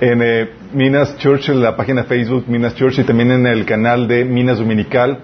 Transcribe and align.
en 0.00 0.22
eh, 0.22 0.50
Minas 0.72 1.16
Church, 1.18 1.48
en 1.48 1.62
la 1.62 1.76
página 1.76 2.02
de 2.02 2.08
Facebook 2.08 2.44
Minas 2.48 2.74
Church 2.74 2.98
y 2.98 3.04
también 3.04 3.30
en 3.30 3.46
el 3.46 3.64
canal 3.64 4.06
de 4.06 4.24
Minas 4.24 4.58
Dominical, 4.58 5.18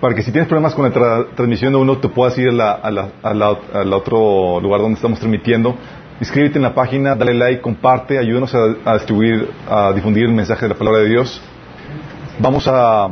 para 0.00 0.14
que 0.14 0.22
si 0.22 0.30
tienes 0.30 0.48
problemas 0.48 0.74
con 0.74 0.84
la 0.84 1.26
transmisión 1.34 1.72
de 1.72 1.78
uno, 1.78 1.98
te 1.98 2.08
puedas 2.08 2.36
ir 2.38 2.48
al 2.50 3.92
otro 3.92 4.60
lugar 4.60 4.80
donde 4.80 4.96
estamos 4.96 5.18
transmitiendo. 5.18 5.76
Inscríbete 6.20 6.58
en 6.58 6.62
la 6.62 6.74
página, 6.74 7.16
dale 7.16 7.34
like, 7.34 7.60
comparte, 7.60 8.18
ayúdanos 8.18 8.54
a, 8.54 8.74
a, 8.84 8.94
distribuir, 8.94 9.48
a 9.68 9.92
difundir 9.92 10.24
el 10.24 10.32
mensaje 10.32 10.62
de 10.66 10.68
la 10.68 10.74
palabra 10.74 11.00
de 11.00 11.08
Dios. 11.08 11.40
Vamos 12.38 12.68
a, 12.68 13.04
a 13.06 13.10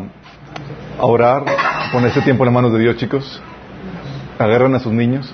orar, 0.99 1.45
poner 1.93 2.09
este 2.09 2.23
tiempo 2.23 2.45
en 2.45 2.47
las 2.47 2.55
manos 2.55 2.73
de 2.73 2.79
Dios, 2.79 2.97
chicos. 2.97 3.43
Agarran 4.39 4.75
a 4.75 4.79
sus 4.79 4.93
niños. 4.93 5.33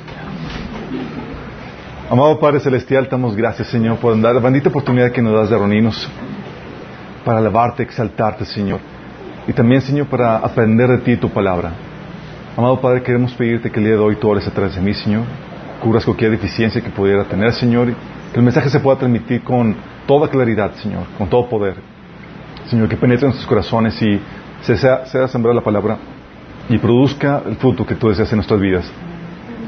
Amado 2.11 2.41
Padre 2.41 2.59
Celestial, 2.61 3.07
damos 3.11 3.37
gracias, 3.37 3.69
Señor, 3.69 3.99
por 3.99 4.19
dar 4.19 4.35
la 4.35 4.41
bendita 4.41 4.71
oportunidad 4.71 5.13
que 5.13 5.21
nos 5.21 5.35
das 5.35 5.51
de 5.51 5.59
reunirnos 5.59 6.09
para 7.23 7.37
alabarte, 7.37 7.83
exaltarte, 7.83 8.47
Señor. 8.47 8.81
Y 9.47 9.53
también, 9.53 9.83
Señor, 9.83 10.07
para 10.07 10.39
aprender 10.39 10.89
de 10.89 10.99
ti 10.99 11.17
tu 11.19 11.29
palabra. 11.29 11.71
Amado 12.57 12.81
Padre, 12.81 13.03
queremos 13.03 13.35
pedirte 13.35 13.71
que 13.71 13.79
el 13.79 13.85
día 13.85 13.97
de 13.97 14.01
hoy 14.01 14.17
tú 14.17 14.27
ores 14.27 14.47
a 14.49 14.51
través 14.51 14.75
de 14.75 14.81
mí, 14.81 14.95
Señor. 14.95 15.25
Cubras 15.83 16.07
cualquier 16.07 16.31
deficiencia 16.31 16.81
que 16.81 16.89
pudiera 16.89 17.25
tener, 17.25 17.53
Señor. 17.53 17.89
Que 18.33 18.39
el 18.39 18.43
mensaje 18.43 18.71
se 18.71 18.81
pueda 18.81 18.97
transmitir 18.97 19.45
con 19.45 19.77
toda 20.07 20.29
claridad, 20.29 20.73
Señor, 20.77 21.03
con 21.19 21.29
todo 21.29 21.47
poder. 21.47 21.75
Señor, 22.71 22.89
que 22.89 22.97
penetre 22.97 23.27
en 23.27 23.33
nuestros 23.33 23.47
corazones 23.47 24.01
y 24.01 24.19
se 24.63 24.79
sea, 24.79 25.05
sea 25.05 25.29
sembrar 25.29 25.55
la 25.55 25.63
palabra 25.63 25.99
y 26.71 26.79
produzca 26.79 27.43
el 27.47 27.57
fruto 27.57 27.85
que 27.85 27.97
tú 27.97 28.09
deseas 28.09 28.33
en 28.33 28.39
nuestras 28.39 28.59
vidas. 28.59 28.91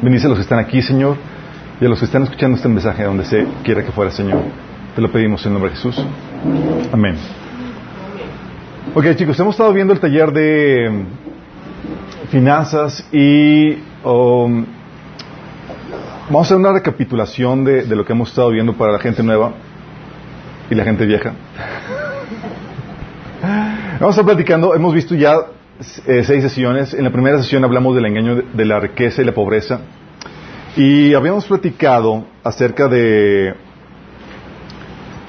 Bendice 0.00 0.24
a 0.24 0.30
los 0.30 0.38
que 0.38 0.42
están 0.42 0.58
aquí, 0.58 0.80
Señor 0.80 1.18
y 1.80 1.86
a 1.86 1.88
los 1.88 1.98
que 1.98 2.04
están 2.04 2.24
escuchando 2.24 2.56
este 2.56 2.68
mensaje 2.68 3.04
donde 3.04 3.24
se 3.24 3.46
quiera 3.64 3.82
que 3.82 3.90
fuera, 3.90 4.10
Señor. 4.10 4.42
Te 4.94 5.00
lo 5.00 5.10
pedimos 5.10 5.44
en 5.46 5.54
nombre 5.54 5.70
de 5.70 5.76
Jesús. 5.76 5.96
Amén. 6.92 7.16
Ok, 8.94 9.14
chicos, 9.16 9.40
hemos 9.40 9.54
estado 9.54 9.72
viendo 9.72 9.94
el 9.94 10.00
taller 10.00 10.30
de 10.30 10.90
mm, 10.90 12.28
finanzas 12.28 13.06
y 13.12 13.78
um, 14.04 14.66
vamos 16.26 16.38
a 16.38 16.40
hacer 16.40 16.56
una 16.58 16.72
recapitulación 16.72 17.64
de, 17.64 17.86
lo 17.86 18.04
que 18.04 18.12
hemos 18.12 18.28
estado 18.28 18.50
viendo 18.50 18.74
para 18.74 18.92
la 18.92 18.98
gente 18.98 19.22
nueva 19.22 19.52
y 20.68 20.74
la 20.74 20.84
gente 20.84 21.06
vieja. 21.06 21.32
vamos 24.00 24.18
a 24.18 24.20
estar 24.20 24.24
platicando, 24.26 24.74
hemos 24.74 24.92
visto 24.92 25.14
ya 25.14 25.34
eh, 26.06 26.24
seis 26.24 26.42
sesiones. 26.42 26.92
En 26.92 27.04
la 27.04 27.10
primera 27.10 27.38
sesión 27.38 27.64
hablamos 27.64 27.94
del 27.94 28.04
engaño 28.04 28.42
de 28.52 28.64
la 28.66 28.80
riqueza 28.80 29.22
y 29.22 29.24
la 29.24 29.32
pobreza. 29.32 29.80
Y 30.76 31.14
habíamos 31.14 31.46
platicado 31.46 32.24
acerca 32.44 32.86
de, 32.86 33.54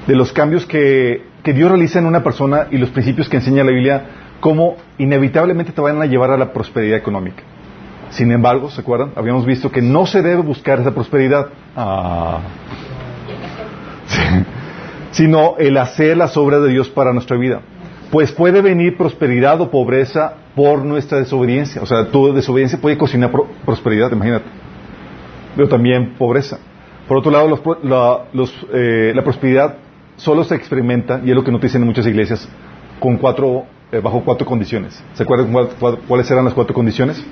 los 0.06 0.32
cambios 0.32 0.66
que, 0.66 1.24
que, 1.42 1.52
Dios 1.52 1.68
realiza 1.68 1.98
en 1.98 2.06
una 2.06 2.22
persona 2.22 2.68
y 2.70 2.78
los 2.78 2.90
principios 2.90 3.28
que 3.28 3.38
enseña 3.38 3.64
la 3.64 3.72
Biblia, 3.72 4.04
cómo 4.40 4.76
inevitablemente 4.98 5.72
te 5.72 5.80
van 5.80 6.00
a 6.00 6.06
llevar 6.06 6.30
a 6.30 6.38
la 6.38 6.52
prosperidad 6.52 6.96
económica. 6.96 7.42
Sin 8.10 8.30
embargo, 8.30 8.70
¿se 8.70 8.82
acuerdan? 8.82 9.12
Habíamos 9.16 9.44
visto 9.44 9.70
que 9.70 9.82
no 9.82 10.06
se 10.06 10.22
debe 10.22 10.42
buscar 10.42 10.80
esa 10.80 10.92
prosperidad, 10.92 11.48
ah. 11.76 12.40
sino 15.10 15.56
el 15.58 15.76
hacer 15.76 16.16
las 16.16 16.36
obras 16.36 16.62
de 16.62 16.68
Dios 16.68 16.88
para 16.88 17.12
nuestra 17.12 17.36
vida. 17.36 17.62
Pues 18.12 18.30
puede 18.30 18.60
venir 18.60 18.96
prosperidad 18.96 19.60
o 19.60 19.70
pobreza 19.70 20.34
por 20.54 20.84
nuestra 20.84 21.18
desobediencia. 21.18 21.82
O 21.82 21.86
sea, 21.86 22.08
tu 22.08 22.32
desobediencia 22.32 22.78
puede 22.78 22.96
cocinar 22.98 23.32
prosperidad, 23.64 24.12
imagínate 24.12 24.62
pero 25.56 25.68
también 25.68 26.14
pobreza. 26.14 26.58
Por 27.08 27.18
otro 27.18 27.30
lado, 27.30 27.60
eh, 28.72 29.12
la, 29.14 29.22
prosperidad 29.22 29.76
solo 30.16 30.44
se 30.44 30.54
experimenta, 30.54 31.20
y 31.24 31.30
es 31.30 31.36
lo 31.36 31.44
que 31.44 31.50
nos 31.50 31.60
dicen 31.60 31.82
en 31.82 31.88
muchas 31.88 32.06
iglesias, 32.06 32.48
con 33.00 33.16
cuatro, 33.16 33.64
eh, 33.90 34.00
bajo 34.00 34.22
cuatro 34.24 34.46
condiciones. 34.46 35.02
¿Se 35.14 35.22
acuerdan 35.22 35.52
cuáles 36.06 36.30
eran 36.30 36.44
las 36.44 36.54
cuatro 36.54 36.74
condiciones? 36.74 37.22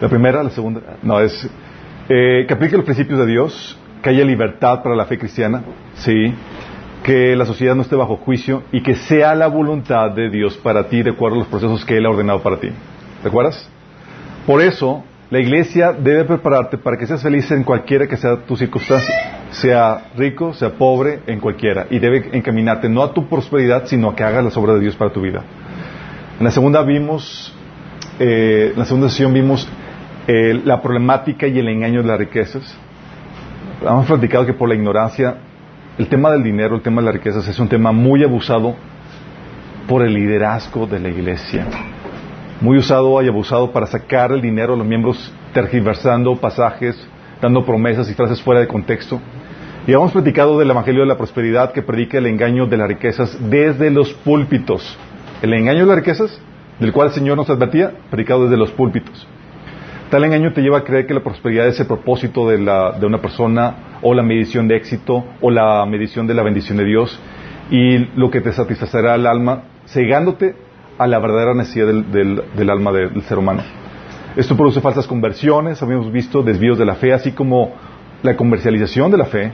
La 0.00 0.08
primera, 0.08 0.42
la 0.42 0.50
segunda, 0.50 0.80
no, 1.02 1.20
es 1.20 1.48
eh, 2.08 2.44
que 2.48 2.54
aplique 2.54 2.76
los 2.76 2.84
principios 2.84 3.18
de 3.20 3.26
Dios, 3.26 3.78
que 4.02 4.10
haya 4.10 4.24
libertad 4.24 4.82
para 4.82 4.96
la 4.96 5.04
fe 5.04 5.18
cristiana, 5.18 5.62
sí, 5.94 6.34
que 7.04 7.36
la 7.36 7.46
sociedad 7.46 7.74
no 7.74 7.82
esté 7.82 7.96
bajo 7.96 8.16
juicio 8.16 8.62
y 8.72 8.82
que 8.82 8.94
sea 8.94 9.34
la 9.34 9.46
voluntad 9.46 10.10
de 10.10 10.30
Dios 10.30 10.56
para 10.56 10.88
ti 10.88 11.02
de 11.02 11.10
acuerdo 11.10 11.36
a 11.36 11.38
los 11.40 11.48
procesos 11.48 11.84
que 11.84 11.96
Él 11.96 12.06
ha 12.06 12.10
ordenado 12.10 12.42
para 12.42 12.58
ti. 12.58 12.70
¿Te 13.22 13.28
acuerdas? 13.28 13.68
Por 14.46 14.60
eso, 14.60 15.04
la 15.32 15.40
iglesia 15.40 15.94
debe 15.94 16.26
prepararte 16.26 16.76
para 16.76 16.98
que 16.98 17.06
seas 17.06 17.22
feliz 17.22 17.50
en 17.52 17.64
cualquiera 17.64 18.06
que 18.06 18.18
sea 18.18 18.36
tu 18.44 18.54
circunstancia, 18.54 19.14
sea 19.50 20.10
rico, 20.14 20.52
sea 20.52 20.74
pobre, 20.74 21.20
en 21.26 21.40
cualquiera, 21.40 21.86
y 21.88 21.98
debe 21.98 22.28
encaminarte 22.36 22.86
no 22.90 23.02
a 23.02 23.14
tu 23.14 23.26
prosperidad, 23.30 23.86
sino 23.86 24.10
a 24.10 24.14
que 24.14 24.24
hagas 24.24 24.44
las 24.44 24.54
obras 24.58 24.74
de 24.74 24.82
Dios 24.82 24.94
para 24.94 25.10
tu 25.10 25.22
vida. 25.22 25.42
En 26.38 26.44
la 26.44 26.50
segunda 26.50 26.82
vimos, 26.82 27.50
eh, 28.18 28.72
en 28.74 28.78
la 28.78 28.84
segunda 28.84 29.08
sesión 29.08 29.32
vimos 29.32 29.66
eh, 30.26 30.60
la 30.66 30.82
problemática 30.82 31.46
y 31.46 31.58
el 31.58 31.68
engaño 31.68 32.02
de 32.02 32.08
las 32.08 32.18
riquezas. 32.18 32.78
Hemos 33.80 34.04
platicado 34.04 34.44
que 34.44 34.52
por 34.52 34.68
la 34.68 34.74
ignorancia, 34.74 35.36
el 35.96 36.08
tema 36.08 36.30
del 36.30 36.42
dinero, 36.42 36.76
el 36.76 36.82
tema 36.82 37.00
de 37.00 37.06
las 37.06 37.14
riquezas 37.14 37.48
es 37.48 37.58
un 37.58 37.70
tema 37.70 37.90
muy 37.90 38.22
abusado 38.22 38.76
por 39.88 40.02
el 40.02 40.12
liderazgo 40.12 40.86
de 40.86 41.00
la 41.00 41.08
iglesia 41.08 41.66
muy 42.62 42.78
usado 42.78 43.20
y 43.20 43.28
abusado 43.28 43.72
para 43.72 43.86
sacar 43.86 44.30
el 44.30 44.40
dinero 44.40 44.74
a 44.74 44.76
los 44.76 44.86
miembros, 44.86 45.32
tergiversando 45.52 46.36
pasajes, 46.36 46.96
dando 47.40 47.66
promesas 47.66 48.08
y 48.08 48.14
frases 48.14 48.40
fuera 48.40 48.60
de 48.60 48.68
contexto. 48.68 49.20
Y 49.84 49.92
hemos 49.92 50.12
platicado 50.12 50.56
del 50.60 50.70
Evangelio 50.70 51.00
de 51.00 51.08
la 51.08 51.18
Prosperidad 51.18 51.72
que 51.72 51.82
predica 51.82 52.18
el 52.18 52.26
engaño 52.26 52.66
de 52.66 52.76
las 52.76 52.86
riquezas 52.86 53.36
desde 53.50 53.90
los 53.90 54.14
púlpitos. 54.14 54.96
El 55.42 55.52
engaño 55.54 55.80
de 55.80 55.86
las 55.86 55.96
riquezas, 55.96 56.40
del 56.78 56.92
cual 56.92 57.08
el 57.08 57.14
Señor 57.14 57.36
nos 57.36 57.50
advertía, 57.50 57.94
predicado 58.10 58.44
desde 58.44 58.56
los 58.56 58.70
púlpitos. 58.70 59.26
Tal 60.08 60.22
engaño 60.22 60.52
te 60.52 60.60
lleva 60.60 60.78
a 60.78 60.84
creer 60.84 61.08
que 61.08 61.14
la 61.14 61.24
prosperidad 61.24 61.66
es 61.66 61.80
el 61.80 61.86
propósito 61.86 62.48
de, 62.48 62.58
de 62.58 63.06
una 63.06 63.20
persona, 63.20 63.98
o 64.02 64.14
la 64.14 64.22
medición 64.22 64.68
de 64.68 64.76
éxito, 64.76 65.24
o 65.40 65.50
la 65.50 65.84
medición 65.86 66.28
de 66.28 66.34
la 66.34 66.44
bendición 66.44 66.78
de 66.78 66.84
Dios, 66.84 67.18
y 67.72 67.98
lo 68.14 68.30
que 68.30 68.40
te 68.40 68.52
satisfacerá 68.52 69.16
el 69.16 69.26
alma, 69.26 69.64
cegándote 69.88 70.54
a 70.98 71.06
la 71.06 71.18
verdadera 71.18 71.54
necesidad 71.54 71.86
del, 71.86 72.70
alma 72.70 72.92
del 72.92 73.22
ser 73.22 73.38
humano. 73.38 73.62
Esto 74.36 74.56
produce 74.56 74.80
falsas 74.80 75.06
conversiones, 75.06 75.82
habíamos 75.82 76.10
visto 76.10 76.42
desvíos 76.42 76.78
de 76.78 76.86
la 76.86 76.94
fe, 76.94 77.12
así 77.12 77.32
como 77.32 77.74
la 78.22 78.36
comercialización 78.36 79.10
de 79.10 79.18
la 79.18 79.26
fe, 79.26 79.52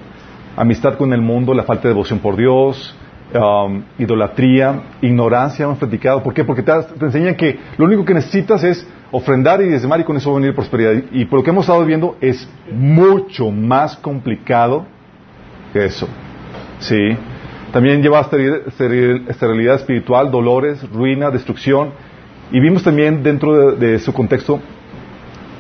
amistad 0.57 0.97
con 0.97 1.13
el 1.13 1.21
mundo, 1.21 1.53
la 1.55 1.65
falta 1.65 1.85
de 1.85 1.95
devoción 1.95 2.21
por 2.21 2.37
Dios, 2.37 2.95
um, 3.35 3.83
idolatría, 3.99 4.83
ignorancia, 5.03 5.65
hemos 5.65 5.79
platicado. 5.79 6.23
¿Por 6.23 6.33
qué? 6.33 6.45
Porque 6.45 6.63
te, 6.63 6.73
enseñan 7.01 7.35
que 7.35 7.59
lo 7.77 7.87
único 7.87 8.05
que 8.05 8.15
necesitas 8.15 8.63
es 8.63 8.87
ofrendar 9.11 9.61
y 9.63 9.69
diezmar 9.69 10.01
y 10.01 10.05
con 10.05 10.17
eso 10.17 10.31
va 10.31 10.37
a 10.37 10.41
venir 10.41 10.55
prosperidad. 10.55 11.03
Y 11.11 11.25
por 11.25 11.41
lo 11.41 11.45
que 11.45 11.51
hemos 11.51 11.65
estado 11.65 11.85
viendo 11.85 12.17
es 12.21 12.49
mucho 12.71 13.51
más 13.51 13.97
complicado 13.97 14.87
que 15.73 15.87
eso. 15.87 16.09
¿Sí? 16.79 17.17
También 17.73 18.03
lleva 18.03 18.21
esterilidad 18.21 19.75
espiritual, 19.75 20.31
dolores, 20.31 20.83
ruina, 20.91 21.31
destrucción. 21.31 21.91
Y 22.51 22.61
vimos 22.61 22.83
también 22.83 23.23
dentro 23.23 23.73
de, 23.73 23.99
su 23.99 24.13
contexto 24.13 24.61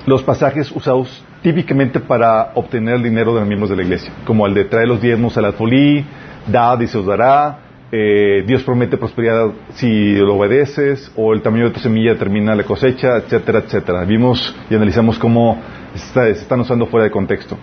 los 0.06 0.22
pasajes 0.22 0.72
usados 0.72 1.22
típicamente 1.42 2.00
para 2.00 2.52
obtener 2.54 3.02
dinero 3.02 3.34
de 3.34 3.41
los 3.41 3.48
miembros 3.48 3.68
de 3.68 3.76
la 3.76 3.82
iglesia, 3.82 4.10
como 4.24 4.47
el 4.47 4.54
de 4.54 4.64
traer 4.64 4.88
los 4.88 5.02
diezmos 5.02 5.36
a 5.36 5.42
la 5.42 5.52
folí, 5.52 6.02
da 6.47 6.78
y 6.82 6.86
se 6.86 6.97
os 6.97 7.04
dará, 7.04 7.58
eh, 7.92 8.42
Dios 8.47 8.62
promete 8.62 8.97
prosperidad 8.97 9.48
si 9.74 10.14
lo 10.14 10.36
obedeces, 10.36 11.12
o 11.14 11.34
el 11.34 11.42
tamaño 11.42 11.64
de 11.64 11.70
tu 11.72 11.80
semilla 11.80 12.14
determina 12.14 12.54
la 12.54 12.64
cosecha, 12.64 13.18
etcétera, 13.18 13.58
etcétera. 13.60 14.04
Vimos 14.04 14.56
y 14.70 14.74
analizamos 14.74 15.18
cómo 15.18 15.58
se 15.94 16.30
están 16.30 16.60
usando 16.60 16.86
fuera 16.86 17.04
de 17.04 17.10
contexto. 17.10 17.58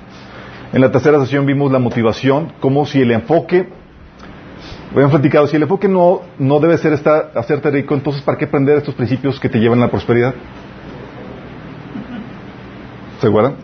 En 0.72 0.82
la 0.82 0.92
tercera 0.92 1.20
sesión 1.20 1.48
vimos 1.48 1.72
la 1.72 1.80
motivación, 1.80 2.54
como 2.60 2.86
si 2.86 3.02
el 3.02 3.12
enfoque 3.12 3.68
Habíamos 4.92 5.12
platicado, 5.12 5.48
si 5.48 5.56
el 5.56 5.64
enfoque 5.64 5.88
no, 5.88 6.22
no 6.40 6.60
debe 6.60 6.78
ser 6.78 6.94
esta, 6.94 7.32
hacerte 7.36 7.70
rico, 7.70 7.94
entonces 7.94 8.22
¿para 8.22 8.38
qué 8.38 8.46
aprender 8.46 8.78
estos 8.78 8.96
principios 8.96 9.40
que 9.40 9.50
te 9.50 9.60
llevan 9.60 9.80
a 9.80 9.86
la 9.86 9.92
prosperidad? 9.92 10.34
¿Se 13.20 13.28
acuerdan? 13.28 13.56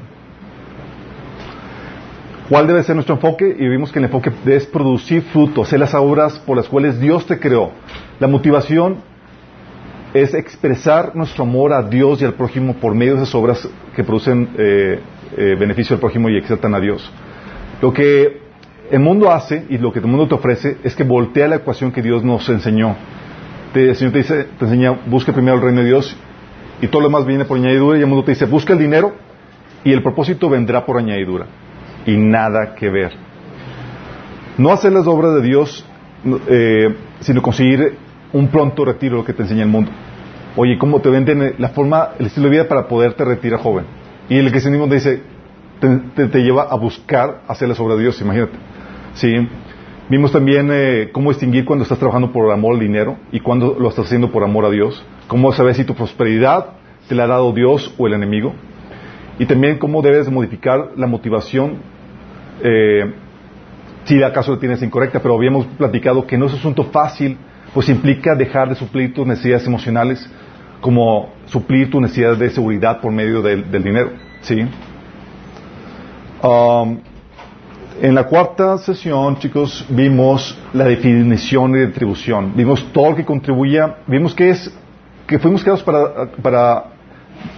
¿Cuál 2.49 2.67
debe 2.67 2.83
ser 2.83 2.95
nuestro 2.95 3.15
enfoque? 3.15 3.55
Y 3.57 3.67
vimos 3.69 3.93
que 3.93 3.99
el 3.99 4.05
enfoque 4.05 4.29
es 4.47 4.65
producir 4.65 5.21
frutos, 5.21 5.67
hacer 5.67 5.79
las 5.79 5.93
obras 5.93 6.37
por 6.39 6.57
las 6.57 6.67
cuales 6.67 6.99
Dios 6.99 7.25
te 7.25 7.39
creó. 7.39 7.71
La 8.19 8.27
motivación 8.27 8.97
es 10.13 10.33
expresar 10.33 11.15
nuestro 11.15 11.45
amor 11.45 11.71
a 11.71 11.81
Dios 11.81 12.21
y 12.21 12.25
al 12.25 12.33
prójimo 12.33 12.75
por 12.75 12.93
medio 12.93 13.15
de 13.15 13.23
esas 13.23 13.33
obras 13.35 13.65
que 13.95 14.03
producen 14.03 14.49
eh, 14.57 14.99
eh, 15.37 15.55
beneficio 15.57 15.93
al 15.93 16.01
prójimo 16.01 16.29
y 16.29 16.37
exaltan 16.37 16.75
a 16.75 16.81
Dios. 16.81 17.09
Lo 17.81 17.93
que 17.93 18.40
el 18.91 18.99
mundo 18.99 19.31
hace 19.31 19.65
y 19.69 19.77
lo 19.77 19.91
que 19.91 19.99
el 19.99 20.05
mundo 20.05 20.27
te 20.27 20.35
ofrece 20.35 20.77
es 20.83 20.95
que 20.95 21.03
voltea 21.03 21.47
la 21.47 21.55
ecuación 21.57 21.91
que 21.91 22.01
Dios 22.01 22.23
nos 22.23 22.47
enseñó. 22.49 22.95
el 23.73 23.95
Señor 23.95 24.11
te 24.11 24.19
dice, 24.19 24.43
te 24.59 24.65
enseña, 24.65 24.91
busca 25.05 25.31
primero 25.31 25.57
el 25.57 25.63
reino 25.63 25.81
de 25.81 25.87
Dios 25.87 26.15
y 26.81 26.87
todo 26.87 27.01
lo 27.01 27.07
demás 27.07 27.25
viene 27.25 27.45
por 27.45 27.57
añadidura 27.57 27.97
y 27.97 28.01
el 28.01 28.07
mundo 28.07 28.25
te 28.25 28.31
dice, 28.31 28.45
busca 28.45 28.73
el 28.73 28.79
dinero 28.79 29.13
y 29.83 29.93
el 29.93 30.03
propósito 30.03 30.49
vendrá 30.49 30.85
por 30.85 30.97
añadidura. 30.97 31.45
Y 32.05 32.17
nada 32.17 32.75
que 32.75 32.89
ver. 32.89 33.11
No 34.57 34.71
hacer 34.71 34.91
las 34.91 35.07
obras 35.07 35.35
de 35.35 35.41
Dios, 35.41 35.85
eh, 36.49 36.95
sino 37.21 37.41
conseguir 37.41 37.97
un 38.33 38.47
pronto 38.47 38.83
retiro, 38.83 39.17
lo 39.17 39.25
que 39.25 39.33
te 39.33 39.43
enseña 39.43 39.63
el 39.63 39.69
mundo. 39.69 39.91
Oye, 40.55 40.77
¿cómo 40.77 40.99
te 40.99 41.09
venden 41.09 41.55
la 41.57 41.69
forma, 41.69 42.09
el 42.19 42.25
estilo 42.25 42.45
de 42.45 42.51
vida 42.51 42.67
para 42.67 42.87
poderte 42.87 43.23
retirar 43.23 43.59
joven? 43.59 43.85
Y 44.27 44.37
el 44.37 44.51
cristianismo 44.51 44.87
te 44.87 44.95
dice, 44.95 45.21
te, 45.79 46.27
te, 46.27 46.39
lleva 46.39 46.63
a 46.63 46.75
buscar 46.75 47.41
hacer 47.47 47.69
las 47.69 47.79
obras 47.79 47.97
de 47.97 48.03
Dios, 48.03 48.21
imagínate. 48.21 48.70
¿Sí? 49.13 49.47
Vimos 50.09 50.31
también 50.31 50.69
eh, 50.71 51.09
cómo 51.11 51.29
distinguir 51.29 51.63
cuando 51.63 51.83
estás 51.83 51.97
trabajando 51.97 52.33
por 52.33 52.51
amor 52.51 52.73
al 52.73 52.81
dinero 52.81 53.17
y 53.31 53.39
cuando 53.39 53.77
lo 53.79 53.87
estás 53.87 54.07
haciendo 54.07 54.31
por 54.31 54.43
amor 54.43 54.65
a 54.65 54.69
Dios. 54.69 55.05
Cómo 55.27 55.51
saber 55.53 55.75
si 55.75 55.85
tu 55.85 55.95
prosperidad 55.95 56.71
te 57.07 57.15
la 57.15 57.23
ha 57.23 57.27
dado 57.27 57.53
Dios 57.53 57.93
o 57.97 58.07
el 58.07 58.13
enemigo. 58.13 58.53
Y 59.39 59.45
también 59.45 59.77
cómo 59.77 60.01
debes 60.01 60.29
modificar 60.29 60.91
la 60.97 61.07
motivación 61.07 61.77
eh, 62.61 63.13
si 64.03 64.21
acaso 64.21 64.51
la 64.51 64.59
tienes 64.59 64.81
incorrecta. 64.81 65.21
Pero 65.21 65.35
habíamos 65.35 65.65
platicado 65.77 66.27
que 66.27 66.37
no 66.37 66.47
es 66.47 66.53
asunto 66.53 66.83
fácil, 66.85 67.37
pues 67.73 67.87
implica 67.87 68.35
dejar 68.35 68.67
de 68.67 68.75
suplir 68.75 69.13
tus 69.13 69.25
necesidades 69.25 69.65
emocionales 69.65 70.29
como 70.81 71.29
suplir 71.45 71.89
tu 71.89 72.01
necesidad 72.01 72.35
de 72.35 72.49
seguridad 72.49 72.99
por 72.99 73.11
medio 73.13 73.41
del, 73.41 73.71
dinero. 73.71 74.11
¿sí? 74.41 74.65
Um, 76.43 76.99
en 78.01 78.15
la 78.15 78.25
cuarta 78.25 78.77
sesión, 78.77 79.37
chicos, 79.37 79.85
vimos 79.89 80.57
la 80.73 80.85
definición 80.85 81.71
de 81.73 81.87
retribución. 81.87 82.53
Vimos 82.55 82.85
todo 82.93 83.11
lo 83.11 83.15
que 83.15 83.25
contribuía, 83.25 83.97
vimos 84.07 84.33
que 84.33 84.49
es 84.49 84.71
que 85.27 85.39
fuimos 85.39 85.61
creados 85.61 85.83
para, 85.83 86.31
para 86.41 86.83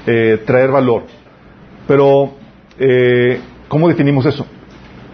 eh, 0.05 0.41
traer 0.45 0.71
valor. 0.71 1.03
Pero, 1.87 2.33
eh, 2.77 3.39
¿cómo 3.67 3.87
definimos 3.87 4.25
eso? 4.25 4.45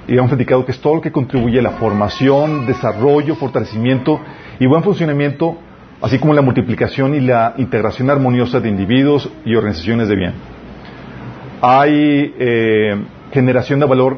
Y 0.07 0.17
hemos 0.17 0.29
platicado 0.29 0.65
que 0.65 0.71
es 0.71 0.79
todo 0.79 0.95
lo 0.95 1.01
que 1.01 1.11
contribuye 1.11 1.59
a 1.59 1.61
la 1.61 1.71
formación, 1.71 2.65
desarrollo, 2.65 3.35
fortalecimiento 3.35 4.19
y 4.59 4.65
buen 4.65 4.83
funcionamiento, 4.83 5.57
así 6.01 6.19
como 6.19 6.33
la 6.33 6.41
multiplicación 6.41 7.15
y 7.15 7.19
la 7.21 7.53
integración 7.57 8.09
armoniosa 8.09 8.59
de 8.59 8.69
individuos 8.69 9.29
y 9.45 9.55
organizaciones 9.55 10.07
de 10.09 10.15
bien. 10.15 10.33
Hay 11.61 12.33
eh, 12.39 13.03
generación 13.31 13.79
de 13.79 13.85
valor, 13.85 14.17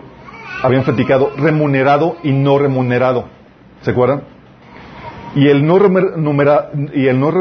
habíamos 0.63 0.85
platicado, 0.85 1.31
remunerado 1.37 2.17
y 2.23 2.31
no 2.31 2.57
remunerado. 2.57 3.25
¿Se 3.81 3.91
acuerdan? 3.91 4.23
Y 5.35 5.47
el 5.47 5.65
no, 5.65 5.77
y 6.93 7.07
el 7.07 7.19
no 7.19 7.31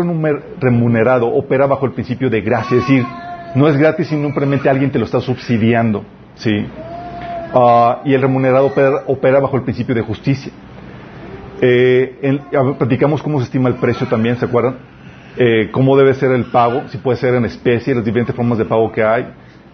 remunerado 0.61 1.27
opera 1.27 1.67
bajo 1.67 1.87
el 1.87 1.93
principio 1.93 2.31
de 2.31 2.41
gracia, 2.41 2.79
es 2.79 2.87
decir, 2.87 3.05
no 3.55 3.69
es 3.69 3.77
gratis 3.77 4.07
simplemente 4.07 4.71
alguien 4.71 4.91
te 4.91 4.99
lo 4.99 5.05
está 5.05 5.21
subsidiando. 5.21 6.05
¿sí? 6.37 6.67
Ah, 7.53 8.03
y 8.05 8.15
el 8.15 8.23
remunerado 8.23 8.67
opera, 9.07 9.41
bajo 9.41 9.57
el 9.57 9.63
principio 9.63 9.95
de 9.95 10.03
justicia. 10.03 10.53
Eh, 11.61 12.39
platicamos 12.79 13.23
cómo 13.23 13.39
se 13.39 13.45
estima 13.45 13.69
el 13.69 13.75
precio 13.75 14.07
también, 14.07 14.37
¿se 14.37 14.45
acuerdan? 14.45 14.77
Eh, 15.37 15.69
cómo 15.71 15.97
debe 15.97 16.15
ser 16.15 16.33
el 16.33 16.45
pago, 16.45 16.89
si 16.89 16.99
puede 16.99 17.19
ser 17.19 17.35
en 17.35 17.45
especie, 17.45 17.95
las 17.95 18.05
diferentes 18.05 18.35
formas 18.35 18.59
de 18.59 18.65
pago 18.65 18.91
que 18.93 19.03
hay, 19.03 19.27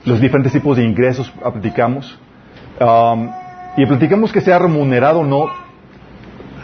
los 0.04 0.20
diferentes 0.20 0.52
tipos 0.52 0.76
de 0.76 0.84
ingresos 0.84 1.30
platicamos. 1.30 2.18
Y 3.76 3.86
platicamos 3.86 4.32
que 4.32 4.40
sea 4.40 4.58
remunerado 4.58 5.20
o 5.20 5.24
no, 5.24 5.46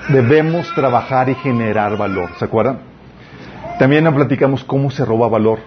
debemos 0.09 0.73
trabajar 0.75 1.29
y 1.29 1.35
generar 1.35 1.97
valor, 1.97 2.31
¿se 2.39 2.45
acuerdan? 2.45 2.81
También 3.79 4.13
platicamos 4.15 4.65
cómo 4.65 4.91
se 4.91 5.05
roba 5.05 5.29
valor. 5.29 5.59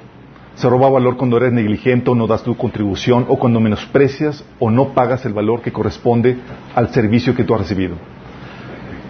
Se 0.55 0.69
roba 0.69 0.89
valor 0.89 1.17
cuando 1.17 1.35
eres 1.35 1.51
negligente 1.51 2.09
o 2.11 2.15
no 2.15 2.27
das 2.27 2.43
tu 2.43 2.55
contribución 2.55 3.25
o 3.27 3.37
cuando 3.37 3.59
menosprecias 3.59 4.45
o 4.57 4.71
no 4.71 4.93
pagas 4.93 5.25
el 5.25 5.33
valor 5.33 5.61
que 5.61 5.73
corresponde 5.73 6.37
al 6.73 6.93
servicio 6.93 7.35
que 7.35 7.43
tú 7.43 7.53
has 7.53 7.61
recibido. 7.61 7.95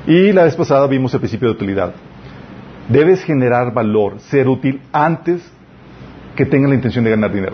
Y 0.08 0.32
la 0.32 0.44
vez 0.44 0.56
pasada 0.56 0.88
vimos 0.88 1.14
el 1.14 1.20
principio 1.20 1.50
de 1.50 1.54
utilidad. 1.54 1.94
Debes 2.90 3.24
generar 3.24 3.74
valor, 3.74 4.20
ser 4.22 4.48
útil 4.48 4.82
antes 4.92 5.48
que 6.36 6.46
tengas 6.46 6.70
la 6.70 6.76
intención 6.76 7.04
de 7.04 7.12
ganar 7.12 7.32
dinero. 7.32 7.54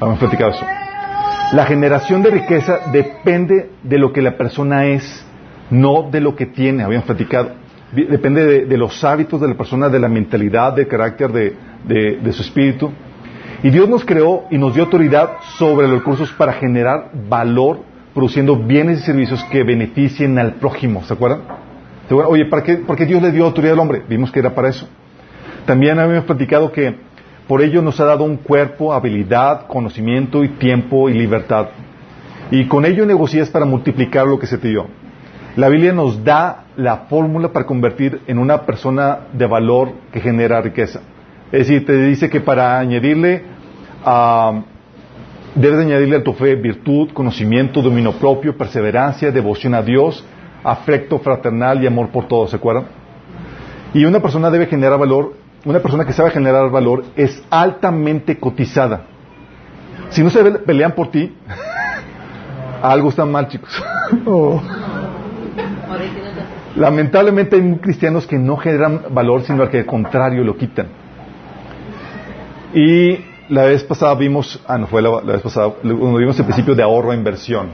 Vamos 0.00 0.22
a 0.22 0.48
eso. 0.48 0.83
La 1.54 1.66
generación 1.66 2.20
de 2.20 2.30
riqueza 2.30 2.80
depende 2.90 3.70
de 3.84 3.96
lo 3.96 4.12
que 4.12 4.20
la 4.20 4.36
persona 4.36 4.86
es, 4.86 5.24
no 5.70 6.10
de 6.10 6.20
lo 6.20 6.34
que 6.34 6.46
tiene. 6.46 6.82
Habíamos 6.82 7.06
platicado. 7.06 7.52
Depende 7.92 8.66
de, 8.66 8.76
los 8.76 9.04
hábitos 9.04 9.40
de 9.40 9.46
la 9.46 9.54
persona, 9.54 9.88
de 9.88 10.00
la 10.00 10.08
mentalidad, 10.08 10.72
del 10.72 10.88
carácter 10.88 11.30
de, 11.30 12.32
su 12.32 12.42
espíritu. 12.42 12.90
Y 13.62 13.70
Dios 13.70 13.88
nos 13.88 14.04
creó 14.04 14.46
y 14.50 14.58
nos 14.58 14.74
dio 14.74 14.82
autoridad 14.82 15.34
sobre 15.56 15.86
los 15.86 15.98
recursos 15.98 16.32
para 16.32 16.54
generar 16.54 17.12
valor, 17.28 17.82
produciendo 18.12 18.56
bienes 18.56 19.02
y 19.02 19.02
servicios 19.04 19.44
que 19.44 19.62
beneficien 19.62 20.36
al 20.40 20.54
prójimo. 20.54 21.04
¿Se 21.04 21.14
acuerdan? 21.14 21.42
Oye, 22.10 22.46
¿para 22.46 22.64
¿por 22.84 22.96
qué 22.96 23.06
Dios 23.06 23.22
le 23.22 23.30
dio 23.30 23.44
autoridad 23.44 23.74
al 23.74 23.78
hombre? 23.78 24.02
Vimos 24.08 24.32
que 24.32 24.40
era 24.40 24.52
para 24.52 24.70
eso. 24.70 24.88
También 25.66 26.00
habíamos 26.00 26.24
platicado 26.24 26.72
que 26.72 26.96
por 27.46 27.62
ello 27.62 27.82
nos 27.82 28.00
ha 28.00 28.04
dado 28.04 28.24
un 28.24 28.36
cuerpo, 28.36 28.92
habilidad, 28.92 29.66
conocimiento 29.66 30.44
y 30.44 30.48
tiempo 30.48 31.08
y 31.08 31.14
libertad. 31.14 31.68
Y 32.50 32.66
con 32.66 32.84
ello 32.84 33.04
negocias 33.04 33.50
para 33.50 33.66
multiplicar 33.66 34.26
lo 34.26 34.38
que 34.38 34.46
se 34.46 34.58
te 34.58 34.68
dio. 34.68 34.86
La 35.56 35.68
Biblia 35.68 35.92
nos 35.92 36.24
da 36.24 36.64
la 36.76 37.06
fórmula 37.08 37.52
para 37.52 37.66
convertir 37.66 38.20
en 38.26 38.38
una 38.38 38.62
persona 38.62 39.18
de 39.32 39.46
valor 39.46 39.92
que 40.12 40.20
genera 40.20 40.60
riqueza. 40.60 41.00
Es 41.52 41.68
decir, 41.68 41.86
te 41.86 41.96
dice 41.96 42.28
que 42.28 42.40
para 42.40 42.78
añadirle, 42.78 43.44
uh, 44.04 44.60
debes 45.54 45.78
añadirle 45.78 46.16
a 46.16 46.24
tu 46.24 46.32
fe 46.32 46.56
virtud, 46.56 47.10
conocimiento, 47.12 47.82
dominio 47.82 48.12
propio, 48.12 48.56
perseverancia, 48.56 49.30
devoción 49.30 49.74
a 49.74 49.82
Dios, 49.82 50.24
afecto 50.64 51.18
fraternal 51.18 51.82
y 51.82 51.86
amor 51.86 52.08
por 52.08 52.26
todos, 52.26 52.50
¿se 52.50 52.56
acuerdan? 52.56 52.86
Y 53.92 54.04
una 54.04 54.20
persona 54.20 54.50
debe 54.50 54.66
generar 54.66 54.98
valor, 54.98 55.34
una 55.64 55.80
persona 55.80 56.04
que 56.04 56.12
sabe 56.12 56.30
generar 56.30 56.70
valor 56.70 57.04
es 57.16 57.42
altamente 57.50 58.38
cotizada. 58.38 59.02
Si 60.10 60.22
no 60.22 60.30
se 60.30 60.44
pelean 60.44 60.92
por 60.92 61.10
ti, 61.10 61.34
algo 62.82 63.08
está 63.08 63.24
mal, 63.24 63.48
chicos. 63.48 63.82
oh. 64.26 64.60
Lamentablemente 66.76 67.56
hay 67.56 67.76
cristianos 67.76 68.26
que 68.26 68.38
no 68.38 68.56
generan 68.56 69.02
valor, 69.10 69.42
sino 69.42 69.68
que 69.70 69.78
al 69.78 69.86
contrario 69.86 70.42
lo 70.44 70.56
quitan. 70.56 70.88
Y 72.74 73.18
la 73.48 73.64
vez 73.64 73.84
pasada 73.84 74.14
vimos, 74.16 74.60
ah, 74.66 74.76
no 74.76 74.88
fue 74.88 75.00
la, 75.00 75.20
vez 75.20 75.40
pasada, 75.40 75.70
cuando 75.80 76.16
vimos 76.16 76.38
el 76.38 76.44
principio 76.44 76.74
de 76.74 76.82
ahorro 76.82 77.12
e 77.12 77.16
inversión. 77.16 77.68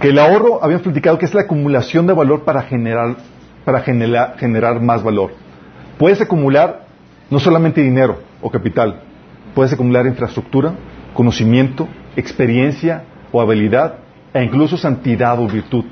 Que 0.00 0.10
el 0.10 0.18
ahorro, 0.18 0.62
habíamos 0.62 0.82
platicado 0.82 1.18
que 1.18 1.24
es 1.24 1.34
la 1.34 1.42
acumulación 1.42 2.06
de 2.06 2.12
valor 2.12 2.44
para 2.44 2.62
generar, 2.62 3.16
para 3.64 3.80
generar, 3.80 4.36
generar 4.38 4.80
más 4.80 5.02
valor. 5.02 5.45
Puedes 5.98 6.20
acumular 6.20 6.86
no 7.30 7.38
solamente 7.38 7.80
dinero 7.80 8.20
o 8.42 8.50
capital, 8.50 9.00
puedes 9.54 9.72
acumular 9.72 10.06
infraestructura, 10.06 10.74
conocimiento, 11.14 11.88
experiencia 12.16 13.04
o 13.32 13.40
habilidad 13.40 13.94
e 14.34 14.44
incluso 14.44 14.76
santidad 14.76 15.38
o 15.40 15.48
virtud. 15.48 15.84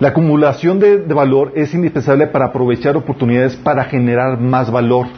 La 0.00 0.08
acumulación 0.08 0.78
de, 0.78 0.98
valor 0.98 1.52
es 1.56 1.74
indispensable 1.74 2.28
para 2.28 2.46
aprovechar 2.46 2.96
oportunidades 2.96 3.56
para 3.56 3.82
generar 3.84 4.40
más 4.40 4.70
valor. 4.70 5.08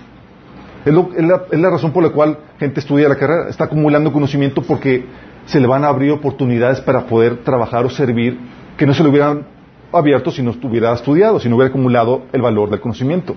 Es, 0.86 0.94
la, 0.94 1.70
razón 1.70 1.92
por 1.92 2.02
la 2.02 2.08
cual 2.08 2.38
gente 2.58 2.80
estudia 2.80 3.10
la 3.10 3.16
carrera. 3.16 3.50
Está 3.50 3.64
acumulando 3.64 4.10
conocimiento 4.10 4.62
porque 4.62 5.04
se 5.44 5.60
le 5.60 5.66
van 5.66 5.84
a 5.84 5.88
abrir 5.88 6.10
oportunidades 6.12 6.80
para 6.80 7.04
poder 7.04 7.44
trabajar 7.44 7.84
o 7.84 7.90
servir 7.90 8.38
que 8.78 8.86
no 8.86 8.94
se 8.94 9.02
le 9.02 9.10
hubieran 9.10 9.44
abierto 9.92 10.30
si 10.30 10.42
no 10.42 10.50
estuviera 10.50 10.92
estudiado, 10.92 11.40
si 11.40 11.48
no 11.48 11.56
hubiera 11.56 11.70
acumulado 11.70 12.22
el 12.32 12.42
valor 12.42 12.70
del 12.70 12.80
conocimiento. 12.80 13.34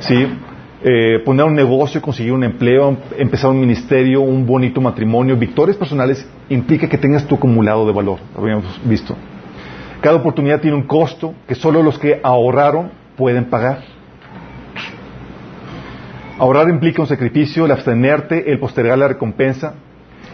¿Sí? 0.00 0.26
Eh, 0.84 1.20
poner 1.24 1.46
un 1.46 1.54
negocio, 1.54 2.02
conseguir 2.02 2.32
un 2.32 2.42
empleo, 2.42 2.96
empezar 3.16 3.50
un 3.50 3.60
ministerio, 3.60 4.20
un 4.20 4.44
bonito 4.44 4.80
matrimonio, 4.80 5.36
victorias 5.36 5.76
personales, 5.76 6.28
implica 6.48 6.88
que 6.88 6.98
tengas 6.98 7.24
tu 7.24 7.36
acumulado 7.36 7.86
de 7.86 7.92
valor. 7.92 8.18
Lo 8.34 8.42
habíamos 8.42 8.80
visto. 8.84 9.16
Cada 10.00 10.16
oportunidad 10.16 10.60
tiene 10.60 10.76
un 10.76 10.82
costo 10.82 11.34
que 11.46 11.54
solo 11.54 11.82
los 11.82 11.98
que 11.98 12.20
ahorraron 12.22 12.90
pueden 13.16 13.44
pagar. 13.44 13.84
Ahorrar 16.38 16.68
implica 16.68 17.00
un 17.00 17.06
sacrificio, 17.06 17.66
el 17.66 17.70
abstenerte, 17.70 18.50
el 18.50 18.58
postergar 18.58 18.98
la 18.98 19.06
recompensa. 19.06 19.74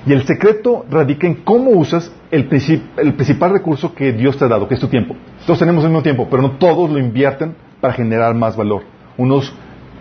Y 0.09 0.13
el 0.15 0.25
secreto 0.25 0.87
radica 0.91 1.27
en 1.27 1.35
cómo 1.35 1.71
usas 1.73 2.11
el, 2.31 2.47
principal 2.47 3.51
recurso 3.51 3.95
que 3.95 4.11
Dios 4.13 4.39
te 4.39 4.47
ha 4.47 4.49
dado, 4.49 4.67
que 4.67 4.73
es 4.73 4.81
tu 4.81 4.89
tiempo. 4.89 5.15
Todos 5.45 5.59
tenemos 5.59 5.85
el 5.85 5.91
mismo 5.91 6.03
tiempo, 6.03 6.27
pero 6.31 6.41
no 6.41 6.53
todos 6.53 6.91
lo 6.91 6.99
invierten 6.99 7.55
para 7.79 7.93
generar 7.93 8.35
más 8.35 8.57
valor. 8.57 8.85
Unos 9.19 9.53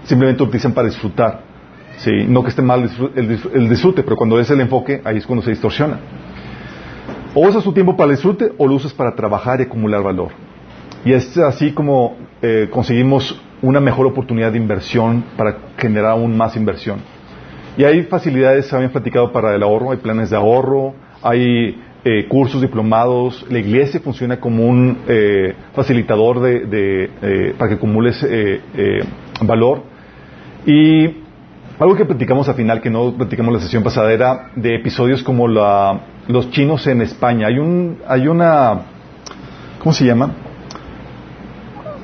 simplemente 0.05 0.39
lo 0.39 0.45
utilizan 0.45 0.71
para 0.71 0.87
disfrutar. 0.87 1.41
¿sí? 1.97 2.11
No 2.25 2.41
que 2.41 2.51
esté 2.51 2.61
mal 2.61 2.89
el 3.15 3.69
disfrute, 3.69 4.01
pero 4.01 4.15
cuando 4.15 4.39
es 4.39 4.49
el 4.49 4.61
enfoque, 4.61 5.01
ahí 5.03 5.17
es 5.17 5.27
cuando 5.27 5.43
se 5.43 5.49
distorsiona. 5.49 5.99
O 7.35 7.45
usas 7.45 7.61
tu 7.61 7.73
tiempo 7.73 7.97
para 7.97 8.11
el 8.11 8.15
disfrute 8.15 8.53
o 8.57 8.65
lo 8.65 8.75
usas 8.75 8.93
para 8.93 9.13
trabajar 9.13 9.59
y 9.59 9.63
acumular 9.63 10.01
valor. 10.01 10.29
Y 11.03 11.11
es 11.11 11.37
así 11.37 11.73
como 11.73 12.15
eh, 12.41 12.69
conseguimos 12.71 13.41
una 13.61 13.81
mejor 13.81 14.05
oportunidad 14.05 14.53
de 14.53 14.57
inversión 14.57 15.25
para 15.35 15.57
generar 15.77 16.11
aún 16.11 16.37
más 16.37 16.55
inversión. 16.55 17.16
Y 17.77 17.83
hay 17.83 18.03
facilidades, 18.03 18.73
habían 18.73 18.91
platicado 18.91 19.31
para 19.31 19.55
el 19.55 19.61
ahorro, 19.61 19.91
hay 19.91 19.97
planes 19.97 20.31
de 20.31 20.35
ahorro, 20.35 20.95
hay 21.21 21.79
eh, 22.03 22.27
cursos, 22.27 22.59
diplomados. 22.59 23.45
La 23.49 23.59
iglesia 23.59 23.99
funciona 23.99 24.39
como 24.39 24.65
un 24.65 24.97
eh, 25.07 25.53
facilitador 25.73 26.39
de, 26.39 26.65
de, 26.65 27.03
eh, 27.21 27.55
para 27.55 27.69
que 27.69 27.75
acumules 27.75 28.25
valor. 29.41 29.83
Y 30.65 31.05
algo 31.79 31.95
que 31.95 32.05
platicamos 32.05 32.49
al 32.49 32.55
final, 32.55 32.81
que 32.81 32.89
no 32.89 33.13
platicamos 33.15 33.53
la 33.53 33.59
sesión 33.59 33.83
pasada, 33.83 34.11
era 34.11 34.49
de 34.55 34.75
episodios 34.75 35.21
como 35.21 35.47
la, 35.47 36.01
los 36.27 36.49
chinos 36.49 36.87
en 36.87 37.01
España. 37.03 37.45
Hay, 37.45 37.59
un, 37.59 37.99
hay 38.07 38.27
una, 38.27 38.81
¿cómo 39.77 39.93
se 39.93 40.03
llama? 40.03 40.31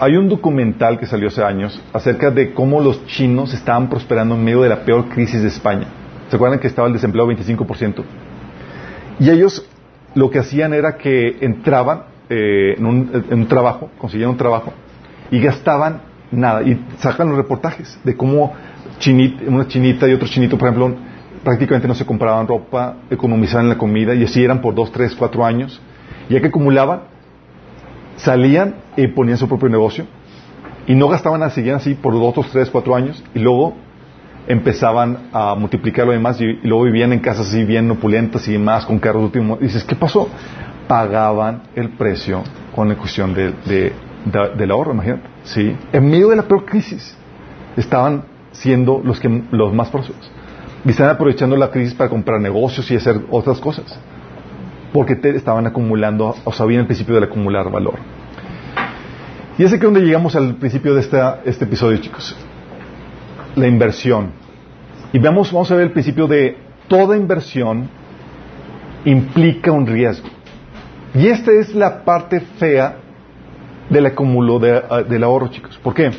Hay 0.03 0.17
un 0.17 0.27
documental 0.27 1.00
que 1.00 1.05
salió 1.05 1.29
hace 1.29 1.41
años 1.41 1.81
acerca 1.93 2.29
de 2.29 2.53
cómo 2.53 2.81
los 2.81 3.05
chinos 3.05 3.53
estaban 3.53 3.89
prosperando 3.89 4.36
en 4.36 4.43
medio 4.43 4.62
de 4.62 4.67
la 4.67 4.83
peor 4.83 5.07
crisis 5.07 5.41
de 5.41 5.48
España. 5.48 5.88
¿Se 6.29 6.36
acuerdan 6.36 6.60
que 6.60 6.67
estaba 6.67 6.89
el 6.89 6.93
desempleo 6.93 7.25
25%? 7.25 8.03
Y 9.22 9.29
ellos 9.29 9.65
lo 10.13 10.29
que 10.29 10.39
hacían 10.39 10.74
era 10.74 10.98
que 10.98 11.38
entraban 11.39 12.03
eh, 12.29 12.75
en, 12.77 12.86
un, 12.86 13.48
trabajo, 13.48 13.91
conseguían 13.98 14.31
un 14.31 14.36
trabajo, 14.36 14.74
y 15.31 15.39
gastaban 15.39 16.01
nada. 16.31 16.63
Y 16.63 16.86
sacan 16.98 17.29
los 17.29 17.38
reportajes 17.38 17.98
de 18.03 18.17
cómo 18.17 18.51
una 19.48 19.67
chinita 19.69 20.10
y 20.10 20.12
otro 20.12 20.27
chinito, 20.27 20.57
por 20.57 20.67
ejemplo, 20.67 20.98
prácticamente 21.45 21.88
no 21.88 21.95
se 21.95 22.05
compraban 22.05 22.45
ropa, 22.45 22.98
economizaban 23.10 23.69
la 23.69 23.77
comida, 23.77 24.13
y 24.13 24.25
así 24.25 24.43
eran 24.43 24.60
por 24.60 24.75
dos, 24.75 24.91
tres, 24.91 25.15
cuatro 25.15 25.45
años. 25.45 25.81
Ya 26.27 26.41
que 26.41 26.48
acumulaban, 26.48 27.12
salían 28.17 28.75
y 28.96 29.08
ponían 29.08 29.38
su 29.38 29.48
propio 29.48 29.70
negocio, 29.70 30.05
y 30.88 30.96
no 30.96 31.08
gastaban 31.08 31.50
seguían 31.51 31.77
así 31.77 31.93
por 31.96 32.13
dos, 32.13 32.50
tres, 32.51 32.70
cuatro 32.70 32.96
años, 32.96 33.24
y 33.34 33.39
luego 33.39 33.75
empezaban 34.48 35.29
a 35.32 35.55
multiplicar 35.55 36.05
lo 36.05 36.12
demás 36.12 36.39
y, 36.41 36.46
luego 36.63 36.84
vivían 36.84 37.13
en 37.13 37.20
casas 37.20 37.48
así 37.48 37.63
bien 37.63 37.89
opulentas 37.89 38.48
y 38.48 38.53
demás, 38.53 38.86
con 38.86 39.00
carros 39.00 39.22
de 39.22 39.25
último. 39.25 39.58
dices, 39.58 39.84
¿qué 39.84 39.96
pasó? 39.96 40.27
Pagaban 40.88 41.63
el 41.75 41.89
precio 41.89 42.43
con 42.75 42.89
la 42.89 42.96
cuestión 42.96 43.34
de, 43.34 43.93
del 44.55 44.72
ahorro, 44.72 44.93
imagínate. 44.93 45.24
¿sí? 45.43 45.75
En 45.91 46.10
medio 46.10 46.29
de 46.29 46.36
la 46.36 46.43
peor 46.43 46.65
crisis 46.65 47.15
estaban 47.77 48.25
siendo 48.51 49.01
los, 49.03 49.20
que, 49.20 49.43
los 49.51 49.74
más 49.74 49.89
prósperos. 49.89 50.29
Y 50.86 50.89
estaban 50.89 51.15
aprovechando 51.15 51.55
la 51.55 51.72
crisis 51.72 51.93
para 51.93 52.10
comprar 52.10 52.41
negocios 52.41 52.89
y 52.91 52.96
hacer 52.96 53.22
otras 53.32 53.60
cosas. 53.60 53.98
Porque 54.93 55.15
te 55.15 55.35
estaban 55.35 55.67
acumulando, 55.67 56.35
o 56.43 56.51
sabían 56.53 56.81
el 56.81 56.85
principio 56.85 57.15
del 57.15 57.25
acumular 57.25 57.69
valor. 57.69 57.95
Y 59.57 59.63
es 59.63 59.79
donde 59.79 60.01
llegamos 60.01 60.35
al 60.35 60.55
principio 60.55 60.93
de 60.93 61.01
esta, 61.01 61.41
este 61.45 61.65
episodio, 61.65 61.97
chicos 61.97 62.35
la 63.55 63.67
inversión. 63.67 64.31
Y 65.12 65.19
vamos, 65.19 65.51
vamos 65.51 65.71
a 65.71 65.75
ver 65.75 65.85
el 65.85 65.91
principio 65.91 66.27
de 66.27 66.57
toda 66.88 67.15
inversión 67.15 67.89
implica 69.05 69.71
un 69.71 69.85
riesgo. 69.85 70.27
Y 71.13 71.27
esta 71.27 71.51
es 71.51 71.75
la 71.75 72.03
parte 72.03 72.39
fea 72.39 72.97
del 73.89 74.05
acumulo 74.07 74.59
de, 74.59 74.81
ah, 74.89 75.03
del 75.03 75.23
ahorro, 75.23 75.50
chicos. 75.50 75.79
¿Por 75.83 75.93
qué? 75.93 76.12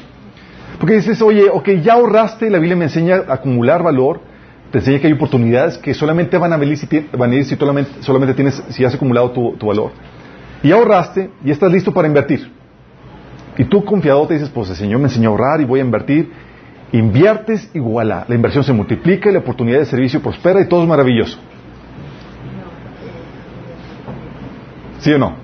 Porque 0.78 0.96
dices, 0.96 1.20
oye, 1.22 1.48
ok, 1.50 1.68
ya 1.82 1.94
ahorraste, 1.94 2.50
la 2.50 2.58
Biblia 2.58 2.76
me 2.76 2.84
enseña 2.84 3.22
a 3.28 3.34
acumular 3.34 3.82
valor, 3.82 4.20
te 4.74 4.80
enseña 4.80 4.98
que 4.98 5.06
hay 5.06 5.12
oportunidades 5.12 5.78
que 5.78 5.94
solamente 5.94 6.36
van 6.36 6.52
a 6.52 6.56
venir 6.56 6.76
si, 6.76 6.88
van 7.16 7.30
a 7.30 7.34
ir 7.36 7.44
si 7.44 7.54
solamente, 7.54 8.02
solamente, 8.02 8.34
tienes, 8.34 8.60
si 8.70 8.84
has 8.84 8.92
acumulado 8.92 9.30
tu, 9.30 9.52
tu 9.52 9.68
valor. 9.68 9.92
Y 10.64 10.72
ahorraste 10.72 11.30
y 11.44 11.52
estás 11.52 11.70
listo 11.70 11.94
para 11.94 12.08
invertir. 12.08 12.50
Y 13.56 13.62
tú 13.66 13.84
confiado 13.84 14.26
te 14.26 14.34
dices, 14.34 14.50
pues 14.50 14.70
el 14.70 14.74
Señor 14.74 14.98
me 14.98 15.04
enseñó 15.04 15.28
a 15.28 15.30
ahorrar 15.30 15.60
y 15.60 15.64
voy 15.64 15.78
a 15.78 15.84
invertir. 15.84 16.32
Inviertes 16.90 17.70
y 17.72 17.78
La 17.78 18.26
inversión 18.34 18.64
se 18.64 18.72
multiplica 18.72 19.30
y 19.30 19.34
la 19.34 19.38
oportunidad 19.38 19.78
de 19.78 19.84
servicio 19.84 20.20
prospera 20.20 20.60
y 20.60 20.64
todo 20.68 20.82
es 20.82 20.88
maravilloso. 20.88 21.38
¿Sí 24.98 25.12
o 25.12 25.18
no? 25.18 25.36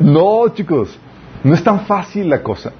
No, 0.00 0.48
chicos, 0.52 0.98
no 1.42 1.54
es 1.54 1.64
tan 1.64 1.86
fácil 1.86 2.28
la 2.28 2.42
cosa. 2.42 2.74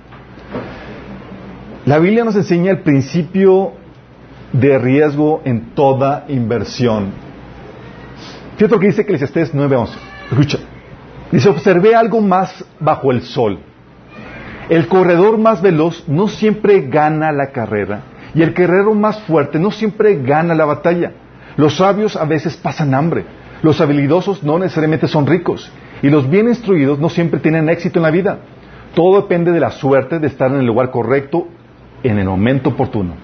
La 1.87 1.99
Biblia 1.99 2.25
nos 2.25 2.37
enseña 2.37 2.71
el 2.71 2.81
principio 2.81 3.73
de 4.53 4.79
riesgo 4.79 5.43
en 5.45 5.75
toda 5.75 6.25
inversión. 6.29 7.13
Fíjate 8.57 8.75
lo 8.75 8.81
que 8.81 8.87
dice 8.87 9.03
Eclesiastés 9.03 9.55
9:11. 9.55 9.89
Escucha. 10.31 10.59
Dice, 11.31 11.49
observé 11.49 11.95
algo 11.95 12.21
más 12.21 12.65
bajo 12.79 13.11
el 13.11 13.23
sol 13.23 13.59
el 14.69 14.89
corredor 14.89 15.39
más 15.39 15.61
veloz 15.61 16.09
no 16.09 16.29
siempre 16.29 16.83
gana 16.89 17.33
la 17.33 17.49
carrera 17.49 18.05
y 18.35 18.43
el 18.43 18.55
guerrero 18.55 18.95
más 18.95 19.21
fuerte 19.25 19.59
no 19.59 19.71
siempre 19.71 20.23
gana 20.23 20.55
la 20.55 20.65
batalla. 20.65 21.13
Los 21.57 21.77
sabios 21.77 22.17
a 22.17 22.25
veces 22.25 22.57
pasan 22.57 22.95
hambre, 22.95 23.27
los 23.63 23.83
habilidosos 23.83 24.43
no 24.43 24.59
necesariamente 24.59 25.09
son 25.09 25.27
ricos 25.27 25.71
y 26.01 26.09
los 26.09 26.31
bien 26.31 26.49
instruidos 26.49 26.99
no 26.99 27.11
siempre 27.11 27.41
tienen 27.41 27.69
éxito 27.69 27.99
en 27.99 28.05
la 28.05 28.11
vida. 28.11 28.39
Todo 28.95 29.21
depende 29.21 29.53
de 29.53 29.61
la 29.61 29.71
suerte 29.71 30.19
de 30.19 30.27
estar 30.27 30.51
en 30.51 30.61
el 30.61 30.67
lugar 30.67 30.91
correcto 30.91 31.49
en 32.03 32.19
el 32.19 32.27
momento 32.27 32.71
oportuno. 32.71 33.15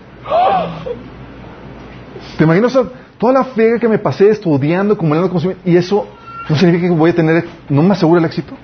¿Te 2.37 2.44
imaginas 2.44 2.78
toda 3.18 3.32
la 3.32 3.44
fe 3.44 3.78
que 3.80 3.88
me 3.88 3.99
pasé 3.99 4.30
estudiando, 4.30 4.94
acumulando 4.94 5.28
conocimiento 5.28 5.62
y 5.68 5.76
eso 5.76 6.06
no 6.49 6.56
significa 6.56 6.88
que 6.88 6.94
voy 6.94 7.11
a 7.11 7.14
tener, 7.14 7.44
no 7.68 7.82
me 7.82 7.92
asegura 7.92 8.20
el 8.20 8.26
éxito? 8.26 8.54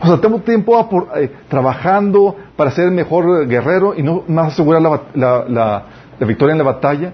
O 0.00 0.06
sea, 0.06 0.20
tengo 0.20 0.40
tiempo 0.40 0.88
por, 0.88 1.08
eh, 1.16 1.30
trabajando 1.48 2.36
para 2.56 2.70
ser 2.70 2.90
mejor 2.90 3.46
guerrero 3.46 3.94
y 3.96 4.02
no 4.02 4.24
más 4.28 4.52
asegurar 4.52 4.82
la, 4.82 5.44
la, 5.48 5.82
victoria 6.26 6.52
en 6.52 6.58
la 6.58 6.64
batalla. 6.64 7.12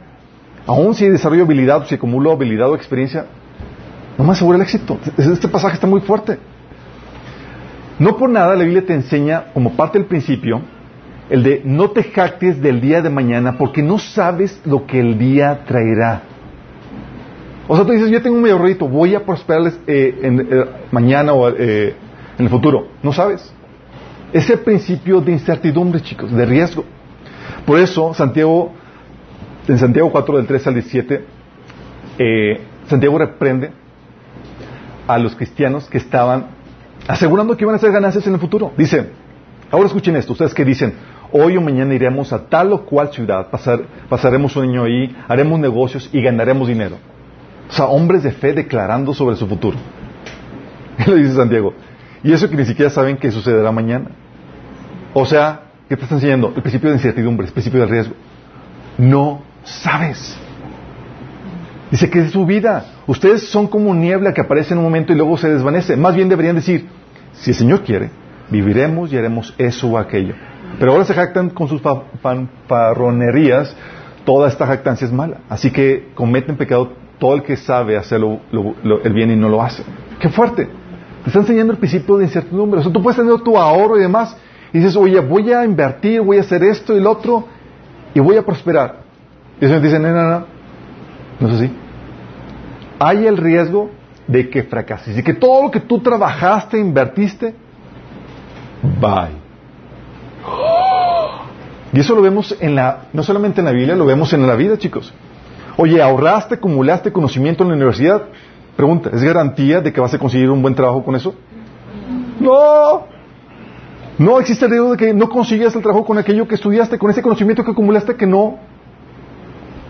Aún 0.67 0.95
si 0.95 1.09
desarrollo 1.09 1.45
habilidad, 1.45 1.87
si 1.87 1.95
acumulo 1.95 2.33
habilidad 2.33 2.71
o 2.71 2.75
experiencia, 2.75 3.27
no 4.19 4.25
me 4.25 4.33
asegura 4.33 4.57
el 4.57 4.63
éxito. 4.63 4.99
Este 5.17 5.49
pasaje 5.49 5.75
está 5.75 5.87
muy 5.87 6.01
fuerte. 6.01 6.39
No 7.99 8.17
por 8.17 8.31
nada 8.31 8.57
la 8.57 8.65
Biblia 8.65 8.85
te 8.85 8.95
enseña, 8.95 9.45
como 9.53 9.73
parte 9.73 9.99
del 9.99 10.07
principio, 10.07 10.63
el 11.31 11.43
de 11.43 11.63
no 11.65 11.91
te 11.91 12.03
jactes 12.03 12.61
del 12.61 12.81
día 12.81 13.01
de 13.03 13.11
mañana 13.11 13.57
porque 13.57 13.83
no 13.83 13.99
sabes 13.99 14.61
lo 14.65 14.87
que 14.87 15.01
el 15.01 15.17
día 15.17 15.65
traerá. 15.65 16.23
O 17.69 17.77
sea, 17.77 17.87
tú 17.87 17.93
dices, 17.93 18.11
yo 18.11 18.21
tengo 18.21 18.37
un 18.37 18.43
medio 18.43 18.59
voy 18.89 19.15
a 19.15 19.25
prosperar 19.25 19.69
eh, 19.69 19.73
eh, 19.87 20.65
mañana 20.91 21.33
o 21.33 21.49
en 21.49 21.95
el 22.39 22.49
futuro. 22.49 22.89
No 23.03 23.13
sabes. 23.13 23.53
Es 24.33 24.49
el 24.51 24.61
principio 24.61 25.21
de 25.21 25.33
incertidumbre, 25.33 26.01
chicos, 26.01 26.33
de 26.33 26.47
riesgo. 26.47 26.85
Por 27.67 27.79
eso, 27.79 28.15
Santiago, 28.15 28.73
en 29.69 29.79
Santiago 29.79 30.11
4, 30.11 30.37
del 30.37 30.47
3 30.47 30.67
al 30.67 30.75
17, 30.75 31.25
eh, 32.19 32.61
Santiago 32.87 33.19
reprende 33.19 33.71
a 35.07 35.19
los 35.19 35.35
cristianos 35.35 35.89
que 35.89 35.99
estaban 35.99 36.47
asegurando 37.09 37.57
que 37.57 37.65
iban 37.65 37.75
a 37.75 37.77
hacer 37.77 37.93
ganancias 37.93 38.27
en 38.27 38.35
el 38.35 38.41
futuro. 38.41 38.73
Dice, 38.77 39.11
ahora 39.71 39.87
escuchen 39.87 40.17
esto, 40.17 40.33
ustedes 40.33 40.55
que 40.55 40.65
dicen, 40.65 40.95
hoy 41.33 41.57
o 41.57 41.61
mañana 41.61 41.95
iremos 41.95 42.33
a 42.33 42.47
tal 42.47 42.73
o 42.73 42.85
cual 42.85 43.13
ciudad, 43.13 43.49
pasaremos 44.09 44.57
un 44.57 44.65
año 44.65 44.85
ahí, 44.85 45.17
haremos 45.29 45.59
negocios 45.59 46.09
y 46.13 46.21
ganaremos 46.23 46.69
dinero. 46.69 46.97
O 47.69 47.73
sea, 47.73 47.87
hombres 47.87 48.23
de 48.23 48.33
fe 48.33 48.53
declarando 48.53 49.15
sobre 49.15 49.37
su 49.37 49.47
futuro. 49.47 49.79
¿Qué 50.97 51.11
le 51.11 51.19
dice 51.19 51.35
Santiago? 51.35 51.75
Y 52.23 52.33
eso 52.33 52.51
que 52.51 52.57
ni 52.57 52.65
siquiera 52.65 52.91
saben 52.91 53.17
que 53.17 53.31
sucederá 53.31 53.71
mañana. 53.73 54.11
O 55.15 55.25
sea, 55.25 55.63
¿qué 55.89 55.97
te 55.97 56.03
está 56.03 56.17
enseñando? 56.17 56.53
El 56.55 56.63
principio 56.63 56.91
de 56.91 56.97
incertidumbre, 56.97 57.47
el 57.47 57.53
principio 57.53 57.81
de 57.81 57.87
riesgo. 57.87 58.15
No 58.99 59.43
sabes. 59.65 60.37
Dice 61.91 62.11
que 62.11 62.21
es 62.21 62.33
su 62.33 62.45
vida. 62.45 62.85
Ustedes 63.07 63.49
son 63.49 63.67
como 63.67 63.95
niebla 63.95 64.33
que 64.33 64.41
aparece 64.41 64.75
en 64.75 64.79
un 64.79 64.85
momento 64.85 65.13
y 65.13 65.17
luego 65.17 65.37
se 65.37 65.49
desvanece. 65.49 65.97
Más 65.97 66.15
bien 66.15 66.29
deberían 66.29 66.57
decir, 66.57 66.89
si 67.33 67.51
el 67.51 67.57
Señor 67.57 67.83
quiere, 67.83 68.11
viviremos 68.51 69.13
y 69.13 69.17
haremos 69.17 69.55
eso 69.59 69.89
o 69.89 69.99
aquello. 69.99 70.35
Pero 70.79 70.93
ahora 70.93 71.05
se 71.05 71.15
jactan 71.15 71.51
con 71.51 71.69
sus 71.69 71.83
fanfarronerías. 72.23 73.77
Toda 74.25 74.49
esta 74.49 74.67
jactancia 74.67 75.07
es 75.07 75.13
mala. 75.13 75.39
Así 75.49 75.71
que 75.71 76.11
cometen 76.15 76.57
pecado 76.57 76.93
todo 77.19 77.35
el 77.35 77.43
que 77.43 77.57
sabe 77.57 77.97
hacer 77.97 78.21
el 78.23 79.13
bien 79.13 79.31
y 79.31 79.37
no 79.37 79.49
lo 79.49 79.63
hace. 79.63 79.83
¡Qué 80.21 80.29
fuerte! 80.29 80.69
Te 81.25 81.29
está 81.29 81.41
enseñando 81.41 81.73
el 81.73 81.79
principio 81.79 82.17
de 82.17 82.25
incertidumbre. 82.25 82.81
O 82.81 82.83
sea, 82.83 82.93
tú 82.93 83.03
puedes 83.03 83.19
tener 83.19 83.39
tu 83.41 83.57
ahorro 83.57 83.99
y 83.99 84.01
demás. 84.01 84.37
Y 84.73 84.79
dices, 84.79 84.97
oye, 84.97 85.21
voy 85.21 85.53
a 85.53 85.65
invertir, 85.65 86.21
voy 86.21 86.39
a 86.39 86.41
hacer 86.41 86.63
esto 86.63 86.97
y 86.97 87.01
lo 87.01 87.11
otro, 87.11 87.45
y 88.15 88.21
voy 88.21 88.37
a 88.37 88.43
prosperar. 88.43 89.01
Y 89.61 89.67
ellos 89.67 89.83
dicen, 89.83 90.03
no, 90.03 90.11
no, 90.11 90.31
no. 90.31 90.47
No 91.41 91.49
es 91.49 91.55
así. 91.55 91.71
Hay 92.99 93.27
el 93.27 93.37
riesgo 93.37 93.91
de 94.27 94.49
que 94.49 94.63
fracases. 94.63 95.19
Y 95.19 95.23
que 95.23 95.35
todo 95.35 95.65
lo 95.65 95.71
que 95.71 95.81
tú 95.81 96.01
trabajaste, 96.01 96.79
invertiste, 96.79 97.55
bye. 99.01 99.40
Y 101.93 102.01
eso 102.01 102.15
lo 102.15 102.23
vemos 102.23 102.57
en 102.61 102.75
la, 102.75 103.09
no 103.13 103.23
solamente 103.23 103.61
en 103.61 103.65
la 103.65 103.73
Biblia, 103.73 103.97
lo 103.97 104.07
vemos 104.07 104.33
en 104.33 104.47
la 104.47 104.55
vida, 104.55 104.79
chicos. 104.79 105.13
Oye, 105.77 106.01
ahorraste, 106.01 106.57
acumulaste 106.57 107.13
conocimiento 107.13 107.65
en 107.65 107.71
la 107.71 107.75
universidad, 107.77 108.23
Pregunta, 108.81 109.11
¿es 109.13 109.23
garantía 109.23 109.83
de 109.83 109.93
que 109.93 110.01
vas 110.01 110.15
a 110.15 110.19
conseguir 110.19 110.49
un 110.49 110.63
buen 110.63 110.75
trabajo 110.75 111.05
con 111.05 111.15
eso? 111.15 111.35
No. 112.41 113.07
No 114.17 114.41
existe 114.41 114.65
el 114.65 114.71
riesgo 114.71 114.93
de 114.93 114.97
que 114.97 115.13
no 115.13 115.29
consigas 115.29 115.75
el 115.77 115.83
trabajo 115.83 116.07
con 116.07 116.17
aquello 116.17 116.49
que 116.49 116.55
estudiaste, 116.55 116.99
con 116.99 117.11
ese 117.11 117.21
conocimiento 117.21 117.63
que 117.63 117.73
acumulaste, 117.73 118.17
que 118.17 118.27
no 118.27 118.59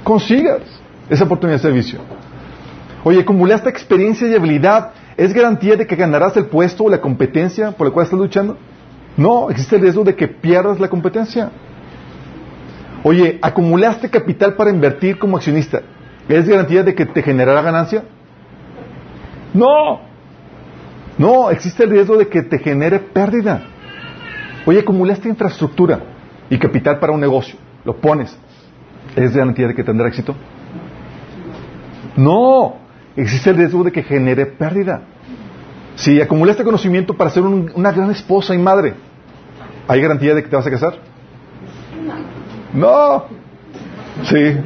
consigas 0.03 0.63
esa 1.09 1.23
oportunidad 1.23 1.59
de 1.59 1.63
servicio. 1.63 2.01
Oye, 3.05 3.21
acumulaste 3.21 3.69
experiencia 3.69 4.27
y 4.27 4.35
habilidad. 4.35 4.91
¿Es 5.17 5.33
garantía 5.33 5.77
de 5.77 5.87
que 5.87 5.95
ganarás 5.95 6.37
el 6.37 6.47
puesto 6.47 6.83
o 6.83 6.91
la 6.91 7.01
competencia 7.01 7.71
por 7.71 7.87
la 7.87 7.93
cual 7.93 8.05
estás 8.07 8.19
luchando? 8.19 8.57
No, 9.17 9.51
existe 9.51 9.77
el 9.77 9.83
riesgo 9.83 10.05
de 10.05 10.15
que 10.15 10.29
pierdas 10.29 10.81
la 10.81 10.89
competencia. 10.89 11.51
Oye, 13.03 13.39
acumulaste 13.41 14.11
capital 14.11 14.55
para 14.55 14.71
invertir 14.71 15.19
como 15.19 15.37
accionista. 15.37 15.83
¿Es 16.29 16.49
garantía 16.49 16.83
de 16.83 16.95
que 16.95 17.07
te 17.07 17.23
generará 17.23 17.63
ganancia? 17.63 18.05
No. 19.55 20.01
No, 21.19 21.51
existe 21.51 21.85
el 21.85 21.91
riesgo 21.91 22.17
de 22.17 22.29
que 22.29 22.43
te 22.43 22.59
genere 22.59 22.99
pérdida. 22.99 23.63
Oye, 24.67 24.81
acumulaste 24.81 25.29
infraestructura 25.29 26.01
y 26.49 26.59
capital 26.59 26.99
para 26.99 27.13
un 27.13 27.21
negocio. 27.21 27.59
Lo 27.85 27.97
pones. 27.97 28.37
¿Es 29.17 29.35
garantía 29.35 29.69
de 29.69 29.75
que 29.75 29.83
tendrá 29.83 30.09
éxito? 30.09 30.35
No. 32.17 32.77
Existe 33.17 33.51
el 33.51 33.57
riesgo 33.57 33.83
de 33.83 33.93
que 33.93 34.03
genere 34.03 34.47
pérdida. 34.47 35.03
Si 36.01 36.19
acumulaste 36.19 36.65
conocimiento 36.65 37.13
para 37.13 37.29
ser 37.29 37.43
una 37.43 37.93
gran 37.93 38.11
esposa 38.11 38.55
y 38.55 38.59
madre, 38.59 38.95
¿hay 39.87 40.01
garantía 40.01 40.35
de 40.35 40.43
que 40.43 40.49
te 40.49 40.57
vas 40.57 40.67
a 40.67 40.71
casar? 40.71 40.95
No. 42.73 43.25
Sí. 44.25 44.57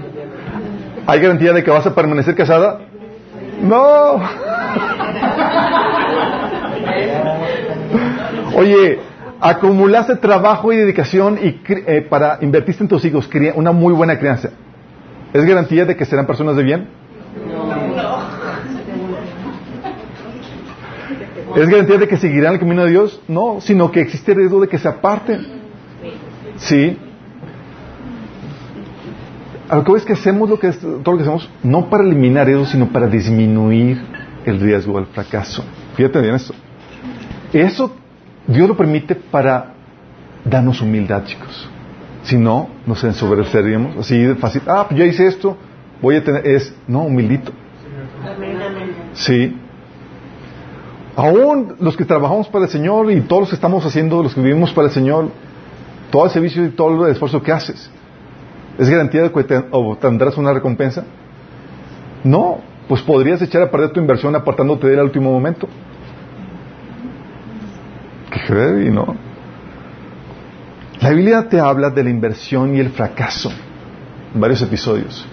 ¿Hay 1.04 1.20
garantía 1.20 1.52
de 1.52 1.64
que 1.64 1.72
vas 1.72 1.84
a 1.86 1.94
permanecer 1.94 2.36
casada? 2.36 2.82
No. 3.60 4.20
Oye, 8.56 9.00
acumulaste 9.40 10.14
trabajo 10.14 10.72
y 10.72 10.76
dedicación 10.76 11.40
y 11.42 11.60
eh, 11.68 12.06
para 12.08 12.38
invertiste 12.42 12.84
en 12.84 12.88
tus 12.88 13.04
hijos, 13.04 13.28
una 13.56 13.72
muy 13.72 13.92
buena 13.92 14.20
crianza. 14.20 14.50
¿Es 15.32 15.44
garantía 15.44 15.84
de 15.84 15.96
que 15.96 16.04
serán 16.04 16.26
personas 16.26 16.54
de 16.54 16.62
bien? 16.62 16.88
¿Es 21.56 21.68
garantía 21.68 21.98
de 21.98 22.08
que 22.08 22.16
seguirán 22.16 22.54
el 22.54 22.60
camino 22.60 22.84
de 22.84 22.90
Dios? 22.90 23.20
No, 23.28 23.60
sino 23.60 23.90
que 23.90 24.00
existe 24.00 24.34
riesgo 24.34 24.60
de 24.60 24.68
que 24.68 24.78
se 24.78 24.88
aparten. 24.88 25.46
Sí. 26.56 26.98
A 29.68 29.76
lo 29.76 29.84
que 29.84 29.92
es 29.92 30.04
que 30.04 30.12
hacemos 30.12 30.48
lo 30.48 30.58
que 30.58 30.68
es, 30.68 30.78
todo 30.78 31.12
lo 31.12 31.16
que 31.16 31.22
hacemos, 31.22 31.48
no 31.62 31.88
para 31.88 32.04
eliminar 32.04 32.48
eso, 32.48 32.66
sino 32.66 32.88
para 32.88 33.06
disminuir 33.06 34.00
el 34.44 34.60
riesgo 34.60 34.96
del 34.96 35.06
fracaso. 35.06 35.64
Fíjate 35.96 36.20
bien 36.20 36.34
esto. 36.34 36.54
Eso 37.52 37.94
Dios 38.46 38.68
lo 38.68 38.76
permite 38.76 39.14
para 39.14 39.72
darnos 40.44 40.80
humildad, 40.80 41.24
chicos. 41.24 41.68
Si 42.24 42.36
no, 42.36 42.68
nos 42.86 43.02
ensobreceríamos 43.04 43.96
así 43.98 44.18
de 44.18 44.34
fácil. 44.34 44.62
Ah, 44.66 44.86
pues 44.88 44.98
ya 44.98 45.06
hice 45.06 45.26
esto, 45.26 45.56
voy 46.00 46.16
a 46.16 46.24
tener, 46.24 46.46
es, 46.46 46.74
no, 46.86 47.02
humildito. 47.02 47.52
Sí. 49.14 49.56
Aún 51.16 51.76
los 51.78 51.96
que 51.96 52.04
trabajamos 52.04 52.48
para 52.48 52.64
el 52.64 52.70
Señor 52.70 53.10
y 53.10 53.20
todos 53.20 53.42
los 53.42 53.48
que 53.50 53.54
estamos 53.54 53.84
haciendo, 53.86 54.22
los 54.22 54.34
que 54.34 54.40
vivimos 54.40 54.72
para 54.72 54.88
el 54.88 54.92
Señor, 54.92 55.28
todo 56.10 56.24
el 56.24 56.30
servicio 56.30 56.64
y 56.64 56.70
todo 56.70 57.06
el 57.06 57.12
esfuerzo 57.12 57.42
que 57.42 57.52
haces, 57.52 57.90
¿es 58.78 58.90
garantía 58.90 59.22
de 59.22 59.32
que 59.32 59.44
tendrás 60.00 60.36
una 60.36 60.52
recompensa? 60.52 61.04
No, 62.24 62.58
pues 62.88 63.02
podrías 63.02 63.40
echar 63.42 63.62
a 63.62 63.70
perder 63.70 63.90
tu 63.90 64.00
inversión 64.00 64.34
apartándote 64.34 64.88
de 64.88 64.94
él 64.94 64.98
al 64.98 65.06
último 65.06 65.30
momento. 65.30 65.68
Qué 68.30 68.40
heavy, 68.40 68.90
¿no? 68.90 69.14
La 71.00 71.10
Biblia 71.10 71.48
te 71.48 71.60
habla 71.60 71.90
de 71.90 72.02
la 72.02 72.10
inversión 72.10 72.74
y 72.74 72.80
el 72.80 72.90
fracaso 72.90 73.52
en 74.34 74.40
varios 74.40 74.62
episodios. 74.62 75.24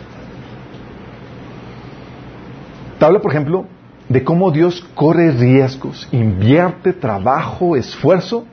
Te 2.99 3.05
habla, 3.05 3.19
por 3.19 3.31
ejemplo, 3.31 3.65
de 4.11 4.23
cómo 4.23 4.51
Dios 4.51 4.85
corre 4.93 5.31
riesgos, 5.31 6.07
invierte 6.11 6.91
trabajo, 6.91 7.77
esfuerzo 7.77 8.45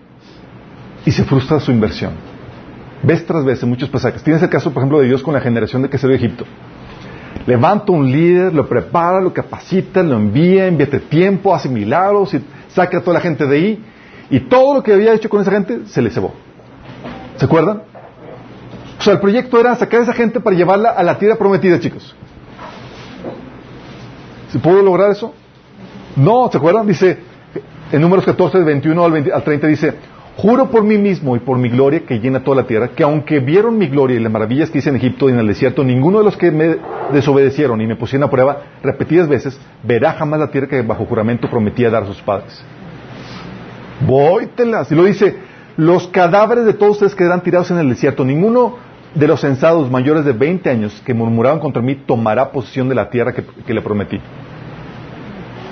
y 1.05 1.11
se 1.11 1.25
frustra 1.25 1.59
su 1.59 1.73
inversión. 1.73 2.12
Vez 3.03 3.27
tras 3.27 3.44
vez 3.44 3.62
en 3.62 3.68
muchos 3.68 3.88
pasajes. 3.88 4.23
Tienes 4.23 4.42
el 4.42 4.49
caso, 4.49 4.73
por 4.73 4.83
ejemplo, 4.83 5.01
de 5.01 5.07
Dios 5.07 5.23
con 5.23 5.35
la 5.35 5.40
generación 5.40 5.83
de 5.83 5.90
que 5.90 5.99
se 5.99 6.07
de 6.07 6.14
Egipto. 6.14 6.44
Levanta 7.47 7.92
un 7.92 8.11
líder, 8.11 8.55
lo 8.55 8.68
prepara, 8.68 9.21
lo 9.21 9.33
capacita, 9.33 10.03
lo 10.03 10.16
envía, 10.16 10.68
invierte 10.68 11.01
tiempo, 11.01 11.55
hace 11.55 11.68
milagros 11.68 12.35
y 12.35 12.44
saca 12.68 12.99
a 12.99 13.01
toda 13.01 13.14
la 13.14 13.21
gente 13.21 13.47
de 13.47 13.57
ahí. 13.57 13.85
Y 14.31 14.40
todo 14.40 14.75
lo 14.75 14.83
que 14.83 14.92
había 14.92 15.12
hecho 15.12 15.29
con 15.29 15.40
esa 15.40 15.51
gente 15.51 15.87
se 15.87 16.03
le 16.03 16.11
cebó. 16.11 16.35
¿Se 17.37 17.47
acuerdan? 17.47 17.83
O 18.99 19.03
sea, 19.03 19.14
el 19.14 19.21
proyecto 19.21 19.59
era 19.59 19.75
sacar 19.75 20.01
a 20.01 20.03
esa 20.05 20.12
gente 20.12 20.40
para 20.40 20.55
llevarla 20.55 20.90
a 20.90 21.03
la 21.03 21.18
tierra 21.18 21.37
prometida, 21.37 21.81
chicos. 21.81 22.14
¿Se 24.51 24.59
pudo 24.59 24.83
lograr 24.83 25.11
eso? 25.11 25.35
No, 26.18 26.48
¿se 26.50 26.59
acuerdan? 26.59 26.87
Dice, 26.87 27.18
en 27.90 28.00
números 28.00 28.24
14, 28.24 28.59
21 28.59 29.04
al, 29.04 29.33
al 29.33 29.42
30 29.42 29.66
dice, 29.66 29.94
Juro 30.38 30.70
por 30.70 30.85
mí 30.85 30.98
mismo 30.98 31.35
y 31.35 31.40
por 31.40 31.59
mi 31.59 31.68
gloria 31.68 32.04
que 32.07 32.20
llena 32.20 32.44
toda 32.44 32.59
la 32.59 32.66
tierra, 32.68 32.90
que 32.94 33.02
aunque 33.02 33.40
vieron 33.40 33.76
mi 33.76 33.88
gloria 33.88 34.16
y 34.16 34.20
las 34.20 34.31
maravillas 34.31 34.70
que 34.70 34.78
hice 34.78 34.88
en 34.88 34.94
Egipto 34.94 35.28
y 35.28 35.33
en 35.33 35.40
el 35.40 35.48
desierto, 35.48 35.83
ninguno 35.83 36.18
de 36.18 36.24
los 36.24 36.37
que 36.37 36.52
me 36.52 36.76
desobedecieron 37.12 37.81
y 37.81 37.88
me 37.88 37.96
pusieron 37.96 38.28
a 38.28 38.31
prueba 38.31 38.62
repetidas 38.81 39.26
veces, 39.26 39.59
verá 39.83 40.12
jamás 40.12 40.38
la 40.38 40.48
tierra 40.52 40.68
que 40.68 40.81
bajo 40.83 41.07
juramento 41.07 41.50
prometía 41.50 41.90
dar 41.90 42.04
a 42.04 42.07
sus 42.07 42.22
padres. 42.22 42.62
Vóytelas. 44.07 44.92
Y 44.92 44.94
lo 44.94 45.02
dice, 45.02 45.38
los 45.76 46.07
cadáveres 46.07 46.66
de 46.66 46.74
todos 46.74 46.92
ustedes 46.92 47.16
quedarán 47.16 47.42
tirados 47.42 47.72
en 47.72 47.78
el 47.78 47.88
desierto. 47.88 48.24
Ninguno 48.24 48.76
de 49.16 49.26
los 49.26 49.40
censados 49.40 49.90
mayores 49.90 50.24
de 50.24 50.35
20 50.35 50.70
años 50.70 51.02
que 51.04 51.14
murmuraban 51.14 51.59
contra 51.59 51.83
mí 51.83 51.96
tomará 51.96 52.52
posesión 52.52 52.88
de 52.88 52.94
la 52.94 53.11
tierra 53.11 53.33
que, 53.33 53.74
le 53.74 53.83
prometí. 53.83 54.20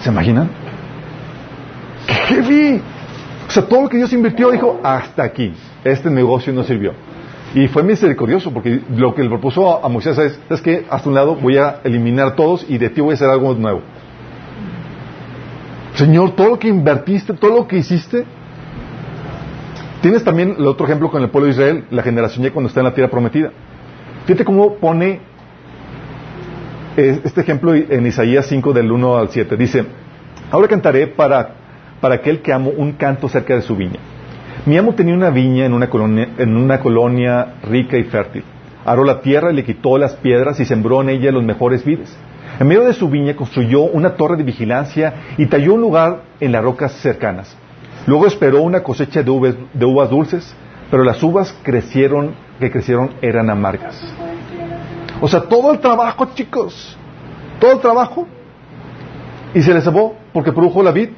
¿Se 0.07 0.13
imaginan? 0.13 0.49
¡Qué 2.07 2.15
heavy! 2.15 2.81
O 3.49 3.51
sea, 3.51 3.65
todo 3.65 3.83
lo 3.83 3.89
que 3.89 3.97
Dios 3.97 4.13
invirtió 4.13 4.53
dijo, 4.53 4.79
hasta 4.85 5.25
aquí, 5.25 5.53
este 5.83 6.09
negocio 6.11 6.53
no 6.53 6.63
sirvió. 6.63 6.93
Y 7.57 7.67
fue 7.67 7.83
misericordioso, 7.83 8.53
porque 8.53 8.83
lo 8.95 9.17
que 9.17 9.25
le 9.25 9.29
propuso 9.29 9.85
a, 9.85 9.89
Moisés 9.89 10.17
es, 10.19 10.39
es 10.49 10.63
que 10.63 10.87
hasta 10.89 11.09
un 11.09 11.17
lado 11.17 11.35
voy 11.35 11.57
a 11.57 11.81
eliminar 11.83 12.37
todos 12.37 12.65
y 12.69 12.79
de 12.79 12.89
ti 12.89 13.01
voy 13.01 13.11
a 13.11 13.15
hacer 13.15 13.29
algo 13.29 13.53
nuevo. 13.55 13.81
Señor, 15.95 16.37
todo 16.37 16.51
lo 16.51 16.59
que 16.61 16.69
invertiste, 16.69 17.33
todo 17.33 17.57
lo 17.57 17.67
que 17.67 17.79
hiciste. 17.79 18.25
Tienes 20.03 20.23
también 20.23 20.55
el 20.57 20.69
otro 20.69 20.87
ejemplo 20.87 21.11
con 21.11 21.21
el 21.21 21.31
pueblo 21.31 21.47
de 21.49 21.53
Israel, 21.55 21.85
la 21.91 22.05
generación 22.05 22.45
ya 22.45 22.53
cuando 22.53 22.69
está 22.69 22.79
en 22.79 22.85
la 22.85 22.95
tierra 22.95 23.11
prometida. 23.11 23.51
Fíjate 24.25 24.45
cómo 24.45 24.77
pone 24.77 25.21
este 26.97 27.41
ejemplo 27.41 27.75
en 27.75 28.07
Isaías 28.07 28.47
5 28.47 28.73
del 28.73 28.91
1 28.91 29.17
al 29.17 29.29
7. 29.29 29.57
Dice, 29.57 29.85
ahora 30.51 30.69
cantaré 30.69 31.07
para 31.07 31.67
para 32.01 32.17
aquel 32.17 32.41
que 32.41 32.53
amo 32.53 32.71
un 32.71 32.93
canto 32.93 33.29
cerca 33.29 33.55
de 33.55 33.63
su 33.63 33.77
viña. 33.77 33.99
Mi 34.65 34.77
amo 34.77 34.95
tenía 34.95 35.15
una 35.15 35.31
viña 35.31 35.65
en 35.65 35.73
una 35.73 35.89
colonia, 35.89 36.29
en 36.39 36.57
una 36.57 36.81
colonia 36.81 37.55
rica 37.63 37.97
y 37.97 38.05
fértil. 38.05 38.45
Aró 38.85 39.05
la 39.05 39.21
tierra 39.21 39.53
y 39.53 39.55
le 39.55 39.65
quitó 39.65 39.99
las 39.99 40.15
piedras 40.15 40.59
y 40.61 40.65
sembró 40.65 41.03
en 41.03 41.11
ella 41.11 41.33
los 41.33 41.45
mejores 41.45 41.85
vides. 41.85 42.17
En 42.59 42.69
medio 42.69 42.85
de 42.85 42.95
su 42.95 43.09
viña 43.09 43.37
construyó 43.37 43.83
una 43.83 44.15
torre 44.15 44.37
de 44.37 44.45
vigilancia 44.45 45.15
y 45.37 45.47
talló 45.47 45.75
un 45.75 45.81
lugar 45.81 46.23
en 46.41 46.53
las 46.53 46.63
rocas 46.63 46.93
cercanas. 46.93 47.57
Luego 48.07 48.27
esperó 48.27 48.63
una 48.63 48.83
cosecha 48.83 49.23
de 49.23 49.31
uvas, 49.31 50.11
dulces, 50.11 50.55
pero 50.91 51.03
las 51.03 51.23
uvas 51.23 51.53
que 51.65 52.71
crecieron 52.71 53.11
eran 53.21 53.51
amargas. 53.51 54.01
O 55.21 55.29
sea, 55.29 55.43
todo 55.43 55.73
el 55.73 55.81
trabajo, 55.81 56.27
chicos, 56.35 56.97
todo 57.59 57.73
el 57.73 57.81
trabajo, 57.81 58.27
y 59.55 59.63
se 59.63 59.73
le 59.73 59.81
cebó 59.81 60.17
porque 60.33 60.53
produjo 60.53 60.83
la 60.83 60.91
vid 60.91 61.11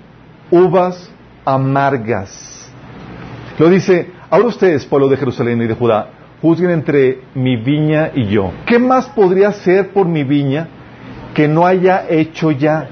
uvas 0.50 1.10
amargas. 1.44 2.70
Lo 3.58 3.68
dice, 3.68 4.12
ahora 4.30 4.46
ustedes, 4.46 4.86
pueblo 4.86 5.08
de 5.08 5.16
Jerusalén 5.16 5.60
y 5.62 5.66
de 5.66 5.74
Judá, 5.74 6.10
juzguen 6.40 6.70
entre 6.70 7.22
mi 7.34 7.56
viña 7.56 8.12
y 8.14 8.26
yo. 8.26 8.52
¿Qué 8.66 8.78
más 8.78 9.06
podría 9.08 9.48
hacer 9.48 9.90
por 9.90 10.06
mi 10.06 10.22
viña 10.22 10.68
que 11.34 11.48
no 11.48 11.66
haya 11.66 12.06
hecho 12.08 12.52
ya? 12.52 12.88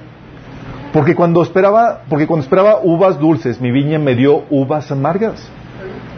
Porque 0.93 1.15
cuando 1.15 1.43
esperaba, 1.43 2.03
porque 2.09 2.27
cuando 2.27 2.43
esperaba 2.43 2.81
uvas 2.83 3.19
dulces, 3.19 3.61
mi 3.61 3.71
viña 3.71 3.99
me 3.99 4.15
dio 4.15 4.45
uvas 4.51 4.91
amargas. 4.91 5.49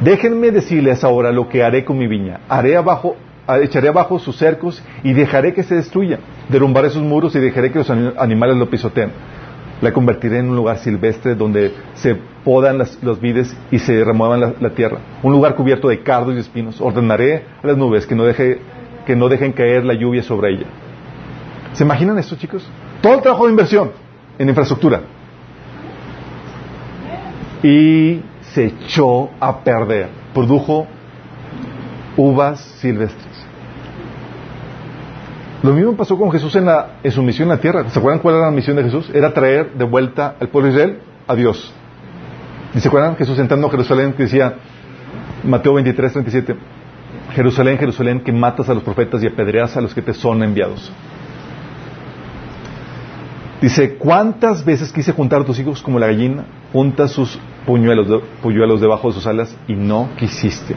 Déjenme 0.00 0.52
decirles 0.52 1.02
ahora 1.04 1.32
lo 1.32 1.48
que 1.48 1.62
haré 1.62 1.84
con 1.84 1.98
mi 1.98 2.06
viña. 2.06 2.40
Haré 2.48 2.76
abajo, 2.76 3.16
echaré 3.62 3.88
abajo 3.88 4.18
sus 4.18 4.36
cercos 4.36 4.82
y 5.02 5.12
dejaré 5.12 5.54
que 5.54 5.62
se 5.62 5.74
destruya. 5.74 6.18
Derrumbaré 6.48 6.90
sus 6.90 7.02
muros 7.02 7.34
y 7.34 7.40
dejaré 7.40 7.72
que 7.72 7.78
los 7.78 7.90
animales 7.90 8.56
lo 8.56 8.68
pisoteen 8.68 9.10
la 9.80 9.92
convertiré 9.92 10.38
en 10.38 10.50
un 10.50 10.56
lugar 10.56 10.78
silvestre 10.78 11.34
donde 11.34 11.72
se 11.94 12.16
podan 12.44 12.78
las, 12.78 13.02
los 13.02 13.20
vides 13.20 13.56
y 13.70 13.78
se 13.78 14.04
remuevan 14.04 14.54
la, 14.58 14.70
tierra. 14.70 14.98
Un 15.22 15.32
lugar 15.32 15.54
cubierto 15.54 15.88
de 15.88 16.02
cardos 16.02 16.34
y 16.34 16.38
espinos. 16.38 16.80
Ordenaré 16.80 17.44
a 17.62 17.66
las 17.66 17.76
nubes 17.76 18.06
que 18.06 18.14
no, 18.14 18.24
deje, 18.24 18.60
que 19.06 19.14
no 19.14 19.28
dejen 19.28 19.52
caer 19.52 19.84
la 19.84 19.94
lluvia 19.94 20.22
sobre 20.22 20.52
ella. 20.52 20.66
¿Se 21.72 21.84
imaginan 21.84 22.18
esto, 22.18 22.36
chicos? 22.36 22.68
Todo 23.00 23.14
el 23.14 23.22
trabajo 23.22 23.44
de 23.44 23.50
inversión 23.50 23.92
en 24.38 24.48
infraestructura. 24.48 25.02
Y 27.62 28.20
se 28.40 28.66
echó 28.66 29.30
a 29.40 29.60
perder. 29.60 30.08
Produjo 30.34 30.86
uvas 32.18 32.60
silvestres. 32.80 33.46
Lo 35.62 35.72
mismo 35.72 35.96
pasó 35.96 36.18
con 36.18 36.30
Jesús 36.30 36.54
en, 36.56 36.66
la, 36.66 36.98
en 37.02 37.10
su 37.10 37.22
misión 37.22 37.48
en 37.48 37.56
la 37.56 37.60
tierra. 37.60 37.88
¿Se 37.88 37.98
acuerdan 37.98 38.20
cuál 38.20 38.36
era 38.36 38.44
la 38.46 38.50
misión 38.50 38.76
de 38.76 38.84
Jesús? 38.84 39.10
Era 39.14 39.32
traer 39.32 39.72
de 39.72 39.84
vuelta 39.84 40.34
al 40.38 40.48
pueblo 40.48 40.70
de 40.70 40.74
Israel 40.74 40.98
a 41.26 41.34
Dios. 41.34 41.72
¿Y 42.74 42.80
se 42.80 42.88
acuerdan? 42.88 43.16
Jesús 43.16 43.38
entrando 43.38 43.66
a 43.66 43.70
Jerusalén 43.70 44.12
que 44.12 44.24
decía, 44.24 44.54
Mateo 45.44 45.74
23, 45.74 46.12
37, 46.12 46.56
Jerusalén, 47.34 47.78
Jerusalén, 47.78 48.20
que 48.20 48.32
matas 48.32 48.68
a 48.68 48.74
los 48.74 48.82
profetas 48.82 49.22
y 49.22 49.26
apedreas 49.26 49.76
a 49.76 49.80
los 49.80 49.94
que 49.94 50.02
te 50.02 50.12
son 50.12 50.42
enviados. 50.42 50.92
Dice, 53.60 53.96
¿cuántas 53.96 54.64
veces 54.64 54.92
quise 54.92 55.12
juntar 55.12 55.42
a 55.42 55.44
tus 55.44 55.58
hijos 55.58 55.82
como 55.82 55.98
la 55.98 56.06
gallina 56.06 56.44
junta 56.72 57.08
sus 57.08 57.38
puñuelos, 57.66 58.22
puñuelos 58.40 58.80
debajo 58.80 59.08
de 59.08 59.14
sus 59.14 59.26
alas 59.26 59.56
y 59.66 59.74
no 59.74 60.08
quisiste? 60.16 60.76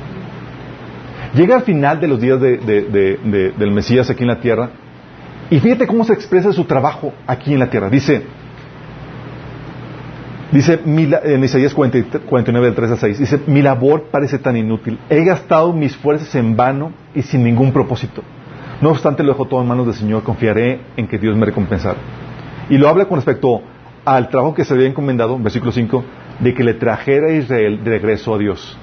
Llega 1.33 1.55
al 1.55 1.61
final 1.61 1.99
de 1.99 2.07
los 2.07 2.19
días 2.19 2.39
del 2.41 3.71
Mesías 3.71 4.09
aquí 4.09 4.23
en 4.23 4.27
la 4.27 4.39
tierra 4.39 4.69
y 5.49 5.59
fíjate 5.59 5.87
cómo 5.87 6.03
se 6.03 6.13
expresa 6.13 6.51
su 6.51 6.65
trabajo 6.65 7.13
aquí 7.25 7.53
en 7.53 7.59
la 7.59 7.69
tierra. 7.69 7.89
Dice, 7.89 8.23
dice 10.51 10.79
en 10.83 11.43
Isaías 11.43 11.73
49 11.73 12.65
del 12.65 12.75
3 12.75 12.91
al 12.91 12.97
6, 12.97 13.19
dice, 13.19 13.39
mi 13.47 13.61
labor 13.61 14.07
parece 14.11 14.39
tan 14.39 14.57
inútil, 14.57 14.99
he 15.09 15.23
gastado 15.23 15.71
mis 15.73 15.95
fuerzas 15.95 16.33
en 16.35 16.55
vano 16.55 16.91
y 17.15 17.21
sin 17.21 17.43
ningún 17.43 17.71
propósito. 17.71 18.23
No 18.81 18.89
obstante, 18.89 19.23
lo 19.23 19.33
dejo 19.33 19.45
todo 19.45 19.61
en 19.61 19.67
manos 19.67 19.85
del 19.85 19.95
Señor, 19.95 20.23
confiaré 20.23 20.81
en 20.97 21.07
que 21.07 21.17
Dios 21.17 21.37
me 21.37 21.45
recompensará. 21.45 21.99
Y 22.69 22.77
lo 22.77 22.89
habla 22.89 23.05
con 23.05 23.17
respecto 23.17 23.61
al 24.03 24.29
trabajo 24.29 24.53
que 24.55 24.65
se 24.65 24.73
había 24.73 24.87
encomendado, 24.87 25.37
versículo 25.37 25.71
5, 25.71 26.03
de 26.39 26.53
que 26.53 26.63
le 26.63 26.73
trajera 26.73 27.27
a 27.27 27.33
Israel 27.33 27.83
de 27.83 27.91
regreso 27.91 28.33
a 28.33 28.37
Dios. 28.37 28.77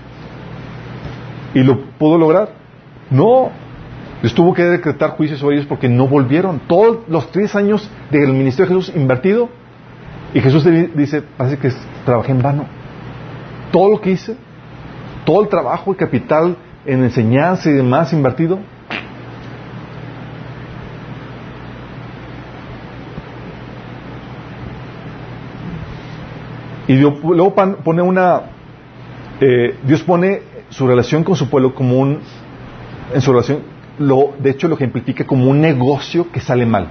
¿Y 1.55 1.63
lo 1.63 1.81
pudo 1.99 2.19
lograr? 2.19 2.51
No. 3.11 3.51
Les 4.23 4.35
tuvo 4.35 4.53
que 4.53 4.65
decretar 4.65 5.11
juicios 5.11 5.39
sobre 5.39 5.57
ellos 5.57 5.67
porque 5.67 5.89
no 5.89 6.07
volvieron. 6.09 6.61
Todos 6.67 7.09
los 7.09 7.31
tres 7.31 7.55
años 7.55 7.89
del 8.11 8.33
ministerio 8.33 8.75
de 8.75 8.81
Jesús 8.81 8.97
invertido. 8.97 9.49
Y 10.35 10.41
Jesús 10.41 10.65
dice, 10.95 11.23
parece 11.23 11.59
que 11.59 11.71
trabajé 12.05 12.33
en 12.33 12.43
vano. 12.43 12.67
Todo 13.71 13.91
lo 13.91 14.01
que 14.01 14.11
hice, 14.11 14.37
todo 15.25 15.43
el 15.43 15.49
trabajo, 15.49 15.91
el 15.93 15.97
capital 15.97 16.57
en 16.85 17.03
enseñanza 17.03 17.71
y 17.71 17.75
demás 17.75 18.13
invertido, 18.13 18.59
Y 26.89 26.95
luego 26.97 27.55
pone 27.55 28.01
una, 28.01 28.41
eh, 29.43 29.77
Dios 29.85 30.03
pone 30.03 30.41
su 30.71 30.87
relación 30.87 31.25
con 31.25 31.37
su 31.37 31.49
pueblo 31.49 31.75
como 31.75 31.99
un, 31.99 32.21
en 33.15 33.21
su 33.21 33.33
relación, 33.33 33.61
lo, 33.99 34.35
de 34.39 34.51
hecho 34.51 34.69
lo 34.69 34.75
ejemplifica 34.75 35.27
como 35.27 35.49
un 35.49 35.61
negocio 35.61 36.31
que 36.31 36.41
sale 36.41 36.67
mal. 36.67 36.89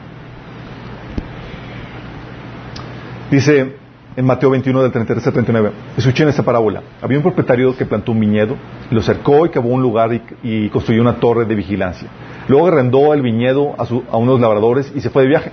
Dice 3.32 3.76
en 4.16 4.26
Mateo 4.26 4.50
21 4.50 4.82
del 4.82 4.92
33 4.92 5.28
al 5.28 5.34
39, 5.34 5.72
escuchen 5.98 6.28
esta 6.28 6.44
parábola. 6.44 6.82
Había 7.02 7.18
un 7.18 7.24
propietario 7.24 7.78
que 7.78 7.86
plantó 7.86 8.14
un 8.14 8.20
viñedo, 8.20 8.56
lo 8.90 9.02
cercó 9.02 9.46
y 9.46 9.50
cavó 9.50 9.70
un 9.70 9.82
lugar 9.82 10.10
y, 10.42 10.70
construyó 10.70 11.02
una 11.02 11.20
torre 11.20 11.46
de 11.46 11.54
vigilancia. 11.54 12.08
Luego 12.48 12.68
arrendó 12.68 13.14
el 13.14 13.22
viñedo 13.22 13.76
a, 13.78 13.84
a 14.12 14.18
unos 14.18 14.40
labradores 14.40 14.92
y 14.96 15.02
se 15.02 15.10
fue 15.10 15.24
de 15.24 15.30
viaje. 15.30 15.52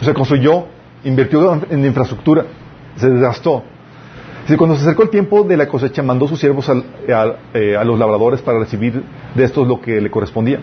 O 0.00 0.04
sea, 0.04 0.14
construyó, 0.14 0.66
invirtió 1.04 1.60
en 1.70 1.84
infraestructura 1.84 2.46
se 2.98 3.10
desgastó. 3.10 3.62
Cuando 4.56 4.76
se 4.76 4.82
acercó 4.82 5.02
el 5.02 5.10
tiempo 5.10 5.42
de 5.42 5.56
la 5.58 5.68
cosecha, 5.68 6.02
mandó 6.02 6.26
sus 6.26 6.40
siervos 6.40 6.70
eh, 7.06 7.76
a, 7.76 7.84
los 7.84 7.98
labradores 7.98 8.40
para 8.40 8.58
recibir 8.58 9.02
de 9.34 9.44
estos 9.44 9.68
lo 9.68 9.80
que 9.80 10.00
le 10.00 10.10
correspondía. 10.10 10.60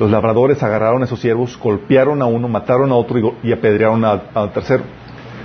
Los 0.00 0.10
labradores 0.10 0.60
agarraron 0.64 1.02
a 1.02 1.04
esos 1.04 1.20
siervos, 1.20 1.56
golpearon 1.56 2.20
a 2.22 2.26
uno, 2.26 2.48
mataron 2.48 2.90
a 2.90 2.96
otro 2.96 3.36
y, 3.42 3.52
apedrearon 3.52 4.04
al 4.04 4.52
tercero. 4.52 4.82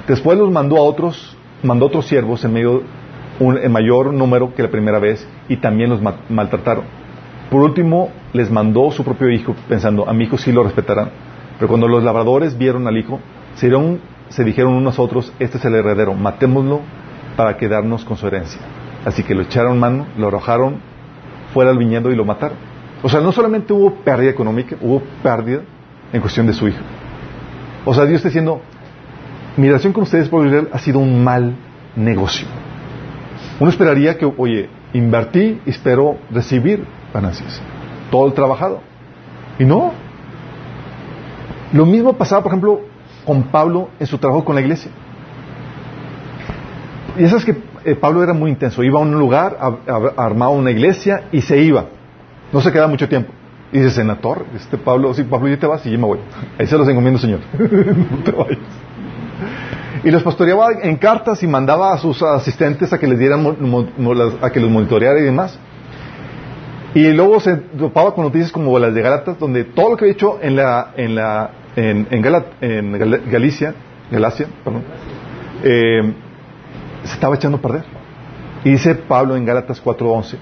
Después 0.08 0.40
los 0.40 0.52
mandó 0.52 0.78
a 0.78 0.82
otros, 0.82 1.38
mandó 1.62 1.86
otros 1.86 2.08
siervos 2.08 2.44
en 2.44 2.54
medio 2.54 2.82
en 3.40 3.72
mayor 3.72 4.12
número 4.14 4.54
que 4.54 4.64
la 4.64 4.70
primera 4.70 4.98
vez 4.98 5.28
y 5.48 5.58
también 5.58 5.92
los 5.92 6.02
maltrataron. 6.30 6.86
Por 7.52 7.62
último, 7.62 8.10
les 8.34 8.50
mandó 8.50 8.90
su 8.92 9.04
propio 9.04 9.30
hijo, 9.30 9.56
pensando, 9.68 10.10
a 10.10 10.14
mi 10.14 10.26
hijo 10.26 10.38
sí 10.38 10.52
lo 10.52 10.64
respetarán. 10.64 11.12
Pero 11.58 11.68
cuando 11.68 11.88
los 11.88 12.04
labradores 12.04 12.58
vieron 12.58 12.88
al 12.88 12.98
hijo, 12.98 13.20
se 13.54 13.72
se 14.30 14.44
dijeron 14.44 14.74
unos 14.74 14.98
a 14.98 15.02
otros, 15.02 15.32
este 15.40 15.58
es 15.58 15.66
el 15.66 15.76
heredero, 15.76 16.14
matémoslo 16.14 16.82
para 17.40 17.56
quedarnos 17.56 18.04
con 18.04 18.18
su 18.18 18.28
herencia. 18.28 18.60
Así 19.06 19.24
que 19.24 19.34
lo 19.34 19.44
echaron 19.44 19.80
mano, 19.80 20.08
lo 20.18 20.28
arrojaron 20.28 20.82
fuera 21.54 21.70
del 21.70 21.80
viñedo 21.80 22.12
y 22.12 22.16
lo 22.18 22.26
mataron. 22.26 22.58
O 23.02 23.08
sea, 23.08 23.22
no 23.22 23.32
solamente 23.32 23.72
hubo 23.72 23.96
pérdida 24.04 24.30
económica, 24.30 24.76
hubo 24.82 25.02
pérdida 25.24 25.62
en 26.12 26.20
cuestión 26.20 26.48
de 26.48 26.52
su 26.52 26.68
hijo. 26.68 26.82
O 27.86 27.94
sea, 27.94 28.04
Dios 28.04 28.18
está 28.18 28.28
diciendo, 28.28 28.60
mi 29.56 29.68
relación 29.68 29.94
con 29.94 30.04
ustedes 30.04 30.28
por 30.28 30.46
Israel 30.46 30.68
ha 30.74 30.80
sido 30.80 31.00
un 31.00 31.24
mal 31.24 31.56
negocio. 31.96 32.46
Uno 33.58 33.70
esperaría 33.70 34.18
que, 34.18 34.26
oye, 34.26 34.70
invertí 34.92 35.62
y 35.66 35.70
espero 35.70 36.18
recibir 36.32 36.86
ganancias. 37.14 37.62
Todo 38.12 38.28
el 38.28 38.34
trabajado. 38.34 38.82
Y 39.58 39.64
no. 39.64 39.94
Lo 41.72 41.86
mismo 41.86 42.12
pasaba, 42.12 42.44
por 42.44 42.52
ejemplo, 42.52 42.82
con 43.24 43.44
Pablo 43.44 43.92
en 43.98 44.08
su 44.08 44.18
trabajo 44.18 44.44
con 44.44 44.56
la 44.56 44.62
iglesia. 44.62 44.92
Y 47.20 47.26
eso 47.26 47.36
es 47.36 47.44
que 47.44 47.56
eh, 47.84 47.96
Pablo 47.96 48.24
era 48.24 48.32
muy 48.32 48.50
intenso. 48.50 48.82
Iba 48.82 49.00
a 49.00 49.04
un 49.04 49.12
lugar, 49.12 49.58
armaba 50.16 50.52
una 50.52 50.72
iglesia 50.72 51.26
y 51.34 51.42
se 51.42 51.60
iba. 51.60 51.86
No 52.54 52.62
se 52.62 52.72
quedaba 52.72 52.88
mucho 52.88 53.10
tiempo. 53.10 53.34
Y 53.74 53.80
dice, 53.80 54.02
en 54.02 54.08
la 54.08 54.16
torre, 54.16 54.46
este 54.56 54.78
Pablo, 54.78 55.14
sí, 55.14 55.24
Pablo, 55.24 55.50
ya 55.50 55.60
te 55.60 55.68
vas 55.68 55.86
y 55.86 55.92
yo 55.92 56.00
me 56.00 56.06
voy. 56.06 56.20
Ahí 56.58 56.66
se 56.66 56.78
los 56.78 56.88
encomiendo, 56.88 57.20
Señor. 57.20 57.42
no 57.60 58.24
te 58.24 58.32
vayas. 58.32 58.58
Y 60.02 60.12
los 60.12 60.24
pastoreaba 60.24 60.68
en 60.82 60.96
cartas 60.96 61.44
y 61.44 61.48
mandaba 61.48 61.94
a 61.94 61.98
sus 61.98 62.24
asistentes 62.24 62.94
a 62.94 62.98
que 62.98 63.06
les 63.06 63.20
dieran, 63.20 63.46
a 64.42 64.50
que 64.50 64.60
los 64.62 64.72
monitoreara 64.72 65.20
y 65.20 65.24
demás. 65.24 65.60
Y 66.96 67.12
luego 67.12 67.42
se 67.42 67.58
topaba 67.58 68.16
con 68.16 68.24
noticias 68.24 68.52
como 68.52 68.80
las 68.80 68.94
de 68.94 69.02
Galatas, 69.02 69.38
donde 69.38 69.66
todo 69.66 69.92
lo 69.92 69.98
que 69.98 70.06
había 70.06 70.14
hecho 70.14 70.40
en 70.42 70.56
la, 70.56 70.94
en 70.96 71.16
la 71.16 71.52
en, 71.76 72.08
en, 72.10 73.30
Galicia, 73.30 73.76
Galacia, 74.10 74.48
perdón, 74.64 74.84
eh, 75.64 76.14
se 77.04 77.14
estaba 77.14 77.36
echando 77.36 77.58
a 77.58 77.62
perder. 77.62 77.84
Y 78.64 78.72
dice 78.72 78.96
Pablo 78.96 79.36
en 79.36 79.46
Gálatas 79.46 79.82
4:11, 79.84 80.38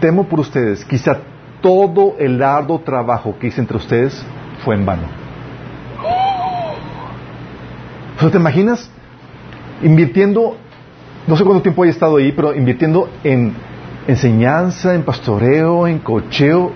temo 0.00 0.24
por 0.24 0.40
ustedes, 0.40 0.84
quizá 0.84 1.18
todo 1.60 2.16
el 2.18 2.42
arduo 2.42 2.80
trabajo 2.80 3.36
que 3.38 3.46
hice 3.46 3.60
entre 3.60 3.76
ustedes 3.76 4.24
fue 4.64 4.74
en 4.74 4.84
vano. 4.84 5.24
¿te 8.30 8.38
imaginas? 8.38 8.90
Invirtiendo, 9.82 10.56
no 11.26 11.36
sé 11.36 11.44
cuánto 11.44 11.62
tiempo 11.62 11.82
haya 11.82 11.92
estado 11.92 12.16
ahí, 12.16 12.32
pero 12.32 12.54
invirtiendo 12.54 13.10
en 13.22 13.52
enseñanza, 14.06 14.94
en 14.94 15.02
pastoreo, 15.02 15.86
en 15.86 15.98
cocheo, 15.98 16.72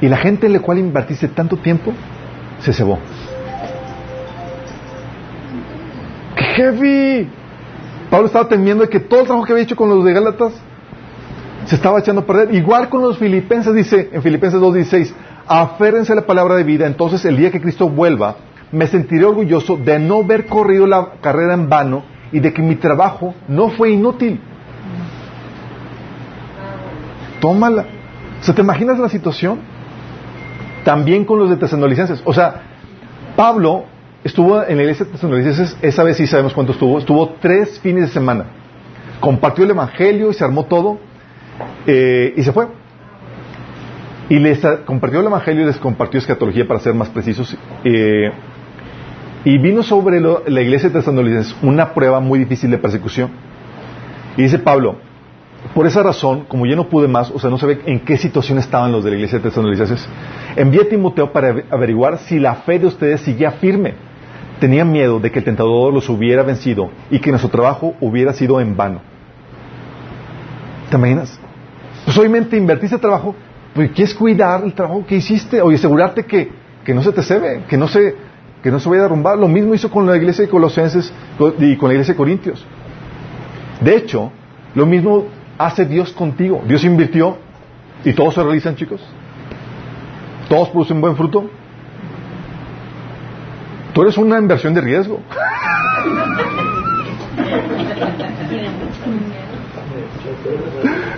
y 0.00 0.08
la 0.08 0.18
gente 0.18 0.46
en 0.46 0.52
la 0.52 0.60
cual 0.60 0.78
invertiste 0.78 1.28
tanto 1.28 1.56
tiempo 1.56 1.92
se 2.60 2.72
cebó. 2.72 2.98
heavy. 6.54 7.28
Pablo 8.14 8.28
estaba 8.28 8.46
temiendo 8.46 8.84
de 8.84 8.88
que 8.88 9.00
todo 9.00 9.22
el 9.22 9.26
trabajo 9.26 9.44
que 9.44 9.54
había 9.54 9.64
hecho 9.64 9.74
con 9.74 9.88
los 9.88 10.04
de 10.04 10.12
Gálatas 10.12 10.52
se 11.66 11.74
estaba 11.74 11.98
echando 11.98 12.20
a 12.20 12.24
perder. 12.24 12.54
Igual 12.54 12.88
con 12.88 13.02
los 13.02 13.18
filipenses, 13.18 13.74
dice 13.74 14.08
en 14.12 14.22
Filipenses 14.22 14.60
2.16, 14.60 15.12
aférrense 15.48 16.12
a 16.12 16.14
la 16.14 16.24
palabra 16.24 16.54
de 16.54 16.62
vida, 16.62 16.86
entonces 16.86 17.24
el 17.24 17.36
día 17.36 17.50
que 17.50 17.60
Cristo 17.60 17.88
vuelva, 17.88 18.36
me 18.70 18.86
sentiré 18.86 19.24
orgulloso 19.24 19.76
de 19.76 19.98
no 19.98 20.18
haber 20.18 20.46
corrido 20.46 20.86
la 20.86 21.14
carrera 21.20 21.54
en 21.54 21.68
vano 21.68 22.04
y 22.30 22.38
de 22.38 22.52
que 22.52 22.62
mi 22.62 22.76
trabajo 22.76 23.34
no 23.48 23.70
fue 23.70 23.90
inútil. 23.90 24.40
Tómala. 27.40 27.84
¿Se 28.42 28.52
¿te 28.52 28.62
imaginas 28.62 29.00
la 29.00 29.08
situación? 29.08 29.58
También 30.84 31.24
con 31.24 31.40
los 31.40 31.50
de 31.50 31.56
Tesanolicenses. 31.56 32.22
O 32.24 32.32
sea, 32.32 32.62
Pablo 33.34 33.86
Estuvo 34.24 34.64
en 34.64 34.78
la 34.78 34.82
iglesia 34.84 35.04
de 35.04 35.88
esa 35.88 36.02
vez 36.02 36.16
sí 36.16 36.26
sabemos 36.26 36.54
cuánto 36.54 36.72
estuvo, 36.72 36.98
estuvo 36.98 37.36
tres 37.42 37.78
fines 37.80 38.04
de 38.04 38.08
semana. 38.08 38.46
Compartió 39.20 39.64
el 39.64 39.70
Evangelio 39.70 40.30
y 40.30 40.34
se 40.34 40.42
armó 40.42 40.64
todo 40.64 40.98
eh, 41.86 42.32
y 42.34 42.42
se 42.42 42.50
fue. 42.50 42.66
Y 44.30 44.38
les 44.38 44.60
compartió 44.86 45.20
el 45.20 45.26
Evangelio 45.26 45.64
y 45.64 45.66
les 45.66 45.76
compartió 45.76 46.18
escatología 46.18 46.66
para 46.66 46.80
ser 46.80 46.94
más 46.94 47.10
precisos. 47.10 47.54
Eh, 47.84 48.32
y 49.44 49.58
vino 49.58 49.82
sobre 49.82 50.22
la 50.22 50.62
iglesia 50.62 50.88
de 50.88 51.00
Tesalonicenses 51.00 51.54
una 51.60 51.92
prueba 51.92 52.18
muy 52.18 52.38
difícil 52.38 52.70
de 52.70 52.78
persecución. 52.78 53.28
Y 54.38 54.42
dice 54.44 54.58
Pablo, 54.58 54.96
por 55.74 55.86
esa 55.86 56.02
razón, 56.02 56.46
como 56.48 56.64
yo 56.64 56.76
no 56.76 56.88
pude 56.88 57.08
más, 57.08 57.30
o 57.30 57.38
sea, 57.38 57.50
no 57.50 57.58
sabe 57.58 57.82
en 57.84 58.00
qué 58.00 58.16
situación 58.16 58.56
estaban 58.56 58.90
los 58.90 59.04
de 59.04 59.10
la 59.10 59.16
iglesia 59.16 59.38
de 59.38 59.50
Tesalonicenses, 59.50 60.08
envié 60.56 60.80
a 60.80 60.88
Timoteo 60.88 61.30
para 61.30 61.54
averiguar 61.70 62.16
si 62.20 62.38
la 62.38 62.54
fe 62.54 62.78
de 62.78 62.86
ustedes 62.86 63.20
seguía 63.20 63.50
firme 63.50 64.13
Tenía 64.60 64.84
miedo 64.84 65.20
de 65.20 65.30
que 65.30 65.40
el 65.40 65.44
tentador 65.44 65.92
los 65.92 66.08
hubiera 66.08 66.42
vencido 66.42 66.90
y 67.10 67.18
que 67.18 67.30
nuestro 67.30 67.50
trabajo 67.50 67.94
hubiera 68.00 68.32
sido 68.32 68.60
en 68.60 68.76
vano. 68.76 69.00
¿Te 70.90 70.96
imaginas? 70.96 71.38
Pues 72.04 72.16
obviamente 72.18 72.56
invertiste 72.56 72.98
trabajo, 72.98 73.34
pues 73.74 73.90
quieres 73.90 74.14
cuidar 74.14 74.62
el 74.64 74.72
trabajo 74.72 75.04
que 75.06 75.16
hiciste 75.16 75.60
o 75.60 75.70
asegurarte 75.70 76.24
que 76.24 76.64
que 76.84 76.94
no 76.94 77.02
se 77.02 77.12
te 77.12 77.22
cebe, 77.22 77.64
que 77.68 77.76
no 77.76 77.88
se, 77.88 78.14
que 78.62 78.70
no 78.70 78.78
se 78.78 78.88
vaya 78.88 79.00
a 79.00 79.04
derrumbar. 79.04 79.38
Lo 79.38 79.48
mismo 79.48 79.74
hizo 79.74 79.90
con 79.90 80.06
la 80.06 80.16
iglesia 80.16 80.44
de 80.44 80.50
Colosenses 80.50 81.12
y 81.58 81.76
con 81.76 81.88
la 81.88 81.94
iglesia 81.94 82.14
de 82.14 82.18
Corintios. 82.18 82.64
De 83.80 83.96
hecho, 83.96 84.30
lo 84.74 84.86
mismo 84.86 85.26
hace 85.58 85.86
Dios 85.86 86.12
contigo. 86.12 86.62
Dios 86.68 86.84
invirtió 86.84 87.38
y 88.04 88.12
todos 88.12 88.34
se 88.34 88.42
realizan, 88.42 88.76
chicos. 88.76 89.00
Todos 90.48 90.68
producen 90.68 91.00
buen 91.00 91.16
fruto. 91.16 91.48
Tú 93.94 94.02
eres 94.02 94.18
una 94.18 94.38
inversión 94.38 94.74
de 94.74 94.80
riesgo. 94.80 95.20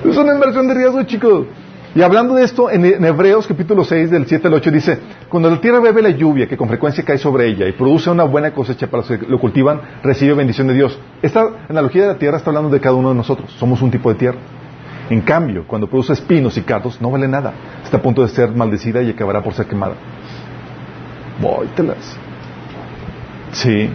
es 0.05 0.17
una 0.17 0.35
inversión 0.35 0.69
de 0.69 0.75
riesgo, 0.75 1.03
chicos. 1.05 1.47
Y 1.95 2.03
hablando 2.03 2.35
de 2.35 2.45
esto, 2.45 2.71
en, 2.71 3.03
Hebreos 3.03 3.47
capítulo 3.47 3.83
6, 3.83 4.11
del 4.11 4.27
7 4.27 4.49
al 4.49 4.55
8, 4.55 4.71
dice, 4.71 4.99
cuando 5.31 5.49
la 5.49 5.59
tierra 5.59 5.81
bebe 5.81 6.03
la 6.03 6.11
lluvia 6.11 6.47
que 6.47 6.59
con 6.59 6.69
frecuencia 6.69 7.03
cae 7.03 7.17
sobre 7.17 7.47
ella 7.47 7.67
y 7.67 7.73
produce 7.73 8.11
una 8.11 8.25
buena 8.25 8.53
cosecha 8.53 8.89
para 8.89 9.03
los 9.03 9.09
que 9.09 9.27
lo 9.27 9.41
cultivan, 9.41 9.81
recibe 10.03 10.35
bendición 10.35 10.67
de 10.67 10.75
Dios. 10.75 10.99
Esta 11.23 11.49
analogía 11.71 12.03
de 12.03 12.09
la 12.09 12.19
tierra 12.19 12.37
está 12.37 12.51
hablando 12.51 12.69
de 12.69 12.81
cada 12.81 12.97
uno 12.97 13.09
de 13.09 13.15
nosotros. 13.15 13.51
Somos 13.53 13.81
un 13.81 13.91
tipo 13.91 14.11
de 14.11 14.17
tierra. 14.17 14.39
En 15.09 15.23
cambio, 15.23 15.65
cuando 15.67 15.89
produce 15.89 16.13
espinos 16.13 16.59
y 16.59 16.61
cardos, 16.61 17.01
no 17.01 17.11
vale 17.11 17.27
nada. 17.27 17.55
Está 17.83 17.97
a 17.97 18.03
punto 18.03 18.21
de 18.21 18.29
ser 18.29 18.51
maldecida 18.51 19.01
y 19.01 19.09
acabará 19.09 19.43
por 19.43 19.55
ser 19.55 19.65
quemada. 19.65 19.95
Vóytelas. 21.41 22.26
Sí. 23.57 23.89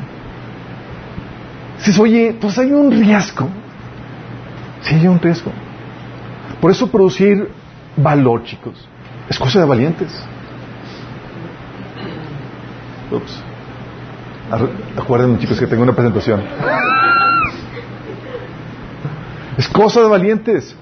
Si 1.77 2.01
oye, 2.01 2.35
pues 2.39 2.57
hay 2.57 2.71
un 2.71 2.91
riesgo. 2.91 3.47
Sí 4.81 4.95
hay 4.95 5.07
un 5.07 5.19
riesgo. 5.19 5.51
Por 6.59 6.71
eso 6.71 6.89
producir 6.89 7.49
valor, 7.95 8.43
chicos, 8.43 8.87
es 9.29 9.37
cosa 9.37 9.59
de 9.59 9.65
valientes. 9.65 10.11
Ups. 13.11 13.43
Acuérdenme, 14.97 15.39
chicos, 15.39 15.59
que 15.59 15.67
tengo 15.67 15.83
una 15.83 15.93
presentación. 15.93 16.41
Es 19.57 19.67
cosa 19.67 20.01
de 20.01 20.07
valientes. 20.07 20.75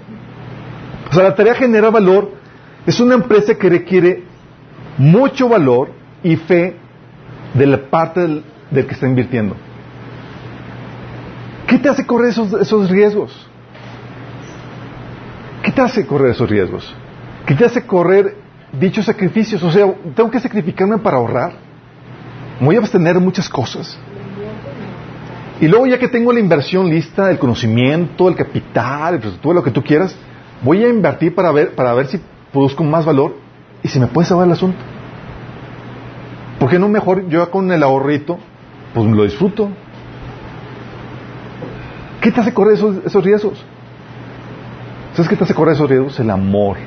O 1.10 1.14
sea, 1.14 1.24
la 1.24 1.36
tarea 1.36 1.56
genera 1.56 1.90
valor. 1.90 2.32
Es 2.86 3.00
una 3.00 3.16
empresa 3.16 3.56
que 3.56 3.70
requiere 3.70 4.24
mucho 4.98 5.50
valor 5.50 5.92
y 6.24 6.36
fe 6.36 6.78
de 7.54 7.66
la 7.66 7.78
parte 7.78 8.22
del, 8.22 8.44
que 8.72 8.94
está 8.94 9.08
invirtiendo. 9.08 9.56
¿Qué 11.68 11.78
te 11.78 11.90
hace 11.90 12.06
correr 12.06 12.30
esos, 12.30 12.54
esos 12.54 12.90
riesgos? 12.90 13.48
¿Qué 15.64 15.72
te 15.72 15.82
hace 15.82 16.06
correr 16.06 16.32
esos 16.32 16.50
riesgos? 16.50 16.96
¿Qué 17.46 17.56
te 17.56 17.66
hace 17.66 17.86
correr 17.86 18.38
dichos 18.72 19.06
sacrificios? 19.06 19.62
O 19.64 19.72
sea, 19.72 19.86
tengo 20.16 20.32
que 20.32 20.40
sacrificarme 20.40 20.98
para 20.98 21.18
ahorrar. 21.18 21.54
voy 22.60 22.76
a 22.76 22.80
abstener 22.80 23.20
muchas 23.20 23.50
cosas. 23.50 23.98
Y 25.62 25.68
luego 25.68 25.88
ya 25.88 26.00
que 26.00 26.08
tengo 26.08 26.32
la 26.32 26.40
inversión 26.40 26.90
lista, 26.90 27.30
el 27.30 27.38
conocimiento, 27.38 28.30
el 28.30 28.36
capital, 28.36 29.20
todo 29.42 29.54
lo 29.54 29.62
que 29.62 29.72
tú 29.72 29.84
quieras, 29.84 30.16
voy 30.64 30.84
a 30.84 30.90
invertir 30.90 31.36
para 31.36 31.52
ver, 31.52 31.76
para 31.76 31.94
ver 31.94 32.08
si 32.08 32.20
produzco 32.52 32.84
más 32.84 33.06
valor 33.06 33.36
y 33.84 33.90
si 33.90 34.00
me 34.00 34.08
puede 34.08 34.28
salvar 34.28 34.48
el 34.48 34.54
asunto. 34.54 34.80
¿Por 36.60 36.70
qué 36.70 36.80
no 36.80 36.88
mejor 36.88 37.28
yo 37.30 37.50
con 37.52 37.72
el 37.72 37.84
ahorrito, 37.84 38.40
pues 38.94 39.06
lo 39.08 39.24
disfruto? 39.24 39.70
¿Qué 42.22 42.32
te 42.32 42.42
hace 42.42 42.54
correr 42.54 42.74
esos, 42.74 42.98
esos 43.06 43.24
riesgos? 43.24 43.64
¿Sabes 45.14 45.30
qué 45.30 45.36
te 45.36 45.44
hace 45.44 45.54
correr 45.54 45.76
esos 45.76 45.90
riesgos? 45.90 46.20
El 46.20 46.30
amor. 46.30 46.78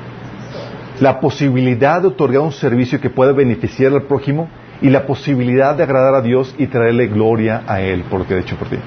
La 0.99 1.19
posibilidad 1.19 2.01
de 2.01 2.07
otorgar 2.07 2.41
un 2.41 2.51
servicio 2.51 2.99
que 3.01 3.09
pueda 3.09 3.31
beneficiar 3.31 3.93
al 3.93 4.03
prójimo 4.03 4.47
y 4.81 4.89
la 4.89 5.05
posibilidad 5.05 5.75
de 5.75 5.83
agradar 5.83 6.15
a 6.15 6.21
Dios 6.21 6.53
y 6.57 6.67
traerle 6.67 7.07
gloria 7.07 7.63
a 7.67 7.81
Él 7.81 8.03
por 8.03 8.19
lo 8.19 8.27
que 8.27 8.35
ha 8.35 8.39
hecho 8.39 8.55
por 8.57 8.67
ti. 8.67 8.77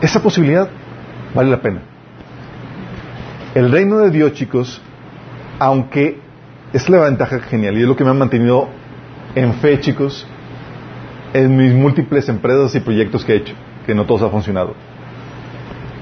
Esa 0.00 0.20
posibilidad 0.20 0.68
vale 1.34 1.50
la 1.50 1.60
pena. 1.60 1.82
El 3.54 3.70
reino 3.70 3.98
de 3.98 4.10
Dios, 4.10 4.32
chicos, 4.32 4.80
aunque 5.58 6.18
es 6.72 6.88
la 6.88 7.00
ventaja 7.00 7.38
genial 7.40 7.76
y 7.76 7.82
es 7.82 7.86
lo 7.86 7.94
que 7.94 8.02
me 8.02 8.10
ha 8.10 8.14
mantenido 8.14 8.68
en 9.34 9.54
fe, 9.54 9.78
chicos, 9.80 10.26
en 11.32 11.56
mis 11.56 11.72
múltiples 11.72 12.28
empresas 12.28 12.74
y 12.74 12.80
proyectos 12.80 13.24
que 13.24 13.32
he 13.32 13.36
hecho, 13.36 13.54
que 13.86 13.94
no 13.94 14.04
todos 14.04 14.22
han 14.22 14.30
funcionado. 14.30 14.74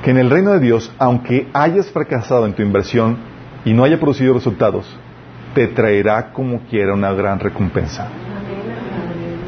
Que 0.04 0.10
en 0.10 0.18
el 0.18 0.30
reino 0.30 0.52
de 0.52 0.60
Dios, 0.60 0.92
aunque 0.98 1.48
hayas 1.52 1.90
fracasado 1.90 2.46
en 2.46 2.54
tu 2.54 2.62
inversión 2.62 3.18
y 3.64 3.72
no 3.72 3.84
haya 3.84 4.00
producido 4.00 4.34
resultados, 4.34 4.86
te 5.54 5.68
traerá 5.68 6.32
como 6.32 6.60
quiera 6.60 6.94
una 6.94 7.12
gran 7.12 7.38
recompensa. 7.38 8.08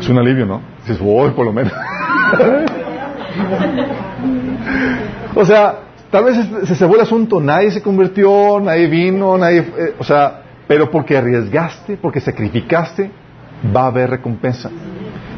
Es 0.00 0.08
un 0.08 0.18
alivio, 0.18 0.46
¿no? 0.46 0.60
Dices, 0.80 0.98
voy 0.98 1.30
por 1.30 1.46
lo 1.46 1.52
menos. 1.52 1.72
o 5.34 5.44
sea, 5.44 5.78
Tal 6.12 6.24
vez 6.24 6.36
se 6.68 6.74
cebó 6.74 6.96
el 6.96 7.00
asunto, 7.00 7.40
nadie 7.40 7.70
se 7.70 7.80
convirtió, 7.80 8.60
nadie 8.60 8.86
vino, 8.86 9.38
nadie, 9.38 9.60
eh, 9.60 9.94
o 9.98 10.04
sea, 10.04 10.42
pero 10.68 10.90
porque 10.90 11.16
arriesgaste, 11.16 11.96
porque 11.96 12.20
sacrificaste, 12.20 13.10
va 13.74 13.84
a 13.84 13.86
haber 13.86 14.10
recompensa. 14.10 14.70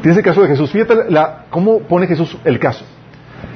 Tienes 0.01 0.17
el 0.17 0.23
caso 0.23 0.41
de 0.41 0.49
Jesús. 0.49 0.71
Fíjate 0.71 1.09
la, 1.09 1.45
cómo 1.49 1.79
pone 1.79 2.07
Jesús 2.07 2.37
el 2.43 2.59
caso. 2.59 2.85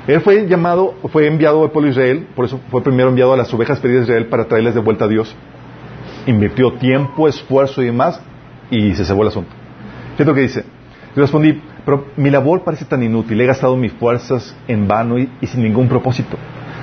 Él 0.07 0.21
fue 0.21 0.47
llamado, 0.47 0.95
fue 1.11 1.27
enviado 1.27 1.63
al 1.63 1.71
pueblo 1.71 1.87
de 1.87 1.91
Israel, 1.91 2.27
por 2.35 2.45
eso 2.45 2.59
fue 2.71 2.81
primero 2.81 3.09
enviado 3.09 3.33
a 3.33 3.37
las 3.37 3.53
ovejas 3.53 3.79
perdidas 3.79 4.07
de 4.07 4.13
Israel 4.13 4.27
para 4.27 4.45
traerles 4.45 4.73
de 4.73 4.81
vuelta 4.81 5.05
a 5.05 5.07
Dios. 5.07 5.35
Invirtió 6.25 6.73
tiempo, 6.73 7.27
esfuerzo 7.27 7.81
y 7.81 7.85
demás, 7.85 8.19
y 8.71 8.93
se 8.95 9.05
cebó 9.05 9.21
el 9.21 9.29
asunto. 9.29 9.51
Fíjate 10.13 10.25
lo 10.25 10.33
que 10.33 10.41
dice. 10.41 10.63
Yo 11.15 11.21
respondí, 11.21 11.61
pero 11.85 12.05
mi 12.17 12.29
labor 12.29 12.63
parece 12.63 12.85
tan 12.85 13.03
inútil, 13.03 13.39
he 13.41 13.45
gastado 13.45 13.75
mis 13.75 13.91
fuerzas 13.93 14.55
en 14.67 14.87
vano 14.87 15.17
y 15.17 15.29
sin 15.47 15.63
ningún 15.63 15.87
propósito. 15.87 16.37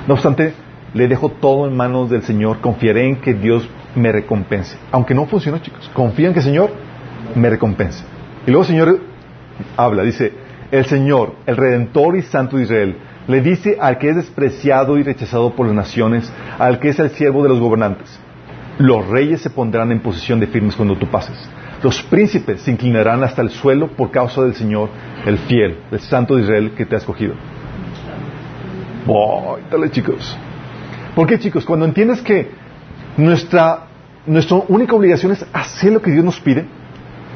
No 0.07 0.15
obstante, 0.15 0.53
le 0.95 1.09
dejo 1.09 1.29
todo 1.29 1.69
en 1.69 1.77
manos 1.77 2.11
del 2.11 2.23
Señor, 2.23 2.61
confiaré 2.61 3.07
en 3.07 3.17
que 3.17 3.35
Dios 3.35 3.69
me 3.95 4.13
recompense. 4.13 4.79
Aunque 4.93 5.15
no 5.15 5.27
funcionó, 5.27 5.59
chicos, 5.59 5.91
confía 5.93 6.29
en 6.29 6.33
que 6.33 6.41
el 6.41 6.45
Señor 6.45 6.71
me 7.35 7.51
recompense. 7.51 8.05
Y 8.47 8.51
luego 8.51 8.63
el 8.63 8.69
Señor 8.69 9.01
habla, 9.77 10.03
dice, 10.03 10.33
el 10.71 10.87
Señor, 10.87 11.35
el 11.47 11.57
Redentor 11.57 12.17
y 12.17 12.23
Santo 12.23 12.57
de 12.57 12.65
Israel, 12.65 12.97
le 13.29 13.41
dice 13.41 13.77
al 13.81 13.99
que 13.99 14.11
es 14.11 14.17
despreciado 14.17 14.99
y 14.99 15.03
rechazado 15.03 15.55
por 15.55 15.67
las 15.67 15.75
naciones, 15.75 16.33
al 16.59 16.79
que 16.79 16.91
es 16.91 16.99
el 16.99 17.11
siervo 17.11 17.43
de 17.43 17.49
los 17.49 17.61
gobernantes, 17.61 18.19
los 18.79 19.07
reyes 19.09 19.41
se 19.41 19.51
pondrán 19.51 19.91
en 19.91 20.01
posición 20.01 20.39
de 20.39 20.47
firmes 20.47 20.77
cuando 20.77 20.97
tú 20.97 21.07
pases. 21.07 21.37
Los 21.83 22.03
príncipes 22.03 22.63
se 22.63 22.71
inclinarán 22.71 23.23
hasta 23.23 23.43
el 23.43 23.51
suelo 23.51 23.89
por 23.89 24.11
causa 24.11 24.43
del 24.43 24.55
Señor, 24.55 24.89
el 25.25 25.39
fiel, 25.39 25.79
el 25.91 26.01
Santo 26.01 26.37
de 26.37 26.43
Israel 26.43 26.73
que 26.77 26.87
te 26.87 26.95
ha 26.95 26.99
escogido. 26.99 27.35
Voy, 29.07 29.63
dale 29.71 29.91
chicos. 29.91 30.37
¿Por 31.15 31.27
qué 31.27 31.39
chicos? 31.39 31.65
Cuando 31.65 31.87
entiendes 31.87 32.21
que 32.23 32.51
nuestra, 33.17 33.87
nuestra 34.27 34.59
única 34.69 34.95
obligación 34.95 35.33
es 35.33 35.47
hacer 35.53 35.93
lo 35.93 36.03
que 36.03 36.11
Dios 36.11 36.25
nos 36.25 36.41
pide, 36.41 36.67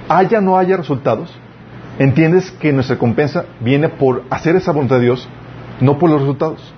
haya 0.08 0.38
o 0.38 0.42
no 0.42 0.58
haya 0.58 0.76
resultados, 0.76 1.39
entiendes 2.00 2.50
que 2.52 2.72
nuestra 2.72 2.94
recompensa 2.94 3.44
viene 3.60 3.90
por 3.90 4.24
hacer 4.30 4.56
esa 4.56 4.72
voluntad 4.72 4.96
de 4.96 5.02
Dios, 5.02 5.28
no 5.80 5.98
por 5.98 6.08
los 6.08 6.22
resultados. 6.22 6.74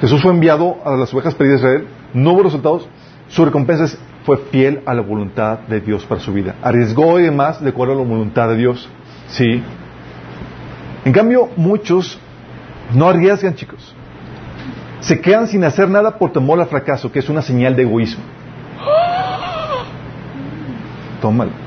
Jesús 0.00 0.22
fue 0.22 0.32
enviado 0.32 0.76
a 0.84 0.92
las 0.92 1.12
ovejas 1.12 1.34
perdidas 1.34 1.60
de 1.60 1.68
Israel, 1.68 1.88
no 2.14 2.32
hubo 2.32 2.44
resultados, 2.44 2.88
su 3.28 3.44
recompensa 3.44 3.98
fue 4.24 4.36
fiel 4.36 4.82
a 4.86 4.94
la 4.94 5.02
voluntad 5.02 5.58
de 5.60 5.80
Dios 5.80 6.04
para 6.04 6.20
su 6.20 6.32
vida. 6.32 6.54
Arriesgó 6.62 7.18
y 7.18 7.24
demás 7.24 7.60
de 7.60 7.70
acuerdo 7.70 7.94
a 7.94 7.96
la 7.96 8.04
voluntad 8.04 8.48
de 8.48 8.56
Dios. 8.56 8.88
Sí. 9.26 9.60
En 11.04 11.12
cambio, 11.12 11.48
muchos 11.56 12.18
no 12.94 13.08
arriesgan, 13.08 13.56
chicos. 13.56 13.92
Se 15.00 15.20
quedan 15.20 15.48
sin 15.48 15.64
hacer 15.64 15.90
nada 15.90 16.16
por 16.16 16.32
temor 16.32 16.60
al 16.60 16.68
fracaso, 16.68 17.10
que 17.10 17.18
es 17.18 17.28
una 17.28 17.42
señal 17.42 17.74
de 17.74 17.82
egoísmo. 17.82 18.22
Tómalo. 21.20 21.63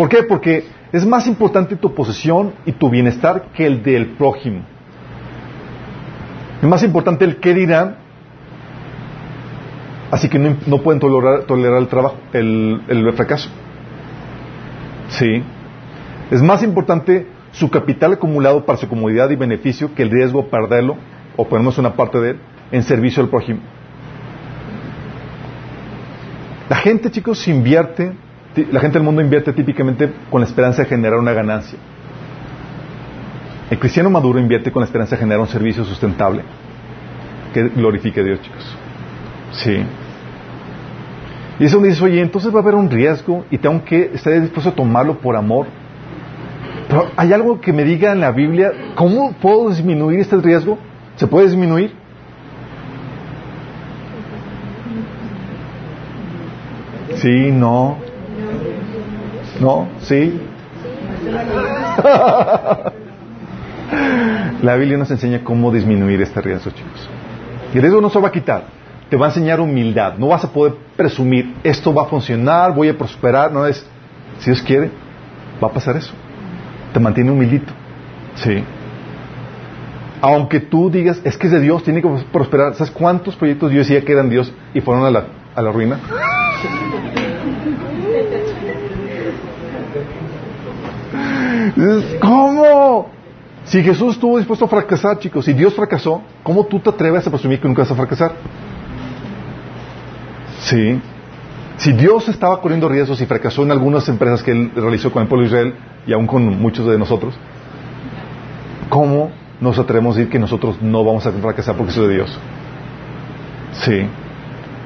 ¿Por 0.00 0.08
qué? 0.08 0.22
Porque 0.22 0.64
es 0.92 1.04
más 1.04 1.26
importante 1.26 1.76
tu 1.76 1.94
posesión 1.94 2.54
y 2.64 2.72
tu 2.72 2.88
bienestar 2.88 3.48
que 3.52 3.66
el 3.66 3.82
del 3.82 4.06
prójimo. 4.12 4.62
Es 6.62 6.66
más 6.66 6.82
importante 6.82 7.26
el 7.26 7.36
qué 7.36 7.52
dirán, 7.52 7.96
así 10.10 10.30
que 10.30 10.38
no, 10.38 10.78
pueden 10.78 11.00
tolerar, 11.00 11.42
tolerar, 11.42 11.76
el 11.76 11.88
trabajo, 11.88 12.16
el, 12.32 12.80
el 12.88 13.12
fracaso. 13.12 13.50
Sí. 15.10 15.42
Es 16.30 16.40
más 16.40 16.62
importante 16.62 17.26
su 17.52 17.68
capital 17.68 18.14
acumulado 18.14 18.64
para 18.64 18.78
su 18.78 18.88
comodidad 18.88 19.28
y 19.28 19.36
beneficio 19.36 19.94
que 19.94 20.02
el 20.02 20.10
riesgo 20.10 20.40
de 20.40 20.48
perderlo, 20.48 20.96
o 21.36 21.46
ponemos 21.46 21.76
una 21.76 21.92
parte 21.92 22.18
de 22.20 22.30
él, 22.30 22.40
en 22.72 22.82
servicio 22.84 23.22
al 23.22 23.28
prójimo. 23.28 23.60
La 26.70 26.76
gente, 26.76 27.10
chicos, 27.10 27.46
invierte, 27.48 28.14
la 28.56 28.80
gente 28.80 28.98
del 28.98 29.04
mundo 29.04 29.22
invierte 29.22 29.52
típicamente 29.52 30.12
con 30.30 30.40
la 30.40 30.46
esperanza 30.46 30.82
de 30.82 30.88
generar 30.88 31.18
una 31.18 31.32
ganancia. 31.32 31.78
El 33.70 33.78
cristiano 33.78 34.10
maduro 34.10 34.40
invierte 34.40 34.72
con 34.72 34.80
la 34.80 34.86
esperanza 34.86 35.14
de 35.14 35.20
generar 35.20 35.40
un 35.40 35.46
servicio 35.46 35.84
sustentable 35.84 36.42
que 37.54 37.68
glorifique 37.68 38.20
a 38.20 38.24
Dios, 38.24 38.40
chicos. 38.42 38.76
Sí. 39.52 39.84
Y 41.60 41.64
eso 41.64 41.80
me 41.80 41.88
dice, 41.88 42.02
oye, 42.02 42.20
entonces 42.20 42.52
va 42.52 42.58
a 42.58 42.62
haber 42.62 42.74
un 42.74 42.90
riesgo 42.90 43.44
y 43.50 43.58
tengo 43.58 43.84
que 43.84 44.10
estar 44.14 44.40
dispuesto 44.40 44.70
a 44.70 44.74
tomarlo 44.74 45.18
por 45.18 45.36
amor. 45.36 45.66
Pero 46.88 47.10
hay 47.16 47.32
algo 47.32 47.60
que 47.60 47.72
me 47.72 47.84
diga 47.84 48.12
en 48.12 48.20
la 48.20 48.32
Biblia, 48.32 48.72
¿cómo 48.96 49.32
puedo 49.34 49.68
disminuir 49.68 50.20
este 50.20 50.36
riesgo? 50.38 50.78
¿Se 51.16 51.26
puede 51.26 51.46
disminuir? 51.46 51.92
Sí, 57.16 57.50
no. 57.52 57.98
No, 59.60 59.88
sí. 60.00 60.40
La 64.62 64.76
Biblia 64.76 64.96
nos 64.96 65.10
enseña 65.10 65.44
cómo 65.44 65.70
disminuir 65.70 66.20
este 66.22 66.40
riesgo, 66.40 66.70
chicos. 66.70 67.08
Y 67.72 67.76
el 67.76 67.82
riesgo 67.82 68.00
no 68.00 68.10
se 68.10 68.18
va 68.18 68.28
a 68.28 68.32
quitar. 68.32 68.64
Te 69.08 69.16
va 69.16 69.26
a 69.26 69.28
enseñar 69.28 69.60
humildad. 69.60 70.14
No 70.16 70.28
vas 70.28 70.44
a 70.44 70.52
poder 70.52 70.74
presumir, 70.96 71.54
esto 71.62 71.92
va 71.92 72.02
a 72.02 72.06
funcionar, 72.06 72.74
voy 72.74 72.88
a 72.88 72.96
prosperar. 72.96 73.52
No 73.52 73.66
es, 73.66 73.84
si 74.38 74.50
Dios 74.50 74.62
quiere, 74.62 74.90
va 75.62 75.68
a 75.68 75.72
pasar 75.72 75.96
eso. 75.96 76.12
Te 76.92 77.00
mantiene 77.00 77.30
humildito. 77.30 77.72
Sí. 78.36 78.64
Aunque 80.22 80.60
tú 80.60 80.90
digas, 80.90 81.20
es 81.24 81.36
que 81.36 81.46
es 81.46 81.52
de 81.52 81.60
Dios, 81.60 81.82
tiene 81.82 82.02
que 82.02 82.08
prosperar. 82.32 82.74
¿Sabes 82.74 82.90
cuántos 82.92 83.36
proyectos 83.36 83.72
yo 83.72 83.78
decía 83.78 84.02
que 84.04 84.12
eran 84.12 84.30
Dios 84.30 84.52
y 84.74 84.80
fueron 84.80 85.04
a 85.04 85.10
la, 85.10 85.24
a 85.54 85.62
la 85.62 85.72
ruina? 85.72 85.98
¿Cómo? 92.20 93.10
Si 93.64 93.82
Jesús 93.82 94.14
estuvo 94.14 94.38
dispuesto 94.38 94.64
a 94.64 94.68
fracasar, 94.68 95.18
chicos, 95.18 95.46
y 95.48 95.52
Dios 95.52 95.74
fracasó, 95.74 96.22
¿cómo 96.42 96.64
tú 96.64 96.80
te 96.80 96.90
atreves 96.90 97.26
a 97.26 97.30
presumir 97.30 97.60
que 97.60 97.68
nunca 97.68 97.82
vas 97.82 97.90
a 97.90 97.94
fracasar? 97.94 98.32
Sí. 100.60 101.00
Si 101.76 101.92
Dios 101.92 102.28
estaba 102.28 102.60
corriendo 102.60 102.88
riesgos 102.88 103.20
y 103.20 103.26
fracasó 103.26 103.62
en 103.62 103.70
algunas 103.70 104.08
empresas 104.08 104.42
que 104.42 104.50
Él 104.50 104.72
realizó 104.74 105.10
con 105.12 105.22
el 105.22 105.28
pueblo 105.28 105.44
de 105.44 105.48
Israel 105.48 105.74
y 106.06 106.12
aún 106.12 106.26
con 106.26 106.60
muchos 106.60 106.86
de 106.86 106.98
nosotros, 106.98 107.34
¿cómo 108.88 109.30
nos 109.60 109.78
atrevemos 109.78 110.16
a 110.16 110.18
decir 110.18 110.32
que 110.32 110.38
nosotros 110.38 110.80
no 110.82 111.04
vamos 111.04 111.26
a 111.26 111.32
fracasar 111.32 111.76
porque 111.76 111.92
soy 111.92 112.08
de 112.08 112.14
Dios? 112.14 112.38
Sí. 113.72 114.06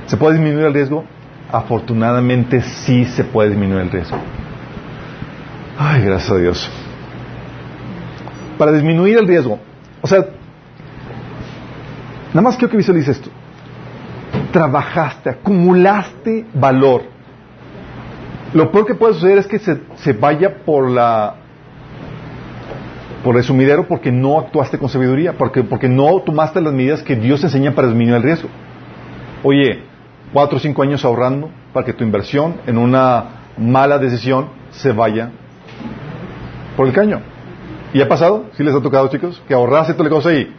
¿Se 0.07 0.17
puede 0.17 0.35
disminuir 0.35 0.67
el 0.67 0.75
riesgo? 0.75 1.05
Afortunadamente 1.51 2.61
sí 2.61 3.05
se 3.07 3.25
puede 3.25 3.51
disminuir 3.51 3.83
el 3.83 3.91
riesgo. 3.91 4.19
Ay, 5.79 6.03
gracias 6.03 6.31
a 6.31 6.37
Dios. 6.37 6.71
Para 8.59 8.73
disminuir 8.73 9.19
el 9.19 9.27
riesgo. 9.27 9.59
O 10.01 10.07
sea, 10.07 10.25
nada 12.29 12.43
más 12.43 12.57
quiero 12.57 12.71
que 12.71 12.77
visualices 12.77 13.17
esto. 13.17 13.31
Trabajaste, 14.53 15.31
acumulaste 15.31 16.47
valor. 16.55 17.03
Lo 18.53 18.71
peor 18.71 18.87
que 18.87 18.95
puede 18.95 19.15
suceder 19.15 19.39
es 19.39 19.47
que 19.49 19.59
se, 19.59 19.81
se 19.97 20.13
vaya 20.13 20.63
por 20.65 20.91
la 20.91 21.37
por 23.25 23.39
el 23.39 23.43
sumidero 23.43 23.89
porque 23.89 24.13
no 24.13 24.39
actuaste 24.39 24.79
con 24.79 24.91
sabiduría, 24.91 25.33
porque, 25.33 25.65
porque 25.65 25.89
no 25.89 26.21
tomaste 26.21 26.61
las 26.61 26.75
medidas 26.75 27.03
que 27.03 27.17
Dios 27.17 27.43
enseña 27.43 27.75
para 27.75 27.89
disminuir 27.89 28.17
el 28.17 28.23
riesgo. 28.23 28.51
Oye, 29.43 29.83
cuatro 30.31 30.59
o 30.59 30.61
cinco 30.61 30.83
años 30.83 31.07
ahorrando 31.07 31.51
para 31.73 31.87
que 31.87 31.95
tu 31.95 32.05
inversión 32.05 32.57
en 32.67 32.77
una 32.77 33.25
mala 33.57 33.99
decisión 33.99 34.49
se 34.71 34.93
vaya 34.93 35.31
por 36.77 36.87
el 36.87 36.93
caño. 36.93 37.21
¿Y 37.93 38.01
ha 38.01 38.09
pasado? 38.09 38.47
¿Sí 38.57 38.65
les 38.65 38.75
ha 38.75 38.81
tocado, 38.81 39.09
chicos? 39.09 39.41
Que 39.47 39.55
ahorraste 39.55 39.93
toda 39.95 40.05
la 40.05 40.11
cosa 40.11 40.33
y... 40.33 40.53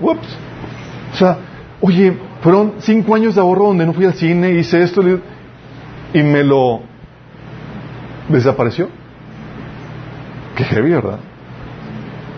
¡Ups! 0.00 0.36
O 1.12 1.16
sea, 1.16 1.38
oye, 1.80 2.16
fueron 2.42 2.74
cinco 2.78 3.14
años 3.14 3.34
de 3.34 3.40
ahorro 3.40 3.68
donde 3.68 3.86
no 3.86 3.94
fui 3.94 4.04
al 4.04 4.14
cine, 4.14 4.50
hice 4.50 4.82
esto 4.82 5.02
y 6.12 6.22
me 6.22 6.44
lo... 6.44 6.82
desapareció. 8.28 8.88
Qué 10.56 10.64
heavy, 10.64 10.90
¿verdad? 10.90 11.18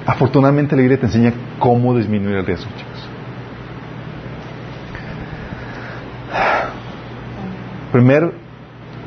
Afortunadamente 0.07 0.77
la 0.77 0.83
Biblia 0.83 1.01
te 1.01 1.07
enseña 1.07 1.33
cómo 1.59 1.97
disminuir 1.97 2.37
el 2.37 2.47
riesgo, 2.47 2.71
chicos. 2.77 3.09
Primer 7.93 8.33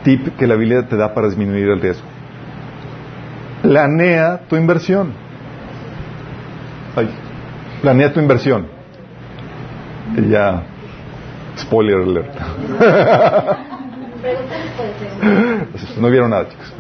tip 0.04 0.36
que 0.36 0.48
la 0.48 0.56
Biblia 0.56 0.88
te 0.88 0.98
da 0.98 1.14
para 1.14 1.28
disminuir 1.28 1.70
el 1.70 1.80
riesgo. 1.80 2.06
Planea 3.70 4.42
tu 4.50 4.56
inversión. 4.56 5.14
Ay, 6.96 7.08
planea 7.84 8.12
tu 8.12 8.20
inversión. 8.20 8.66
Ya, 10.28 10.64
spoiler 11.56 11.98
alert. 11.98 12.34
no 16.02 16.10
vieron 16.10 16.32
nada, 16.32 16.50
chicos. 16.50 16.74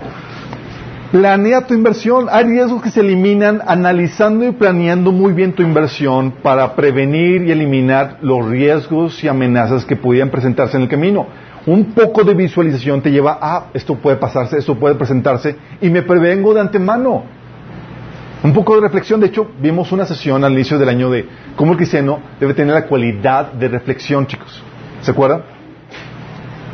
Planea 1.12 1.67
tu 1.67 1.75
inversión. 1.75 2.25
Hay 2.32 2.45
riesgos 2.45 2.82
que 2.82 2.89
se 2.89 3.02
eliminan 3.02 3.62
analizando 3.67 4.47
y 4.47 4.52
planeando 4.52 5.12
muy 5.12 5.34
bien 5.34 5.54
tu 5.54 5.62
inversión 5.62 6.32
para 6.41 6.75
prevenir 6.75 7.43
y 7.43 7.52
eliminar 7.52 8.17
los 8.23 8.49
riesgos 8.49 9.23
y 9.23 9.28
amenazas 9.28 9.86
que 9.86 9.95
pudieran 9.95 10.32
presentarse 10.32 10.78
en 10.78 10.82
el 10.82 10.89
camino. 10.89 11.28
Un 11.65 11.93
poco 11.93 12.24
de 12.24 12.34
visualización 12.34 13.02
te 13.02 13.12
lleva 13.12 13.38
a 13.41 13.67
esto 13.74 13.95
puede 13.95 14.17
pasarse, 14.17 14.58
esto 14.58 14.76
puede 14.76 14.95
presentarse 14.95 15.56
y 15.82 15.89
me 15.89 16.02
prevengo 16.02 16.54
de 16.54 16.62
antemano. 16.62 17.24
Un 18.41 18.54
poco 18.54 18.76
de 18.76 18.82
reflexión, 18.82 19.19
de 19.19 19.28
hecho, 19.28 19.52
vimos 19.60 19.91
una 19.91 20.06
sesión 20.06 20.43
al 20.45 20.54
inicio 20.54 20.80
del 20.80 20.88
año 20.88 21.10
de 21.10 21.28
cómo 21.58 21.74
el 21.74 21.78
cristiano 21.78 22.19
debe 22.39 22.54
tener 22.54 22.74
la 22.74 22.86
cualidad 22.86 23.52
de 23.52 23.67
reflexión, 23.67 24.26
chicos. 24.28 24.63
¿Se 25.02 25.12
acuerdan? 25.12 25.43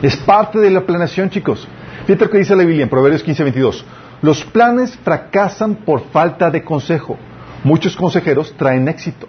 Es 0.04 0.15
parte 0.17 0.60
de 0.60 0.69
la 0.69 0.82
planeación, 0.82 1.32
chicos. 1.32 1.67
Fíjate 2.06 2.26
lo 2.26 2.32
que 2.32 2.38
dice 2.38 2.56
la 2.56 2.63
Biblia 2.63 2.84
en 2.84 2.89
Proverbios 2.89 3.24
15, 3.24 3.43
22. 3.43 3.86
Los 4.21 4.45
planes 4.45 4.95
fracasan 4.98 5.76
por 5.76 6.02
falta 6.12 6.52
de 6.52 6.63
consejo. 6.63 7.17
Muchos 7.63 7.95
consejeros 7.95 8.54
traen 8.56 8.88
éxito. 8.88 9.28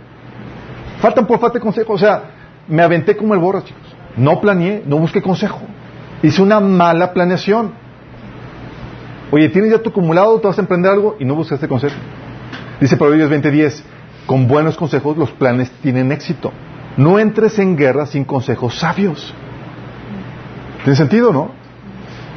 Faltan 1.00 1.26
por 1.26 1.38
falta 1.38 1.54
de 1.58 1.62
consejo. 1.62 1.94
O 1.94 1.98
sea, 1.98 2.22
me 2.68 2.82
aventé 2.82 3.16
como 3.16 3.32
el 3.32 3.40
borra, 3.40 3.64
chicos. 3.64 3.95
No 4.16 4.40
planeé, 4.40 4.82
no 4.86 4.98
busqué 4.98 5.20
consejo. 5.22 5.60
Hice 6.22 6.42
una 6.42 6.60
mala 6.60 7.12
planeación. 7.12 7.72
Oye, 9.30 9.48
tienes 9.48 9.70
ya 9.70 9.82
tu 9.82 9.90
acumulado, 9.90 10.40
te 10.40 10.46
vas 10.46 10.58
a 10.58 10.62
emprender 10.62 10.90
algo 10.92 11.16
y 11.18 11.24
no 11.24 11.34
buscaste 11.34 11.68
consejo. 11.68 11.96
Dice 12.80 12.96
Proverbios 12.96 13.30
20:10, 13.30 13.82
con 14.26 14.48
buenos 14.48 14.76
consejos 14.76 15.16
los 15.16 15.30
planes 15.32 15.70
tienen 15.82 16.12
éxito. 16.12 16.52
No 16.96 17.18
entres 17.18 17.58
en 17.58 17.76
guerra 17.76 18.06
sin 18.06 18.24
consejos 18.24 18.78
sabios. 18.78 19.34
¿Tiene 20.84 20.96
sentido, 20.96 21.32
no? 21.32 21.50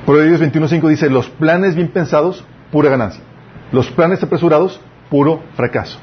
Proverbios 0.05 0.41
21.5 0.41 0.89
dice, 0.89 1.09
los 1.09 1.29
planes 1.29 1.75
bien 1.75 1.89
pensados, 1.89 2.43
pura 2.71 2.89
ganancia. 2.89 3.23
Los 3.71 3.89
planes 3.91 4.21
apresurados, 4.23 4.81
puro 5.09 5.43
fracaso. 5.55 5.99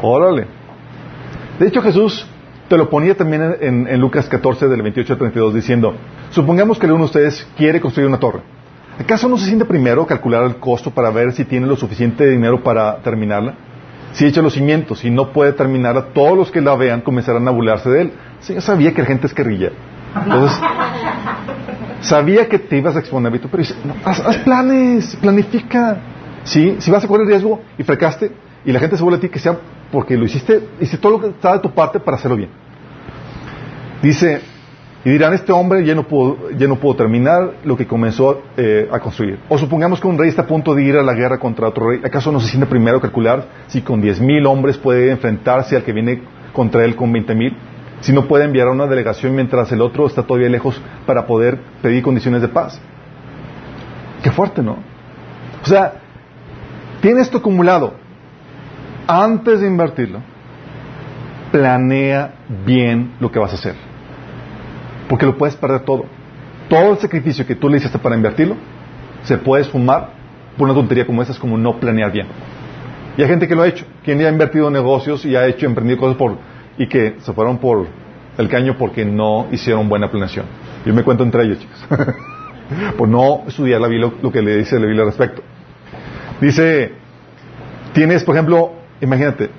Órale. 0.00 0.46
De 1.58 1.66
hecho, 1.66 1.82
Jesús 1.82 2.26
te 2.68 2.76
lo 2.76 2.90
ponía 2.90 3.16
también 3.16 3.56
en, 3.60 4.00
Lucas 4.00 4.28
14, 4.28 4.68
del 4.68 4.82
28 4.82 5.12
al 5.14 5.18
32, 5.18 5.54
diciendo, 5.54 5.94
supongamos 6.30 6.78
que 6.78 6.86
uno 6.86 6.98
de 6.98 7.04
ustedes 7.04 7.48
quiere 7.56 7.80
construir 7.80 8.08
una 8.08 8.18
torre. 8.18 8.40
¿Acaso 8.98 9.28
no 9.28 9.38
se 9.38 9.46
siente 9.46 9.64
primero 9.64 10.06
calcular 10.06 10.44
el 10.44 10.56
costo 10.56 10.90
para 10.90 11.10
ver 11.10 11.32
si 11.32 11.44
tiene 11.44 11.66
lo 11.66 11.76
suficiente 11.76 12.28
dinero 12.28 12.62
para 12.62 12.98
terminarla? 12.98 13.54
Si 14.12 14.26
echa 14.26 14.42
los 14.42 14.54
cimientos 14.54 15.04
y 15.04 15.10
no 15.10 15.32
puede 15.32 15.52
terminarla, 15.52 16.06
todos 16.12 16.36
los 16.36 16.50
que 16.50 16.60
la 16.60 16.74
vean 16.74 17.00
comenzarán 17.00 17.46
a 17.46 17.50
burlarse 17.50 17.88
de 17.90 18.00
él. 18.02 18.12
Sí, 18.40 18.54
yo 18.54 18.60
sabía 18.60 18.92
que 18.92 19.02
la 19.02 19.06
gente 19.06 19.26
es 19.26 19.34
guerrilla. 19.34 19.70
Entonces, 20.14 20.58
sabía 22.00 22.48
que 22.48 22.58
te 22.58 22.78
ibas 22.78 22.96
a 22.96 22.98
exponer, 22.98 23.32
pero 23.32 23.58
dice, 23.58 23.74
haz, 24.04 24.20
haz, 24.20 24.36
planes, 24.38 25.16
planifica. 25.16 25.98
Si 26.42 26.90
vas 26.90 27.04
a 27.04 27.08
correr 27.08 27.26
riesgo 27.26 27.60
y 27.76 27.82
fracaste 27.82 28.32
y 28.64 28.72
la 28.72 28.80
gente 28.80 28.96
se 28.96 29.02
vuelve 29.02 29.18
a 29.18 29.20
ti, 29.20 29.28
que 29.28 29.38
sea 29.38 29.58
porque 29.90 30.16
lo 30.16 30.24
hiciste, 30.24 30.68
hiciste 30.80 30.98
todo 30.98 31.12
lo 31.12 31.20
que 31.20 31.28
estaba 31.28 31.56
de 31.56 31.62
tu 31.62 31.70
parte 31.70 32.00
para 32.00 32.16
hacerlo 32.16 32.36
bien. 32.36 32.50
Dice, 34.02 34.40
y 35.04 35.10
dirán, 35.10 35.32
este 35.32 35.52
hombre 35.52 35.84
ya 35.84 35.94
no 35.94 36.06
pudo, 36.06 36.50
ya 36.50 36.66
no 36.66 36.76
pudo 36.76 36.96
terminar 36.96 37.54
lo 37.64 37.76
que 37.76 37.86
comenzó 37.86 38.42
eh, 38.56 38.88
a 38.92 38.98
construir. 38.98 39.38
O 39.48 39.56
supongamos 39.56 40.00
que 40.00 40.06
un 40.06 40.18
rey 40.18 40.28
está 40.28 40.42
a 40.42 40.46
punto 40.46 40.74
de 40.74 40.82
ir 40.82 40.96
a 40.96 41.02
la 41.02 41.14
guerra 41.14 41.38
contra 41.38 41.68
otro 41.68 41.90
rey. 41.90 42.00
¿Acaso 42.04 42.30
no 42.32 42.40
se 42.40 42.48
siente 42.48 42.66
primero 42.66 43.00
calcular 43.00 43.46
si 43.68 43.80
con 43.82 44.00
diez 44.00 44.20
mil 44.20 44.44
hombres 44.46 44.76
puede 44.76 45.10
enfrentarse 45.10 45.76
al 45.76 45.82
que 45.84 45.92
viene 45.92 46.22
contra 46.52 46.84
él 46.84 46.94
con 46.96 47.12
veinte 47.12 47.34
mil? 47.34 47.56
Si 48.00 48.12
no 48.12 48.26
puede 48.26 48.44
enviar 48.44 48.68
a 48.68 48.72
una 48.72 48.86
delegación 48.86 49.34
mientras 49.34 49.72
el 49.72 49.80
otro 49.80 50.06
está 50.06 50.22
todavía 50.22 50.48
lejos 50.48 50.80
para 51.06 51.26
poder 51.26 51.58
pedir 51.80 52.02
condiciones 52.02 52.42
de 52.42 52.48
paz. 52.48 52.80
Qué 54.22 54.30
fuerte, 54.30 54.62
¿no? 54.62 54.78
O 55.62 55.66
sea, 55.66 55.94
tiene 57.00 57.20
esto 57.20 57.38
acumulado. 57.38 57.94
Antes 59.10 59.60
de 59.60 59.66
invertirlo, 59.66 60.20
planea 61.50 62.34
bien 62.66 63.14
lo 63.20 63.32
que 63.32 63.38
vas 63.38 63.52
a 63.52 63.54
hacer. 63.54 63.74
Porque 65.08 65.24
lo 65.24 65.38
puedes 65.38 65.56
perder 65.56 65.80
todo. 65.80 66.04
Todo 66.68 66.92
el 66.92 66.98
sacrificio 66.98 67.46
que 67.46 67.54
tú 67.54 67.70
le 67.70 67.78
hiciste 67.78 67.98
para 67.98 68.14
invertirlo, 68.14 68.56
se 69.22 69.38
puede 69.38 69.62
esfumar 69.62 70.10
por 70.58 70.66
una 70.66 70.74
tontería 70.74 71.06
como 71.06 71.22
esa, 71.22 71.32
es 71.32 71.38
como 71.38 71.56
no 71.56 71.80
planear 71.80 72.12
bien. 72.12 72.26
Y 73.16 73.22
hay 73.22 73.28
gente 73.28 73.48
que 73.48 73.54
lo 73.54 73.62
ha 73.62 73.68
hecho, 73.68 73.86
quien 74.04 74.18
ya 74.18 74.28
ha 74.28 74.30
invertido 74.30 74.66
en 74.66 74.74
negocios 74.74 75.24
y 75.24 75.34
ha 75.34 75.46
hecho, 75.46 75.64
emprendido 75.64 75.98
cosas 75.98 76.18
por, 76.18 76.36
y 76.76 76.86
que 76.86 77.16
se 77.20 77.32
fueron 77.32 77.56
por 77.56 77.86
el 78.36 78.48
caño 78.50 78.76
porque 78.76 79.06
no 79.06 79.46
hicieron 79.50 79.88
buena 79.88 80.10
planeación. 80.10 80.44
Yo 80.84 80.92
me 80.92 81.02
cuento 81.02 81.24
entre 81.24 81.44
ellos, 81.44 81.58
chicos. 81.60 81.86
Por 82.98 83.08
no 83.08 83.44
estudiar 83.48 83.80
la 83.80 83.88
Biblia, 83.88 84.12
lo 84.20 84.30
que 84.30 84.42
le 84.42 84.58
dice 84.58 84.78
la 84.78 84.84
Biblia 84.84 85.02
al 85.02 85.08
respecto. 85.08 85.42
Dice, 86.38 86.92
tienes, 87.94 88.22
por 88.24 88.34
ejemplo, 88.34 88.77
imagínate, 89.00 89.50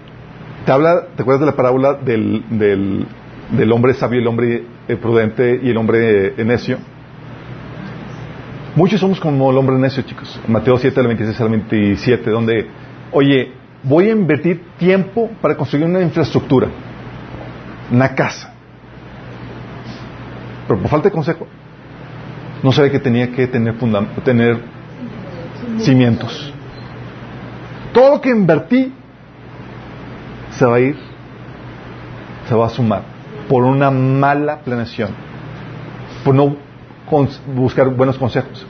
te 0.65 0.71
habla, 0.71 1.07
¿te 1.15 1.21
acuerdas 1.21 1.41
de 1.41 1.45
la 1.47 1.55
parábola 1.55 1.93
del, 1.93 2.43
del, 2.49 3.71
hombre 3.71 3.93
sabio, 3.93 4.19
el 4.19 4.27
hombre 4.27 4.63
eh, 4.87 4.95
prudente 4.95 5.59
y 5.63 5.69
el 5.69 5.77
hombre 5.77 6.33
eh, 6.37 6.45
necio? 6.45 6.77
Muchos 8.75 8.99
somos 8.99 9.19
como 9.19 9.51
el 9.51 9.57
hombre 9.57 9.77
necio, 9.77 10.03
chicos. 10.03 10.39
Mateo 10.47 10.77
7, 10.77 10.95
del 10.95 11.07
26 11.07 11.41
al 11.41 11.49
27, 11.49 12.29
donde, 12.29 12.67
oye, 13.11 13.51
voy 13.83 14.09
a 14.09 14.11
invertir 14.11 14.61
tiempo 14.77 15.29
para 15.41 15.55
construir 15.55 15.85
una 15.85 16.01
infraestructura, 16.01 16.67
una 17.91 18.13
casa. 18.13 18.53
Pero 20.67 20.79
por 20.79 20.89
falta 20.89 21.09
de 21.09 21.13
consejo, 21.13 21.47
no 22.61 22.71
sabe 22.71 22.91
que 22.91 22.99
tenía 22.99 23.31
que 23.31 23.47
tener, 23.47 23.75
tener 24.23 24.59
cimientos. 25.79 26.53
Todo 27.91 28.11
lo 28.11 28.21
que 28.21 28.29
invertí 28.29 28.93
se 30.59 30.65
va 30.65 30.75
a 30.75 30.79
ir, 30.81 30.97
se 32.49 32.53
va 32.53 32.65
a 32.65 32.69
sumar 32.69 33.01
por 33.47 33.63
una 33.63 33.89
mala 33.89 34.59
planeación, 34.59 35.11
por 36.25 36.35
no 36.35 36.57
buscar 37.55 37.89
buenos 37.89 38.17
consejos. 38.17 38.67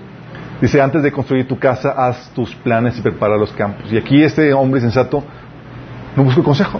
Dice, 0.61 0.79
antes 0.81 1.01
de 1.01 1.11
construir 1.11 1.47
tu 1.47 1.57
casa, 1.57 1.89
haz 1.97 2.29
tus 2.35 2.53
planes 2.55 2.97
y 2.97 3.01
prepara 3.01 3.37
los 3.37 3.51
campos. 3.53 3.91
Y 3.91 3.97
aquí 3.97 4.21
este 4.21 4.53
hombre 4.53 4.81
sensato 4.81 5.23
no 6.15 6.23
busca 6.23 6.43
consejo. 6.43 6.79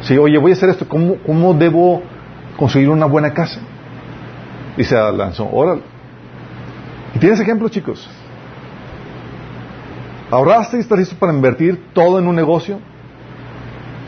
Sí, 0.00 0.16
oye, 0.16 0.38
voy 0.38 0.52
a 0.52 0.54
hacer 0.54 0.70
esto, 0.70 0.88
¿cómo, 0.88 1.16
cómo 1.26 1.52
debo 1.52 2.02
construir 2.56 2.88
una 2.88 3.06
buena 3.06 3.34
casa? 3.34 3.60
Y 4.78 4.84
se 4.84 4.96
lanzó, 4.96 5.48
órale. 5.52 5.82
Y 7.14 7.18
tienes 7.18 7.38
ejemplos, 7.38 7.70
chicos. 7.70 8.08
¿Ahorraste 10.30 10.78
y 10.78 10.80
estás 10.80 10.98
listo 10.98 11.16
para 11.18 11.34
invertir 11.34 11.92
todo 11.92 12.18
en 12.18 12.26
un 12.26 12.34
negocio? 12.34 12.80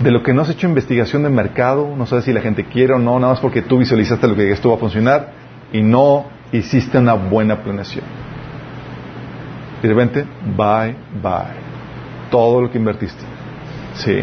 De 0.01 0.11
lo 0.11 0.23
que 0.23 0.35
no 0.35 0.43
has 0.43 0.51
hecho 0.51 0.67
investigación 0.67 1.23
de 1.23 1.31
mercado, 1.31 1.95
no 1.97 2.07
sabes 2.07 2.25
si 2.25 2.33
la 2.33 2.41
gente 2.41 2.65
quiere 2.65 2.95
o 2.95 2.99
no, 2.99 3.19
nada 3.19 3.35
más 3.35 3.41
porque 3.41 3.63
tú 3.63 3.79
visualizaste 3.79 4.27
lo 4.27 4.35
que 4.35 4.51
esto 4.51 4.69
va 4.69 4.77
a 4.77 4.79
funcionar 4.79 5.33
y 5.73 5.83
no 5.83 6.27
hiciste 6.53 6.99
una 6.99 7.15
buena 7.15 7.63
planeación. 7.63 8.05
Y 9.83 9.87
de 9.87 9.95
repente, 9.95 10.25
bye, 10.57 10.97
bye. 11.23 11.65
Todo 12.31 12.63
lo 12.63 12.71
que 12.71 12.79
invertiste. 12.79 13.23
Sí. 13.95 14.23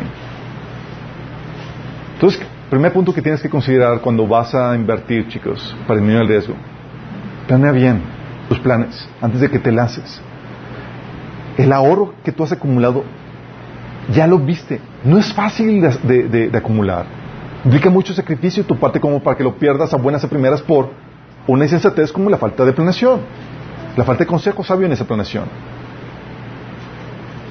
Entonces, 2.15 2.41
primer 2.69 2.93
punto 2.93 3.13
que 3.13 3.21
tienes 3.21 3.41
que 3.41 3.49
considerar 3.49 3.99
cuando 3.99 4.27
vas 4.27 4.55
a 4.55 4.75
invertir, 4.75 5.27
chicos, 5.27 5.75
para 5.87 5.99
disminuir 5.99 6.23
el 6.23 6.27
riesgo. 6.29 6.55
Planea 7.47 7.71
bien 7.71 8.01
tus 8.47 8.59
planes 8.59 9.07
antes 9.21 9.41
de 9.41 9.49
que 9.49 9.59
te 9.59 9.71
lances. 9.71 10.21
El 11.57 11.73
ahorro 11.73 12.13
que 12.23 12.31
tú 12.31 12.43
has 12.43 12.51
acumulado, 12.51 13.03
ya 14.13 14.27
lo 14.27 14.39
viste. 14.39 14.79
No 15.03 15.17
es 15.17 15.33
fácil 15.33 15.81
de, 15.81 16.51
acumular. 16.53 17.05
Implica 17.63 17.89
mucho 17.89 18.13
sacrificio 18.13 18.63
tu 18.65 18.77
parte 18.77 18.99
como 18.99 19.21
para 19.21 19.37
que 19.37 19.43
lo 19.43 19.55
pierdas 19.55 19.93
a 19.93 19.97
buenas 19.97 20.23
a 20.23 20.27
primeras 20.27 20.61
por 20.61 20.89
una 21.47 21.65
insensatez 21.65 22.11
como 22.11 22.29
la 22.29 22.37
falta 22.37 22.65
de 22.65 22.73
planeación. 22.73 23.21
La 23.95 24.03
falta 24.03 24.23
de 24.23 24.27
consejo 24.27 24.63
sabio 24.63 24.85
en 24.85 24.93
esa 24.93 25.05
planeación. 25.05 25.45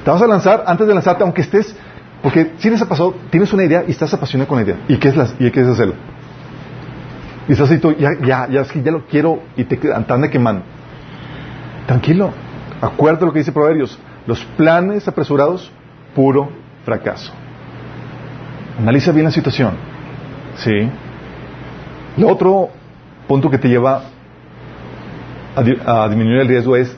Te 0.04 0.10
vas 0.10 0.22
a 0.22 0.26
lanzar 0.26 0.64
antes 0.66 0.86
de 0.86 0.94
lanzarte, 0.94 1.22
aunque 1.22 1.42
estés, 1.42 1.76
porque 2.22 2.52
si 2.58 2.70
les 2.70 2.82
pasado, 2.84 3.14
tienes 3.30 3.52
una 3.52 3.64
idea 3.64 3.84
y 3.86 3.90
estás 3.90 4.12
apasionado 4.14 4.48
con 4.48 4.58
la 4.58 4.64
idea. 4.64 4.76
¿Y 4.88 4.96
qué 4.96 5.08
es, 5.08 5.34
y 5.38 5.50
qué 5.50 5.60
es 5.60 5.68
hacerlo? 5.68 5.94
Y 7.48 7.52
estás 7.52 7.70
así, 7.70 7.80
ya, 7.98 8.48
ya, 8.48 8.48
ya 8.48 8.90
lo 8.90 9.06
quiero 9.06 9.42
y 9.56 9.64
te 9.64 9.78
andan 9.92 10.22
de 10.22 10.30
quemando. 10.30 10.62
Tranquilo, 11.86 12.30
acuérdate 12.80 13.26
lo 13.26 13.32
que 13.32 13.40
dice 13.40 13.52
Proverbios. 13.52 13.98
Los 14.26 14.44
planes 14.56 15.08
apresurados, 15.08 15.70
puro 16.14 16.50
fracaso. 16.84 17.32
Analiza 18.78 19.12
bien 19.12 19.24
la 19.24 19.30
situación. 19.30 19.74
¿Sí? 20.56 20.88
Lo 22.16 22.28
otro 22.28 22.70
punto 23.26 23.50
que 23.50 23.58
te 23.58 23.68
lleva 23.68 24.02
a, 25.54 26.08
disminuir 26.08 26.40
el 26.40 26.48
riesgo 26.48 26.76
es 26.76 26.96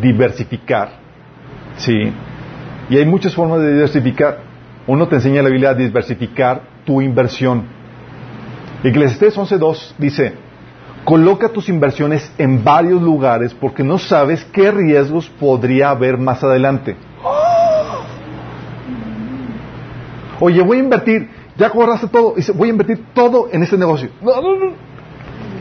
diversificar. 0.00 0.90
¿Sí? 1.76 2.12
Y 2.88 2.96
hay 2.96 3.06
muchas 3.06 3.34
formas 3.34 3.60
de 3.60 3.72
diversificar. 3.72 4.38
Uno 4.86 5.08
te 5.08 5.16
enseña 5.16 5.42
la 5.42 5.48
Biblia 5.48 5.70
a 5.70 5.74
diversificar 5.74 6.62
tu 6.84 7.00
inversión. 7.00 7.64
Eclesiastes 8.82 9.36
11.2 9.38 9.94
dice, 9.96 10.34
coloca 11.04 11.48
tus 11.48 11.68
inversiones 11.68 12.30
en 12.36 12.62
varios 12.62 13.00
lugares 13.00 13.54
porque 13.54 13.82
no 13.82 13.98
sabes 13.98 14.44
qué 14.52 14.70
riesgos 14.70 15.28
podría 15.40 15.90
haber 15.90 16.18
más 16.18 16.44
adelante. 16.44 16.96
Oye, 20.40 20.62
voy 20.62 20.78
a 20.78 20.80
invertir, 20.80 21.28
ya 21.56 21.70
cobraste 21.70 22.08
todo, 22.08 22.34
dice, 22.36 22.52
voy 22.52 22.68
a 22.68 22.72
invertir 22.72 23.04
todo 23.14 23.48
en 23.52 23.62
este 23.62 23.78
negocio. 23.78 24.08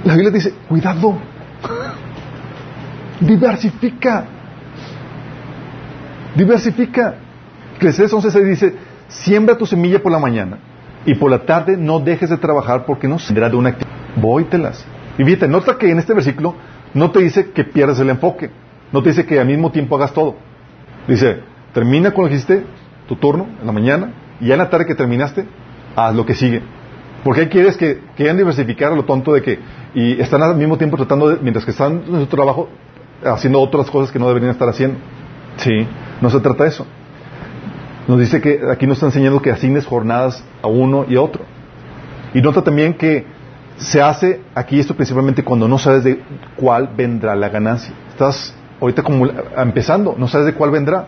La 0.03 0.13
Biblia 0.13 0.31
dice, 0.31 0.53
cuidado, 0.67 1.15
diversifica. 3.19 4.25
Diversifica. 6.35 7.15
Eclesiastes 7.75 8.33
11.6 8.33 8.43
dice, 8.43 8.75
siembra 9.07 9.57
tu 9.57 9.65
semilla 9.65 10.01
por 10.01 10.11
la 10.11 10.19
mañana 10.19 10.57
y 11.05 11.15
por 11.15 11.29
la 11.29 11.45
tarde 11.45 11.77
no 11.77 11.99
dejes 11.99 12.29
de 12.29 12.37
trabajar 12.37 12.85
porque 12.85 13.07
no 13.07 13.19
será 13.19 13.49
de 13.49 13.55
una 13.55 13.69
actividad. 13.69 13.93
Vóytelas. 14.15 14.85
Y 15.17 15.23
fíjate, 15.23 15.47
nota 15.47 15.77
que 15.77 15.89
en 15.89 15.99
este 15.99 16.13
versículo 16.13 16.55
no 16.93 17.11
te 17.11 17.19
dice 17.19 17.51
que 17.51 17.63
pierdas 17.63 17.99
el 17.99 18.09
enfoque. 18.09 18.49
No 18.91 19.01
te 19.01 19.09
dice 19.09 19.25
que 19.25 19.39
al 19.39 19.47
mismo 19.47 19.71
tiempo 19.71 19.95
hagas 19.95 20.13
todo. 20.13 20.35
Dice, 21.07 21.39
termina 21.73 22.11
con 22.11 22.25
lo 22.25 22.29
que 22.29 22.35
hiciste, 22.35 22.63
tu 23.07 23.15
turno, 23.15 23.47
en 23.59 23.65
la 23.65 23.71
mañana, 23.71 24.11
y 24.43 24.47
ya 24.47 24.55
en 24.55 24.59
la 24.59 24.69
tarde 24.69 24.85
que 24.85 24.93
terminaste, 24.93 25.45
haz 25.95 26.13
lo 26.13 26.25
que 26.25 26.35
sigue. 26.35 26.61
Porque 27.23 27.41
ahí 27.41 27.47
quieres 27.47 27.77
que 27.77 28.01
quieran 28.17 28.35
diversificar 28.35 28.91
a 28.91 28.95
lo 28.95 29.05
tonto 29.05 29.31
de 29.31 29.41
que, 29.41 29.57
y 29.95 30.19
están 30.19 30.43
al 30.43 30.57
mismo 30.57 30.77
tiempo 30.77 30.97
tratando, 30.97 31.37
mientras 31.41 31.63
que 31.63 31.71
están 31.71 32.03
en 32.05 32.19
su 32.19 32.27
trabajo, 32.27 32.67
haciendo 33.23 33.61
otras 33.61 33.89
cosas 33.89 34.11
que 34.11 34.19
no 34.19 34.27
deberían 34.27 34.51
estar 34.51 34.67
haciendo. 34.67 34.97
Sí, 35.55 35.87
no 36.19 36.29
se 36.29 36.41
trata 36.41 36.65
de 36.65 36.71
eso. 36.71 36.85
Nos 38.05 38.19
dice 38.19 38.41
que 38.41 38.59
aquí 38.69 38.85
nos 38.85 38.97
está 38.97 39.05
enseñando 39.05 39.41
que 39.41 39.49
asignes 39.49 39.85
jornadas 39.85 40.43
a 40.61 40.67
uno 40.67 41.05
y 41.07 41.15
a 41.15 41.21
otro. 41.21 41.43
Y 42.33 42.41
nota 42.41 42.63
también 42.63 42.95
que 42.95 43.25
se 43.77 44.01
hace 44.01 44.41
aquí 44.55 44.77
esto 44.77 44.93
principalmente 44.93 45.41
cuando 45.41 45.69
no 45.69 45.77
sabes 45.77 46.03
de 46.03 46.21
cuál 46.57 46.89
vendrá 46.97 47.33
la 47.33 47.47
ganancia. 47.47 47.93
Estás 48.09 48.53
ahorita 48.81 49.03
como 49.03 49.25
empezando, 49.55 50.15
no 50.17 50.27
sabes 50.27 50.47
de 50.47 50.53
cuál 50.53 50.71
vendrá. 50.71 51.07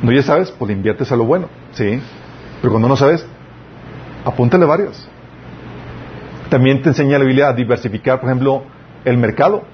No 0.00 0.12
ya 0.12 0.22
sabes, 0.22 0.52
pues 0.52 0.70
inviertes 0.70 1.10
a 1.10 1.16
lo 1.16 1.24
bueno, 1.24 1.48
sí. 1.72 2.00
Pero 2.60 2.70
cuando 2.70 2.88
no 2.88 2.96
sabes, 2.96 3.26
apúntale 4.24 4.64
varias. 4.64 5.08
También 6.48 6.82
te 6.82 6.90
enseña 6.90 7.18
la 7.18 7.24
Biblia 7.24 7.48
a 7.48 7.52
diversificar, 7.52 8.20
por 8.20 8.28
ejemplo, 8.28 8.64
el 9.04 9.18
mercado. 9.18 9.64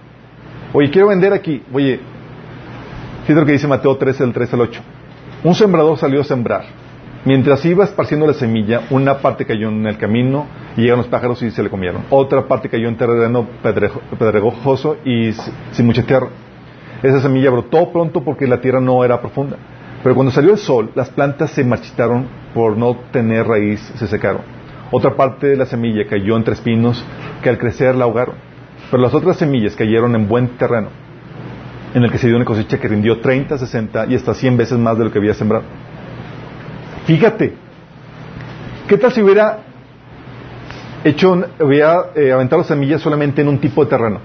Oye, 0.72 0.90
quiero 0.90 1.08
vender 1.08 1.32
aquí. 1.32 1.62
Oye, 1.72 2.00
fíjate 3.22 3.40
lo 3.40 3.46
que 3.46 3.52
dice 3.52 3.68
Mateo 3.68 3.96
13, 3.96 4.24
del 4.24 4.32
3 4.32 4.54
al 4.54 4.60
8. 4.62 4.80
Un 5.44 5.54
sembrador 5.54 5.98
salió 5.98 6.20
a 6.20 6.24
sembrar. 6.24 6.64
Mientras 7.24 7.64
iba 7.64 7.84
esparciendo 7.84 8.26
la 8.26 8.32
semilla, 8.32 8.82
una 8.90 9.18
parte 9.18 9.46
cayó 9.46 9.68
en 9.68 9.86
el 9.86 9.96
camino 9.96 10.46
y 10.76 10.80
llegaron 10.80 11.02
los 11.02 11.08
pájaros 11.08 11.40
y 11.42 11.50
se 11.50 11.62
le 11.62 11.70
comieron. 11.70 12.02
Otra 12.10 12.48
parte 12.48 12.68
cayó 12.68 12.88
en 12.88 12.96
terreno 12.96 13.46
pedregoso 14.18 14.96
y 15.04 15.32
sin 15.70 15.86
mucha 15.86 16.02
tierra. 16.02 16.28
Esa 17.02 17.20
semilla 17.20 17.50
brotó 17.50 17.92
pronto 17.92 18.24
porque 18.24 18.46
la 18.46 18.60
tierra 18.60 18.80
no 18.80 19.04
era 19.04 19.20
profunda. 19.20 19.56
Pero 20.02 20.14
cuando 20.14 20.32
salió 20.32 20.52
el 20.52 20.58
sol, 20.58 20.90
las 20.94 21.10
plantas 21.10 21.50
se 21.52 21.64
marchitaron 21.64 22.26
por 22.54 22.76
no 22.76 22.96
tener 23.12 23.46
raíz, 23.46 23.80
se 23.96 24.06
secaron. 24.06 24.42
Otra 24.90 25.14
parte 25.14 25.46
de 25.46 25.56
la 25.56 25.66
semilla 25.66 26.06
cayó 26.08 26.36
entre 26.36 26.54
espinos 26.54 27.02
que 27.42 27.48
al 27.48 27.58
crecer 27.58 27.94
la 27.94 28.04
ahogaron. 28.04 28.34
Pero 28.90 29.02
las 29.02 29.14
otras 29.14 29.36
semillas 29.36 29.76
cayeron 29.76 30.14
en 30.14 30.28
buen 30.28 30.48
terreno, 30.58 30.88
en 31.94 32.02
el 32.02 32.10
que 32.10 32.18
se 32.18 32.26
dio 32.26 32.36
una 32.36 32.44
cosecha 32.44 32.78
que 32.78 32.88
rindió 32.88 33.20
30, 33.20 33.56
60 33.56 34.06
y 34.06 34.16
hasta 34.16 34.34
100 34.34 34.56
veces 34.56 34.78
más 34.78 34.98
de 34.98 35.04
lo 35.04 35.12
que 35.12 35.18
había 35.18 35.34
sembrado. 35.34 35.64
Fíjate, 37.06 37.54
¿qué 38.88 38.98
tal 38.98 39.12
si 39.12 39.22
hubiera 39.22 39.60
hecho, 41.04 41.42
hubiera 41.60 42.10
eh, 42.14 42.32
aventado 42.32 42.64
semillas 42.64 43.00
solamente 43.00 43.40
en 43.40 43.48
un 43.48 43.58
tipo 43.58 43.84
de 43.84 43.90
terreno? 43.90 44.18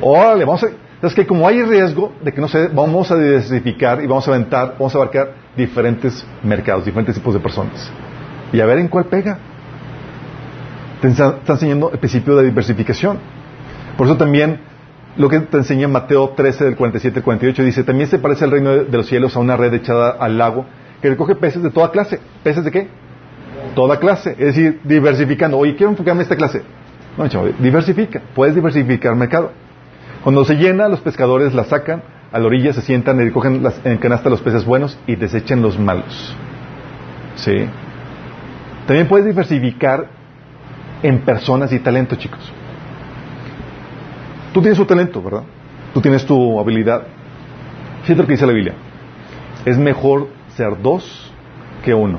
Órale, 0.00 0.44
vamos 0.44 0.64
a, 0.64 0.68
es 1.02 1.14
que 1.14 1.26
como 1.26 1.46
hay 1.46 1.62
riesgo 1.62 2.12
de 2.22 2.32
que 2.32 2.40
no 2.40 2.48
se, 2.48 2.68
vamos 2.68 3.10
a 3.10 3.16
diversificar 3.16 4.02
y 4.02 4.06
vamos 4.06 4.26
a 4.26 4.32
aventar, 4.32 4.74
vamos 4.78 4.94
a 4.94 4.98
abarcar 4.98 5.32
diferentes 5.56 6.26
mercados, 6.42 6.84
diferentes 6.84 7.14
tipos 7.14 7.34
de 7.34 7.40
personas. 7.40 7.90
Y 8.52 8.60
a 8.60 8.66
ver 8.66 8.78
en 8.78 8.88
cuál 8.88 9.04
pega. 9.04 9.38
Te 11.00 11.08
está, 11.08 11.38
enseñando 11.46 11.90
el 11.92 11.98
principio 11.98 12.36
de 12.36 12.44
diversificación. 12.46 13.18
Por 13.96 14.08
eso 14.08 14.16
también 14.16 14.60
lo 15.16 15.28
que 15.28 15.38
te 15.40 15.56
enseña 15.58 15.86
Mateo 15.86 16.30
13 16.30 16.64
del 16.64 16.76
47 16.76 17.18
al 17.18 17.24
48 17.24 17.62
dice, 17.62 17.84
también 17.84 18.08
se 18.08 18.18
parece 18.18 18.44
el 18.44 18.50
reino 18.50 18.70
de, 18.70 18.96
los 18.96 19.06
cielos 19.06 19.36
a 19.36 19.40
una 19.40 19.56
red 19.56 19.72
echada 19.74 20.10
al 20.10 20.38
lago 20.38 20.66
que 21.00 21.10
recoge 21.10 21.36
peces 21.36 21.62
de 21.62 21.70
toda 21.70 21.92
clase. 21.92 22.18
¿Peces 22.42 22.64
de 22.64 22.70
qué? 22.72 22.88
toda 23.74 24.00
clase. 24.00 24.30
Es 24.32 24.56
decir, 24.56 24.80
diversificando. 24.82 25.58
Oye, 25.58 25.76
quiero 25.76 25.90
enfocarme 25.90 26.22
en 26.22 26.22
esta 26.22 26.36
clase. 26.36 26.62
No, 27.16 27.28
chavo, 27.28 27.48
diversifica. 27.58 28.20
Puedes 28.34 28.54
diversificar 28.54 29.12
el 29.12 29.18
mercado. 29.18 29.52
Cuando 30.28 30.44
se 30.44 30.56
llena, 30.56 30.88
los 30.88 31.00
pescadores 31.00 31.54
la 31.54 31.64
sacan, 31.64 32.02
a 32.30 32.38
la 32.38 32.44
orilla 32.44 32.74
se 32.74 32.82
sientan 32.82 33.18
y 33.18 33.24
recogen 33.24 33.62
las, 33.62 33.80
en 33.86 33.96
canasta 33.96 34.28
los 34.28 34.42
peces 34.42 34.62
buenos 34.66 34.98
y 35.06 35.16
desechen 35.16 35.62
los 35.62 35.78
malos. 35.78 36.36
¿Sí? 37.36 37.64
También 38.86 39.08
puedes 39.08 39.24
diversificar 39.24 40.06
en 41.02 41.20
personas 41.20 41.72
y 41.72 41.78
talento, 41.78 42.14
chicos. 42.16 42.52
Tú 44.52 44.60
tienes 44.60 44.76
tu 44.76 44.84
talento, 44.84 45.22
¿verdad? 45.22 45.44
Tú 45.94 46.02
tienes 46.02 46.26
tu 46.26 46.60
habilidad. 46.60 47.04
Fíjate 48.02 48.20
lo 48.20 48.26
que 48.26 48.34
dice 48.34 48.46
la 48.46 48.52
Biblia. 48.52 48.74
Es 49.64 49.78
mejor 49.78 50.28
ser 50.56 50.82
dos 50.82 51.32
que 51.82 51.94
uno, 51.94 52.18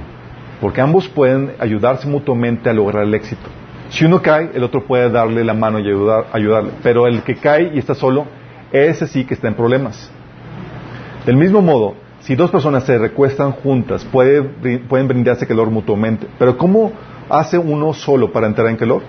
porque 0.60 0.82
ambos 0.82 1.08
pueden 1.08 1.52
ayudarse 1.60 2.08
mutuamente 2.08 2.72
a 2.72 2.74
lograr 2.74 3.04
el 3.04 3.14
éxito. 3.14 3.59
Si 3.90 4.06
uno 4.06 4.22
cae, 4.22 4.52
el 4.54 4.64
otro 4.64 4.86
puede 4.86 5.10
darle 5.10 5.44
la 5.44 5.54
mano 5.54 5.80
y 5.80 5.88
ayudar, 5.88 6.28
ayudarle, 6.32 6.72
pero 6.84 7.08
el 7.08 7.24
que 7.24 7.36
cae 7.36 7.72
y 7.74 7.80
está 7.80 7.96
solo, 7.96 8.26
ese 8.72 9.08
sí 9.08 9.26
que 9.26 9.34
está 9.34 9.48
en 9.48 9.56
problemas. 9.56 10.12
Del 11.26 11.36
mismo 11.36 11.62
modo, 11.62 11.96
si 12.20 12.36
dos 12.36 12.52
personas 12.52 12.84
se 12.84 12.98
recuestan 12.98 13.52
juntas, 13.52 14.06
pueden 14.06 15.08
brindarse 15.08 15.48
calor 15.48 15.72
mutuamente. 15.72 16.28
Pero 16.38 16.58
¿cómo 16.58 16.92
hace 17.30 17.58
uno 17.58 17.94
solo 17.94 18.32
para 18.32 18.48
entrar 18.48 18.68
en 18.68 18.78
calor? 18.78 19.02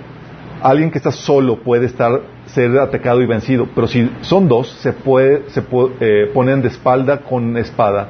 Alguien 0.63 0.91
que 0.91 0.99
está 0.99 1.11
solo 1.11 1.57
puede 1.57 1.87
estar 1.87 2.21
ser 2.47 2.79
atacado 2.79 3.23
y 3.23 3.27
vencido, 3.27 3.69
pero 3.75 3.87
si 3.87 4.11
son 4.23 4.49
dos, 4.49 4.71
se 4.81 4.93
puede, 4.93 5.49
se 5.51 5.63
eh, 6.01 6.31
ponen 6.33 6.63
de 6.63 6.69
espalda 6.69 7.19
con 7.21 7.57
espada 7.57 8.09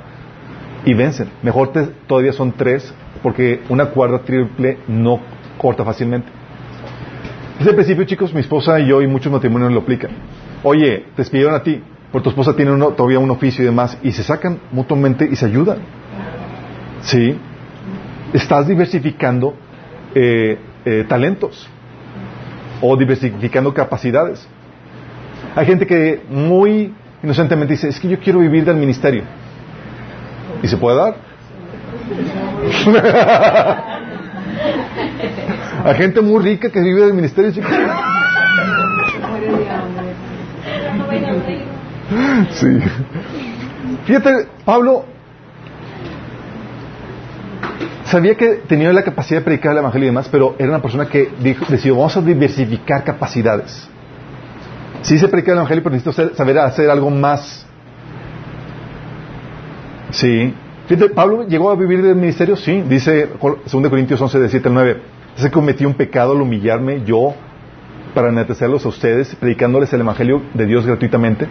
y 0.84 0.94
vencen. 0.94 1.28
Mejor 1.42 1.72
todavía 2.06 2.32
son 2.32 2.52
tres, 2.52 2.92
porque 3.22 3.60
una 3.68 3.86
cuerda 3.86 4.20
triple 4.20 4.78
no 4.88 5.20
corta 5.58 5.84
fácilmente. 5.84 6.39
Desde 7.61 7.72
el 7.72 7.76
principio, 7.76 8.04
chicos, 8.06 8.32
mi 8.32 8.40
esposa 8.40 8.80
y 8.80 8.86
yo 8.86 9.02
y 9.02 9.06
muchos 9.06 9.30
matrimonios 9.30 9.70
lo 9.70 9.80
aplican. 9.80 10.12
Oye, 10.62 11.04
te 11.14 11.20
despidieron 11.20 11.54
a 11.54 11.62
ti, 11.62 11.78
por 12.11 12.22
tu 12.22 12.30
esposa 12.30 12.56
tiene 12.56 12.74
todavía 12.96 13.18
un 13.18 13.30
oficio 13.30 13.62
y 13.62 13.66
demás, 13.66 13.98
y 14.02 14.12
se 14.12 14.22
sacan 14.22 14.61
mutuamente 14.72 15.28
y 15.30 15.36
se 15.36 15.44
ayudan. 15.44 15.76
¿Sí? 17.02 17.36
Estás 18.32 18.66
diversificando 18.66 19.52
eh, 20.14 20.58
eh, 20.86 21.04
talentos 21.06 21.68
o 22.80 22.96
diversificando 22.96 23.74
capacidades. 23.74 24.48
Hay 25.54 25.66
gente 25.66 25.86
que 25.86 26.22
muy 26.30 26.94
inocentemente 27.22 27.74
dice, 27.74 27.88
es 27.88 28.00
que 28.00 28.08
yo 28.08 28.18
quiero 28.20 28.38
vivir 28.38 28.64
del 28.64 28.76
ministerio. 28.76 29.24
¿Y 30.62 30.66
se 30.66 30.78
puede 30.78 30.96
dar? 30.96 31.14
Hay 35.85 35.95
gente 35.95 36.20
muy 36.20 36.43
rica 36.43 36.70
que 36.70 36.81
vive 36.81 37.03
del 37.03 37.14
ministerio. 37.14 37.53
Sí. 37.53 37.62
Fíjate, 44.05 44.49
Pablo 44.64 45.05
sabía 48.05 48.35
que 48.35 48.62
tenía 48.66 48.93
la 48.93 49.03
capacidad 49.03 49.41
de 49.41 49.45
predicar 49.45 49.72
el 49.72 49.78
evangelio 49.78 50.07
y 50.07 50.11
demás, 50.11 50.28
pero 50.31 50.57
era 50.59 50.68
una 50.68 50.83
persona 50.83 51.07
que 51.07 51.31
dijo, 51.41 51.64
decidió, 51.68 51.97
vamos 51.97 52.16
a 52.16 52.20
diversificar 52.20 53.05
capacidades. 53.05 53.89
Sí 55.03 55.18
se 55.18 55.28
predica 55.28 55.53
el 55.53 55.59
evangelio, 55.59 55.83
pero 55.83 55.95
necesito 55.95 56.35
saber 56.35 56.59
hacer 56.59 56.91
algo 56.91 57.11
más. 57.11 57.66
Sí. 60.11 60.53
Fíjate, 60.89 61.11
Pablo 61.11 61.47
llegó 61.47 61.70
a 61.70 61.76
vivir 61.76 62.03
del 62.03 62.16
ministerio, 62.16 62.57
sí. 62.57 62.83
Dice 62.83 63.28
2 63.41 63.89
Corintios 63.89 64.20
11, 64.20 64.41
de 64.41 64.49
7 64.49 64.68
al 64.68 64.74
9. 64.74 65.03
Se 65.41 65.51
cometí 65.51 65.86
un 65.86 65.95
pecado 65.95 66.32
al 66.32 66.43
humillarme 66.43 67.03
yo 67.03 67.32
para 68.14 68.28
enaltecerlos 68.28 68.84
a 68.84 68.91
ustedes, 68.91 69.34
predicándoles 69.36 69.91
el 69.95 70.03
evangelio 70.03 70.43
de 70.53 70.66
Dios 70.66 70.84
gratuitamente. 70.84 71.49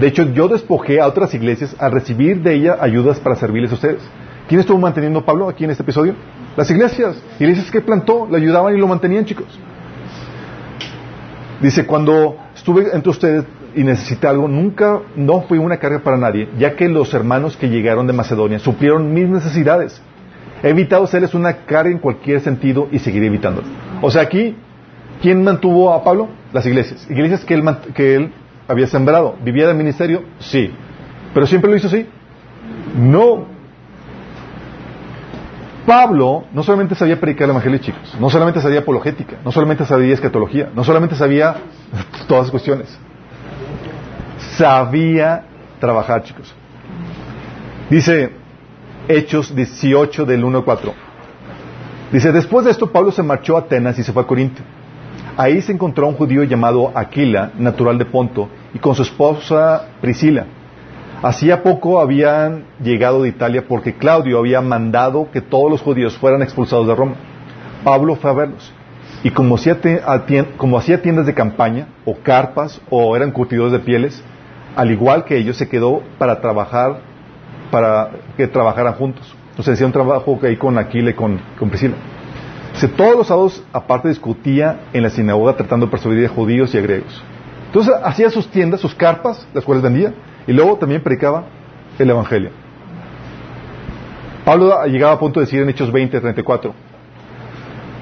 De 0.00 0.08
hecho, 0.08 0.24
yo 0.32 0.48
despojé 0.48 1.00
a 1.00 1.06
otras 1.06 1.32
iglesias 1.32 1.76
al 1.78 1.92
recibir 1.92 2.42
de 2.42 2.54
ella 2.54 2.78
ayudas 2.80 3.20
para 3.20 3.36
servirles 3.36 3.70
a 3.70 3.74
ustedes. 3.74 4.00
¿Quién 4.48 4.58
estuvo 4.58 4.78
manteniendo 4.78 5.20
a 5.20 5.24
Pablo 5.24 5.48
aquí 5.48 5.62
en 5.62 5.70
este 5.70 5.84
episodio? 5.84 6.16
Las 6.56 6.68
iglesias. 6.72 7.22
Iglesias 7.38 7.70
que 7.70 7.80
plantó, 7.80 8.26
le 8.28 8.36
ayudaban 8.36 8.74
y 8.74 8.78
lo 8.80 8.88
mantenían, 8.88 9.24
chicos. 9.24 9.46
Dice, 11.60 11.86
cuando 11.86 12.36
estuve 12.56 12.88
entre 12.92 13.10
ustedes 13.10 13.44
y 13.76 13.84
necesité 13.84 14.26
algo, 14.26 14.48
nunca, 14.48 15.02
no 15.14 15.42
fui 15.42 15.58
una 15.58 15.76
carga 15.76 16.00
para 16.00 16.16
nadie, 16.16 16.48
ya 16.58 16.74
que 16.74 16.88
los 16.88 17.14
hermanos 17.14 17.56
que 17.56 17.68
llegaron 17.68 18.08
de 18.08 18.12
Macedonia 18.12 18.58
suplieron 18.58 19.14
mis 19.14 19.28
necesidades. 19.28 20.02
He 20.62 20.68
evitado 20.68 21.06
serles 21.06 21.34
una 21.34 21.64
carga 21.64 21.90
en 21.90 21.98
cualquier 21.98 22.40
sentido 22.40 22.88
y 22.92 22.98
seguiré 22.98 23.26
evitándolo. 23.26 23.66
O 24.02 24.10
sea, 24.10 24.22
aquí, 24.22 24.56
¿quién 25.22 25.42
mantuvo 25.42 25.92
a 25.92 26.04
Pablo? 26.04 26.28
Las 26.52 26.66
iglesias. 26.66 27.06
Iglesias 27.10 27.44
que 27.44 27.54
él, 27.54 27.64
que 27.94 28.14
él 28.14 28.32
había 28.68 28.86
sembrado. 28.86 29.36
¿Vivía 29.42 29.66
del 29.66 29.76
ministerio? 29.76 30.22
Sí. 30.38 30.70
¿Pero 31.32 31.46
siempre 31.46 31.70
lo 31.70 31.76
hizo 31.76 31.86
así? 31.86 32.06
No. 32.96 33.46
Pablo 35.86 36.44
no 36.52 36.62
solamente 36.62 36.94
sabía 36.94 37.18
predicar 37.18 37.44
el 37.44 37.50
Evangelio, 37.50 37.78
chicos, 37.78 38.16
no 38.20 38.28
solamente 38.30 38.60
sabía 38.60 38.80
apologética, 38.80 39.38
no 39.44 39.50
solamente 39.50 39.84
sabía 39.86 40.14
escatología, 40.14 40.70
no 40.74 40.84
solamente 40.84 41.16
sabía 41.16 41.56
todas 42.28 42.44
las 42.44 42.50
cuestiones. 42.50 42.98
Sabía 44.56 45.44
trabajar, 45.80 46.22
chicos. 46.22 46.54
Dice 47.88 48.39
Hechos 49.10 49.56
18 49.56 50.24
del 50.24 50.44
1 50.44 50.58
al 50.58 50.64
4. 50.64 50.94
Dice, 52.12 52.30
después 52.30 52.64
de 52.64 52.70
esto 52.70 52.92
Pablo 52.92 53.10
se 53.10 53.24
marchó 53.24 53.56
a 53.56 53.60
Atenas 53.60 53.98
y 53.98 54.04
se 54.04 54.12
fue 54.12 54.22
a 54.22 54.26
Corinto. 54.26 54.62
Ahí 55.36 55.60
se 55.62 55.72
encontró 55.72 56.06
un 56.06 56.14
judío 56.14 56.44
llamado 56.44 56.92
Aquila, 56.94 57.50
natural 57.58 57.98
de 57.98 58.04
Ponto, 58.04 58.48
y 58.72 58.78
con 58.78 58.94
su 58.94 59.02
esposa 59.02 59.88
Priscila. 60.00 60.46
Hacía 61.22 61.64
poco 61.64 62.00
habían 62.00 62.66
llegado 62.80 63.22
de 63.22 63.30
Italia 63.30 63.64
porque 63.66 63.96
Claudio 63.96 64.38
había 64.38 64.60
mandado 64.60 65.28
que 65.32 65.40
todos 65.40 65.68
los 65.68 65.82
judíos 65.82 66.16
fueran 66.16 66.42
expulsados 66.42 66.86
de 66.86 66.94
Roma. 66.94 67.14
Pablo 67.82 68.14
fue 68.14 68.30
a 68.30 68.34
verlos. 68.34 68.72
Y 69.24 69.30
como 69.30 69.56
hacía, 69.56 69.78
como 70.56 70.78
hacía 70.78 71.02
tiendas 71.02 71.26
de 71.26 71.34
campaña, 71.34 71.88
o 72.04 72.14
carpas, 72.14 72.80
o 72.90 73.16
eran 73.16 73.32
curtidores 73.32 73.72
de 73.72 73.80
pieles, 73.80 74.22
al 74.76 74.92
igual 74.92 75.24
que 75.24 75.36
ellos, 75.36 75.56
se 75.56 75.68
quedó 75.68 76.00
para 76.16 76.40
trabajar, 76.40 77.09
para 77.70 78.10
que 78.36 78.46
trabajaran 78.46 78.94
juntos. 78.94 79.34
Entonces 79.50 79.74
hacía 79.74 79.86
un 79.86 79.92
trabajo 79.92 80.38
ahí 80.42 80.56
con 80.56 80.78
Aquila 80.78 81.10
y 81.10 81.14
con, 81.14 81.40
con 81.58 81.68
Priscila. 81.68 81.94
todos 82.96 83.16
los 83.16 83.26
sábados, 83.26 83.62
aparte, 83.72 84.08
discutía 84.08 84.80
en 84.92 85.02
la 85.02 85.10
sinagoga 85.10 85.56
tratando 85.56 85.86
de 85.86 85.90
persuadir 85.90 86.26
a 86.26 86.28
judíos 86.28 86.74
y 86.74 86.78
a 86.78 86.80
griegos. 86.80 87.22
Entonces 87.66 87.94
hacía 88.02 88.30
sus 88.30 88.48
tiendas, 88.48 88.80
sus 88.80 88.94
carpas, 88.94 89.46
las 89.54 89.64
cuales 89.64 89.82
vendía, 89.82 90.12
y 90.46 90.52
luego 90.52 90.76
también 90.76 91.02
predicaba 91.02 91.44
el 91.98 92.10
Evangelio. 92.10 92.50
Pablo 94.44 94.84
llegaba 94.86 95.12
a 95.12 95.18
punto 95.18 95.38
de 95.38 95.46
decir 95.46 95.62
en 95.62 95.68
Hechos 95.68 95.92
20, 95.92 96.20
34, 96.20 96.74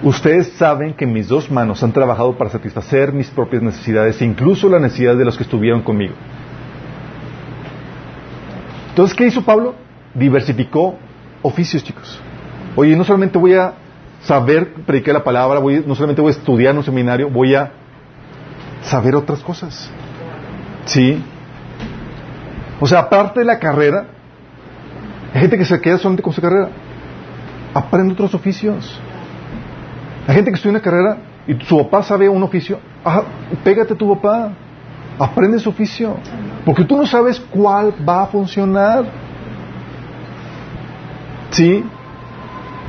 ustedes 0.03 0.49
saben 0.53 0.95
que 0.95 1.05
mis 1.05 1.29
dos 1.29 1.51
manos 1.51 1.83
han 1.83 1.93
trabajado 1.93 2.39
para 2.39 2.49
satisfacer 2.49 3.13
mis 3.13 3.29
propias 3.29 3.63
necesidades 3.63 4.23
e 4.23 4.25
incluso 4.25 4.69
las 4.69 4.81
necesidades 4.81 5.19
de 5.19 5.25
los 5.25 5.37
que 5.37 5.43
estuvieron 5.43 5.83
conmigo. 5.83 6.15
Entonces, 8.99 9.17
¿qué 9.17 9.27
hizo 9.29 9.43
Pablo? 9.43 9.77
Diversificó 10.13 10.99
oficios, 11.43 11.85
chicos. 11.85 12.21
Oye, 12.75 12.97
no 12.97 13.05
solamente 13.05 13.39
voy 13.39 13.55
a 13.55 13.75
saber 14.23 14.75
predicar 14.75 15.15
la 15.15 15.23
palabra, 15.23 15.61
voy, 15.61 15.85
no 15.87 15.95
solamente 15.95 16.21
voy 16.21 16.31
a 16.31 16.33
estudiar 16.33 16.73
en 16.73 16.79
un 16.79 16.83
seminario, 16.83 17.31
voy 17.31 17.55
a 17.55 17.71
saber 18.83 19.15
otras 19.15 19.39
cosas. 19.39 19.89
¿Sí? 20.85 21.23
O 22.81 22.89
sea, 22.89 22.99
aparte 22.99 23.39
de 23.39 23.47
la 23.47 23.61
carrera, 23.61 24.09
hay 25.33 25.43
gente 25.43 25.59
que 25.59 25.65
se 25.65 25.81
queda 25.81 25.99
solamente 25.99 26.25
con 26.25 26.33
su 26.33 26.43
carrera. 26.43 26.71
Aprende 27.75 28.15
otros 28.15 28.35
oficios. 28.35 29.01
Hay 30.27 30.35
gente 30.35 30.51
que 30.51 30.57
estudia 30.57 30.73
una 30.73 30.83
carrera 30.83 31.19
y 31.47 31.55
su 31.67 31.79
papá 31.85 32.03
sabe 32.03 32.29
un 32.29 32.43
oficio. 32.43 32.81
Ah, 33.05 33.23
pégate 33.63 33.95
tu 33.95 34.13
papá. 34.13 34.51
Aprende 35.19 35.59
su 35.59 35.71
oficio. 35.71 36.17
Porque 36.65 36.85
tú 36.85 36.97
no 36.97 37.07
sabes 37.07 37.41
cuál 37.51 37.95
va 38.09 38.23
a 38.23 38.27
funcionar. 38.27 39.05
¿Sí? 41.51 41.85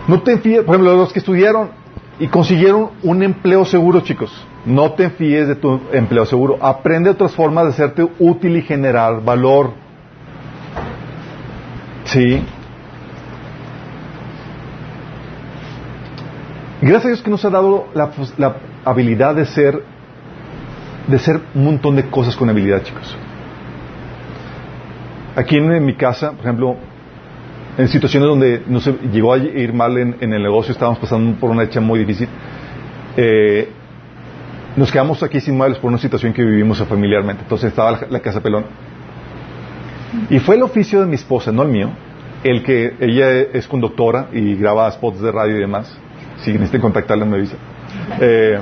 No 0.08 0.22
te 0.22 0.38
fíes, 0.38 0.64
por 0.64 0.76
ejemplo, 0.76 0.96
los 0.96 1.14
que 1.14 1.20
estudiaron 1.20 1.70
y 2.20 2.28
consiguieron 2.28 2.90
un 3.04 3.24
empleo 3.24 3.66
seguro, 3.66 4.02
chicos. 4.02 4.32
No 4.66 4.92
te 4.92 5.10
fíes 5.10 5.48
de 5.48 5.56
tu 5.56 5.80
empleo 5.94 6.26
seguro. 6.26 6.58
Aprende 6.62 7.10
otras 7.10 7.34
formas 7.34 7.66
de 7.66 7.70
hacerte 7.72 8.08
útil 8.20 8.58
y 8.58 8.62
generar 8.62 9.24
valor. 9.24 9.72
Sí. 12.04 12.44
Gracias 16.82 17.06
a 17.06 17.08
Dios 17.10 17.22
que 17.22 17.30
nos 17.30 17.44
ha 17.46 17.50
dado 17.50 17.88
la, 17.94 18.10
la 18.38 18.56
habilidad 18.86 19.36
de 19.36 19.46
ser, 19.46 19.84
de 21.10 21.20
ser 21.20 21.40
un 21.56 21.66
montón 21.66 21.96
de 21.96 22.10
cosas 22.10 22.36
con 22.36 22.50
habilidad, 22.50 22.84
chicos. 22.84 23.18
Aquí 25.36 25.58
en, 25.58 25.86
mi 25.86 25.96
casa, 25.96 26.32
por 26.32 26.42
ejemplo, 26.42 26.76
en 27.78 27.88
situaciones 27.88 28.28
donde 28.28 28.64
no 28.68 28.80
se 28.80 28.94
llegó 29.12 29.34
a 29.34 29.38
ir 29.38 29.74
mal 29.74 29.98
en, 29.98 30.34
el 30.34 30.44
negocio, 30.44 30.72
estábamos 30.72 31.00
pasando 31.00 31.40
por 31.40 31.50
una 31.50 31.64
hecha 31.64 31.80
muy 31.80 32.00
difícil. 32.00 32.28
Eh, 33.16 33.70
nos 34.76 34.92
quedamos 34.92 35.24
aquí 35.24 35.40
sin 35.40 35.58
muebles 35.58 35.80
por 35.80 35.90
una 35.90 35.98
situación 35.98 36.34
que 36.34 36.44
vivimos 36.44 36.80
familiarmente. 36.86 37.44
Entonces 37.44 37.70
estaba 37.70 38.00
la, 38.10 38.20
casa 38.20 38.42
pelón. 38.42 38.66
Y 40.30 40.40
fue 40.40 40.56
el 40.56 40.64
oficio 40.64 41.02
de 41.02 41.06
mi 41.06 41.16
esposa, 41.16 41.52
no 41.52 41.64
el 41.64 41.70
mío, 41.70 41.90
el 42.44 42.64
que 42.64 42.96
ella 43.00 43.32
es 43.54 43.68
conductora 43.68 44.28
y 44.34 44.56
graba 44.56 44.92
spots 44.92 45.22
de 45.22 45.32
radio 45.32 45.58
y 45.58 45.60
demás. 45.60 45.98
Si 46.38 46.52
necesitan 46.52 46.82
contactarla, 46.82 47.26
me 47.26 47.38
avisa. 47.38 47.56
Eh, 48.20 48.60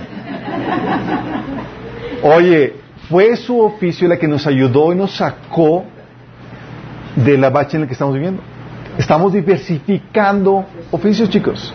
oye, 2.24 2.76
fue 3.10 3.36
su 3.36 3.60
oficio 3.60 4.08
la 4.08 4.18
que 4.18 4.28
nos 4.28 4.46
ayudó 4.48 4.92
y 4.92 4.96
nos 4.96 5.16
sacó 5.16 5.86
de 7.16 7.38
la 7.38 7.50
bacha 7.50 7.78
en 7.78 7.82
la 7.82 7.88
que 7.88 7.94
estamos 7.94 8.14
viviendo. 8.14 8.42
Estamos 8.98 9.34
diversificando 9.34 10.66
oficios, 10.92 11.30
chicos. 11.30 11.74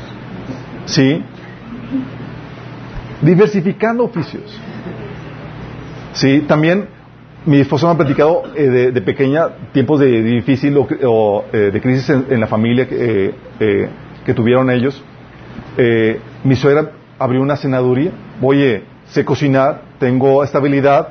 ¿Sí? 0.84 1.22
Diversificando 3.20 4.05
oficios. 4.05 4.59
Sí, 6.12 6.45
también 6.47 6.88
mi 7.47 7.61
esposa 7.61 7.86
me 7.86 7.93
ha 7.93 7.97
platicado 7.97 8.43
eh, 8.55 8.93
de, 8.93 9.03
pequeña, 9.03 9.49
tiempos 9.72 10.01
de, 10.01 10.22
difícil 10.22 10.76
o, 10.76 11.45
eh, 11.53 11.70
de 11.72 11.80
crisis 11.80 12.11
en, 12.11 12.40
la 12.40 12.47
familia 12.47 12.88
que, 12.88 13.34
eh, 13.59 13.88
que 14.24 14.34
tuvieron 14.34 14.70
ellos. 14.70 15.03
mi 16.45 16.57
suegra 16.57 16.93
abrió 17.18 17.40
una 17.40 17.57
cenaduría. 17.57 18.11
Oye, 18.40 18.84
sé 19.12 19.24
cocinar, 19.24 19.82
tengo 19.98 20.42
estabilidad, 20.42 21.08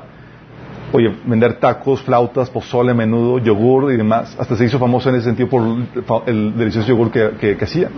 oye, 0.92 1.14
vender 1.24 1.54
tacos, 1.54 2.02
flautas, 2.02 2.50
pozole, 2.50 2.92
menudo, 2.92 3.38
yogur 3.38 3.92
y 3.92 3.96
demás. 3.96 4.36
Hasta 4.38 4.56
se 4.56 4.64
hizo 4.64 4.78
famoso 4.78 5.08
en 5.08 5.16
ese 5.16 5.26
sentido 5.26 5.48
por 5.48 5.62
el, 6.26 6.56
delicioso 6.56 6.88
yogur 6.88 7.10
que, 7.10 7.56
que, 7.56 7.64
hacía. 7.64 7.88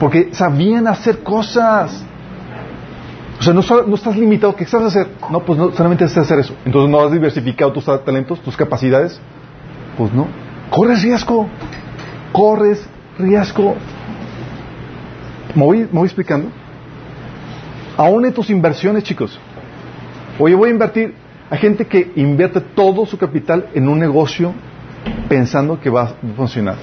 Porque 0.00 0.30
sabían 0.32 0.88
hacer 0.88 1.20
cosas. 1.20 2.04
O 3.38 3.42
sea, 3.42 3.52
no, 3.52 3.62
no, 3.86 3.94
estás 3.94 4.16
limitado. 4.16 4.56
¿Qué 4.56 4.66
sabes 4.66 4.88
hacer? 4.88 5.08
No, 5.30 5.40
pues 5.40 5.58
no, 5.58 5.70
solamente 5.72 6.08
sabes 6.08 6.30
hacer 6.30 6.40
eso. 6.40 6.54
Entonces 6.64 6.90
no 6.90 7.00
has 7.00 7.12
diversificado 7.12 7.72
tus 7.72 7.84
talentos, 7.84 8.40
tus 8.40 8.56
capacidades. 8.56 9.20
Pues 9.96 10.12
no. 10.12 10.26
Corres 10.70 11.02
riesgo. 11.02 11.48
Corres 12.32 12.84
riesgo. 13.18 13.76
¿Me 15.54 15.64
voy, 15.64 15.78
me 15.78 15.98
voy 16.00 16.06
explicando? 16.06 16.48
Aún 17.96 18.26
en 18.26 18.32
tus 18.32 18.50
inversiones, 18.50 19.04
chicos. 19.04 19.38
Oye, 20.38 20.54
voy 20.54 20.70
a 20.70 20.72
invertir 20.72 21.14
hay 21.50 21.58
gente 21.58 21.86
que 21.86 22.10
invierte 22.16 22.60
todo 22.60 23.04
su 23.06 23.18
capital 23.18 23.68
en 23.74 23.88
un 23.88 23.98
negocio 23.98 24.52
pensando 25.28 25.78
que 25.78 25.90
va 25.90 26.02
a 26.02 26.08
funcionar. 26.36 26.76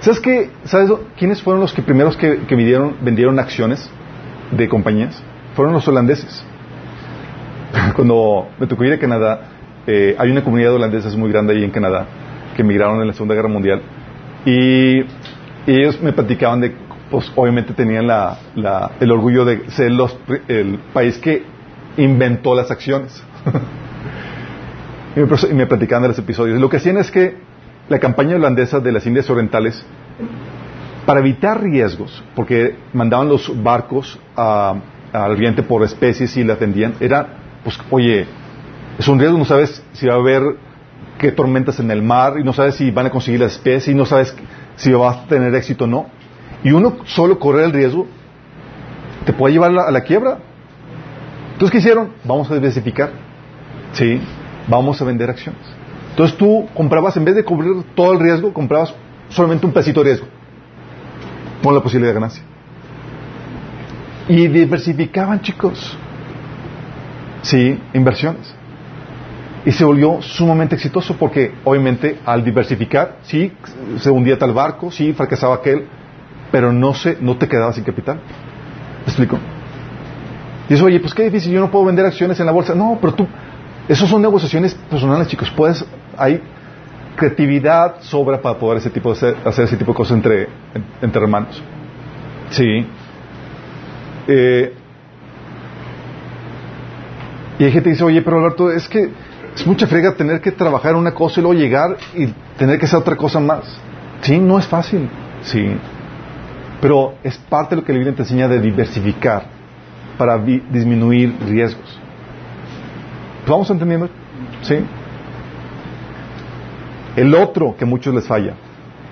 ¿Sabes 0.00 0.20
qué? 0.20 0.50
¿Sabes 0.64 0.90
quiénes 1.18 1.42
fueron 1.42 1.60
los 1.60 1.72
que 1.72 1.82
primeros 1.82 2.16
que, 2.16 2.38
vendieron 3.02 3.38
acciones 3.38 3.90
de 4.52 4.68
compañías? 4.68 5.22
Fueron 5.54 5.74
los 5.74 5.86
holandeses. 5.88 6.44
Cuando 7.94 8.48
me 8.58 8.66
tocó 8.66 8.84
ir 8.84 8.94
a 8.94 8.98
Canadá, 8.98 9.48
eh, 9.86 10.14
hay 10.16 10.30
una 10.30 10.42
comunidad 10.42 10.70
de 10.70 10.76
holandeses 10.76 11.16
muy 11.16 11.30
grande 11.30 11.54
ahí 11.54 11.64
en 11.64 11.70
Canadá 11.70 12.06
que 12.56 12.62
emigraron 12.62 13.00
en 13.00 13.08
la 13.08 13.12
Segunda 13.12 13.34
Guerra 13.34 13.48
Mundial 13.48 13.82
y, 14.46 15.04
ellos 15.66 16.00
me 16.00 16.12
platicaban 16.14 16.62
de, 16.62 16.74
pues 17.10 17.30
obviamente 17.34 17.74
tenían 17.74 18.08
el 19.00 19.10
orgullo 19.10 19.44
de 19.44 19.68
ser 19.70 19.90
los, 19.90 20.16
el 20.48 20.78
país 20.92 21.18
que 21.18 21.42
inventó 21.96 22.54
las 22.54 22.70
acciones. 22.70 23.22
y, 25.16 25.54
me, 25.54 25.66
platicaban 25.66 26.02
de 26.02 26.08
los 26.08 26.18
episodios. 26.18 26.60
Lo 26.60 26.68
que 26.68 26.76
hacían 26.76 26.98
es 26.98 27.10
que 27.10 27.36
la 27.88 27.98
campaña 27.98 28.36
holandesa 28.36 28.78
de 28.80 28.92
las 28.92 29.06
Indias 29.06 29.28
Orientales, 29.28 29.84
para 31.04 31.20
evitar 31.20 31.60
riesgos, 31.62 32.22
porque 32.36 32.76
mandaban 32.92 33.28
los 33.28 33.50
barcos 33.62 34.18
al 34.36 34.82
oriente 35.12 35.62
por 35.62 35.82
especies 35.82 36.36
y 36.36 36.44
la 36.44 36.54
atendían, 36.54 36.94
era, 37.00 37.26
pues, 37.64 37.78
oye, 37.90 38.26
es 38.98 39.08
un 39.08 39.18
riesgo, 39.18 39.36
no 39.36 39.44
sabes 39.44 39.82
si 39.92 40.06
va 40.06 40.14
a 40.14 40.18
haber 40.18 40.42
qué 41.18 41.32
tormentas 41.32 41.80
en 41.80 41.90
el 41.90 42.02
mar, 42.02 42.34
y 42.38 42.44
no 42.44 42.52
sabes 42.52 42.76
si 42.76 42.90
van 42.90 43.06
a 43.06 43.10
conseguir 43.10 43.40
las 43.40 43.52
especies, 43.52 43.88
y 43.88 43.94
no 43.94 44.06
sabes 44.06 44.34
si 44.76 44.92
vas 44.92 45.16
a 45.16 45.26
tener 45.26 45.52
éxito 45.54 45.84
o 45.84 45.86
no. 45.88 46.19
Y 46.62 46.72
uno 46.72 46.96
solo 47.04 47.38
correr 47.38 47.66
el 47.66 47.72
riesgo 47.72 48.06
te 49.24 49.32
puede 49.32 49.54
llevar 49.54 49.76
a 49.78 49.90
la 49.90 50.00
quiebra. 50.02 50.38
Entonces, 51.52 51.70
¿qué 51.72 51.78
hicieron? 51.78 52.10
Vamos 52.24 52.50
a 52.50 52.54
diversificar. 52.54 53.10
Sí, 53.92 54.20
vamos 54.68 55.00
a 55.00 55.04
vender 55.04 55.30
acciones. 55.30 55.60
Entonces 56.10 56.36
tú 56.36 56.68
comprabas, 56.74 57.16
en 57.16 57.24
vez 57.24 57.34
de 57.34 57.44
cubrir 57.44 57.72
todo 57.94 58.12
el 58.12 58.20
riesgo, 58.20 58.52
comprabas 58.52 58.94
solamente 59.28 59.66
un 59.66 59.72
pesito 59.72 60.00
de 60.00 60.10
riesgo. 60.10 60.26
Con 61.62 61.74
la 61.74 61.80
posibilidad 61.80 62.10
de 62.10 62.14
ganancia. 62.14 62.42
Y 64.28 64.48
diversificaban, 64.48 65.40
chicos. 65.40 65.96
Sí, 67.42 67.78
inversiones. 67.94 68.54
Y 69.64 69.72
se 69.72 69.84
volvió 69.84 70.22
sumamente 70.22 70.74
exitoso 70.74 71.16
porque, 71.18 71.52
obviamente, 71.64 72.18
al 72.24 72.42
diversificar, 72.44 73.16
sí, 73.22 73.52
se 73.98 74.10
hundía 74.10 74.38
tal 74.38 74.52
barco, 74.52 74.90
sí, 74.90 75.12
fracasaba 75.12 75.56
aquel, 75.56 75.86
pero 76.50 76.72
no, 76.72 76.94
se, 76.94 77.16
no 77.20 77.36
te 77.36 77.48
quedabas 77.48 77.74
sin 77.74 77.84
capital. 77.84 78.16
¿Me 78.16 79.06
explico? 79.06 79.38
Dices, 80.68 80.84
oye, 80.84 81.00
pues 81.00 81.14
qué 81.14 81.24
difícil, 81.24 81.52
yo 81.52 81.60
no 81.60 81.70
puedo 81.70 81.84
vender 81.84 82.06
acciones 82.06 82.38
en 82.38 82.46
la 82.46 82.52
bolsa. 82.52 82.74
No, 82.74 82.98
pero 83.00 83.14
tú, 83.14 83.26
esos 83.88 84.08
son 84.08 84.22
negociaciones 84.22 84.74
personales, 84.74 85.28
chicos. 85.28 85.50
Puedes, 85.50 85.84
hay 86.16 86.40
creatividad 87.16 88.00
sobra 88.02 88.40
para 88.40 88.58
poder 88.58 88.78
ese 88.78 88.90
tipo 88.90 89.12
de 89.12 89.34
hacer, 89.44 89.64
ese 89.64 89.76
tipo 89.76 89.92
de 89.92 89.96
cosas 89.96 90.16
entre, 90.16 90.48
entre 91.02 91.22
hermanos. 91.22 91.60
Sí. 92.50 92.86
Eh, 94.28 94.74
y 97.58 97.64
hay 97.64 97.72
gente 97.72 97.84
que 97.84 97.90
dice, 97.90 98.04
oye, 98.04 98.22
pero 98.22 98.38
Alberto, 98.38 98.70
es 98.70 98.88
que 98.88 99.10
es 99.54 99.66
mucha 99.66 99.86
frega 99.86 100.14
tener 100.14 100.40
que 100.40 100.52
trabajar 100.52 100.94
una 100.94 101.12
cosa 101.12 101.40
y 101.40 101.42
luego 101.42 101.58
llegar 101.58 101.96
y 102.14 102.28
tener 102.56 102.78
que 102.78 102.86
hacer 102.86 102.98
otra 102.98 103.16
cosa 103.16 103.40
más. 103.40 103.64
Sí, 104.22 104.38
no 104.38 104.58
es 104.58 104.66
fácil. 104.66 105.08
Sí. 105.42 105.74
Pero 106.80 107.14
es 107.22 107.36
parte 107.36 107.74
de 107.74 107.80
lo 107.80 107.86
que 107.86 107.92
el 107.92 107.98
Biblia 107.98 108.14
te 108.14 108.22
enseña 108.22 108.48
de 108.48 108.60
diversificar 108.60 109.44
para 110.16 110.38
disminuir 110.38 111.36
riesgos. 111.46 111.98
¿Vamos 113.46 113.70
entendiendo? 113.70 114.08
¿Sí? 114.62 114.76
El 117.16 117.34
otro 117.34 117.76
que 117.76 117.84
a 117.84 117.86
muchos 117.86 118.14
les 118.14 118.26
falla, 118.26 118.54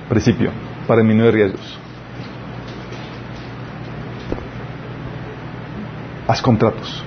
principio, 0.09 0.51
para 0.87 1.01
disminuir 1.01 1.35
riesgos. 1.35 1.79
Haz 6.27 6.43
contratos. 6.43 7.05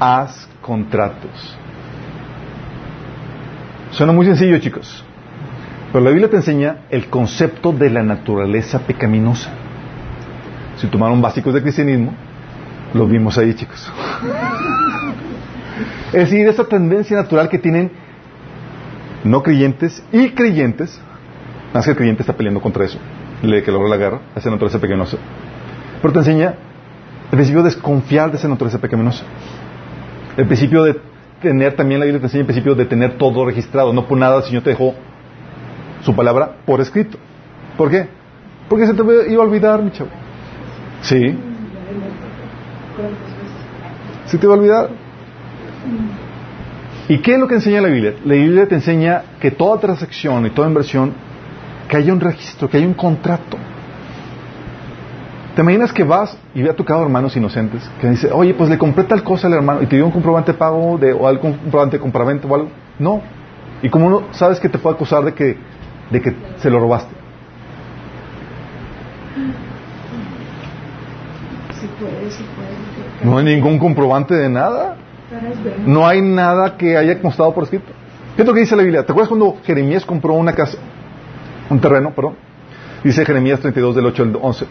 Haz 0.00 0.48
contratos. 0.60 1.56
Suena 3.90 4.12
muy 4.12 4.26
sencillo, 4.26 4.58
chicos. 4.58 5.04
Pero 5.92 6.04
la 6.04 6.10
Biblia 6.10 6.30
te 6.30 6.36
enseña 6.36 6.78
el 6.90 7.08
concepto 7.08 7.72
de 7.72 7.90
la 7.90 8.02
naturaleza 8.02 8.80
pecaminosa 8.80 9.50
si 10.82 10.88
tomaron 10.88 11.22
básicos 11.22 11.54
de 11.54 11.62
cristianismo, 11.62 12.12
lo 12.92 13.06
vimos 13.06 13.38
ahí, 13.38 13.54
chicos. 13.54 13.86
es 16.12 16.12
decir, 16.12 16.46
esa 16.48 16.64
tendencia 16.64 17.16
natural 17.16 17.48
que 17.48 17.58
tienen 17.58 17.92
no 19.22 19.44
creyentes 19.44 20.02
y 20.10 20.30
creyentes, 20.30 21.00
más 21.72 21.84
que 21.84 21.92
el 21.92 21.96
creyente 21.96 22.22
está 22.22 22.32
peleando 22.32 22.60
contra 22.60 22.84
eso, 22.84 22.98
le 23.42 23.62
que 23.62 23.70
logra 23.70 23.88
la 23.88 23.96
guerra, 23.96 24.20
esa 24.34 24.50
naturaleza 24.50 24.80
pecaminosa. 24.80 25.18
Pero 26.00 26.12
te 26.12 26.18
enseña 26.18 26.54
el 27.30 27.36
principio 27.36 27.62
de 27.62 27.70
desconfiar 27.70 28.32
de 28.32 28.38
esa 28.38 28.48
naturaleza 28.48 28.80
pecaminosa. 28.80 29.22
El 30.36 30.46
principio 30.46 30.82
de 30.82 31.00
tener, 31.40 31.76
también 31.76 32.00
la 32.00 32.06
Biblia 32.06 32.20
te 32.20 32.26
enseña 32.26 32.40
el 32.40 32.46
principio 32.46 32.74
de 32.74 32.86
tener 32.86 33.18
todo 33.18 33.46
registrado, 33.46 33.92
no 33.92 34.08
por 34.08 34.18
nada 34.18 34.38
el 34.38 34.42
Señor 34.42 34.64
te 34.64 34.70
dejó 34.70 34.96
su 36.02 36.14
palabra 36.14 36.56
por 36.66 36.80
escrito. 36.80 37.18
¿Por 37.76 37.90
qué? 37.90 38.06
Porque 38.68 38.86
se 38.86 38.94
te 38.94 39.02
iba 39.30 39.42
a 39.42 39.46
olvidar, 39.46 39.82
mi 39.82 39.90
chavo. 39.90 40.10
Sí. 41.02 41.36
¿Se 44.26 44.38
te 44.38 44.46
va 44.46 44.54
a 44.54 44.56
olvidar? 44.56 44.88
¿Y 47.08 47.18
qué 47.18 47.34
es 47.34 47.38
lo 47.38 47.48
que 47.48 47.56
enseña 47.56 47.80
la 47.80 47.88
Biblia? 47.88 48.14
La 48.24 48.34
Biblia 48.34 48.66
te 48.66 48.76
enseña 48.76 49.22
que 49.40 49.50
toda 49.50 49.80
transacción 49.80 50.46
y 50.46 50.50
toda 50.50 50.68
inversión, 50.68 51.12
que 51.88 51.96
haya 51.96 52.12
un 52.12 52.20
registro, 52.20 52.68
que 52.68 52.76
haya 52.76 52.86
un 52.86 52.94
contrato. 52.94 53.58
¿Te 55.54 55.60
imaginas 55.60 55.92
que 55.92 56.04
vas 56.04 56.38
y 56.54 56.62
ve 56.62 56.70
a 56.70 56.74
tu 56.74 56.84
cada 56.84 57.02
hermanos 57.02 57.36
inocentes 57.36 57.82
que 58.00 58.08
dice, 58.08 58.30
oye, 58.32 58.54
pues 58.54 58.70
le 58.70 58.78
compré 58.78 59.04
tal 59.04 59.22
cosa 59.22 59.48
al 59.48 59.52
hermano 59.52 59.82
y 59.82 59.86
te 59.86 59.96
dio 59.96 60.06
un 60.06 60.12
comprobante 60.12 60.52
de 60.52 60.58
pago 60.58 60.96
de, 60.96 61.12
o 61.12 61.28
algún 61.28 61.54
comprobante 61.54 61.98
de 61.98 62.00
compraventa 62.00 62.48
o 62.48 62.54
algo? 62.54 62.68
No. 62.98 63.20
¿Y 63.82 63.90
cómo 63.90 64.08
no 64.08 64.22
sabes 64.30 64.58
que 64.60 64.70
te 64.70 64.78
puede 64.78 64.96
acusar 64.96 65.24
de 65.24 65.34
que, 65.34 65.58
de 66.12 66.20
que 66.20 66.34
se 66.58 66.70
lo 66.70 66.78
robaste? 66.78 67.14
No 73.24 73.38
hay 73.38 73.44
ningún 73.44 73.78
comprobante 73.78 74.34
de 74.34 74.48
nada. 74.48 74.96
No 75.86 76.06
hay 76.06 76.20
nada 76.20 76.76
que 76.76 76.96
haya 76.96 77.20
constado 77.20 77.54
por 77.54 77.64
escrito. 77.64 77.86
¿Qué 78.36 78.42
es 78.42 78.48
lo 78.48 78.54
que 78.54 78.60
dice 78.60 78.76
la 78.76 78.82
Biblia? 78.82 79.04
¿Te 79.04 79.12
acuerdas 79.12 79.28
cuando 79.28 79.56
Jeremías 79.64 80.04
compró 80.04 80.34
una 80.34 80.52
casa, 80.52 80.78
un 81.70 81.80
terreno, 81.80 82.10
perdón? 82.10 82.36
Dice 83.02 83.24
Jeremías 83.24 83.60
32 83.60 83.96
del 83.96 84.06
8 84.06 84.22
al 84.22 84.38
11. 84.40 84.66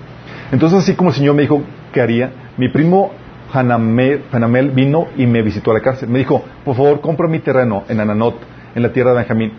Entonces 0.51 0.79
así 0.79 0.93
como 0.93 1.09
el 1.09 1.15
Señor 1.15 1.35
me 1.35 1.43
dijo 1.43 1.61
que 1.91 2.01
haría, 2.01 2.31
mi 2.57 2.69
primo 2.69 3.11
Hanamel, 3.53 4.23
Hanamel 4.31 4.71
vino 4.71 5.07
y 5.17 5.25
me 5.25 5.41
visitó 5.41 5.71
a 5.71 5.73
la 5.75 5.81
cárcel. 5.81 6.09
Me 6.09 6.19
dijo, 6.19 6.43
por 6.63 6.75
favor, 6.75 7.01
compra 7.01 7.27
mi 7.27 7.39
terreno 7.39 7.83
en 7.89 7.99
Ananot, 7.99 8.35
en 8.75 8.81
la 8.81 8.93
tierra 8.93 9.11
de 9.11 9.17
Benjamín. 9.17 9.53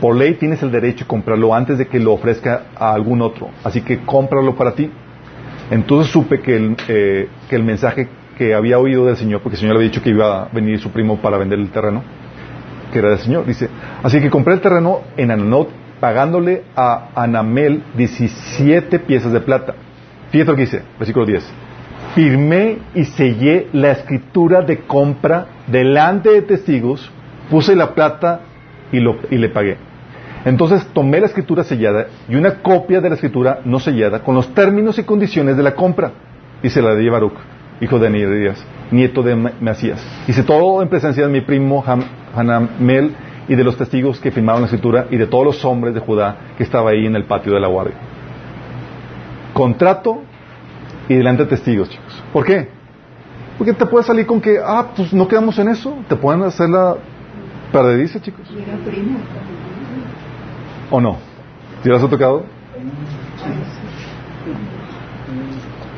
Por 0.00 0.16
ley 0.16 0.34
tienes 0.34 0.62
el 0.62 0.70
derecho 0.70 1.04
de 1.04 1.08
comprarlo 1.08 1.54
antes 1.54 1.78
de 1.78 1.86
que 1.86 1.98
lo 1.98 2.12
ofrezca 2.12 2.64
a 2.76 2.92
algún 2.92 3.22
otro. 3.22 3.50
Así 3.64 3.80
que 3.80 4.00
cómpralo 4.00 4.54
para 4.54 4.72
ti. 4.72 4.90
Entonces 5.70 6.12
supe 6.12 6.40
que 6.40 6.56
el, 6.56 6.76
eh, 6.88 7.28
que 7.48 7.56
el 7.56 7.64
mensaje 7.64 8.08
que 8.36 8.54
había 8.54 8.78
oído 8.78 9.06
del 9.06 9.16
Señor, 9.16 9.40
porque 9.40 9.54
el 9.54 9.60
Señor 9.60 9.74
le 9.74 9.78
había 9.78 9.90
dicho 9.90 10.02
que 10.02 10.10
iba 10.10 10.42
a 10.42 10.48
venir 10.52 10.78
su 10.78 10.90
primo 10.90 11.16
para 11.16 11.38
vender 11.38 11.58
el 11.58 11.70
terreno, 11.70 12.02
que 12.92 12.98
era 12.98 13.10
del 13.10 13.18
Señor. 13.18 13.46
Dice, 13.46 13.68
así 14.02 14.20
que 14.20 14.30
compré 14.30 14.54
el 14.54 14.60
terreno 14.60 15.00
en 15.16 15.30
Ananot 15.30 15.70
pagándole 16.00 16.64
a 16.76 17.08
Anamel 17.14 17.82
17 17.96 18.98
piezas 19.00 19.32
de 19.32 19.40
plata. 19.40 19.74
Fíjate 20.30 20.50
lo 20.50 20.56
que 20.56 20.62
dice, 20.62 20.82
versículo 20.98 21.24
10. 21.24 21.44
Firmé 22.14 22.78
y 22.94 23.04
sellé 23.04 23.68
la 23.72 23.92
escritura 23.92 24.62
de 24.62 24.80
compra 24.80 25.46
delante 25.66 26.30
de 26.30 26.42
testigos, 26.42 27.10
puse 27.50 27.74
la 27.74 27.94
plata 27.94 28.40
y, 28.92 29.00
lo, 29.00 29.16
y 29.30 29.36
le 29.36 29.48
pagué. 29.48 29.76
Entonces 30.44 30.86
tomé 30.92 31.20
la 31.20 31.26
escritura 31.26 31.64
sellada 31.64 32.06
y 32.28 32.36
una 32.36 32.62
copia 32.62 33.00
de 33.00 33.08
la 33.08 33.16
escritura 33.16 33.60
no 33.64 33.80
sellada 33.80 34.22
con 34.22 34.34
los 34.34 34.54
términos 34.54 34.98
y 34.98 35.02
condiciones 35.02 35.56
de 35.56 35.62
la 35.62 35.74
compra 35.74 36.12
y 36.62 36.70
se 36.70 36.80
la 36.80 36.94
di 36.94 37.08
a 37.08 37.12
Baruch, 37.12 37.34
hijo 37.80 37.98
de 37.98 38.06
Anirías, 38.06 38.64
nieto 38.92 39.22
de 39.22 39.34
Mesías. 39.34 40.04
Hice 40.28 40.44
todo 40.44 40.82
en 40.82 40.88
presencia 40.88 41.26
de 41.26 41.32
mi 41.32 41.40
primo 41.40 41.84
Hanamel 42.34 43.14
y 43.48 43.56
de 43.56 43.64
los 43.64 43.76
testigos 43.76 44.20
que 44.20 44.30
firmaron 44.30 44.62
la 44.62 44.66
escritura 44.66 45.06
y 45.10 45.16
de 45.16 45.26
todos 45.26 45.44
los 45.44 45.64
hombres 45.64 45.94
de 45.94 46.00
Judá 46.00 46.36
que 46.56 46.62
estaba 46.62 46.90
ahí 46.90 47.06
en 47.06 47.16
el 47.16 47.24
patio 47.24 47.52
de 47.52 47.60
la 47.60 47.68
guardia. 47.68 47.96
Contrato 49.52 50.22
y 51.08 51.14
delante 51.14 51.44
de 51.44 51.50
testigos, 51.50 51.90
chicos. 51.90 52.22
¿Por 52.32 52.44
qué? 52.44 52.68
Porque 53.58 53.72
te 53.72 53.86
puede 53.86 54.04
salir 54.04 54.26
con 54.26 54.40
que, 54.40 54.58
ah, 54.64 54.88
pues 54.94 55.12
no 55.12 55.26
quedamos 55.26 55.58
en 55.58 55.68
eso. 55.68 55.96
Te 56.08 56.16
pueden 56.16 56.42
hacer 56.42 56.68
la 56.68 56.96
perdediza, 57.72 58.20
chicos. 58.20 58.48
¿O 60.90 61.00
no? 61.00 61.18
¿Te 61.82 61.94
has 61.94 62.00
tocado? 62.08 62.44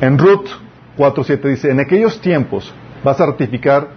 En 0.01 0.17
Ruth 0.17 0.47
4.7 0.97 1.41
dice, 1.49 1.71
en 1.71 1.79
aquellos 1.79 2.19
tiempos 2.21 2.73
vas 3.03 3.19
a 3.19 3.25
ratificar, 3.27 3.89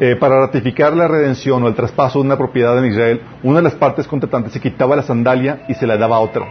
eh, 0.00 0.16
para 0.16 0.40
ratificar 0.40 0.94
la 0.94 1.08
redención 1.08 1.62
o 1.62 1.68
el 1.68 1.74
traspaso 1.74 2.18
de 2.18 2.26
una 2.26 2.36
propiedad 2.36 2.78
en 2.78 2.86
Israel, 2.86 3.20
una 3.42 3.58
de 3.58 3.62
las 3.62 3.74
partes 3.74 4.06
contratantes 4.06 4.52
se 4.52 4.60
quitaba 4.60 4.96
la 4.96 5.02
sandalia 5.02 5.64
y 5.68 5.74
se 5.74 5.86
la 5.86 5.96
daba 5.96 6.16
a 6.16 6.20
otra. 6.20 6.46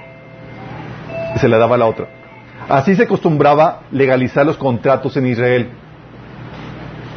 Y 1.36 1.40
se 1.40 1.48
la 1.48 1.58
daba 1.58 1.76
a 1.76 1.80
la 1.80 1.86
otra. 1.86 2.08
Así 2.70 2.96
se 2.96 3.04
acostumbraba 3.04 3.82
legalizar 3.92 4.46
los 4.46 4.58
contratos 4.58 5.18
en 5.18 5.28
Israel. 5.28 5.70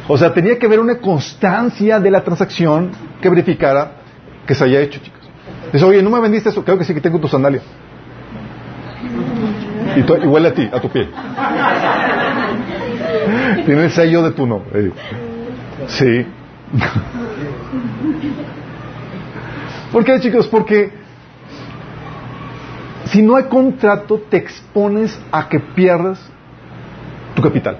O 0.07 0.17
sea, 0.17 0.33
tenía 0.33 0.57
que 0.57 0.65
haber 0.65 0.79
una 0.79 0.97
constancia 0.99 1.99
de 1.99 2.09
la 2.09 2.23
transacción 2.23 2.91
que 3.21 3.29
verificara 3.29 3.91
que 4.45 4.55
se 4.55 4.63
haya 4.63 4.79
hecho, 4.79 4.99
chicos. 4.99 5.19
Dice, 5.73 5.83
oye, 5.83 6.01
¿no 6.01 6.09
me 6.09 6.21
vendiste 6.21 6.47
eso? 6.49 6.63
Creo 6.63 6.77
que 6.77 6.85
sí 6.85 6.93
que 6.93 7.01
tengo 7.01 7.19
tu 7.19 7.27
sandalia. 7.27 7.59
Y, 9.95 10.01
huele 10.01 10.47
a 10.47 10.53
ti, 10.53 10.69
a 10.71 10.79
tu 10.79 10.89
pie. 10.89 11.09
Tiene 13.65 13.85
el 13.85 13.91
sello 13.91 14.23
de 14.23 14.31
tu 14.31 14.47
nombre. 14.47 14.93
Sí. 15.87 16.25
¿Por 19.91 20.05
qué, 20.05 20.19
chicos? 20.19 20.47
Porque 20.47 20.91
si 23.05 23.21
no 23.21 23.35
hay 23.35 23.43
contrato, 23.45 24.21
te 24.29 24.37
expones 24.37 25.19
a 25.31 25.47
que 25.49 25.59
pierdas 25.59 26.19
tu 27.35 27.41
capital. 27.41 27.79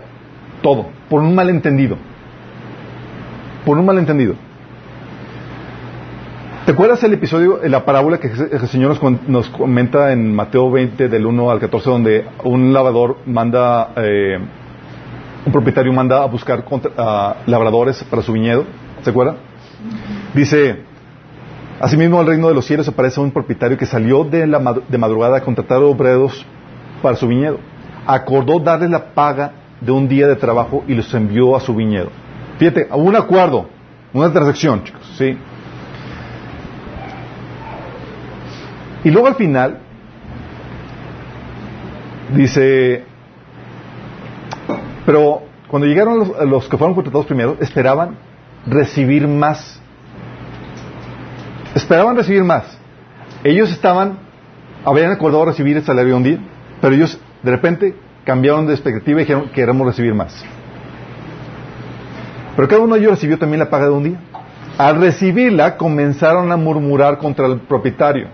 Todo. 0.62 0.90
Por 1.10 1.22
un 1.22 1.36
malentendido. 1.36 1.98
Por 3.68 3.78
un 3.78 3.86
malentendido. 3.86 4.34
¿Te 6.66 6.72
acuerdas 6.72 7.04
el 7.04 7.12
episodio, 7.12 7.60
la 7.66 7.84
parábola 7.84 8.18
que 8.18 8.28
el 8.30 8.66
Señor 8.70 8.98
nos, 9.28 9.50
comenta 9.50 10.14
en 10.14 10.34
Mateo 10.34 10.72
20, 10.72 11.10
del 11.10 11.26
1 11.26 11.52
al 11.52 11.60
14, 11.60 11.90
donde 11.90 12.26
un 12.46 12.72
lavador 12.72 13.18
manda, 13.26 13.90
eh, 13.98 14.40
un 15.46 15.52
propietario 15.52 15.92
manda 15.92 16.24
a 16.24 16.28
buscar 16.28 16.64
labradores 17.46 18.02
para 18.06 18.22
su 18.22 18.32
viñedo? 18.32 18.64
¿Se 19.02 19.10
acuerda? 19.10 19.36
Dice, 20.34 20.84
asimismo 21.82 22.22
al 22.22 22.28
reino 22.28 22.48
de 22.48 22.54
los 22.54 22.64
cielos 22.64 22.88
aparece 22.88 23.20
un 23.20 23.32
propietario 23.32 23.78
que 23.78 23.86
salió 23.86 24.24
de, 24.24 24.48
la, 24.48 24.78
de 24.88 24.98
madrugada 24.98 25.40
a 25.40 25.42
contratar 25.42 25.80
obreros 25.80 26.46
para 27.02 27.18
su 27.18 27.28
viñedo. 27.28 27.60
Acordó 28.06 28.62
darles 28.62 28.92
la 28.92 29.14
paga 29.14 29.52
de 29.82 29.92
un 29.92 30.08
día 30.08 30.26
de 30.26 30.38
trabajo 30.38 30.86
y 30.88 30.94
los 30.94 31.14
envió 31.14 31.54
a 31.54 31.60
su 31.60 31.76
viñedo. 31.76 32.27
Fíjate, 32.58 32.88
un 32.92 33.16
acuerdo, 33.16 33.70
una 34.14 34.32
transacción, 34.32 34.84
chicos, 34.84 35.02
¿sí? 35.18 35.38
Y 39.04 39.12
luego 39.12 39.28
al 39.28 39.36
final 39.36 39.80
dice, 42.36 43.04
pero 45.06 45.44
cuando 45.68 45.88
llegaron 45.88 46.34
los, 46.50 46.68
que 46.68 46.78
fueron 46.78 46.96
contratados 46.96 47.26
primero, 47.26 47.58
esperaban 47.60 48.18
recibir 48.66 49.28
más. 49.28 49.82
Esperaban 51.76 52.16
recibir 52.16 52.44
más. 52.44 52.78
Ellos 53.44 53.72
estaban, 53.72 54.18
habían 54.84 55.12
acordado 55.12 55.46
recibir 55.46 55.78
el 55.78 55.84
salario 55.84 56.14
de 56.14 56.18
un 56.18 56.24
día, 56.24 56.40
pero 56.82 56.96
ellos 56.96 57.20
de 57.44 57.52
repente 57.52 57.96
cambiaron 58.26 58.66
de 58.66 58.74
expectativa 58.74 59.22
y 59.22 59.24
dijeron, 59.24 59.50
queremos 59.54 59.86
recibir 59.86 60.14
más. 60.14 60.44
Pero 62.58 62.68
cada 62.68 62.82
uno 62.82 62.96
de 62.96 63.02
ellos 63.02 63.12
recibió 63.12 63.38
también 63.38 63.60
la 63.60 63.70
paga 63.70 63.86
de 63.86 63.92
un 63.92 64.04
día. 64.04 64.20
Al 64.80 65.00
recibirla 65.00 65.78
comenzaron 65.78 66.52
a 66.52 66.58
murmurar 66.58 67.20
contra 67.20 67.46
el 67.46 67.60
propietario. 67.60 68.28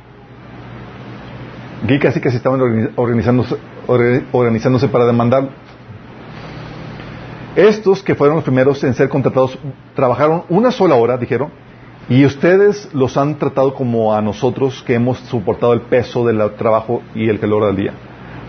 Aquí 1.84 2.00
casi 2.00 2.22
que 2.22 2.32
se 2.32 2.38
estaban 2.38 2.62
organizándose, 2.96 3.58
organizándose 4.32 4.88
para 4.88 5.06
demandar. 5.06 5.50
Estos 7.58 8.02
que 8.02 8.16
fueron 8.16 8.38
los 8.38 8.46
primeros 8.46 8.82
en 8.86 8.94
ser 8.94 9.10
contratados 9.10 9.60
trabajaron 9.94 10.44
una 10.48 10.72
sola 10.72 10.96
hora, 10.96 11.18
dijeron, 11.18 11.50
y 12.08 12.24
ustedes 12.24 12.90
los 12.94 13.18
han 13.18 13.36
tratado 13.36 13.74
como 13.74 14.16
a 14.16 14.22
nosotros 14.22 14.82
que 14.84 14.94
hemos 14.94 15.20
soportado 15.20 15.74
el 15.74 15.82
peso 15.82 16.26
del 16.26 16.40
trabajo 16.56 17.02
y 17.14 17.28
el 17.28 17.42
calor 17.42 17.66
del 17.66 17.76
día. 17.76 17.94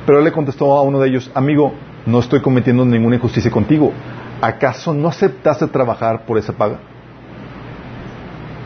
Pero 0.06 0.18
él 0.18 0.24
le 0.24 0.30
contestó 0.30 0.72
a 0.76 0.82
uno 0.82 1.00
de 1.00 1.08
ellos, 1.08 1.32
amigo, 1.34 1.72
no 2.06 2.20
estoy 2.20 2.40
cometiendo 2.40 2.84
ninguna 2.84 3.16
injusticia 3.16 3.50
contigo. 3.50 3.92
¿Acaso 4.40 4.92
no 4.92 5.08
aceptaste 5.08 5.66
trabajar 5.68 6.24
por 6.26 6.38
esa 6.38 6.52
paga? 6.52 6.78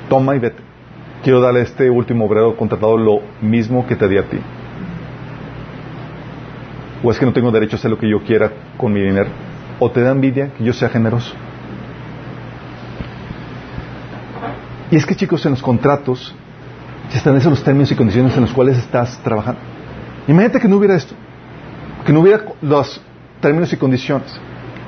Toma 0.08 0.34
y 0.34 0.38
vete. 0.38 0.62
Quiero 1.22 1.40
darle 1.40 1.60
a 1.60 1.62
este 1.64 1.90
último 1.90 2.24
obrero 2.26 2.56
contratado 2.56 2.96
lo 2.96 3.20
mismo 3.40 3.86
que 3.86 3.96
te 3.96 4.08
di 4.08 4.18
a 4.18 4.28
ti. 4.28 4.38
¿O 7.02 7.10
es 7.10 7.18
que 7.18 7.26
no 7.26 7.32
tengo 7.32 7.50
derecho 7.50 7.76
a 7.76 7.78
hacer 7.78 7.90
lo 7.90 7.98
que 7.98 8.10
yo 8.10 8.22
quiera 8.22 8.50
con 8.76 8.92
mi 8.92 9.00
dinero? 9.00 9.30
¿O 9.78 9.90
te 9.90 10.00
da 10.00 10.10
envidia 10.10 10.52
que 10.54 10.64
yo 10.64 10.72
sea 10.72 10.88
generoso? 10.88 11.34
Y 14.90 14.96
es 14.96 15.04
que 15.04 15.14
chicos, 15.14 15.44
en 15.44 15.52
los 15.52 15.62
contratos 15.62 16.34
se 17.10 17.18
establecen 17.18 17.50
los 17.50 17.62
términos 17.62 17.90
y 17.92 17.94
condiciones 17.94 18.34
en 18.34 18.42
los 18.42 18.52
cuales 18.52 18.78
estás 18.78 19.18
trabajando. 19.22 19.60
Imagínate 20.26 20.60
que 20.60 20.68
no 20.68 20.76
hubiera 20.76 20.94
esto, 20.94 21.14
que 22.04 22.12
no 22.12 22.20
hubiera 22.20 22.44
los 22.60 23.00
términos 23.40 23.72
y 23.72 23.76
condiciones. 23.76 24.40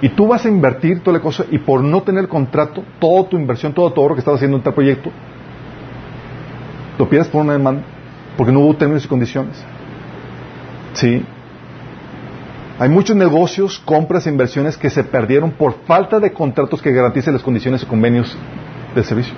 Y 0.03 0.09
tú 0.11 0.27
vas 0.27 0.45
a 0.47 0.49
invertir 0.49 1.01
toda 1.01 1.19
la 1.19 1.23
cosa 1.23 1.45
y 1.51 1.59
por 1.59 1.83
no 1.83 2.03
tener 2.03 2.27
contrato, 2.27 2.83
toda 2.99 3.29
tu 3.29 3.37
inversión, 3.37 3.75
todo 3.75 3.93
tu 3.93 4.01
ahorro 4.01 4.15
que 4.15 4.21
estás 4.21 4.35
haciendo 4.35 4.57
en 4.57 4.63
tal 4.63 4.73
proyecto, 4.73 5.11
lo 6.99 7.09
pierdes 7.09 7.29
por 7.29 7.43
una 7.43 7.53
demanda, 7.53 7.83
porque 8.37 8.53
no 8.53 8.61
hubo 8.61 8.75
términos 8.77 9.05
y 9.05 9.09
condiciones. 9.09 9.63
¿Sí? 10.95 11.23
Hay 12.79 12.89
muchos 12.89 13.15
negocios, 13.15 13.79
compras 13.79 14.27
e 14.27 14.31
inversiones 14.31 14.79
que 14.79 14.89
se 14.89 15.05
perdieron 15.05 15.51
por 15.51 15.85
falta 15.85 16.19
de 16.19 16.33
contratos 16.33 16.81
que 16.81 16.93
garanticen 16.93 17.35
las 17.35 17.43
condiciones 17.43 17.83
y 17.83 17.87
convenios 17.87 18.35
del 18.95 19.05
servicio. 19.05 19.35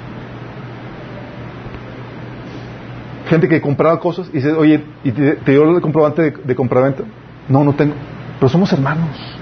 Gente 3.29 3.49
que 3.49 3.61
compraba 3.61 3.99
cosas 3.99 4.29
y 4.29 4.37
dice, 4.37 4.53
oye, 4.53 4.85
¿y 5.03 5.11
te, 5.11 5.37
dio 5.51 5.69
el 5.77 5.81
comprobante 5.81 6.23
de, 6.23 6.31
de 6.31 6.55
compraventa? 6.55 7.03
No, 7.49 7.65
no 7.65 7.73
tengo. 7.75 7.95
Pero 8.39 8.49
somos 8.49 8.73
hermanos. 8.73 9.42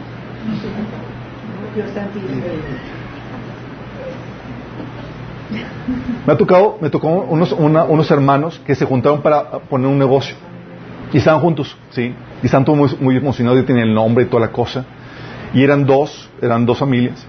Me 6.27 6.33
ha 6.33 6.37
tocado, 6.37 6.79
me 6.81 6.91
tocó 6.91 7.09
unos, 7.09 7.53
unos 7.53 8.11
hermanos 8.11 8.61
que 8.67 8.75
se 8.75 8.85
juntaron 8.85 9.23
para 9.23 9.51
poner 9.61 9.89
un 9.89 9.99
negocio. 9.99 10.37
Y 11.13 11.19
estaban 11.19 11.41
juntos, 11.41 11.77
¿sí? 11.91 12.15
Y 12.43 12.47
estaban 12.47 12.65
todos 12.65 13.01
muy, 13.01 13.17
emocionados 13.17 13.61
y 13.61 13.65
tenían 13.65 13.89
el 13.89 13.95
nombre 13.95 14.25
y 14.25 14.27
toda 14.29 14.47
la 14.47 14.53
cosa. 14.53 14.85
Y 15.53 15.65
eran 15.65 15.85
dos, 15.85 16.31
eran 16.41 16.65
dos 16.67 16.79
familias. 16.79 17.27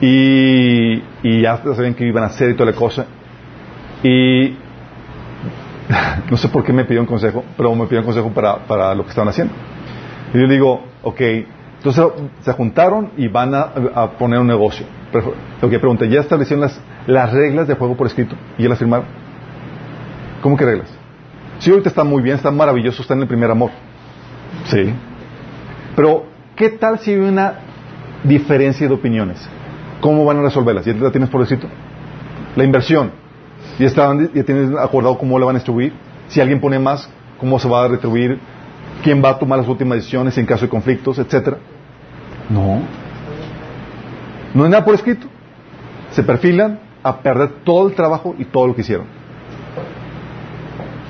Y, 0.00 1.02
y 1.22 1.40
ya 1.42 1.58
sabían 1.58 1.94
que 1.94 2.06
iban 2.06 2.24
a 2.24 2.26
hacer 2.26 2.50
y 2.50 2.54
toda 2.54 2.70
la 2.70 2.76
cosa. 2.76 3.06
Y 4.02 4.56
no 6.30 6.36
sé 6.36 6.48
por 6.48 6.64
qué 6.64 6.72
me 6.72 6.84
pidió 6.84 7.00
un 7.00 7.06
consejo, 7.06 7.44
pero 7.56 7.74
me 7.74 7.86
pidió 7.86 8.00
un 8.00 8.06
consejo 8.06 8.30
para, 8.30 8.56
para 8.66 8.94
lo 8.94 9.04
que 9.04 9.10
estaban 9.10 9.28
haciendo. 9.28 9.54
Y 10.34 10.38
yo 10.38 10.46
le 10.46 10.54
digo, 10.54 10.84
ok, 11.02 11.20
entonces 11.86 12.30
se 12.42 12.52
juntaron 12.52 13.12
y 13.16 13.28
van 13.28 13.54
a, 13.54 14.10
poner 14.18 14.40
un 14.40 14.48
negocio. 14.48 14.84
Lo 15.62 15.70
que 15.70 15.78
pregunté, 15.78 16.08
¿ya 16.08 16.20
establecieron 16.20 16.62
las, 16.62 16.80
las 17.06 17.32
reglas 17.32 17.68
de 17.68 17.76
juego 17.76 17.96
por 17.96 18.08
escrito? 18.08 18.34
¿Y 18.58 18.64
ya 18.64 18.68
las 18.68 18.78
firmaron? 18.78 19.06
¿Cómo 20.42 20.56
que 20.56 20.64
reglas? 20.64 20.88
Sí, 21.60 21.70
ahorita 21.70 21.88
está 21.88 22.02
muy 22.02 22.22
bien, 22.22 22.36
está 22.36 22.50
maravilloso, 22.50 23.02
está 23.02 23.14
en 23.14 23.22
el 23.22 23.28
primer 23.28 23.52
amor. 23.52 23.70
Sí. 24.64 24.92
Pero, 25.94 26.26
¿qué 26.56 26.70
tal 26.70 26.98
si 26.98 27.12
hay 27.12 27.18
una 27.18 27.54
diferencia 28.24 28.88
de 28.88 28.92
opiniones? 28.92 29.48
¿Cómo 30.00 30.24
van 30.24 30.38
a 30.38 30.42
resolverlas? 30.42 30.84
¿Ya 30.84 30.92
la 30.92 31.12
tienes 31.12 31.30
por 31.30 31.40
escrito? 31.42 31.68
La 32.56 32.64
inversión. 32.64 33.12
¿Ya, 33.78 33.86
estaban, 33.86 34.30
¿Ya 34.34 34.42
tienes 34.42 34.76
acordado 34.76 35.16
cómo 35.18 35.38
la 35.38 35.46
van 35.46 35.54
a 35.54 35.58
distribuir? 35.60 35.92
Si 36.28 36.40
alguien 36.40 36.60
pone 36.60 36.80
más, 36.80 37.08
¿cómo 37.38 37.60
se 37.60 37.68
va 37.68 37.84
a 37.84 37.88
retribuir? 37.88 38.40
¿Quién 39.04 39.22
va 39.24 39.30
a 39.30 39.38
tomar 39.38 39.60
las 39.60 39.68
últimas 39.68 39.98
decisiones 39.98 40.36
en 40.36 40.46
caso 40.46 40.64
de 40.64 40.68
conflictos, 40.68 41.18
etcétera? 41.18 41.58
No. 42.50 42.82
No 44.54 44.64
hay 44.64 44.70
nada 44.70 44.84
por 44.84 44.94
escrito. 44.94 45.26
Se 46.12 46.22
perfilan 46.22 46.80
a 47.02 47.18
perder 47.18 47.50
todo 47.64 47.88
el 47.88 47.94
trabajo 47.94 48.34
y 48.38 48.44
todo 48.44 48.68
lo 48.68 48.74
que 48.74 48.80
hicieron. 48.80 49.06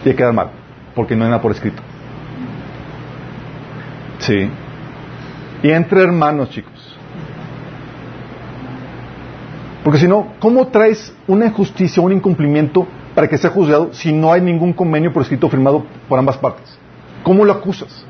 Y 0.05 0.11
a 0.11 0.17
quedar 0.17 0.33
mal, 0.33 0.51
porque 0.95 1.17
no 1.17 1.25
hay 1.25 1.31
nada 1.31 1.43
por 1.43 1.53
escrito. 1.53 1.83
Sí. 4.19 4.51
Y 5.63 5.71
entre 5.71 6.03
hermanos, 6.03 6.51
chicos. 6.51 6.97
Porque 9.83 10.01
si 10.01 10.09
no, 10.09 10.33
¿cómo 10.41 10.67
traes 10.69 11.15
una 11.29 11.47
injusticia, 11.47 12.03
un 12.03 12.13
incumplimiento 12.13 12.87
para 13.15 13.29
que 13.29 13.39
sea 13.39 13.51
juzgado 13.51 13.93
si 13.93 14.13
no 14.13 14.33
hay 14.33 14.41
ningún 14.41 14.73
convenio 14.73 15.13
por 15.13 15.23
escrito 15.23 15.49
firmado 15.49 15.85
por 16.09 16.19
ambas 16.19 16.37
partes? 16.39 16.77
¿Cómo 17.23 17.45
lo 17.45 17.53
acusas? 17.53 18.05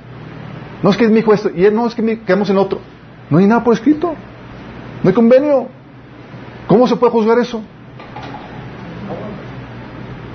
No 0.83 0.91
es 0.91 0.97
que 0.97 1.05
es 1.05 1.11
mi 1.11 1.21
esto, 1.21 1.51
y 1.55 1.71
no 1.71 1.87
es 1.87 1.95
que 1.95 2.03
me 2.03 2.21
quedamos 2.21 2.49
en 2.51 2.59
otro. 2.59 2.81
No 3.31 3.39
hay 3.39 3.47
nada 3.47 3.65
por 3.65 3.75
escrito. 3.75 4.15
No 5.03 5.09
hay 5.09 5.15
convenio. 5.15 5.69
¿Cómo 6.67 6.87
se 6.87 6.97
puede 6.97 7.13
juzgar 7.13 7.39
eso? 7.39 7.63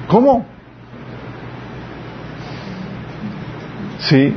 ¿Cómo? 0.08 0.46
Sí. 4.00 4.34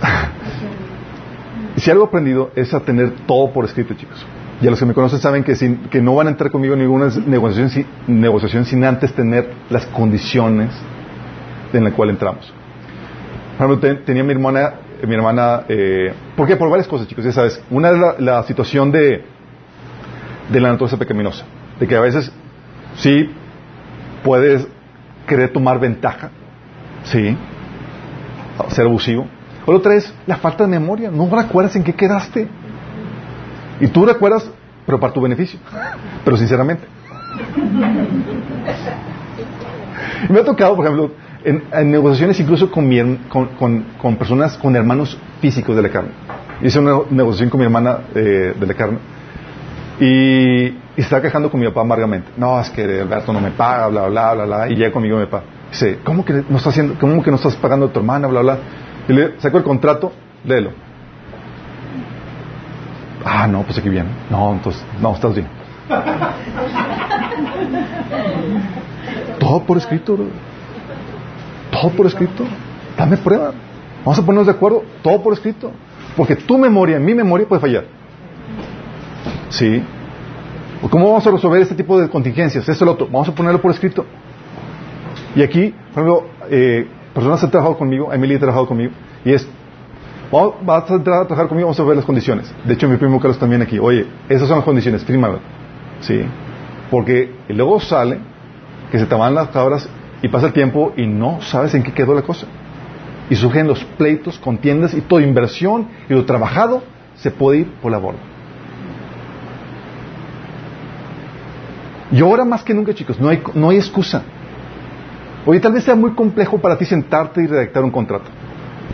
si 1.76 1.90
algo 1.90 2.04
aprendido 2.04 2.50
es 2.54 2.72
a 2.74 2.80
tener 2.80 3.12
todo 3.26 3.52
por 3.52 3.64
escrito, 3.64 3.94
chicos. 3.94 4.24
Y 4.60 4.66
a 4.66 4.70
los 4.70 4.78
que 4.78 4.86
me 4.86 4.92
conocen 4.92 5.20
saben 5.20 5.42
que, 5.42 5.54
que 5.90 6.02
no 6.02 6.14
van 6.14 6.26
a 6.26 6.30
entrar 6.30 6.50
conmigo 6.50 6.74
en 6.74 6.80
ninguna 6.80 7.08
negociación, 7.26 7.86
negociación 8.06 8.66
sin 8.66 8.84
antes 8.84 9.12
tener 9.14 9.50
las 9.70 9.86
condiciones 9.86 10.70
en 11.72 11.84
las 11.84 11.94
cuales 11.94 12.14
entramos. 12.14 12.52
Por 13.56 13.66
ejemplo, 13.66 14.04
tenía 14.04 14.22
mi 14.22 14.32
hermana, 14.32 14.74
mi 15.06 15.14
hermana 15.14 15.64
eh, 15.68 16.12
¿por 16.36 16.46
qué? 16.46 16.56
Por 16.56 16.68
varias 16.68 16.88
cosas, 16.88 17.08
chicos, 17.08 17.24
ya 17.24 17.32
sabes. 17.32 17.62
Una 17.70 17.90
es 17.90 17.98
la, 18.18 18.42
situación 18.44 18.90
de, 18.90 19.24
de 20.50 20.60
la 20.60 20.70
naturaleza 20.70 20.96
pecaminosa, 20.96 21.44
de 21.78 21.86
que 21.86 21.96
a 21.96 22.00
veces 22.00 22.32
sí 22.96 23.30
puedes 24.22 24.66
querer 25.26 25.52
tomar 25.52 25.78
ventaja, 25.78 26.30
sí, 27.04 27.36
ser 28.68 28.86
abusivo. 28.86 29.26
O 29.66 29.74
otra 29.74 29.94
es 29.94 30.12
la 30.26 30.36
falta 30.36 30.64
de 30.64 30.70
memoria, 30.70 31.10
no 31.10 31.28
recuerdas 31.30 31.76
en 31.76 31.84
qué 31.84 31.92
quedaste. 31.92 32.48
Y 33.80 33.86
tú 33.88 34.04
recuerdas, 34.04 34.50
pero 34.86 34.98
para 34.98 35.12
tu 35.12 35.20
beneficio. 35.20 35.60
Pero 36.24 36.36
sinceramente. 36.36 36.86
me 40.28 40.40
ha 40.40 40.44
tocado, 40.44 40.76
por 40.76 40.84
ejemplo, 40.84 41.12
en, 41.44 41.90
negociaciones 41.90 42.38
incluso 42.40 42.70
con, 42.70 43.18
con, 43.28 44.16
personas, 44.16 44.56
con 44.58 44.76
hermanos 44.76 45.16
físicos 45.40 45.76
de 45.76 45.82
la 45.82 45.88
carne. 45.88 46.10
Hice 46.62 46.78
una 46.78 47.00
negociación 47.10 47.50
con 47.50 47.60
mi 47.60 47.64
hermana 47.64 48.00
eh, 48.14 48.54
de 48.58 48.66
la 48.66 48.74
carne 48.74 48.98
y, 49.98 50.66
y 50.66 50.78
estaba 50.96 51.22
quejando 51.22 51.50
con 51.50 51.60
mi 51.60 51.66
papá 51.66 51.82
amargamente. 51.82 52.30
No, 52.36 52.60
es 52.60 52.70
que 52.70 52.82
Alberto 52.82 53.32
no 53.32 53.40
me 53.40 53.50
paga, 53.50 53.88
bla, 53.88 54.08
bla, 54.08 54.34
bla, 54.34 54.44
bla, 54.44 54.68
y 54.68 54.76
llega 54.76 54.92
conmigo 54.92 55.18
mi 55.18 55.26
papá. 55.26 55.44
Dice, 55.70 55.98
¿cómo 56.04 56.24
que 56.24 56.32
no 56.32 56.56
estás 56.56 56.68
haciendo, 56.68 56.96
cómo 56.98 57.22
que 57.22 57.30
no 57.30 57.36
estás 57.36 57.54
pagando 57.56 57.86
a 57.86 57.92
tu 57.92 58.00
hermana, 58.00 58.26
bla, 58.26 58.40
bla? 58.40 58.58
Y 59.08 59.12
le 59.12 59.40
saco 59.40 59.58
el 59.58 59.64
contrato, 59.64 60.12
léelo. 60.44 60.70
Ah, 63.24 63.46
no, 63.46 63.62
pues 63.62 63.78
aquí 63.78 63.88
viene. 63.88 64.08
No, 64.30 64.52
entonces, 64.52 64.84
no, 65.00 65.14
estás 65.14 65.34
bien. 65.34 65.46
Todo 69.38 69.62
por 69.64 69.78
escrito, 69.78 70.18
Todo 71.80 71.90
por 71.92 72.06
escrito. 72.06 72.44
Dame 72.96 73.16
prueba. 73.16 73.52
Vamos 74.04 74.18
a 74.18 74.22
ponernos 74.22 74.46
de 74.46 74.52
acuerdo. 74.52 74.84
Todo 75.02 75.22
por 75.22 75.32
escrito. 75.32 75.72
Porque 76.16 76.36
tu 76.36 76.58
memoria, 76.58 76.98
mi 76.98 77.14
memoria 77.14 77.46
puede 77.46 77.60
fallar. 77.60 77.84
¿Sí? 79.48 79.82
¿Cómo 80.90 81.08
vamos 81.08 81.26
a 81.26 81.30
resolver 81.30 81.62
este 81.62 81.74
tipo 81.74 82.00
de 82.00 82.08
contingencias? 82.08 82.68
Esto 82.68 82.72
es 82.72 82.80
lo 82.80 82.92
otro. 82.92 83.06
Vamos 83.06 83.28
a 83.28 83.34
ponerlo 83.34 83.60
por 83.60 83.70
escrito. 83.70 84.04
Y 85.34 85.42
aquí, 85.42 85.74
por 85.94 86.02
ejemplo, 86.02 86.26
eh, 86.50 86.88
personas 87.14 87.42
han 87.44 87.50
trabajado 87.50 87.78
conmigo, 87.78 88.12
Emily 88.12 88.34
ha 88.34 88.38
trabajado 88.38 88.66
conmigo, 88.66 88.92
y 89.24 89.32
es 89.32 89.46
vas 90.62 90.90
a 90.90 90.94
entrar 90.94 91.22
a 91.22 91.26
trabajar 91.26 91.48
conmigo, 91.48 91.66
vamos 91.66 91.80
a 91.80 91.84
ver 91.84 91.96
las 91.96 92.04
condiciones. 92.04 92.52
De 92.64 92.74
hecho, 92.74 92.88
mi 92.88 92.96
primo 92.96 93.18
Carlos 93.18 93.38
también 93.38 93.62
aquí. 93.62 93.78
Oye, 93.78 94.06
esas 94.28 94.48
son 94.48 94.58
las 94.58 94.64
condiciones, 94.64 95.04
fírmalo. 95.04 95.40
¿Sí? 96.00 96.22
Porque 96.90 97.32
luego 97.48 97.80
sale 97.80 98.18
que 98.90 98.98
se 98.98 99.06
te 99.06 99.14
van 99.14 99.34
las 99.34 99.48
cabras 99.48 99.88
y 100.22 100.28
pasa 100.28 100.48
el 100.48 100.52
tiempo 100.52 100.92
y 100.96 101.06
no 101.06 101.40
sabes 101.42 101.74
en 101.74 101.82
qué 101.82 101.92
quedó 101.92 102.14
la 102.14 102.22
cosa. 102.22 102.46
Y 103.28 103.36
surgen 103.36 103.66
los 103.66 103.84
pleitos, 103.84 104.38
contiendas 104.38 104.94
y 104.94 105.00
toda 105.00 105.22
inversión 105.22 105.88
y 106.08 106.14
lo 106.14 106.24
trabajado 106.24 106.82
se 107.16 107.30
puede 107.30 107.60
ir 107.60 107.66
por 107.80 107.92
la 107.92 107.98
borda. 107.98 108.18
Y 112.12 112.20
ahora 112.20 112.44
más 112.44 112.64
que 112.64 112.74
nunca, 112.74 112.92
chicos, 112.92 113.20
no 113.20 113.28
hay, 113.28 113.40
no 113.54 113.70
hay 113.70 113.76
excusa. 113.76 114.22
Oye, 115.46 115.60
tal 115.60 115.72
vez 115.72 115.84
sea 115.84 115.94
muy 115.94 116.12
complejo 116.12 116.58
para 116.58 116.76
ti 116.76 116.84
sentarte 116.84 117.42
y 117.42 117.46
redactar 117.46 117.84
un 117.84 117.90
contrato. 117.90 118.26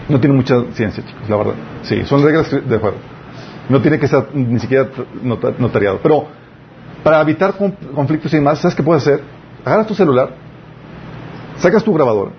No 0.08 0.20
tiene 0.20 0.36
mucha 0.36 0.62
ciencia, 0.72 1.02
chicos, 1.04 1.28
la 1.28 1.36
verdad. 1.36 1.54
Sí, 1.82 2.04
son 2.04 2.22
reglas 2.22 2.50
de 2.50 2.78
juego. 2.78 2.96
No 3.68 3.80
tiene 3.80 3.98
que 3.98 4.06
ser 4.06 4.28
ni 4.34 4.60
siquiera 4.60 4.88
notariado. 5.58 5.98
Pero 6.02 6.26
para 7.02 7.20
evitar 7.20 7.54
conflictos 7.94 8.32
y 8.32 8.36
demás, 8.36 8.58
¿sabes 8.58 8.76
qué 8.76 8.82
puedes 8.82 9.02
hacer? 9.02 9.22
Agarras 9.64 9.86
tu 9.86 9.94
celular, 9.94 10.30
sacas 11.58 11.84
tu 11.84 11.92
grabadora 11.92 12.32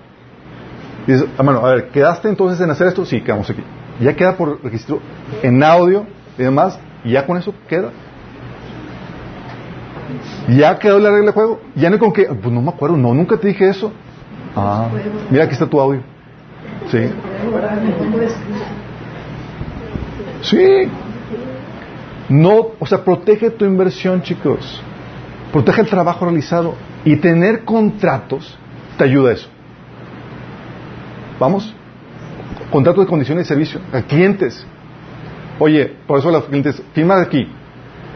y 1.08 1.12
dices, 1.12 1.26
hermano, 1.38 1.62
ah, 1.64 1.70
a 1.70 1.74
ver, 1.74 1.88
¿quedaste 1.88 2.28
entonces 2.28 2.60
en 2.60 2.70
hacer 2.70 2.88
esto? 2.88 3.06
Sí, 3.06 3.22
quedamos 3.22 3.48
aquí. 3.48 3.62
Ya 3.98 4.14
queda 4.14 4.36
por 4.36 4.62
registro 4.62 5.00
en 5.42 5.62
audio 5.62 6.04
y 6.36 6.42
demás, 6.42 6.78
y 7.02 7.12
ya 7.12 7.24
con 7.24 7.38
eso 7.38 7.54
queda. 7.66 7.90
Ya 10.48 10.78
quedó 10.78 10.98
la 10.98 11.10
regla 11.10 11.28
de 11.28 11.32
juego. 11.32 11.60
Ya 11.74 11.88
no 11.88 11.98
con 11.98 12.12
qué, 12.12 12.24
pues 12.24 12.52
no 12.52 12.60
me 12.60 12.68
acuerdo, 12.68 12.98
no, 12.98 13.14
nunca 13.14 13.38
te 13.38 13.48
dije 13.48 13.70
eso. 13.70 13.90
Ah, 14.54 14.88
mira, 15.30 15.44
aquí 15.44 15.54
está 15.54 15.66
tu 15.66 15.80
audio. 15.80 16.02
Sí. 16.90 17.10
Sí. 20.42 20.90
No, 22.28 22.72
o 22.78 22.86
sea, 22.86 23.02
protege 23.02 23.48
tu 23.48 23.64
inversión, 23.64 24.20
chicos. 24.20 24.82
Protege 25.52 25.80
el 25.80 25.88
trabajo 25.88 26.26
realizado. 26.26 26.74
Y 27.06 27.16
tener 27.16 27.64
contratos 27.64 28.58
te 28.98 29.04
ayuda 29.04 29.32
eso. 29.32 29.48
¿Vamos? 31.40 31.74
Contratos 32.70 33.04
de 33.04 33.08
condiciones 33.08 33.44
de 33.44 33.48
servicio. 33.48 33.80
A 33.92 34.02
clientes. 34.02 34.66
Oye, 35.58 35.96
por 36.06 36.18
eso 36.18 36.30
los 36.30 36.44
clientes, 36.44 36.82
firma 36.92 37.20
aquí. 37.20 37.48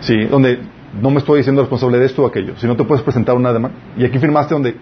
Sí, 0.00 0.24
donde 0.24 0.60
no 1.00 1.10
me 1.10 1.18
estoy 1.18 1.38
diciendo 1.38 1.62
responsable 1.62 1.98
de 1.98 2.06
esto 2.06 2.24
o 2.24 2.26
aquello. 2.26 2.54
Si 2.58 2.66
no 2.66 2.76
te 2.76 2.84
puedes 2.84 3.02
presentar 3.02 3.34
una 3.36 3.52
demanda. 3.52 3.78
Y 3.96 4.04
aquí 4.04 4.18
firmaste 4.18 4.54
donde 4.54 4.76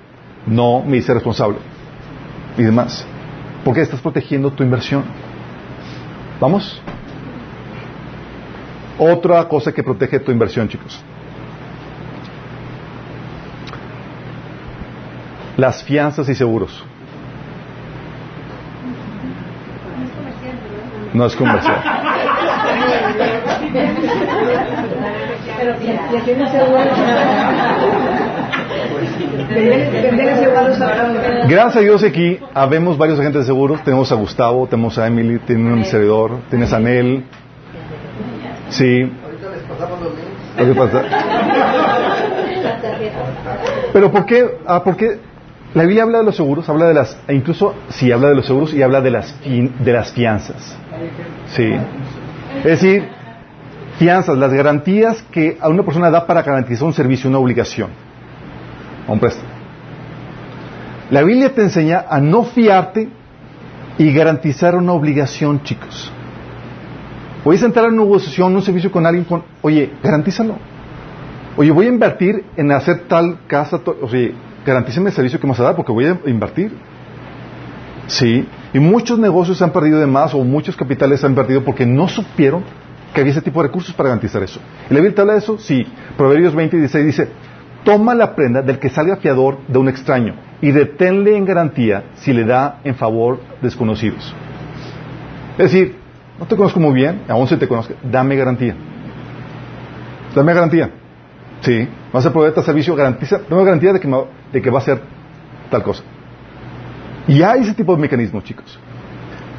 no 0.46 0.82
me 0.82 0.96
hice 0.96 1.14
responsable. 1.14 1.58
Y 2.58 2.62
demás. 2.62 3.06
Porque 3.64 3.82
estás 3.82 4.00
protegiendo 4.00 4.50
tu 4.50 4.64
inversión. 4.64 5.04
¿Vamos? 6.40 6.80
Otra 8.98 9.46
cosa 9.48 9.72
que 9.72 9.82
protege 9.82 10.18
tu 10.20 10.32
inversión, 10.32 10.68
chicos. 10.68 11.02
Las 15.60 15.84
fianzas 15.84 16.26
y 16.26 16.34
seguros. 16.34 16.82
No 21.12 21.26
es 21.26 21.36
comercial. 21.36 21.82
Gracias 31.46 31.76
a 31.76 31.80
Dios 31.80 32.04
aquí 32.04 32.38
habemos 32.54 32.96
varios 32.96 33.20
agentes 33.20 33.42
de 33.42 33.46
seguros. 33.48 33.84
Tenemos 33.84 34.10
a 34.10 34.14
Gustavo, 34.14 34.66
tenemos 34.66 34.96
a 34.96 35.08
Emily, 35.08 35.40
tiene 35.40 35.74
un 35.74 35.84
servidor, 35.84 36.38
tienes 36.48 36.72
a 36.72 36.78
Nel. 36.78 37.26
Sí. 38.70 39.12
¿Qué 40.56 40.74
pasa? 40.74 41.02
Pero 43.92 44.10
¿por 44.10 44.24
qué? 44.24 44.58
Ah, 44.66 44.82
porque 44.82 45.29
la 45.74 45.84
Biblia 45.84 46.02
habla 46.02 46.18
de 46.18 46.24
los 46.24 46.36
seguros, 46.36 46.68
habla 46.68 46.86
de 46.86 46.94
las, 46.94 47.16
e 47.28 47.34
incluso 47.34 47.74
sí 47.90 48.10
habla 48.10 48.28
de 48.30 48.34
los 48.34 48.46
seguros 48.46 48.74
y 48.74 48.82
habla 48.82 49.00
de 49.00 49.10
las, 49.10 49.34
de 49.44 49.92
las 49.92 50.12
fianzas. 50.12 50.76
Sí. 51.46 51.72
Es 52.58 52.80
decir, 52.80 53.04
fianzas, 53.98 54.36
las 54.36 54.52
garantías 54.52 55.22
que 55.30 55.58
a 55.60 55.68
una 55.68 55.84
persona 55.84 56.10
da 56.10 56.26
para 56.26 56.42
garantizar 56.42 56.86
un 56.86 56.92
servicio, 56.92 57.30
una 57.30 57.38
obligación. 57.38 57.90
Un 59.06 59.20
préstamo. 59.20 59.48
La 61.10 61.22
Biblia 61.22 61.54
te 61.54 61.62
enseña 61.62 62.04
a 62.08 62.20
no 62.20 62.44
fiarte 62.44 63.08
y 63.98 64.12
garantizar 64.12 64.74
una 64.74 64.92
obligación, 64.92 65.62
chicos. 65.62 66.12
Voy 67.44 67.56
a 67.56 67.64
entrar 67.64 67.86
en 67.86 67.92
una 67.92 68.04
negociación, 68.04 68.54
un 68.54 68.62
servicio 68.62 68.90
con 68.90 69.06
alguien, 69.06 69.24
con, 69.24 69.44
oye, 69.62 69.92
garantízalo. 70.02 70.56
Oye, 71.56 71.70
voy 71.70 71.86
a 71.86 71.88
invertir 71.88 72.44
en 72.56 72.72
hacer 72.72 73.04
tal 73.08 73.38
casa, 73.46 73.80
o 73.84 74.08
sea, 74.70 74.74
garantízame 74.74 75.10
el 75.10 75.16
servicio 75.16 75.40
que 75.40 75.46
me 75.46 75.52
vas 75.52 75.60
a 75.60 75.64
dar 75.64 75.76
porque 75.76 75.92
voy 75.92 76.06
a 76.06 76.18
invertir. 76.26 76.72
Sí, 78.06 78.48
y 78.72 78.78
muchos 78.78 79.18
negocios 79.18 79.58
se 79.58 79.64
han 79.64 79.70
perdido 79.70 80.00
de 80.00 80.06
más 80.06 80.34
o 80.34 80.42
muchos 80.42 80.76
capitales 80.76 81.20
se 81.20 81.26
han 81.26 81.34
perdido 81.34 81.64
porque 81.64 81.86
no 81.86 82.08
supieron 82.08 82.64
que 83.14 83.20
había 83.20 83.32
ese 83.32 83.42
tipo 83.42 83.60
de 83.60 83.68
recursos 83.68 83.94
para 83.94 84.08
garantizar 84.08 84.42
eso. 84.42 84.60
¿Y 84.88 84.94
la 84.94 85.00
Biblia 85.00 85.14
te 85.14 85.20
habla 85.20 85.32
de 85.34 85.38
eso? 85.40 85.58
Sí. 85.58 85.86
Proverbios 86.16 86.54
20 86.54 86.76
y 86.76 86.80
16 86.80 87.06
dice, 87.06 87.28
toma 87.84 88.14
la 88.14 88.34
prenda 88.34 88.62
del 88.62 88.78
que 88.78 88.88
salga 88.88 89.16
fiador 89.16 89.58
de 89.66 89.78
un 89.78 89.88
extraño 89.88 90.34
y 90.60 90.72
deténle 90.72 91.36
en 91.36 91.44
garantía 91.44 92.04
si 92.14 92.32
le 92.32 92.44
da 92.44 92.80
en 92.84 92.94
favor 92.94 93.40
desconocidos. 93.62 94.34
Es 95.58 95.72
decir, 95.72 95.96
no 96.38 96.46
te 96.46 96.56
conozco 96.56 96.80
muy 96.80 96.94
bien, 96.94 97.22
aún 97.28 97.46
si 97.46 97.56
te 97.56 97.68
conozco, 97.68 97.94
dame 98.02 98.36
garantía. 98.36 98.74
Dame 100.34 100.54
garantía. 100.54 100.90
Sí, 101.60 101.88
vas 102.12 102.24
a 102.24 102.32
proveer 102.32 102.50
este 102.50 102.62
servicio, 102.62 102.94
garantiza, 102.94 103.40
dame 103.48 103.64
garantía 103.64 103.92
de 103.92 104.00
que, 104.00 104.08
de 104.52 104.62
que 104.62 104.70
va 104.70 104.78
a 104.78 104.82
ser 104.82 105.00
tal 105.70 105.82
cosa. 105.82 106.02
Y 107.28 107.42
hay 107.42 107.60
ese 107.62 107.74
tipo 107.74 107.94
de 107.94 108.00
mecanismos, 108.00 108.44
chicos. 108.44 108.78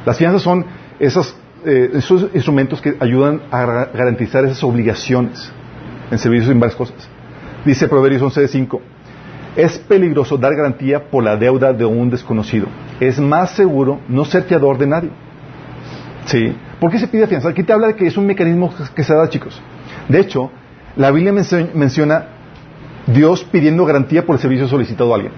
Las 0.04 0.18
fianzas 0.18 0.42
son 0.42 0.66
esos, 0.98 1.36
eh, 1.64 1.90
esos 1.94 2.28
instrumentos 2.34 2.80
que 2.80 2.96
ayudan 2.98 3.42
a 3.50 3.86
garantizar 3.94 4.44
esas 4.44 4.62
obligaciones 4.64 5.52
en 6.10 6.18
servicios 6.18 6.50
en 6.50 6.58
varias 6.58 6.76
cosas. 6.76 7.08
Dice 7.64 7.86
Proverbios 7.86 8.22
11.5, 8.22 8.80
es 9.54 9.78
peligroso 9.78 10.36
dar 10.36 10.56
garantía 10.56 11.08
por 11.08 11.22
la 11.22 11.36
deuda 11.36 11.72
de 11.72 11.84
un 11.84 12.10
desconocido. 12.10 12.66
Es 12.98 13.20
más 13.20 13.52
seguro 13.52 14.00
no 14.08 14.24
ser 14.24 14.42
fiador 14.42 14.76
de 14.76 14.86
nadie. 14.86 15.10
¿Sí? 16.24 16.54
¿Por 16.80 16.90
qué 16.90 16.98
se 16.98 17.06
pide 17.06 17.26
fianza? 17.26 17.48
Aquí 17.48 17.62
te 17.62 17.72
habla 17.72 17.88
de 17.88 17.96
que 17.96 18.06
es 18.06 18.16
un 18.16 18.26
mecanismo 18.26 18.72
que 18.94 19.04
se 19.04 19.14
da, 19.14 19.28
chicos. 19.28 19.60
De 20.08 20.18
hecho, 20.18 20.50
la 20.96 21.10
Biblia 21.10 21.32
menciona 21.32 22.26
Dios 23.06 23.44
pidiendo 23.44 23.84
garantía 23.84 24.24
por 24.24 24.36
el 24.36 24.40
servicio 24.40 24.68
solicitado 24.68 25.12
a 25.12 25.16
alguien. 25.16 25.32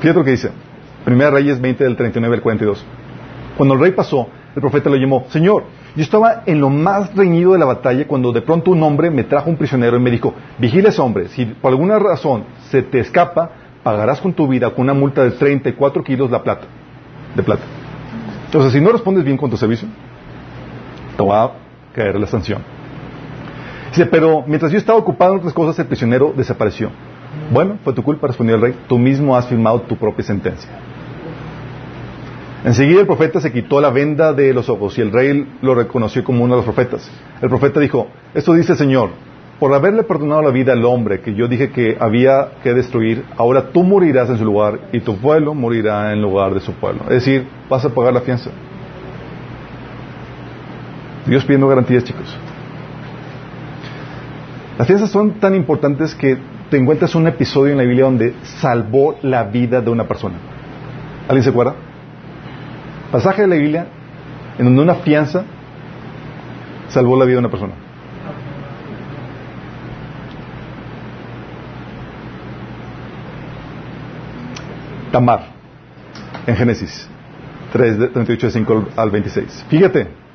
Fíjate 0.00 0.18
lo 0.18 0.24
que 0.24 0.32
dice. 0.32 0.50
Primera 1.04 1.30
Reyes 1.30 1.60
20 1.60 1.84
del 1.84 1.96
39 1.96 2.36
al 2.36 2.42
42. 2.42 2.84
Cuando 3.56 3.74
el 3.74 3.80
rey 3.80 3.92
pasó, 3.92 4.28
el 4.54 4.60
profeta 4.60 4.90
lo 4.90 4.96
llamó, 4.96 5.26
Señor, 5.28 5.64
yo 5.94 6.02
estaba 6.02 6.42
en 6.46 6.60
lo 6.60 6.70
más 6.70 7.14
reñido 7.14 7.52
de 7.52 7.58
la 7.58 7.66
batalla 7.66 8.06
cuando 8.06 8.32
de 8.32 8.42
pronto 8.42 8.70
un 8.70 8.82
hombre 8.82 9.10
me 9.10 9.24
trajo 9.24 9.50
un 9.50 9.56
prisionero 9.56 9.96
y 9.96 10.00
me 10.00 10.10
dijo, 10.10 10.34
vigila 10.58 10.88
ese 10.88 11.00
hombre, 11.00 11.28
si 11.28 11.44
por 11.46 11.70
alguna 11.70 11.98
razón 11.98 12.44
se 12.70 12.82
te 12.82 13.00
escapa, 13.00 13.50
pagarás 13.82 14.20
con 14.20 14.32
tu 14.32 14.46
vida 14.48 14.70
con 14.70 14.82
una 14.82 14.94
multa 14.94 15.22
de 15.22 15.32
34 15.32 16.02
kilos 16.04 16.30
la 16.30 16.42
plata, 16.42 16.66
de 17.34 17.42
plata. 17.42 17.62
Entonces, 18.46 18.72
si 18.72 18.80
no 18.80 18.90
respondes 18.90 19.24
bien 19.24 19.36
con 19.36 19.50
tu 19.50 19.56
servicio, 19.56 19.88
te 21.16 21.24
va 21.24 21.44
a 21.44 21.52
caer 21.94 22.18
la 22.18 22.26
sanción. 22.26 22.79
Dice, 23.90 24.06
pero 24.06 24.44
mientras 24.46 24.72
yo 24.72 24.78
estaba 24.78 24.98
ocupado 24.98 25.32
en 25.32 25.38
otras 25.38 25.52
cosas, 25.52 25.78
el 25.78 25.86
prisionero 25.86 26.32
desapareció. 26.36 26.90
Bueno, 27.52 27.78
fue 27.82 27.92
tu 27.92 28.02
culpa, 28.02 28.28
respondió 28.28 28.56
el 28.56 28.62
rey. 28.62 28.74
Tú 28.88 28.98
mismo 28.98 29.36
has 29.36 29.46
firmado 29.46 29.82
tu 29.82 29.96
propia 29.96 30.24
sentencia. 30.24 30.70
Enseguida 32.64 33.00
el 33.00 33.06
profeta 33.06 33.40
se 33.40 33.52
quitó 33.52 33.80
la 33.80 33.90
venda 33.90 34.32
de 34.32 34.52
los 34.52 34.68
ojos 34.68 34.96
y 34.98 35.00
el 35.00 35.10
rey 35.10 35.46
lo 35.62 35.74
reconoció 35.74 36.22
como 36.22 36.44
uno 36.44 36.54
de 36.54 36.58
los 36.58 36.64
profetas. 36.66 37.10
El 37.40 37.48
profeta 37.48 37.80
dijo, 37.80 38.08
esto 38.34 38.52
dice 38.52 38.72
el 38.72 38.78
Señor, 38.78 39.10
por 39.58 39.72
haberle 39.74 40.02
perdonado 40.02 40.42
la 40.42 40.50
vida 40.50 40.72
al 40.72 40.84
hombre 40.84 41.20
que 41.20 41.34
yo 41.34 41.48
dije 41.48 41.70
que 41.70 41.96
había 41.98 42.52
que 42.62 42.74
destruir, 42.74 43.24
ahora 43.36 43.70
tú 43.72 43.82
morirás 43.82 44.28
en 44.28 44.38
su 44.38 44.44
lugar 44.44 44.78
y 44.92 45.00
tu 45.00 45.16
pueblo 45.16 45.54
morirá 45.54 46.12
en 46.12 46.20
lugar 46.20 46.52
de 46.54 46.60
su 46.60 46.72
pueblo. 46.74 47.02
Es 47.04 47.24
decir, 47.24 47.46
vas 47.68 47.84
a 47.84 47.88
pagar 47.88 48.12
la 48.12 48.20
fianza. 48.20 48.50
Dios 51.26 51.44
pidiendo 51.44 51.68
garantías, 51.68 52.04
chicos. 52.04 52.36
Las 54.80 54.86
fianzas 54.86 55.10
son 55.10 55.32
tan 55.32 55.54
importantes 55.54 56.14
que 56.14 56.38
te 56.70 56.78
encuentras 56.78 57.14
un 57.14 57.26
episodio 57.26 57.72
en 57.72 57.76
la 57.76 57.84
Biblia 57.84 58.04
donde 58.04 58.34
salvó 58.42 59.18
la 59.20 59.44
vida 59.44 59.82
de 59.82 59.90
una 59.90 60.08
persona. 60.08 60.36
¿Alguien 61.28 61.42
se 61.42 61.50
acuerda? 61.50 61.74
Pasaje 63.12 63.42
de 63.42 63.48
la 63.48 63.56
Biblia 63.56 63.88
en 64.56 64.64
donde 64.64 64.80
una 64.80 64.94
fianza 64.94 65.44
salvó 66.88 67.18
la 67.18 67.26
vida 67.26 67.34
de 67.34 67.40
una 67.40 67.50
persona. 67.50 67.74
Tamar, 75.12 75.40
en 76.46 76.56
Génesis 76.56 77.06
3, 77.74 78.14
38, 78.14 78.50
5 78.50 78.88
al 78.96 79.10
26. 79.10 79.66
Fíjate. 79.68 80.29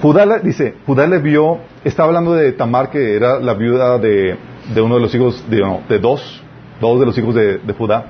Judá 0.00 0.24
le, 0.26 0.38
dice, 0.40 0.74
Judá 0.86 1.06
le 1.06 1.18
vio, 1.18 1.58
está 1.84 2.04
hablando 2.04 2.34
de 2.34 2.52
Tamar, 2.52 2.90
que 2.90 3.16
era 3.16 3.40
la 3.40 3.54
viuda 3.54 3.98
de, 3.98 4.36
de 4.72 4.80
uno 4.80 4.94
de 4.94 5.00
los 5.00 5.14
hijos, 5.14 5.44
de, 5.50 5.60
de 5.88 5.98
dos, 5.98 6.42
dos 6.80 7.00
de 7.00 7.06
los 7.06 7.18
hijos 7.18 7.34
de, 7.34 7.58
de 7.58 7.72
Judá. 7.72 8.06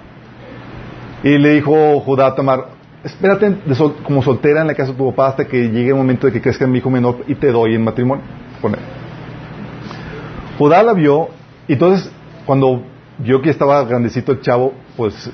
Y 1.22 1.38
le 1.38 1.54
dijo 1.54 2.00
Judá 2.00 2.26
a 2.26 2.34
Tamar, 2.34 2.66
espérate 3.02 3.56
como 4.04 4.22
soltera 4.22 4.60
en 4.60 4.66
la 4.66 4.74
casa 4.74 4.92
de 4.92 4.98
tu 4.98 5.10
papá 5.10 5.28
hasta 5.28 5.46
que 5.46 5.68
llegue 5.70 5.88
el 5.88 5.94
momento 5.94 6.26
de 6.26 6.32
que 6.32 6.42
crezca 6.42 6.66
mi 6.66 6.78
hijo 6.78 6.90
menor 6.90 7.24
y 7.26 7.34
te 7.34 7.50
doy 7.50 7.74
en 7.74 7.84
matrimonio. 7.84 8.24
Judá 10.58 10.82
la 10.82 10.92
vio 10.92 11.28
y 11.66 11.72
entonces 11.72 12.10
cuando 12.44 12.82
vio 13.18 13.40
que 13.40 13.50
estaba 13.50 13.82
grandecito 13.84 14.32
el 14.32 14.40
chavo, 14.40 14.74
pues 14.96 15.30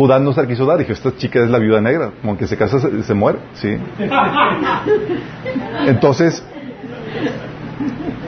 Judá 0.00 0.18
no 0.18 0.32
se 0.32 0.40
la 0.40 0.48
quiso 0.48 0.64
dar. 0.64 0.78
Dijo, 0.78 0.92
esta 0.92 1.14
chica 1.16 1.42
es 1.42 1.50
la 1.50 1.58
viuda 1.58 1.80
negra, 1.80 2.12
como 2.22 2.38
que 2.38 2.46
se 2.46 2.56
casa 2.56 2.78
se, 2.80 3.14
muere, 3.14 3.38
¿sí? 3.52 3.76
Entonces, 5.86 6.42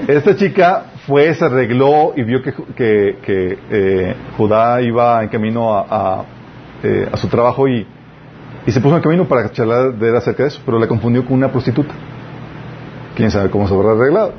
esta 0.07 0.37
chica 0.37 0.85
fue, 1.07 1.33
se 1.35 1.45
arregló 1.45 2.13
y 2.15 2.25
vio 2.25 2.43
que, 2.43 2.53
que, 2.77 3.59
eh, 3.71 4.15
Judá 4.37 4.83
iba 4.83 5.23
en 5.23 5.29
camino 5.31 5.73
a 5.75 6.25
eh, 6.85 7.09
a 7.13 7.17
su 7.17 7.29
trabajo 7.29 7.69
y, 7.69 7.87
y, 8.67 8.73
se 8.73 8.81
puso 8.81 8.97
en 8.97 9.03
camino 9.03 9.29
para 9.29 9.53
charlar 9.53 9.95
de 9.95 10.09
él 10.09 10.17
acerca 10.17 10.43
de 10.43 10.49
eso, 10.49 10.61
pero 10.67 10.81
le 10.81 10.89
confundió 10.89 11.25
con 11.25 11.35
una 11.35 11.53
prostituta. 11.53 11.95
¿Quién 13.15 13.31
sabe 13.31 13.51
cómo 13.51 13.69
se 13.69 13.75
habrá 13.75 13.93
arreglado? 13.93 14.33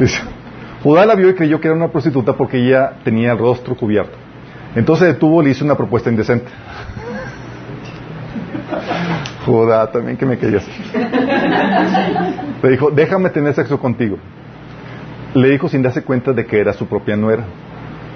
Dice, 0.00 0.18
Judá 0.82 1.04
la 1.04 1.14
vio 1.14 1.28
y 1.28 1.34
creyó 1.34 1.60
que 1.60 1.68
era 1.68 1.76
una 1.76 1.88
prostituta 1.88 2.32
porque 2.32 2.56
ella 2.56 2.94
tenía 3.04 3.32
el 3.32 3.38
rostro 3.38 3.76
cubierto. 3.76 4.16
Entonces 4.74 5.08
detuvo 5.08 5.42
y 5.42 5.46
le 5.46 5.50
hizo 5.52 5.64
una 5.64 5.76
propuesta 5.76 6.10
indecente. 6.10 6.50
Judá, 9.44 9.90
también 9.90 10.16
que 10.16 10.26
me 10.26 10.38
querías. 10.38 10.66
Le 12.62 12.70
dijo, 12.70 12.90
déjame 12.90 13.30
tener 13.30 13.54
sexo 13.54 13.78
contigo. 13.78 14.16
Le 15.34 15.50
dijo 15.50 15.68
sin 15.68 15.82
darse 15.82 16.02
cuenta 16.02 16.32
de 16.32 16.46
que 16.46 16.58
era 16.58 16.72
su 16.72 16.86
propia 16.86 17.16
nuera. 17.16 17.44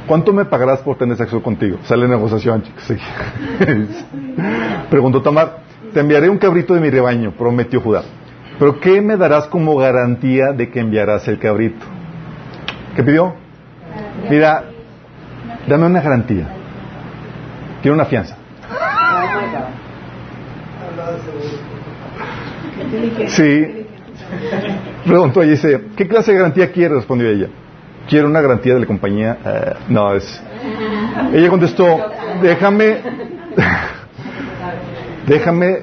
¿Cuánto 0.07 0.33
me 0.33 0.47
pagarás 0.47 0.81
por 0.81 0.97
tener 0.97 1.17
sexo 1.17 1.43
contigo? 1.43 1.79
Sale 1.83 2.09
negociación, 2.09 2.63
chicos. 2.63 2.83
Sí. 2.85 2.97
Preguntó 4.91 5.21
Tamar, 5.21 5.59
te 5.93 6.01
enviaré 6.01 6.31
un 6.31 6.39
cabrito 6.39 6.75
de 6.75 6.81
mi 6.81 6.89
rebaño, 6.89 7.33
prometió 7.33 7.81
Judá. 7.81 8.03
Pero 8.59 8.81
¿qué 8.81 9.03
me 9.03 9.17
darás 9.17 9.47
como 9.47 9.77
garantía 9.77 10.53
de 10.53 10.71
que 10.71 10.81
enviarás 10.81 11.29
el 11.29 11.39
cabrito? 11.39 11.85
¿Qué 12.97 13.03
pidió? 13.03 13.35
Mira, 14.31 14.65
dame 15.69 15.87
una 15.87 16.01
garantía. 16.01 16.49
Quiero 17.83 17.95
una 17.95 18.05
fianza. 18.05 18.37
Sí. 23.29 23.87
Preguntó 25.05 25.45
y 25.45 25.51
dice, 25.51 25.85
¿qué 25.97 26.09
clase 26.09 26.33
de 26.33 26.39
garantía 26.39 26.73
quiere? 26.73 26.95
Respondió 26.97 27.29
ella 27.29 27.49
quiero 28.09 28.29
una 28.29 28.41
garantía 28.41 28.75
de 28.75 28.81
la 28.81 28.87
compañía. 28.87 29.39
Eh, 29.45 29.75
no, 29.89 30.15
es. 30.15 30.43
Ella 31.33 31.49
contestó, 31.49 31.99
déjame, 32.43 32.97
déjame, 35.27 35.83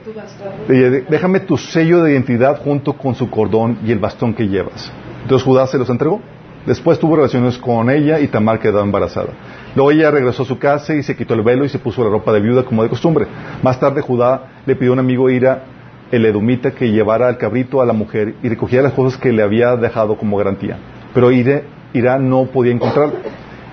déjame 1.09 1.39
tu 1.41 1.57
sello 1.57 2.03
de 2.03 2.13
identidad 2.13 2.61
junto 2.61 2.93
con 2.93 3.15
su 3.15 3.29
cordón 3.29 3.79
y 3.85 3.91
el 3.91 3.99
bastón 3.99 4.33
que 4.33 4.47
llevas. 4.47 4.91
Entonces 5.21 5.45
Judá 5.45 5.67
se 5.67 5.77
los 5.77 5.89
entregó. 5.89 6.21
Después 6.65 6.99
tuvo 6.99 7.15
relaciones 7.15 7.57
con 7.59 7.91
ella 7.91 8.19
y 8.19 8.27
Tamar 8.27 8.59
quedó 8.59 8.81
embarazada. 8.81 9.29
Luego 9.75 9.91
ella 9.91 10.09
regresó 10.09 10.43
a 10.43 10.45
su 10.45 10.57
casa 10.57 10.95
y 10.95 11.03
se 11.03 11.15
quitó 11.15 11.33
el 11.33 11.41
velo 11.41 11.65
y 11.65 11.69
se 11.69 11.79
puso 11.79 12.03
la 12.03 12.09
ropa 12.09 12.31
de 12.31 12.39
viuda 12.39 12.63
como 12.63 12.81
de 12.83 12.89
costumbre. 12.89 13.27
Más 13.61 13.79
tarde 13.79 14.01
Judá 14.01 14.47
le 14.65 14.75
pidió 14.75 14.91
a 14.91 14.93
un 14.93 14.99
amigo 14.99 15.29
ir 15.29 15.47
a 15.47 15.63
el 16.11 16.25
edumita 16.25 16.71
que 16.71 16.91
llevara 16.91 17.27
al 17.27 17.37
cabrito 17.37 17.81
a 17.81 17.85
la 17.85 17.93
mujer 17.93 18.35
y 18.41 18.49
recogiera 18.49 18.83
las 18.83 18.93
cosas 18.93 19.19
que 19.19 19.31
le 19.31 19.43
había 19.43 19.75
dejado 19.75 20.17
como 20.17 20.37
garantía. 20.37 20.77
Pero 21.13 21.31
Irá 21.31 22.19
no 22.19 22.45
podía 22.45 22.73
encontrarla. 22.73 23.15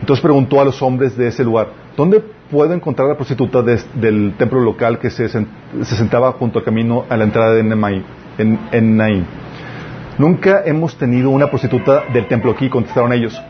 Entonces 0.01 0.23
preguntó 0.23 0.61
a 0.61 0.65
los 0.65 0.83
hombres 0.83 1.17
de 1.17 1.29
ese 1.29 1.45
lugar, 1.45 1.69
¿dónde 1.97 2.23
puedo 2.51 2.73
encontrar 2.73 3.09
la 3.09 3.17
prostituta 3.17 3.63
del 3.63 4.35
templo 4.37 4.61
local 4.61 4.99
que 4.99 5.11
se, 5.11 5.29
sentaba 5.29 6.33
junto 6.33 6.59
al 6.59 6.65
camino 6.65 7.05
a 7.09 7.17
la 7.17 7.25
entrada 7.25 7.55
de 7.55 7.63
Nemaí, 7.63 8.03
en, 8.39 8.97
Naín? 8.97 9.25
Nunca 10.19 10.63
hemos 10.65 10.97
tenido 10.97 11.31
una 11.31 11.49
prostituta 11.49 12.05
del 12.13 12.27
templo 12.27 12.51
aquí, 12.51 12.69
contestaron 12.69 13.13
ellos. 13.13 13.41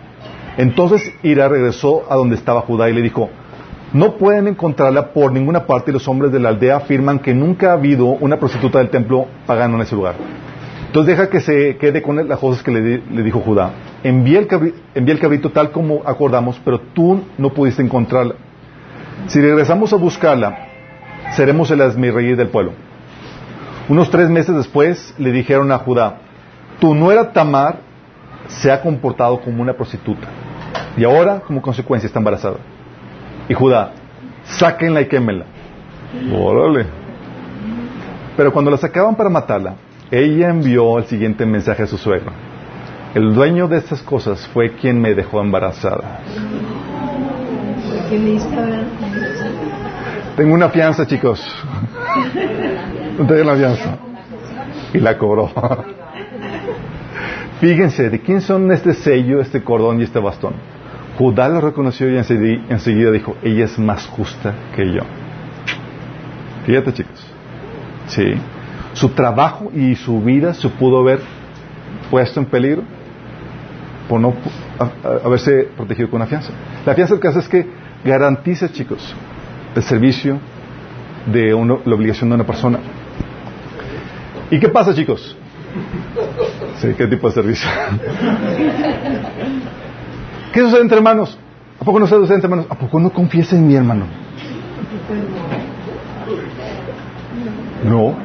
Entonces 0.56 1.12
Ira 1.22 1.48
regresó 1.48 2.04
a 2.10 2.16
donde 2.16 2.36
estaba 2.36 2.62
Judá 2.62 2.90
y 2.90 2.92
le 2.92 3.02
dijo, 3.02 3.30
no 3.92 4.16
pueden 4.16 4.48
encontrarla 4.48 5.12
por 5.12 5.32
ninguna 5.32 5.66
parte 5.66 5.90
y 5.90 5.94
los 5.94 6.08
hombres 6.08 6.32
de 6.32 6.40
la 6.40 6.50
aldea 6.50 6.76
afirman 6.76 7.18
que 7.18 7.34
nunca 7.34 7.70
ha 7.70 7.74
habido 7.74 8.06
una 8.06 8.38
prostituta 8.38 8.78
del 8.78 8.90
templo 8.90 9.26
pagando 9.46 9.76
en 9.76 9.82
ese 9.82 9.94
lugar. 9.94 10.14
Entonces 10.86 11.16
deja 11.16 11.30
que 11.30 11.40
se 11.40 11.76
quede 11.76 12.02
con 12.02 12.28
las 12.28 12.38
cosas 12.38 12.62
que 12.62 12.70
le, 12.70 13.22
dijo 13.22 13.40
Judá. 13.40 13.70
El, 14.02 14.74
el 14.94 15.18
cabrito 15.18 15.50
tal 15.50 15.70
como 15.70 16.02
acordamos, 16.04 16.60
pero 16.62 16.80
tú 16.80 17.22
no 17.38 17.50
pudiste 17.50 17.82
encontrarla. 17.82 18.34
Si 19.26 19.40
regresamos 19.40 19.92
a 19.92 19.96
buscarla, 19.96 20.68
seremos 21.34 21.70
el 21.70 21.80
asmirrey 21.80 22.34
del 22.34 22.48
pueblo. 22.48 22.72
Unos 23.88 24.10
tres 24.10 24.28
meses 24.28 24.54
después 24.54 25.14
le 25.18 25.32
dijeron 25.32 25.72
a 25.72 25.78
Judá, 25.78 26.18
tu 26.78 26.94
nuera 26.94 27.32
Tamar 27.32 27.91
se 28.48 28.70
ha 28.70 28.80
comportado 28.80 29.40
como 29.40 29.62
una 29.62 29.72
prostituta 29.72 30.28
y 30.96 31.04
ahora 31.04 31.40
como 31.40 31.62
consecuencia 31.62 32.06
está 32.06 32.18
embarazada. 32.18 32.56
Y 33.48 33.54
Judá, 33.54 33.92
sáquenla 34.44 35.00
y 35.00 35.06
quémenla. 35.06 35.46
Órale. 36.34 36.86
Pero 38.36 38.52
cuando 38.52 38.70
la 38.70 38.76
sacaban 38.76 39.14
para 39.14 39.30
matarla, 39.30 39.74
ella 40.10 40.50
envió 40.50 40.98
el 40.98 41.04
siguiente 41.04 41.46
mensaje 41.46 41.82
a 41.82 41.86
su 41.86 41.96
suegro. 41.96 42.32
El 43.14 43.34
dueño 43.34 43.68
de 43.68 43.78
estas 43.78 44.02
cosas 44.02 44.46
fue 44.48 44.72
quien 44.72 45.00
me 45.00 45.14
dejó 45.14 45.40
embarazada. 45.40 46.20
Tengo 50.36 50.54
una 50.54 50.68
fianza, 50.70 51.06
chicos. 51.06 51.40
Tengo 53.16 53.42
una 53.42 53.56
fianza. 53.56 53.98
Y 54.94 54.98
la 54.98 55.16
cobró. 55.16 55.50
Fíjense, 57.62 58.10
¿de 58.10 58.18
quién 58.18 58.40
son 58.40 58.72
este 58.72 58.92
sello, 58.92 59.40
este 59.40 59.62
cordón 59.62 60.00
y 60.00 60.02
este 60.02 60.18
bastón? 60.18 60.54
Judá 61.16 61.48
lo 61.48 61.60
reconoció 61.60 62.10
y 62.10 62.16
enseguida 62.16 63.12
dijo, 63.12 63.36
ella 63.40 63.66
es 63.66 63.78
más 63.78 64.04
justa 64.08 64.52
que 64.74 64.92
yo. 64.92 65.02
Fíjate 66.66 66.92
chicos. 66.92 67.24
Sí. 68.08 68.34
Su 68.94 69.10
trabajo 69.10 69.70
y 69.72 69.94
su 69.94 70.20
vida 70.20 70.54
se 70.54 70.68
pudo 70.70 70.98
haber 70.98 71.20
puesto 72.10 72.40
en 72.40 72.46
peligro 72.46 72.82
por 74.08 74.18
no 74.18 74.34
haberse 75.24 75.68
protegido 75.76 76.10
con 76.10 76.20
una 76.20 76.26
fianza. 76.26 76.50
La 76.84 76.94
fianza 76.94 77.14
del 77.14 77.22
caso 77.22 77.38
es 77.38 77.48
que 77.48 77.64
garantiza, 78.04 78.72
chicos, 78.72 79.14
el 79.76 79.82
servicio 79.84 80.36
de 81.26 81.52
la 81.52 81.94
obligación 81.94 82.28
de 82.28 82.34
una 82.34 82.44
persona. 82.44 82.80
¿Y 84.50 84.58
qué 84.58 84.68
pasa, 84.68 84.92
chicos? 84.92 85.36
Sí, 86.82 86.94
¿qué 86.98 87.06
tipo 87.06 87.28
de 87.28 87.34
servicio? 87.34 87.68
¿Qué 90.52 90.60
sucede 90.60 90.80
entre 90.80 90.96
hermanos? 90.96 91.38
¿A 91.80 91.84
poco 91.84 92.00
no 92.00 92.08
sucede 92.08 92.34
entre 92.34 92.48
hermanos? 92.48 92.66
¿A 92.70 92.74
poco 92.74 92.98
no 92.98 93.10
confiesa 93.10 93.54
en 93.54 93.68
mi 93.68 93.76
hermano? 93.76 94.06
No. 97.84 98.06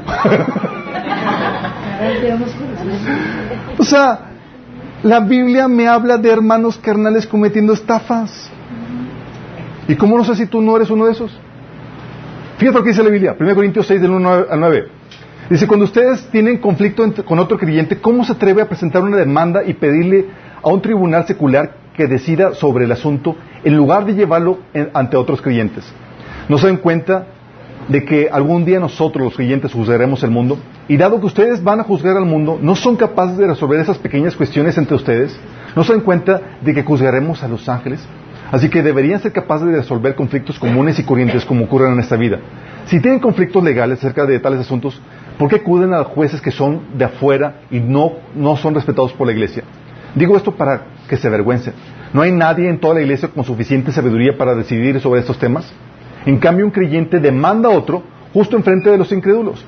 o 3.78 3.84
sea, 3.84 4.22
la 5.04 5.20
Biblia 5.20 5.68
me 5.68 5.88
habla 5.88 6.18
de 6.18 6.32
hermanos 6.32 6.80
carnales 6.80 7.28
cometiendo 7.28 7.74
estafas. 7.74 8.50
¿Y 9.88 9.96
cómo 9.96 10.18
no 10.18 10.24
sé 10.24 10.34
si 10.36 10.48
tú 10.48 10.62
no 10.62 10.76
eres 10.76 10.90
uno 10.90 11.06
de 11.06 11.12
esos? 11.12 11.32
Fíjate 12.58 12.80
lo 12.80 12.84
que 12.84 12.90
dice 12.90 13.04
la 13.04 13.12
Biblia, 13.12 13.36
1 13.40 13.54
Corintios 13.54 13.86
6 13.86 14.02
del 14.02 14.10
1 14.10 14.32
al 14.50 14.60
9. 14.60 14.97
Dice, 15.50 15.68
cuando 15.68 15.86
ustedes 15.86 16.28
tienen 16.30 16.58
conflicto 16.58 17.04
con 17.24 17.40
otro 17.40 17.58
creyente, 17.58 18.00
¿cómo 18.00 18.26
se 18.26 18.34
atreve 18.34 18.62
a 18.62 18.68
presentar 18.68 19.02
una 19.02 19.18
demanda 19.18 19.64
y 19.64 19.74
pedirle 19.74 20.26
a 20.62 20.70
un 20.70 20.82
tribunal 20.82 21.26
secular 21.26 21.88
que 21.98 22.08
decida 22.08 22.54
sobre 22.54 22.86
el 22.86 22.92
asunto 22.92 23.36
en 23.64 23.76
lugar 23.76 24.06
de 24.06 24.14
llevarlo 24.14 24.60
ante 24.94 25.18
otros 25.18 25.42
creyentes. 25.42 25.84
¿No 26.48 26.58
se 26.60 26.68
dan 26.68 26.78
cuenta 26.78 27.26
de 27.88 28.06
que 28.06 28.30
algún 28.32 28.66
día 28.66 28.80
nosotros 28.80 29.24
los 29.24 29.36
creyentes 29.36 29.74
juzgaremos 29.74 30.24
el 30.24 30.30
mundo? 30.30 30.60
Y 30.88 30.96
dado 30.96 31.20
que 31.20 31.26
ustedes 31.26 31.64
van 31.64 31.80
a 31.80 31.84
juzgar 31.84 32.16
al 32.16 32.26
mundo, 32.26 32.60
¿no 32.62 32.76
son 32.76 32.96
capaces 32.96 33.38
de 33.38 33.48
resolver 33.48 33.80
esas 33.80 33.98
pequeñas 33.98 34.36
cuestiones 34.36 34.78
entre 34.78 34.96
ustedes? 34.96 35.38
¿No 35.76 35.84
se 35.84 35.94
dan 35.94 36.02
cuenta 36.02 36.40
de 36.62 36.74
que 36.74 36.84
juzgaremos 36.84 37.44
a 37.44 37.48
los 37.48 37.68
ángeles? 37.68 38.08
Así 38.52 38.70
que 38.70 38.84
deberían 38.84 39.20
ser 39.20 39.34
capaces 39.34 39.68
de 39.68 39.76
resolver 39.76 40.16
conflictos 40.16 40.58
comunes 40.60 41.00
y 41.00 41.04
corrientes 41.04 41.44
como 41.44 41.66
ocurren 41.66 41.94
en 41.94 42.00
esta 42.00 42.16
vida. 42.16 42.40
Si 42.86 43.02
tienen 43.02 43.20
conflictos 43.20 43.62
legales 43.62 43.98
acerca 44.00 44.26
de 44.26 44.40
tales 44.40 44.62
asuntos, 44.62 45.02
¿por 45.38 45.50
qué 45.50 45.58
acuden 45.58 45.94
a 45.94 46.04
jueces 46.04 46.42
que 46.42 46.52
son 46.52 46.82
de 46.98 47.06
afuera 47.06 47.62
y 47.72 47.80
no, 47.80 48.14
no 48.36 48.56
son 48.58 48.76
respetados 48.76 49.14
por 49.14 49.28
la 49.28 49.34
iglesia? 49.34 49.64
Digo 50.16 50.36
esto 50.36 50.56
para 50.56 50.82
que 51.08 51.18
se 51.18 51.28
avergüencen. 51.28 51.74
No 52.14 52.22
hay 52.22 52.32
nadie 52.32 52.70
en 52.70 52.80
toda 52.80 52.96
la 52.96 53.02
iglesia 53.02 53.30
con 53.30 53.44
suficiente 53.44 53.92
sabiduría 53.92 54.38
para 54.38 54.56
decidir 54.56 55.00
sobre 55.00 55.20
estos 55.20 55.38
temas. 55.38 55.72
En 56.26 56.38
cambio, 56.38 56.66
un 56.66 56.72
creyente 56.72 57.20
demanda 57.20 57.70
a 57.70 57.74
otro 57.74 58.04
justo 58.34 58.56
enfrente 58.56 58.90
de 58.90 58.98
los 58.98 59.12
incrédulos. 59.12 59.64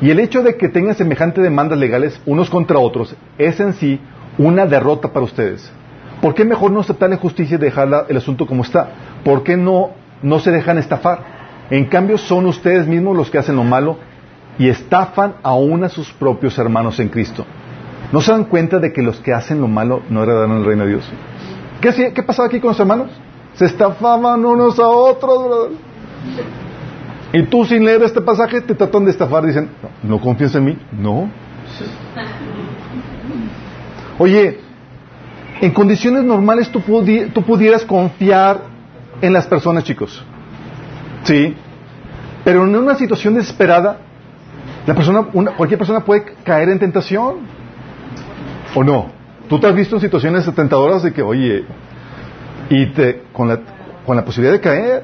Y 0.00 0.10
el 0.10 0.20
hecho 0.20 0.42
de 0.42 0.56
que 0.56 0.68
tengan 0.68 0.94
semejante 0.94 1.40
demandas 1.40 1.78
legales 1.78 2.20
unos 2.26 2.50
contra 2.50 2.78
otros 2.78 3.16
es 3.38 3.60
en 3.60 3.74
sí 3.74 4.00
una 4.38 4.66
derrota 4.66 5.12
para 5.12 5.24
ustedes. 5.24 5.70
¿Por 6.20 6.34
qué 6.34 6.44
mejor 6.44 6.70
no 6.70 6.80
aceptar 6.80 7.10
la 7.10 7.16
justicia 7.16 7.56
y 7.56 7.58
dejar 7.58 8.06
el 8.08 8.16
asunto 8.16 8.46
como 8.46 8.62
está? 8.62 8.88
¿Por 9.24 9.42
qué 9.42 9.56
no, 9.56 9.90
no 10.22 10.38
se 10.40 10.50
dejan 10.50 10.78
estafar? 10.78 11.34
En 11.70 11.86
cambio, 11.86 12.18
son 12.18 12.46
ustedes 12.46 12.86
mismos 12.86 13.16
los 13.16 13.30
que 13.30 13.38
hacen 13.38 13.56
lo 13.56 13.64
malo 13.64 13.98
y 14.58 14.68
estafan 14.68 15.34
aún 15.42 15.84
a 15.84 15.88
sus 15.88 16.12
propios 16.12 16.58
hermanos 16.58 17.00
en 17.00 17.08
Cristo. 17.08 17.44
¿No 18.12 18.20
se 18.20 18.32
dan 18.32 18.44
cuenta 18.44 18.78
de 18.78 18.92
que 18.92 19.02
los 19.02 19.18
que 19.20 19.32
hacen 19.32 19.60
lo 19.60 19.68
malo 19.68 20.02
no 20.08 20.22
heredarán 20.22 20.58
el 20.58 20.64
reino 20.64 20.84
de 20.84 20.90
Dios? 20.90 21.10
¿Qué, 21.80 22.12
¿Qué 22.14 22.22
pasaba 22.22 22.46
aquí 22.46 22.60
con 22.60 22.68
los 22.68 22.80
hermanos? 22.80 23.10
Se 23.54 23.66
estafaban 23.66 24.44
unos 24.44 24.78
a 24.78 24.88
otros, 24.88 25.70
Y 27.32 27.42
tú 27.44 27.64
sin 27.64 27.84
leer 27.84 28.02
este 28.02 28.20
pasaje 28.20 28.60
te 28.60 28.74
tratan 28.74 29.04
de 29.04 29.10
estafar, 29.10 29.44
dicen, 29.44 29.68
¿no, 30.02 30.20
confías 30.20 30.54
en 30.54 30.64
mí? 30.64 30.78
No. 30.92 31.28
Oye, 34.18 34.60
en 35.60 35.72
condiciones 35.72 36.22
normales 36.22 36.70
tú 36.70 36.80
pudieras 36.80 37.84
confiar 37.84 38.60
en 39.20 39.32
las 39.32 39.46
personas, 39.46 39.84
chicos. 39.84 40.24
Sí. 41.24 41.56
Pero 42.44 42.64
en 42.64 42.76
una 42.76 42.94
situación 42.94 43.34
desesperada, 43.34 43.98
la 44.86 44.94
persona, 44.94 45.22
cualquier 45.56 45.78
persona 45.78 46.00
puede 46.00 46.24
caer 46.44 46.68
en 46.68 46.78
tentación. 46.78 47.36
¿O 48.74 48.82
no? 48.82 49.06
Tú 49.48 49.58
te 49.58 49.66
has 49.66 49.74
visto 49.74 49.96
en 49.96 50.00
situaciones 50.00 50.44
tentadoras 50.54 51.02
de 51.02 51.12
que, 51.12 51.22
oye, 51.22 51.64
y 52.70 52.86
te, 52.86 53.22
con, 53.32 53.48
la, 53.48 53.60
con 54.04 54.16
la 54.16 54.24
posibilidad 54.24 54.52
de 54.52 54.60
caer. 54.60 55.02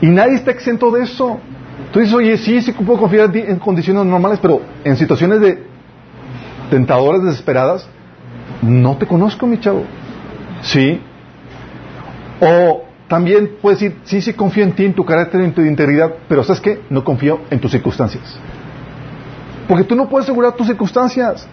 Y 0.00 0.06
nadie 0.06 0.34
está 0.34 0.50
exento 0.50 0.90
de 0.90 1.04
eso. 1.04 1.40
Tú 1.92 2.00
dices, 2.00 2.14
oye, 2.14 2.36
sí, 2.36 2.60
sí 2.60 2.72
puedo 2.72 2.98
confiar 3.00 3.34
en 3.34 3.58
condiciones 3.58 4.04
normales, 4.04 4.38
pero 4.40 4.60
en 4.84 4.96
situaciones 4.96 5.40
de 5.40 5.62
tentadoras, 6.70 7.22
desesperadas, 7.22 7.88
no 8.62 8.96
te 8.96 9.06
conozco, 9.06 9.46
mi 9.46 9.58
chavo. 9.58 9.84
¿Sí? 10.62 11.00
O 12.40 12.84
también 13.12 13.58
puedes 13.60 13.78
decir, 13.78 13.98
sí, 14.04 14.22
sí 14.22 14.32
confío 14.32 14.64
en 14.64 14.72
ti, 14.72 14.86
en 14.86 14.94
tu 14.94 15.04
carácter, 15.04 15.42
en 15.42 15.52
tu 15.52 15.60
integridad, 15.60 16.14
pero 16.30 16.42
¿sabes 16.42 16.62
qué? 16.62 16.80
No 16.88 17.04
confío 17.04 17.40
en 17.50 17.60
tus 17.60 17.70
circunstancias. 17.70 18.38
Porque 19.68 19.84
tú 19.84 19.94
no 19.94 20.08
puedes 20.08 20.24
asegurar 20.24 20.52
tus 20.52 20.66
circunstancias. 20.66 21.46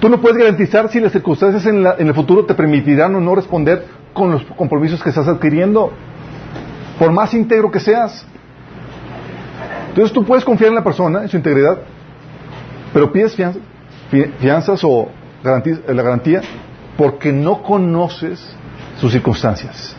Tú 0.00 0.08
no 0.08 0.18
puedes 0.18 0.38
garantizar 0.38 0.88
si 0.88 1.00
las 1.00 1.12
circunstancias 1.12 1.66
en, 1.66 1.84
el 1.84 2.14
futuro 2.14 2.46
te 2.46 2.54
permitirán 2.54 3.14
o 3.16 3.20
no 3.20 3.34
responder 3.34 3.84
con 4.14 4.30
los 4.30 4.44
compromisos 4.56 5.02
que 5.02 5.10
estás 5.10 5.28
adquiriendo, 5.28 5.92
por 6.98 7.12
más 7.12 7.34
íntegro 7.34 7.70
que 7.70 7.80
seas. 7.80 8.26
Entonces 9.90 10.10
tú 10.10 10.24
puedes 10.24 10.42
confiar 10.42 10.70
en 10.70 10.76
la 10.76 10.84
persona, 10.84 11.20
en 11.20 11.28
su 11.28 11.36
integridad, 11.36 11.80
pero 12.94 13.12
pides 13.12 13.36
fianzas 14.38 14.80
o 14.82 15.10
la 15.42 16.02
garantía 16.02 16.40
porque 16.96 17.30
no 17.30 17.62
conoces 17.62 18.56
sus 18.98 19.12
circunstancias. 19.12 19.94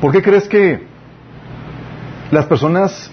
¿Por 0.00 0.12
qué 0.12 0.22
crees 0.22 0.48
que 0.48 0.86
las 2.30 2.46
personas 2.46 3.10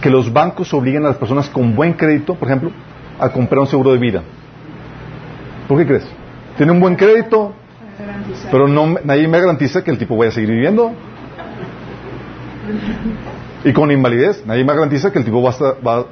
que 0.00 0.10
los 0.10 0.32
bancos 0.32 0.72
obliguen 0.74 1.04
a 1.04 1.08
las 1.08 1.16
personas 1.16 1.48
con 1.48 1.74
buen 1.76 1.92
crédito, 1.92 2.34
por 2.34 2.48
ejemplo, 2.48 2.70
a 3.18 3.30
comprar 3.30 3.60
un 3.60 3.66
seguro 3.66 3.92
de 3.92 3.98
vida. 3.98 4.22
¿Por 5.68 5.78
qué 5.78 5.86
crees? 5.86 6.06
Tiene 6.56 6.72
un 6.72 6.80
buen 6.80 6.96
crédito, 6.96 7.52
pero 8.50 8.66
no, 8.66 8.96
nadie 9.04 9.28
me 9.28 9.38
garantiza 9.40 9.84
que 9.84 9.90
el 9.90 9.98
tipo 9.98 10.16
vaya 10.16 10.30
a 10.30 10.32
seguir 10.32 10.50
viviendo. 10.50 10.92
Y 13.64 13.72
con 13.72 13.90
invalidez, 13.90 14.44
nadie 14.46 14.64
me 14.64 14.72
garantiza 14.72 15.12
que 15.12 15.18
el 15.18 15.24
tipo 15.24 15.42
va 15.42 15.50
a, 15.50 15.74
va, 15.86 16.06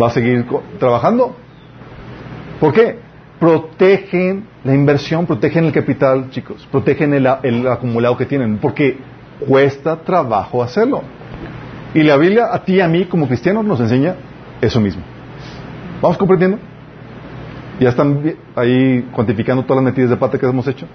va 0.00 0.06
a 0.06 0.10
seguir 0.10 0.46
trabajando. 0.78 1.36
¿Por 2.60 2.72
qué? 2.72 2.98
Protegen 3.44 4.46
la 4.64 4.74
inversión, 4.74 5.26
protegen 5.26 5.66
el 5.66 5.72
capital, 5.72 6.30
chicos, 6.30 6.66
protegen 6.72 7.12
el, 7.12 7.28
el 7.42 7.68
acumulado 7.68 8.16
que 8.16 8.24
tienen, 8.24 8.56
porque 8.56 8.96
cuesta 9.46 9.96
trabajo 9.96 10.62
hacerlo. 10.62 11.02
Y 11.92 12.02
la 12.04 12.16
Biblia 12.16 12.46
a 12.50 12.64
ti 12.64 12.76
y 12.76 12.80
a 12.80 12.88
mí 12.88 13.04
como 13.04 13.28
cristianos 13.28 13.62
nos 13.62 13.78
enseña 13.80 14.14
eso 14.62 14.80
mismo. 14.80 15.02
¿Vamos 16.00 16.16
comprendiendo? 16.16 16.56
¿Ya 17.78 17.90
están 17.90 18.34
ahí 18.56 19.02
cuantificando 19.12 19.62
todas 19.64 19.84
las 19.84 19.92
metidas 19.92 20.08
de 20.08 20.16
pata 20.16 20.38
que 20.38 20.46
hemos 20.46 20.66
hecho? 20.66 20.86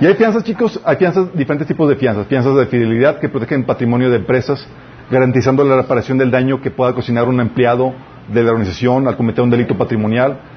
Y 0.00 0.06
hay 0.06 0.14
fianzas, 0.14 0.42
chicos, 0.42 0.80
hay 0.84 0.96
fianzas, 0.96 1.32
diferentes 1.32 1.68
tipos 1.68 1.88
de 1.88 1.94
fianzas. 1.94 2.26
Fianzas 2.26 2.56
de 2.56 2.66
fidelidad 2.66 3.20
que 3.20 3.28
protegen 3.28 3.62
patrimonio 3.62 4.10
de 4.10 4.16
empresas, 4.16 4.66
garantizando 5.12 5.62
la 5.62 5.76
reparación 5.76 6.18
del 6.18 6.32
daño 6.32 6.60
que 6.60 6.72
pueda 6.72 6.92
cocinar 6.92 7.28
un 7.28 7.38
empleado 7.38 7.94
de 8.26 8.42
la 8.42 8.50
organización 8.50 9.06
al 9.06 9.16
cometer 9.16 9.44
un 9.44 9.50
delito 9.50 9.78
patrimonial. 9.78 10.55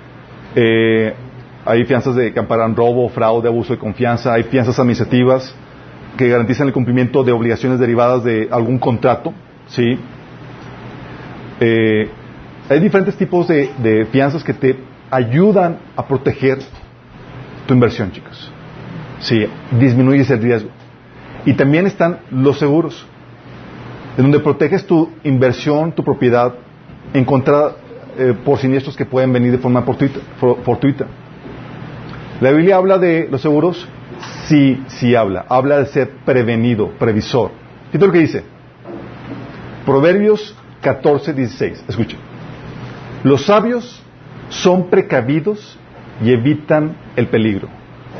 Eh, 0.56 1.14
hay 1.66 1.84
fianzas 1.86 2.16
de 2.16 2.34
que 2.34 2.40
amparan 2.40 2.76
robo, 2.76 3.10
fraude, 3.10 3.48
abuso 3.48 3.74
de 3.74 3.80
confianza. 3.80 4.34
Hay 4.34 4.44
fianzas 4.44 4.80
administrativas 4.80 5.54
que 6.18 6.28
garantizan 6.28 6.68
el 6.68 6.74
cumplimiento 6.74 7.24
de 7.24 7.32
obligaciones 7.32 7.80
derivadas 7.80 8.24
de 8.24 8.48
algún 8.52 8.80
contrato. 8.80 9.34
¿sí? 9.68 9.98
Eh, 11.60 12.10
hay 12.70 12.80
diferentes 12.80 13.16
tipos 13.16 13.48
de, 13.48 13.70
de 13.78 14.06
fianzas 14.06 14.44
que 14.44 14.54
te 14.54 14.78
ayudan 15.12 15.78
a 15.96 16.08
proteger 16.08 16.60
tu 17.66 17.74
inversión, 17.74 18.12
chicos. 18.12 18.52
Sí, 19.20 19.46
disminuyes 19.80 20.30
el 20.30 20.42
riesgo. 20.42 20.70
Y 21.46 21.54
también 21.54 21.88
están 21.88 22.20
los 22.32 22.60
seguros, 22.60 23.06
en 24.18 24.24
donde 24.24 24.40
proteges 24.40 24.86
tu 24.86 25.10
inversión, 25.24 25.92
tu 25.92 26.04
propiedad, 26.04 26.54
en 27.14 27.26
contra 27.26 27.76
eh, 28.20 28.34
por 28.46 28.60
siniestros 28.60 28.96
que 28.96 29.06
pueden 29.06 29.32
venir 29.32 29.52
de 29.52 29.58
forma 29.58 29.82
fortuita. 29.82 31.06
La 32.42 32.52
Biblia 32.52 32.76
habla 32.76 32.98
de 32.98 33.28
los 33.32 33.42
seguros, 33.42 33.88
sí, 34.46 34.84
sí 34.88 35.16
habla. 35.16 35.46
Habla 35.50 35.80
de 35.80 35.86
ser 35.88 36.12
prevenido, 36.26 36.90
previsor. 37.00 37.52
Fíjate 37.88 38.06
lo 38.06 38.12
que 38.12 38.20
dice. 38.20 38.44
Proverbios 39.86 40.56
14, 40.82 41.34
16. 41.34 41.86
Escuchen. 41.88 42.20
Los 43.24 43.46
sabios 43.46 44.04
son 44.50 44.90
precavidos 44.90 45.78
y 46.24 46.32
evitan 46.32 46.96
el 47.16 47.28
peligro. 47.28 47.68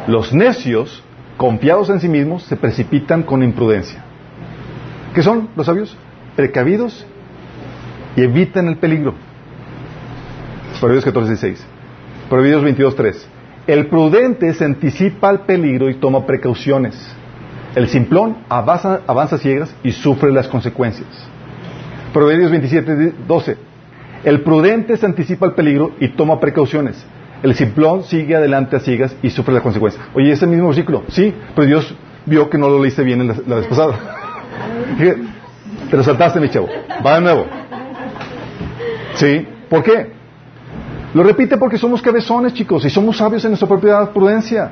Los 0.08 0.34
necios, 0.34 1.04
confiados 1.38 1.90
en 1.90 2.00
sí 2.00 2.08
mismos, 2.10 2.44
se 2.44 2.56
precipitan 2.56 3.24
con 3.24 3.44
imprudencia. 3.44 4.04
¿Qué 5.14 5.24
son 5.24 5.50
los 5.56 5.66
sabios? 5.66 5.96
Precavidos 6.36 7.06
y 8.16 8.22
evitan 8.22 8.68
el 8.68 8.78
peligro. 8.78 9.14
Proverbios 10.80 11.06
14, 11.06 11.30
16. 11.30 11.66
Proverbios 12.30 12.64
22, 12.64 12.96
3. 12.96 13.28
El 13.68 13.88
prudente 13.88 14.54
se 14.54 14.66
anticipa 14.66 15.30
al 15.30 15.42
peligro 15.42 15.90
y 15.90 15.96
toma 15.96 16.26
precauciones. 16.26 16.96
El 17.76 17.88
simplón 17.88 18.38
avanza, 18.50 19.02
avanza 19.06 19.38
ciegas 19.38 19.76
y 19.84 19.92
sufre 19.92 20.32
las 20.32 20.48
consecuencias. 20.48 21.08
Proverbios 22.14 22.50
27, 22.50 23.14
12. 23.28 23.58
El 24.24 24.42
prudente 24.42 24.98
se 24.98 25.06
anticipa 25.06 25.46
al 25.46 25.54
peligro 25.54 25.92
y 26.00 26.10
toma 26.10 26.40
precauciones. 26.40 27.06
El 27.44 27.56
simplón 27.56 28.04
sigue 28.04 28.36
adelante 28.36 28.76
a 28.76 28.80
ciegas 28.80 29.16
y 29.22 29.30
sufre 29.30 29.54
las 29.54 29.64
consecuencias. 29.64 30.04
Oye, 30.14 30.32
ese 30.32 30.48
mismo 30.48 30.68
versículo, 30.68 31.04
sí, 31.10 31.34
pero 31.56 31.68
Dios 31.68 31.96
vio 32.26 32.50
que 32.50 32.58
no 32.58 32.70
lo 32.70 32.82
leíste 32.82 33.04
bien 33.04 33.28
la, 33.28 33.36
la 33.48 33.56
vez 33.58 33.68
pasada. 33.68 33.98
Te 35.90 35.98
lo 35.98 36.04
saltaste, 36.04 36.40
mi 36.40 36.50
chavo. 36.50 36.68
Va 37.06 37.16
de 37.16 37.22
nuevo. 37.22 37.46
¿Sí? 39.16 39.48
¿Por 39.70 39.84
qué? 39.84 40.19
Lo 41.14 41.24
repite 41.24 41.58
porque 41.58 41.78
somos 41.78 42.02
cabezones, 42.02 42.54
chicos, 42.54 42.86
y 42.86 42.90
somos 42.90 43.18
sabios 43.18 43.44
en 43.44 43.52
nuestra 43.52 43.68
propia 43.68 44.12
prudencia. 44.14 44.72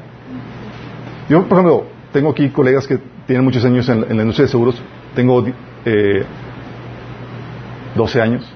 Yo, 1.28 1.44
por 1.44 1.58
ejemplo, 1.58 1.86
tengo 2.14 2.30
aquí 2.30 2.50
colegas 2.50 2.88
que 2.88 3.00
tienen 3.26 3.44
muchos 3.44 3.66
años 3.66 3.90
en, 3.90 4.02
la 4.02 4.22
industria 4.22 4.46
de 4.46 4.52
seguros. 4.52 4.82
Tengo 5.16 5.44
eh, 5.86 6.24
12 7.96 8.22
años. 8.22 8.54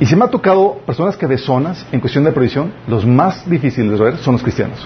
Y 0.00 0.06
se 0.06 0.16
me 0.16 0.24
ha 0.24 0.28
tocado 0.28 0.78
personas 0.84 1.16
cabezonas 1.16 1.86
en 1.92 2.00
cuestión 2.00 2.24
de 2.24 2.32
previsión, 2.32 2.72
los 2.88 3.06
más 3.06 3.48
difíciles 3.48 3.96
de 3.96 4.04
ver 4.04 4.16
son 4.16 4.32
los 4.32 4.42
cristianos. 4.42 4.84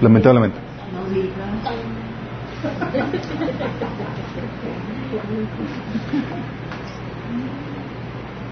Lamentablemente. 0.00 0.58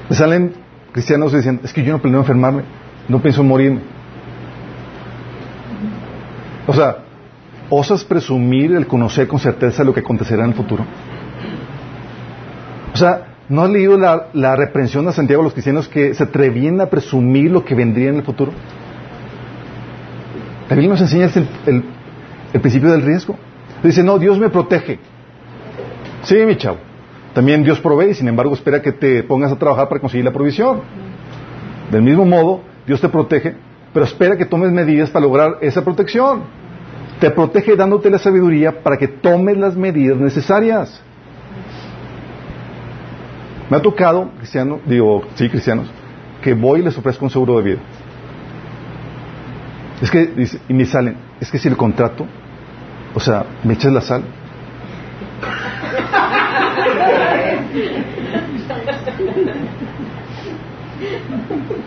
Me 0.08 0.16
salen 0.16 0.52
cristianos 0.92 1.32
y 1.32 1.36
dicen, 1.36 1.60
es 1.62 1.72
que 1.72 1.82
yo 1.82 1.92
no 1.92 2.00
planeo 2.00 2.20
enfermarme, 2.20 2.62
no 3.08 3.20
pienso 3.20 3.42
morirme. 3.42 3.80
O 6.66 6.72
sea, 6.72 6.98
¿osas 7.70 8.04
presumir 8.04 8.74
el 8.74 8.86
conocer 8.86 9.28
con 9.28 9.38
certeza 9.38 9.84
lo 9.84 9.92
que 9.92 10.00
acontecerá 10.00 10.44
en 10.44 10.50
el 10.50 10.56
futuro? 10.56 10.84
O 12.92 12.96
sea, 12.96 13.26
¿no 13.48 13.62
has 13.62 13.70
leído 13.70 13.98
la, 13.98 14.56
reprensión 14.56 15.06
de 15.06 15.12
Santiago 15.12 15.42
a 15.42 15.44
los 15.44 15.52
cristianos 15.52 15.88
que 15.88 16.14
se 16.14 16.22
atrevían 16.22 16.80
a 16.80 16.86
presumir 16.86 17.50
lo 17.50 17.64
que 17.64 17.74
vendría 17.74 18.08
en 18.10 18.16
el 18.16 18.22
futuro? 18.22 18.52
La 20.68 20.74
Biblia 20.74 20.90
nos 20.90 21.00
enseña 21.00 21.26
el, 21.26 21.48
el, 21.66 21.84
el 22.52 22.60
principio 22.60 22.90
del 22.90 23.02
riesgo. 23.02 23.36
Dice, 23.82 24.02
no, 24.02 24.18
Dios 24.18 24.38
me 24.38 24.48
protege. 24.48 24.98
Sí, 26.22 26.34
mi 26.46 26.56
chavo. 26.56 26.78
También 27.36 27.62
Dios 27.62 27.78
provee 27.80 28.12
y 28.12 28.14
sin 28.14 28.28
embargo 28.28 28.54
espera 28.54 28.80
que 28.80 28.92
te 28.92 29.22
pongas 29.22 29.52
a 29.52 29.56
trabajar 29.56 29.90
para 29.90 30.00
conseguir 30.00 30.24
la 30.24 30.32
provisión. 30.32 30.80
Del 31.90 32.00
mismo 32.00 32.24
modo, 32.24 32.62
Dios 32.86 32.98
te 32.98 33.10
protege, 33.10 33.54
pero 33.92 34.06
espera 34.06 34.38
que 34.38 34.46
tomes 34.46 34.72
medidas 34.72 35.10
para 35.10 35.26
lograr 35.26 35.58
esa 35.60 35.84
protección. 35.84 36.44
Te 37.20 37.30
protege 37.30 37.76
dándote 37.76 38.08
la 38.08 38.16
sabiduría 38.16 38.82
para 38.82 38.96
que 38.96 39.06
tomes 39.06 39.58
las 39.58 39.76
medidas 39.76 40.16
necesarias. 40.16 40.98
Me 43.68 43.76
ha 43.76 43.82
tocado, 43.82 44.30
cristiano, 44.38 44.80
digo, 44.86 45.24
sí, 45.34 45.50
cristianos, 45.50 45.90
que 46.40 46.54
voy 46.54 46.80
y 46.80 46.84
les 46.84 46.96
ofrezco 46.96 47.26
un 47.26 47.30
seguro 47.30 47.58
de 47.58 47.62
vida. 47.64 47.80
Es 50.00 50.10
que, 50.10 50.24
dice, 50.24 50.58
y 50.70 50.72
me 50.72 50.86
salen, 50.86 51.18
es 51.38 51.50
que 51.50 51.58
si 51.58 51.68
el 51.68 51.76
contrato, 51.76 52.26
o 53.14 53.20
sea, 53.20 53.44
me 53.62 53.74
echas 53.74 53.92
la 53.92 54.00
sal. 54.00 54.22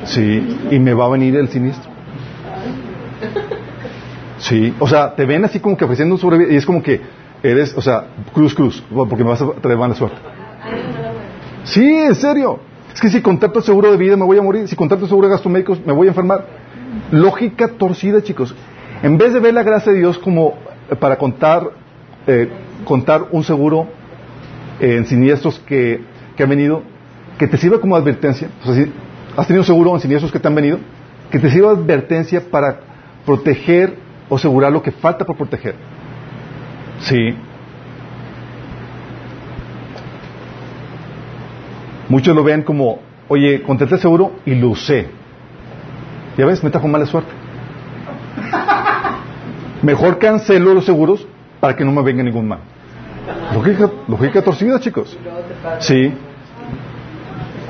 Sí, 0.09 0.57
y 0.71 0.79
me 0.79 0.93
va 0.93 1.05
a 1.05 1.09
venir 1.09 1.35
el 1.35 1.49
siniestro. 1.49 1.91
Sí, 4.39 4.73
o 4.79 4.87
sea, 4.87 5.13
te 5.13 5.25
ven 5.25 5.45
así 5.45 5.59
como 5.59 5.77
que 5.77 5.85
ofreciendo 5.85 6.15
un 6.15 6.21
sobreviviente 6.21 6.55
y 6.55 6.57
es 6.57 6.65
como 6.65 6.81
que 6.81 6.99
eres, 7.43 7.75
o 7.77 7.81
sea, 7.81 8.07
cruz, 8.33 8.55
cruz, 8.55 8.83
porque 8.91 9.23
me 9.23 9.29
vas 9.29 9.41
a 9.41 9.51
traer 9.61 9.77
mala 9.77 9.93
suerte. 9.93 10.17
Sí, 11.63 11.85
en 11.85 12.15
serio. 12.15 12.59
Es 12.91 12.99
que 12.99 13.09
si 13.09 13.21
contrato 13.21 13.61
seguro 13.61 13.91
de 13.91 13.97
vida 13.97 14.17
me 14.17 14.25
voy 14.25 14.39
a 14.39 14.41
morir, 14.41 14.67
si 14.67 14.75
contrato 14.75 15.07
seguro 15.07 15.27
de 15.27 15.33
gastos 15.33 15.51
médicos 15.51 15.79
me 15.85 15.93
voy 15.93 16.07
a 16.07 16.09
enfermar. 16.09 16.45
Lógica 17.11 17.67
torcida, 17.67 18.23
chicos. 18.23 18.55
En 19.03 19.17
vez 19.17 19.31
de 19.33 19.39
ver 19.39 19.53
la 19.53 19.61
gracia 19.61 19.91
de 19.91 19.99
Dios 19.99 20.17
como 20.17 20.55
para 20.99 21.17
contar, 21.17 21.69
eh, 22.25 22.49
contar 22.83 23.27
un 23.31 23.43
seguro 23.43 23.87
en 24.79 25.05
siniestros 25.05 25.59
que, 25.59 26.01
que 26.35 26.43
han 26.43 26.49
venido, 26.49 26.81
que 27.37 27.47
te 27.47 27.57
sirva 27.57 27.79
como 27.79 27.95
advertencia. 27.95 28.49
O 28.63 28.65
sea, 28.65 28.73
si 28.73 28.91
has 29.39 29.47
tenido 29.47 29.63
seguro 29.63 29.95
en 29.95 30.01
siniestros 30.01 30.33
que 30.33 30.39
te 30.39 30.47
han 30.49 30.55
venido, 30.55 30.79
que 31.31 31.39
te 31.39 31.49
sirva 31.49 31.73
de 31.73 31.81
advertencia 31.81 32.41
para 32.51 32.81
proteger 33.25 33.95
o 34.27 34.35
asegurar 34.35 34.69
lo 34.69 34.83
que 34.83 34.91
falta 34.91 35.25
por 35.25 35.37
proteger. 35.37 35.75
Sí. 36.99 37.35
Muchos 42.09 42.35
lo 42.35 42.43
ven 42.43 42.63
como, 42.63 42.99
oye, 43.29 43.61
contraté 43.63 43.97
seguro 43.97 44.33
y 44.45 44.55
lo 44.55 44.71
usé. 44.71 45.07
Ya 46.37 46.45
ves, 46.45 46.61
me 46.61 46.69
trajo 46.69 46.89
mala 46.89 47.05
suerte. 47.05 47.31
Mejor 49.81 50.19
cancelo 50.19 50.73
los 50.73 50.85
seguros 50.85 51.25
para 51.61 51.77
que 51.77 51.85
no 51.85 51.93
me 51.93 52.01
venga 52.01 52.23
ningún 52.23 52.49
mal. 52.49 52.59
Lógica, 53.53 53.89
lógica 54.05 54.41
torcida, 54.41 54.81
chicos. 54.81 55.17
Sí. 55.79 56.13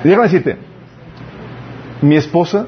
Déjame 0.03 0.23
decirte, 0.23 0.68
mi 2.01 2.15
esposa 2.15 2.67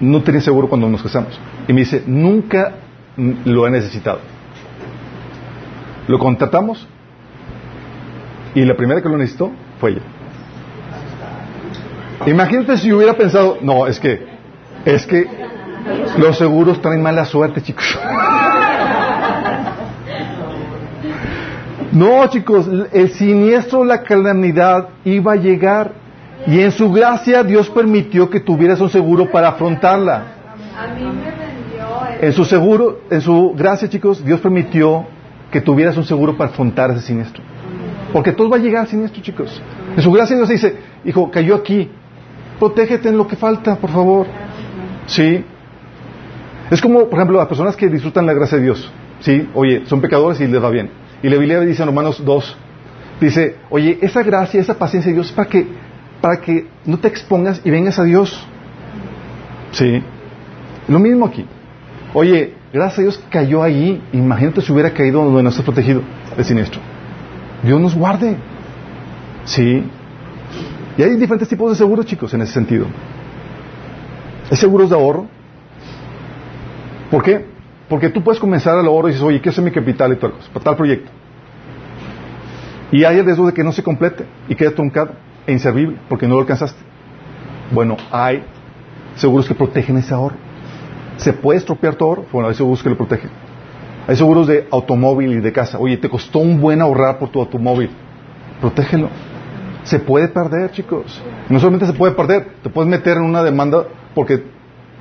no 0.00 0.22
tenía 0.22 0.40
seguro 0.40 0.68
cuando 0.68 0.88
nos 0.88 1.02
casamos. 1.02 1.38
Y 1.68 1.72
me 1.72 1.80
dice, 1.80 2.02
nunca 2.06 2.72
lo 3.16 3.66
he 3.66 3.70
necesitado. 3.70 4.20
Lo 6.06 6.18
contratamos 6.18 6.86
y 8.54 8.64
la 8.64 8.76
primera 8.76 9.00
que 9.00 9.08
lo 9.08 9.16
necesitó 9.16 9.50
fue 9.80 9.92
ella. 9.92 10.02
Imagínate 12.26 12.76
si 12.78 12.92
hubiera 12.92 13.14
pensado, 13.14 13.58
no, 13.60 13.86
es 13.86 13.98
que, 14.00 14.26
es 14.84 15.06
que 15.06 15.26
los 16.18 16.38
seguros 16.38 16.80
traen 16.80 17.02
mala 17.02 17.24
suerte, 17.24 17.62
chicos. 17.62 17.98
No, 21.92 22.26
chicos, 22.26 22.68
el 22.92 23.10
siniestro, 23.12 23.84
la 23.84 24.02
calamidad 24.02 24.88
iba 25.04 25.34
a 25.34 25.36
llegar 25.36 25.92
y 26.46 26.60
en 26.60 26.72
su 26.72 26.90
gracia 26.90 27.42
Dios 27.42 27.70
permitió 27.70 28.28
que 28.28 28.40
tuvieras 28.40 28.80
un 28.80 28.90
seguro 28.90 29.30
para 29.30 29.48
afrontarla. 29.48 30.24
En 32.20 32.32
su 32.32 32.44
seguro, 32.44 33.00
en 33.10 33.20
su 33.20 33.54
gracia, 33.56 33.88
chicos, 33.88 34.24
Dios 34.24 34.40
permitió 34.40 35.06
que 35.50 35.60
tuvieras 35.60 35.96
un 35.96 36.04
seguro 36.04 36.36
para 36.36 36.50
afrontar 36.50 36.90
ese 36.90 37.02
siniestro. 37.02 37.42
Porque 38.12 38.32
todo 38.32 38.48
va 38.48 38.56
a 38.56 38.60
llegar 38.60 38.86
siniestro, 38.86 39.22
chicos. 39.22 39.60
En 39.96 40.02
su 40.02 40.10
gracia 40.12 40.36
Dios 40.36 40.48
dice, 40.48 40.76
hijo, 41.04 41.30
cayó 41.30 41.54
aquí, 41.56 41.90
protégete 42.58 43.08
en 43.08 43.16
lo 43.16 43.26
que 43.26 43.36
falta, 43.36 43.76
por 43.76 43.90
favor. 43.90 44.26
Sí. 45.06 45.44
Es 46.70 46.80
como, 46.80 47.08
por 47.08 47.18
ejemplo, 47.18 47.38
las 47.38 47.48
personas 47.48 47.76
que 47.76 47.88
disfrutan 47.88 48.26
la 48.26 48.32
gracia 48.32 48.58
de 48.58 48.64
Dios. 48.64 48.90
Sí, 49.20 49.48
oye, 49.54 49.84
son 49.86 50.00
pecadores 50.00 50.40
y 50.40 50.46
les 50.46 50.62
va 50.62 50.70
bien. 50.70 50.90
Y 51.22 51.28
la 51.28 51.36
Biblia 51.36 51.60
dice 51.60 51.82
en 51.82 51.88
Romanos 51.88 52.22
2, 52.24 52.56
dice, 53.20 53.56
oye, 53.70 53.98
esa 54.02 54.22
gracia, 54.22 54.60
esa 54.60 54.78
paciencia 54.78 55.10
de 55.10 55.14
Dios 55.14 55.28
es 55.28 55.32
para 55.32 55.48
que, 55.48 55.66
para 56.24 56.40
que 56.40 56.66
no 56.86 56.98
te 56.98 57.06
expongas 57.06 57.60
y 57.66 57.70
vengas 57.70 57.98
a 57.98 58.04
Dios. 58.04 58.34
Sí. 59.72 60.02
Lo 60.88 60.98
mismo 60.98 61.26
aquí. 61.26 61.44
Oye, 62.14 62.54
gracias 62.72 62.98
a 62.98 63.02
Dios 63.02 63.24
cayó 63.28 63.62
allí. 63.62 64.02
Imagínate 64.10 64.62
si 64.62 64.72
hubiera 64.72 64.90
caído 64.94 65.22
donde 65.22 65.42
no 65.42 65.50
está 65.50 65.62
protegido 65.62 66.00
el 66.34 66.42
siniestro. 66.42 66.80
Dios 67.62 67.78
nos 67.78 67.94
guarde. 67.94 68.38
Sí. 69.44 69.84
Y 70.96 71.02
hay 71.02 71.14
diferentes 71.16 71.46
tipos 71.46 71.70
de 71.70 71.76
seguros, 71.76 72.06
chicos, 72.06 72.32
en 72.32 72.40
ese 72.40 72.54
sentido. 72.54 72.86
Hay 74.50 74.56
seguros 74.56 74.88
de 74.88 74.96
ahorro. 74.96 75.26
¿Por 77.10 77.22
qué? 77.22 77.44
Porque 77.86 78.08
tú 78.08 78.24
puedes 78.24 78.40
comenzar 78.40 78.78
al 78.78 78.86
ahorro 78.86 79.08
y 79.08 79.10
dices, 79.10 79.26
oye, 79.26 79.42
¿qué 79.42 79.50
es 79.50 79.58
mi 79.58 79.70
capital 79.70 80.10
y 80.14 80.16
tal 80.16 80.32
cosa? 80.32 80.48
Para 80.54 80.64
tal 80.64 80.76
proyecto. 80.76 81.10
Y 82.92 83.04
hay 83.04 83.18
el 83.18 83.26
riesgo 83.26 83.46
de 83.46 83.52
que 83.52 83.62
no 83.62 83.72
se 83.72 83.82
complete 83.82 84.24
y 84.48 84.54
quede 84.54 84.70
truncado 84.70 85.10
e 85.46 85.52
inservible 85.52 85.98
porque 86.08 86.26
no 86.26 86.34
lo 86.34 86.40
alcanzaste. 86.40 86.80
Bueno, 87.70 87.96
hay 88.10 88.44
seguros 89.16 89.46
que 89.46 89.54
protegen 89.54 89.96
ese 89.98 90.14
ahorro. 90.14 90.36
¿Se 91.16 91.32
puede 91.32 91.58
estropear 91.58 91.94
tu 91.94 92.04
ahorro? 92.04 92.26
Bueno, 92.32 92.48
hay 92.48 92.54
seguros 92.54 92.82
que 92.82 92.90
lo 92.90 92.96
protegen. 92.96 93.30
Hay 94.06 94.16
seguros 94.16 94.46
de 94.46 94.66
automóvil 94.70 95.32
y 95.32 95.40
de 95.40 95.52
casa. 95.52 95.78
Oye, 95.78 95.96
te 95.96 96.08
costó 96.08 96.40
un 96.40 96.60
buen 96.60 96.80
ahorrar 96.82 97.18
por 97.18 97.30
tu 97.30 97.40
automóvil. 97.40 97.90
Protégelo. 98.60 99.08
Se 99.84 99.98
puede 99.98 100.28
perder, 100.28 100.70
chicos. 100.72 101.22
No 101.48 101.58
solamente 101.60 101.86
se 101.86 101.92
puede 101.92 102.12
perder, 102.12 102.54
te 102.62 102.70
puedes 102.70 102.90
meter 102.90 103.18
en 103.18 103.24
una 103.24 103.42
demanda 103.42 103.84
porque 104.14 104.44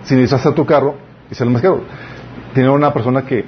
si 0.03 0.15
necesitas 0.15 0.53
tu 0.53 0.65
carro 0.65 0.95
y 1.29 1.35
sale 1.35 1.49
más 1.49 1.61
caro. 1.61 1.81
Tenía 2.53 2.71
una 2.71 2.93
persona 2.93 3.23
que, 3.23 3.45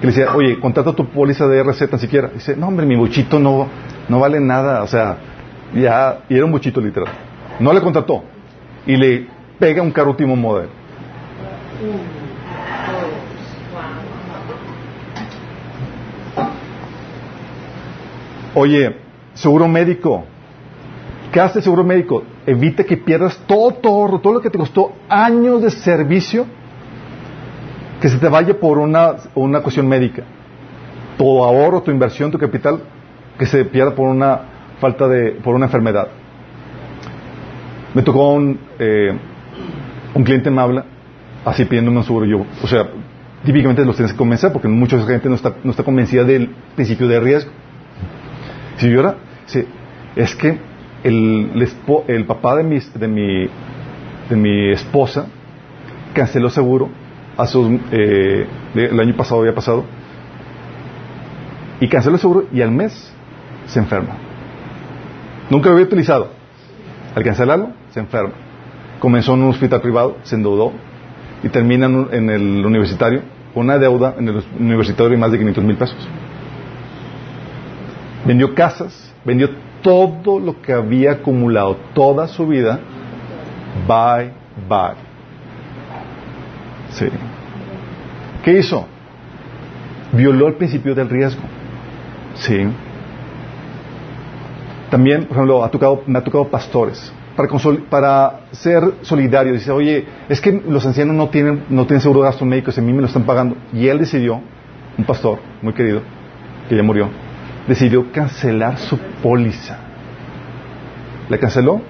le 0.00 0.06
decía, 0.06 0.34
oye, 0.34 0.58
contrata 0.60 0.92
tu 0.92 1.06
póliza 1.08 1.46
de 1.46 1.58
RC 1.60 1.88
tan 1.88 1.98
siquiera. 1.98 2.30
dice, 2.32 2.56
no, 2.56 2.68
hombre, 2.68 2.86
mi 2.86 2.96
buchito 2.96 3.38
no, 3.38 3.66
no 4.08 4.20
vale 4.20 4.40
nada. 4.40 4.82
O 4.82 4.86
sea, 4.86 5.16
ya, 5.74 6.20
y 6.28 6.34
era 6.36 6.44
un 6.44 6.52
buchito 6.52 6.80
literal. 6.80 7.12
No 7.58 7.72
le 7.72 7.80
contrató. 7.80 8.22
Y 8.86 8.96
le 8.96 9.26
pega 9.58 9.82
un 9.82 9.90
carro 9.90 10.10
último 10.10 10.36
modelo. 10.36 10.70
Oye, 18.54 18.96
seguro 19.34 19.68
médico. 19.68 20.24
¿Qué 21.32 21.40
hace 21.40 21.58
el 21.58 21.64
seguro 21.64 21.84
médico? 21.84 22.22
Evita 22.46 22.84
que 22.84 22.96
pierdas 22.96 23.36
todo 23.46 23.78
ahorro, 23.84 24.20
todo 24.20 24.34
lo 24.34 24.40
que 24.40 24.48
te 24.48 24.56
costó 24.56 24.92
años 25.08 25.60
de 25.60 25.70
servicio, 25.70 26.46
que 28.00 28.08
se 28.08 28.18
te 28.18 28.28
vaya 28.28 28.58
por 28.58 28.78
una, 28.78 29.16
una 29.34 29.60
cuestión 29.60 29.86
médica. 29.86 30.22
Tu 31.18 31.44
ahorro, 31.44 31.82
tu 31.82 31.90
inversión, 31.90 32.30
tu 32.30 32.38
capital, 32.38 32.80
que 33.38 33.44
se 33.44 33.64
pierda 33.66 33.94
por 33.94 34.08
una 34.08 34.55
falta 34.80 35.08
de, 35.08 35.32
por 35.42 35.54
una 35.54 35.66
enfermedad. 35.66 36.08
Me 37.94 38.02
tocó 38.02 38.34
un, 38.34 38.58
eh, 38.78 39.16
un 40.14 40.24
cliente 40.24 40.50
me 40.50 40.60
habla, 40.60 40.84
así 41.44 41.64
pidiéndome 41.64 41.98
un 41.98 42.04
seguro 42.04 42.26
yo, 42.26 42.44
o 42.62 42.66
sea, 42.66 42.88
típicamente 43.44 43.84
los 43.84 43.96
tienes 43.96 44.12
que 44.12 44.18
convencer 44.18 44.52
porque 44.52 44.68
mucha 44.68 44.98
gente 45.06 45.28
no 45.28 45.36
está, 45.36 45.54
no 45.62 45.70
está 45.70 45.82
convencida 45.82 46.24
del 46.24 46.50
principio 46.74 47.08
de 47.08 47.20
riesgo. 47.20 47.50
Si 48.76 48.88
llora, 48.88 49.16
sí, 49.46 49.64
es 50.16 50.34
que 50.34 50.58
el, 51.04 51.68
el 52.08 52.24
papá 52.26 52.56
de 52.56 52.64
mi, 52.64 52.78
de, 52.78 53.08
mi, 53.08 53.48
de 54.28 54.36
mi 54.36 54.72
esposa 54.72 55.26
canceló 56.12 56.50
seguro 56.50 56.90
hace, 57.36 57.58
eh, 57.92 58.46
el 58.74 59.00
año 59.00 59.16
pasado 59.16 59.40
había 59.40 59.54
pasado 59.54 59.84
y 61.80 61.88
canceló 61.88 62.16
el 62.16 62.20
seguro 62.20 62.46
y 62.52 62.60
al 62.62 62.70
mes 62.70 63.14
se 63.66 63.78
enferma. 63.78 64.25
Nunca 65.50 65.68
lo 65.68 65.74
había 65.74 65.86
utilizado. 65.86 66.30
Al 67.14 67.22
cancelarlo, 67.22 67.70
se 67.90 68.00
enferma. 68.00 68.32
Comenzó 68.98 69.34
en 69.34 69.42
un 69.42 69.50
hospital 69.50 69.80
privado, 69.80 70.16
se 70.22 70.36
endeudó 70.36 70.72
y 71.42 71.48
termina 71.48 71.86
en 71.86 72.30
el 72.30 72.64
universitario 72.64 73.22
con 73.54 73.64
una 73.64 73.78
deuda 73.78 74.14
en 74.18 74.28
el 74.28 74.44
universitario 74.58 75.10
de 75.10 75.16
más 75.16 75.32
de 75.32 75.38
500 75.38 75.64
mil 75.64 75.76
pesos. 75.76 75.96
Vendió 78.26 78.54
casas, 78.54 79.14
vendió 79.24 79.48
todo 79.82 80.38
lo 80.38 80.60
que 80.60 80.72
había 80.72 81.12
acumulado 81.12 81.76
toda 81.94 82.26
su 82.28 82.46
vida. 82.46 82.80
Bye, 83.86 84.32
bye. 84.68 84.96
Sí. 86.90 87.06
¿Qué 88.42 88.58
hizo? 88.58 88.86
Violó 90.12 90.48
el 90.48 90.54
principio 90.54 90.94
del 90.94 91.08
riesgo. 91.08 91.42
Sí. 92.34 92.66
También, 94.96 95.24
por 95.24 95.32
ejemplo, 95.32 95.62
ha 95.62 95.70
tocado, 95.70 96.02
me 96.06 96.18
ha 96.18 96.24
tocado 96.24 96.48
pastores. 96.48 97.12
Para, 97.36 97.50
para 97.90 98.40
ser 98.52 98.82
solidario, 99.02 99.52
dice, 99.52 99.70
oye, 99.70 100.06
es 100.26 100.40
que 100.40 100.50
los 100.66 100.86
ancianos 100.86 101.14
no 101.14 101.28
tienen, 101.28 101.64
no 101.68 101.84
tienen 101.84 102.00
seguro 102.00 102.20
de 102.20 102.28
gasto 102.28 102.46
médico, 102.46 102.70
y 102.74 102.80
a 102.80 102.82
mí 102.82 102.94
me 102.94 103.02
lo 103.02 103.06
están 103.06 103.24
pagando. 103.24 103.58
Y 103.74 103.88
él 103.88 103.98
decidió, 103.98 104.40
un 104.96 105.04
pastor 105.04 105.38
muy 105.60 105.74
querido, 105.74 106.00
que 106.66 106.74
ya 106.74 106.82
murió, 106.82 107.10
decidió 107.68 108.10
cancelar 108.10 108.78
su 108.78 108.96
póliza. 109.22 109.76
La 111.28 111.36
canceló 111.36 111.82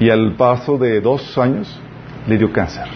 y 0.00 0.08
al 0.08 0.36
paso 0.36 0.78
de 0.78 1.02
dos 1.02 1.36
años 1.36 1.82
le 2.26 2.38
dio 2.38 2.50
cáncer. 2.50 2.86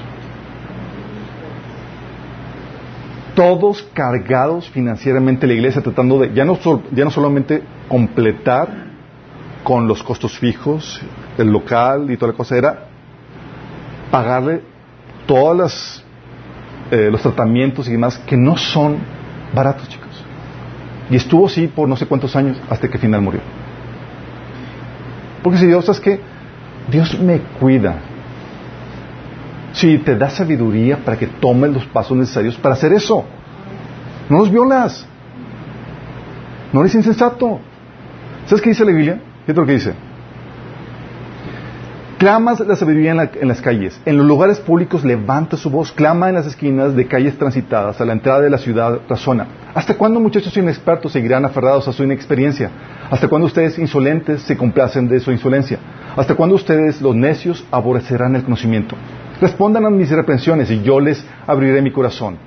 Todos 3.35 3.83
cargados 3.93 4.71
financieramente 4.71 5.47
la 5.47 5.53
iglesia 5.53 5.83
tratando 5.83 6.19
de 6.19 6.33
ya 6.33 6.47
no, 6.47 6.59
ya 6.91 7.05
no 7.05 7.11
solamente 7.11 7.77
completar 7.89 8.69
con 9.65 9.89
los 9.89 10.03
costos 10.03 10.39
fijos, 10.39 11.01
el 11.37 11.49
local 11.49 12.11
y 12.11 12.17
toda 12.17 12.33
la 12.33 12.37
cosa, 12.37 12.57
era 12.57 12.85
pagarle 14.11 14.63
todos 15.27 16.05
eh, 16.91 17.09
los 17.11 17.21
tratamientos 17.21 17.89
y 17.89 17.93
demás 17.93 18.19
que 18.19 18.37
no 18.37 18.57
son 18.57 18.97
baratos, 19.55 19.89
chicos. 19.89 20.25
Y 21.11 21.17
estuvo 21.17 21.47
así 21.47 21.67
por 21.67 21.89
no 21.89 21.97
sé 21.97 22.07
cuántos 22.07 22.35
años 22.37 22.59
hasta 22.69 22.89
que 22.89 22.99
final 22.99 23.23
murió. 23.23 23.41
Porque 25.43 25.59
si 25.59 25.67
Dios, 25.67 25.89
es 25.89 26.01
que 26.01 26.21
Dios 26.91 27.19
me 27.19 27.41
cuida. 27.61 28.01
Si 29.73 29.99
te 29.99 30.17
da 30.17 30.31
sabiduría 30.31 30.97
para 31.05 31.19
que 31.19 31.27
tomes 31.27 31.73
los 31.73 31.85
pasos 31.87 32.17
necesarios 32.17 32.57
para 32.57 32.75
hacer 32.75 32.93
eso. 32.93 33.25
No 34.29 34.39
los 34.39 34.51
violas. 34.51 35.07
No 36.73 36.81
eres 36.81 36.95
insensato. 36.95 37.61
¿Sabes 38.49 38.63
qué 38.63 38.71
dice 38.71 38.83
la 38.83 38.93
Biblia? 38.93 39.21
¿Qué 39.45 39.53
es 39.53 39.59
lo 39.59 39.67
que 39.67 39.73
dice? 39.73 39.93
Clamas 42.17 42.61
la 42.61 42.77
sabiduría 42.77 43.11
en, 43.13 43.47
las 43.47 43.61
calles. 43.61 44.01
En 44.07 44.17
los 44.17 44.25
lugares 44.25 44.59
públicos 44.59 45.05
levanta 45.05 45.59
su 45.59 45.69
voz. 45.69 45.93
Clama 45.93 46.31
en 46.31 46.35
las 46.35 46.47
esquinas 46.47 46.97
de 46.97 47.07
calles 47.07 47.37
transitadas. 47.37 48.01
A 48.01 48.07
la 48.07 48.15
entrada 48.15 48.41
de 48.41 48.49
la 48.49 48.57
ciudad 48.57 49.01
razona. 49.07 49.47
¿Hasta 49.75 49.99
cuándo 49.99 50.19
muchachos 50.19 50.57
inexpertos 50.57 51.13
seguirán 51.13 51.45
aferrados 51.45 51.89
a 51.89 51.93
su 51.93 52.03
inexperiencia? 52.03 52.71
¿Hasta 53.11 53.29
cuándo 53.29 53.47
ustedes 53.47 53.79
insolentes 53.79 54.41
se 54.41 54.57
complacen 54.57 55.09
de 55.09 55.21
su 55.21 55.31
insolencia? 55.31 55.79
¿Hasta 56.17 56.35
cuándo 56.35 56.55
ustedes, 56.55 57.03
los 57.03 57.15
necios, 57.15 57.67
aborrecerán 57.71 58.35
el 58.35 58.45
conocimiento? 58.45 58.97
Respondan 59.43 59.85
a 59.85 59.91
mis 59.91 60.09
reprensiones 60.09 60.71
y 60.71 60.83
yo 60.83 61.01
les 61.01 61.23
abriré 61.47 61.83
mi 61.83 61.93
corazón. 61.93 62.39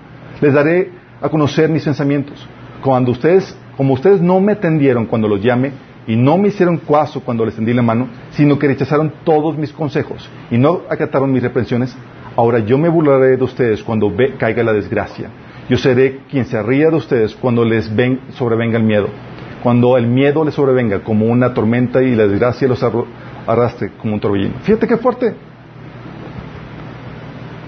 Les 0.42 0.52
daré 0.52 0.90
a 1.22 1.30
conocer 1.30 1.70
mis 1.70 1.86
pensamientos. 1.86 2.44
Cuando 2.84 3.12
ustedes, 3.12 3.56
como 3.78 3.94
ustedes 3.94 4.20
no 4.20 4.40
me 4.42 4.56
tendieron 4.56 5.06
cuando 5.06 5.28
los 5.28 5.42
llame, 5.44 5.91
y 6.12 6.18
no 6.18 6.38
me 6.38 6.50
hicieron 6.50 6.76
caso 6.80 7.22
cuando 7.22 7.46
les 7.46 7.56
tendí 7.56 7.74
la 7.74 7.82
mano, 7.82 8.10
sino 8.32 8.60
que 8.60 8.68
rechazaron 8.68 9.14
todos 9.24 9.58
mis 9.58 9.72
consejos 9.72 10.30
y 10.52 10.58
no 10.58 10.82
acataron 10.90 11.32
mis 11.32 11.42
reprensiones, 11.42 11.96
ahora 12.36 12.60
yo 12.60 12.78
me 12.78 12.90
burlaré 12.90 13.38
de 13.38 13.44
ustedes 13.46 13.82
cuando 13.82 14.14
caiga 14.38 14.62
la 14.62 14.74
desgracia. 14.74 15.30
Yo 15.70 15.78
seré 15.78 16.20
quien 16.30 16.44
se 16.44 16.62
ría 16.64 16.90
de 16.90 16.98
ustedes 16.98 17.34
cuando 17.34 17.64
les 17.64 17.96
ven, 17.96 18.20
sobrevenga 18.32 18.78
el 18.78 18.84
miedo. 18.84 19.08
Cuando 19.64 19.96
el 19.96 20.06
miedo 20.06 20.44
les 20.44 20.54
sobrevenga 20.54 21.00
como 21.00 21.28
una 21.28 21.54
tormenta 21.54 22.04
y 22.04 22.14
la 22.14 22.28
desgracia 22.28 22.68
los 22.68 22.84
arrastre 23.48 23.92
como 23.92 24.16
un 24.16 24.20
torbellino. 24.20 24.56
Fíjate 24.64 24.88
qué 24.88 24.98
fuerte. 24.98 25.34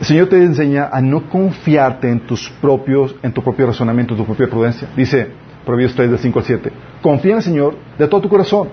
El 0.02 0.06
Señor 0.06 0.28
te 0.28 0.36
enseña 0.36 0.90
a 0.92 1.00
no 1.00 1.30
confiarte 1.30 2.10
en 2.10 2.20
tus 2.28 2.50
propios, 2.60 3.16
en 3.24 3.32
tu 3.32 3.42
propio 3.42 3.68
razonamiento, 3.68 4.16
en 4.16 4.20
tu 4.20 4.26
propia 4.26 4.50
prudencia. 4.50 4.90
Dice, 4.98 5.30
Proverbios 5.64 5.96
3, 5.96 6.10
del 6.10 6.20
5 6.20 6.40
al 6.40 6.46
7. 6.46 6.72
Confía 7.04 7.32
en 7.34 7.38
el 7.38 7.44
Señor 7.44 7.76
de 8.00 8.08
todo 8.08 8.22
tu 8.22 8.30
corazón 8.30 8.70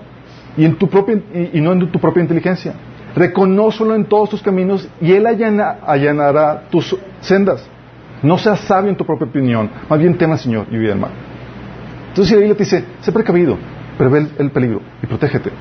y, 0.55 0.63
en 0.63 0.75
tu 0.77 0.87
propia, 0.87 1.21
y, 1.53 1.59
no 1.59 1.73
en 1.73 1.91
tu 1.91 1.99
propia 1.99 2.21
inteligencia. 2.21 2.73
Reconócelo 3.13 3.93
en 3.93 4.05
todos 4.05 4.29
tus 4.29 4.41
caminos 4.41 4.87
y 5.01 5.11
Él 5.11 5.27
allanará 5.27 6.63
tus 6.71 6.95
sendas. 7.19 7.67
No 8.23 8.37
seas 8.37 8.61
sabio 8.61 8.89
en 8.89 8.95
tu 8.95 9.05
propia 9.05 9.27
opinión, 9.27 9.69
más 9.89 9.99
bien 9.99 10.17
tema 10.17 10.33
al 10.33 10.39
Señor 10.39 10.67
y 10.71 10.77
vive 10.77 10.93
el 10.93 10.97
mal. 10.99 11.11
Entonces 12.07 12.29
si 12.29 12.33
la 12.35 12.39
Biblia 12.39 12.55
te 12.55 12.63
dice, 12.63 12.85
sé 13.01 13.11
precavido, 13.11 13.57
prevé 13.97 14.27
el, 14.37 14.49
peligro 14.51 14.81
y 15.03 15.07
protégete. 15.07 15.51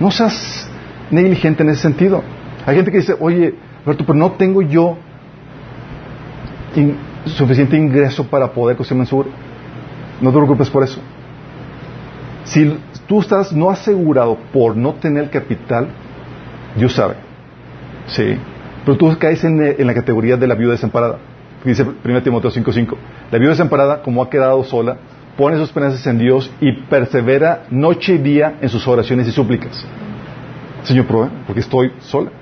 No 0.00 0.10
seas 0.10 0.70
negligente 1.10 1.62
en 1.62 1.68
ese 1.68 1.82
sentido. 1.82 2.22
Hay 2.64 2.76
gente 2.76 2.90
que 2.90 2.98
dice, 2.98 3.16
oye, 3.20 3.54
Alberto, 3.84 4.04
pero 4.06 4.18
no 4.18 4.32
tengo 4.32 4.62
yo 4.62 4.96
suficiente 7.26 7.76
ingreso 7.76 8.26
para 8.26 8.50
poder 8.50 8.78
costarme 8.78 9.04
seguro. 9.04 9.28
No 10.22 10.30
te 10.30 10.36
preocupes 10.36 10.70
por 10.70 10.84
eso. 10.84 11.00
Si 12.50 12.76
tú 13.06 13.20
estás 13.20 13.52
no 13.52 13.70
asegurado 13.70 14.36
por 14.52 14.76
no 14.76 14.94
tener 14.94 15.30
capital, 15.30 15.86
Dios 16.76 16.94
sabe. 16.94 17.14
Sí. 18.06 18.36
Pero 18.84 18.98
tú 18.98 19.16
caes 19.18 19.44
en, 19.44 19.86
la 19.86 19.94
categoría 19.94 20.36
de 20.36 20.48
la 20.48 20.56
viuda 20.56 20.72
desamparada. 20.72 21.18
Dice 21.64 21.84
1 21.84 22.22
Timoteo 22.24 22.50
5:5. 22.50 22.96
La 23.30 23.38
viuda 23.38 23.50
desamparada, 23.50 24.02
como 24.02 24.20
ha 24.20 24.28
quedado 24.28 24.64
sola, 24.64 24.96
pone 25.36 25.58
sus 25.58 25.68
esperanzas 25.68 26.04
en 26.08 26.18
Dios 26.18 26.50
y 26.60 26.72
persevera 26.72 27.66
noche 27.70 28.14
y 28.14 28.18
día 28.18 28.58
en 28.60 28.68
sus 28.68 28.86
oraciones 28.88 29.28
y 29.28 29.30
súplicas. 29.30 29.86
Señor, 30.82 31.06
prueba, 31.06 31.30
porque 31.46 31.60
estoy 31.60 31.92
sola. 32.00 32.32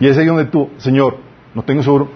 Y 0.00 0.06
es 0.06 0.16
ahí 0.16 0.24
donde 0.24 0.46
tú, 0.46 0.70
Señor, 0.78 1.18
no 1.54 1.62
tengo 1.62 1.82
seguro. 1.82 2.08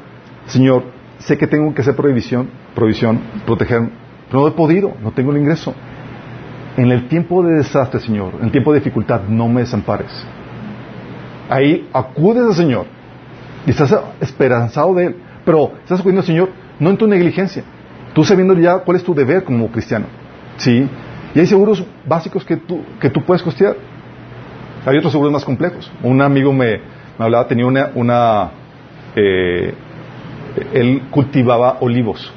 Señor, 0.46 0.84
sé 1.18 1.36
que 1.36 1.46
tengo 1.46 1.74
que 1.74 1.82
hacer 1.82 1.94
provisión, 1.96 2.48
provisión, 2.74 3.20
protegerme, 3.44 3.90
pero 4.30 4.40
no 4.40 4.48
he 4.48 4.52
podido, 4.52 4.94
no 5.02 5.10
tengo 5.10 5.32
el 5.32 5.36
ingreso. 5.36 5.74
En 6.76 6.90
el 6.90 7.08
tiempo 7.08 7.42
de 7.42 7.56
desastre, 7.56 8.00
Señor, 8.00 8.34
en 8.38 8.46
el 8.46 8.50
tiempo 8.50 8.72
de 8.72 8.80
dificultad, 8.80 9.22
no 9.28 9.48
me 9.48 9.60
desampares. 9.60 10.10
Ahí 11.50 11.88
acudes 11.92 12.44
al 12.44 12.54
Señor 12.54 12.86
y 13.66 13.70
estás 13.70 13.94
esperanzado 14.20 14.94
de 14.94 15.06
Él, 15.06 15.16
pero 15.44 15.72
estás 15.82 16.00
acudiendo 16.00 16.20
al 16.20 16.26
Señor 16.26 16.48
no 16.78 16.90
en 16.90 16.96
tu 16.96 17.06
negligencia, 17.06 17.62
tú 18.14 18.24
sabiendo 18.24 18.54
ya 18.54 18.78
cuál 18.78 18.96
es 18.96 19.04
tu 19.04 19.14
deber 19.14 19.44
como 19.44 19.68
cristiano. 19.70 20.06
¿Sí? 20.56 20.88
Y 21.34 21.38
hay 21.38 21.46
seguros 21.46 21.84
básicos 22.06 22.44
que 22.44 22.56
tú, 22.56 22.82
que 23.00 23.10
tú 23.10 23.22
puedes 23.22 23.42
costear. 23.42 23.76
Hay 24.84 24.96
otros 24.96 25.12
seguros 25.12 25.32
más 25.32 25.44
complejos. 25.44 25.90
Un 26.02 26.20
amigo 26.20 26.52
me, 26.52 26.80
me 27.18 27.24
hablaba, 27.24 27.46
tenía 27.46 27.66
una, 27.66 27.90
una 27.94 28.50
eh, 29.14 29.74
él 30.72 31.02
cultivaba 31.10 31.78
olivos. 31.80 32.32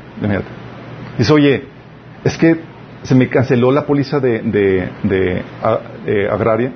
Dice, 1.17 1.33
oye, 1.33 1.65
es 2.23 2.37
que 2.37 2.59
se 3.05 3.15
me 3.15 3.29
canceló 3.29 3.71
la 3.71 3.85
póliza 3.85 4.19
de, 4.19 4.41
de, 4.41 5.43
eh, 6.05 6.27
agraria, 6.29 6.71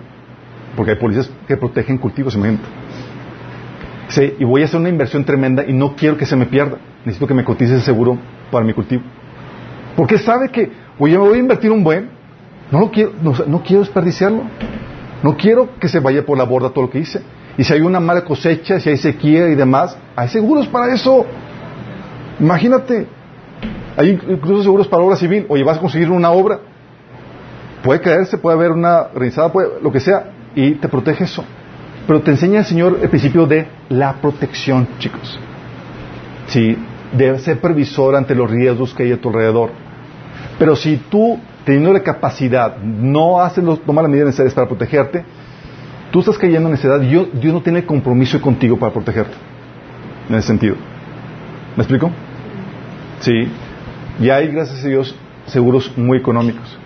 porque 0.76 0.92
hay 0.92 0.98
policías 0.98 1.32
que 1.48 1.58
protegen 1.58 1.98
cultivos, 1.98 2.36
imagínate. 2.36 2.66
Dice, 4.08 4.36
y 4.40 4.44
voy 4.44 4.62
a 4.62 4.66
hacer 4.66 4.80
una 4.80 4.90
inversión 4.90 5.24
tremenda 5.24 5.64
y 5.68 5.74
no 5.74 5.96
quiero 5.96 6.18
que 6.18 6.26
se 6.26 6.36
me 6.36 6.46
pierda. 6.46 6.78
Necesito 7.06 7.28
que 7.28 7.34
me 7.34 7.44
cotice 7.44 7.76
ese 7.76 7.86
seguro 7.86 8.18
para 8.52 8.66
mi 8.66 8.74
cultivo. 8.74 9.04
Porque 9.96 10.18
sabe 10.18 10.50
que, 10.50 10.72
oye, 10.98 11.18
me 11.18 11.28
voy 11.28 11.38
a 11.38 11.42
invertir 11.42 11.72
un 11.72 11.84
buen, 11.84 12.10
no 12.72 12.80
lo 12.80 12.92
quiero, 12.92 13.12
no 13.22 13.64
quiero 13.64 13.82
desperdiciarlo. 13.82 14.44
No 15.22 15.36
quiero 15.36 15.78
que 15.80 15.88
se 15.88 16.00
vaya 16.00 16.26
por 16.26 16.38
la 16.38 16.46
borda 16.46 16.70
todo 16.70 16.86
lo 16.86 16.90
que 16.90 17.00
hice. 17.00 17.22
Y 17.58 17.64
si 17.64 17.74
hay 17.74 17.82
una 17.82 18.00
mala 18.00 18.24
cosecha, 18.24 18.80
si 18.80 18.90
hay 18.90 18.98
sequía 18.98 19.50
y 19.50 19.56
demás, 19.56 19.98
hay 20.16 20.30
seguros 20.30 20.68
para 20.68 20.94
eso. 20.94 21.26
Imagínate, 22.40 23.06
hay 24.00 24.12
incluso 24.30 24.64
seguros 24.64 24.88
para 24.88 25.04
obra 25.04 25.16
civil. 25.16 25.46
Oye, 25.50 25.64
vas 25.64 25.78
a 25.78 25.82
conseguir 25.82 26.10
una 26.10 26.32
obra, 26.32 26.60
puede 27.84 28.00
caerse, 28.00 28.38
puede 28.38 28.56
haber 28.56 28.72
una 28.72 29.10
realizada, 29.14 29.52
puede, 29.52 29.82
lo 29.82 29.92
que 29.92 30.00
sea, 30.00 30.32
y 30.56 30.76
te 30.76 30.88
protege 30.88 31.26
eso. 31.26 31.44
Pero 32.08 32.22
te 32.22 32.32
enseña 32.32 32.60
el 32.60 32.66
Señor 32.66 33.00
el 33.02 33.10
principio 33.10 33.46
de 33.46 33.68
la 33.90 34.14
protección, 34.14 34.88
chicos. 35.00 35.40
Sí, 36.48 36.78
de 37.12 37.38
ser 37.40 37.60
previsor 37.60 38.16
ante 38.16 38.34
los 38.34 38.50
riesgos 38.50 38.94
que 38.94 39.04
hay 39.04 39.12
a 39.12 39.20
tu 39.20 39.30
alrededor. 39.30 39.72
Pero 40.58 40.76
si 40.76 40.98
tú, 41.10 41.40
teniendo 41.66 41.92
la 41.92 42.02
capacidad, 42.02 42.78
no 42.78 43.42
haces 43.42 43.64
los, 43.64 43.82
tomas 43.82 44.04
las 44.04 44.10
medidas 44.10 44.28
necesarias 44.28 44.54
para 44.54 44.68
protegerte, 44.68 45.26
Tú 46.12 46.22
estás 46.22 46.38
cayendo 46.38 46.70
en 46.70 46.74
necedad 46.74 47.02
y 47.02 47.08
Dios 47.08 47.54
no 47.54 47.62
tiene 47.62 47.86
compromiso 47.86 48.42
contigo 48.42 48.78
para 48.78 48.92
protegerte. 48.92 49.36
En 50.28 50.36
ese 50.36 50.48
sentido. 50.48 50.76
¿Me 51.76 51.84
explico? 51.84 52.10
Sí. 53.20 53.48
Y 54.20 54.30
hay, 54.30 54.48
gracias 54.50 54.84
a 54.84 54.88
Dios, 54.88 55.16
seguros 55.46 55.92
muy 55.98 56.18
económicos. 56.18 56.78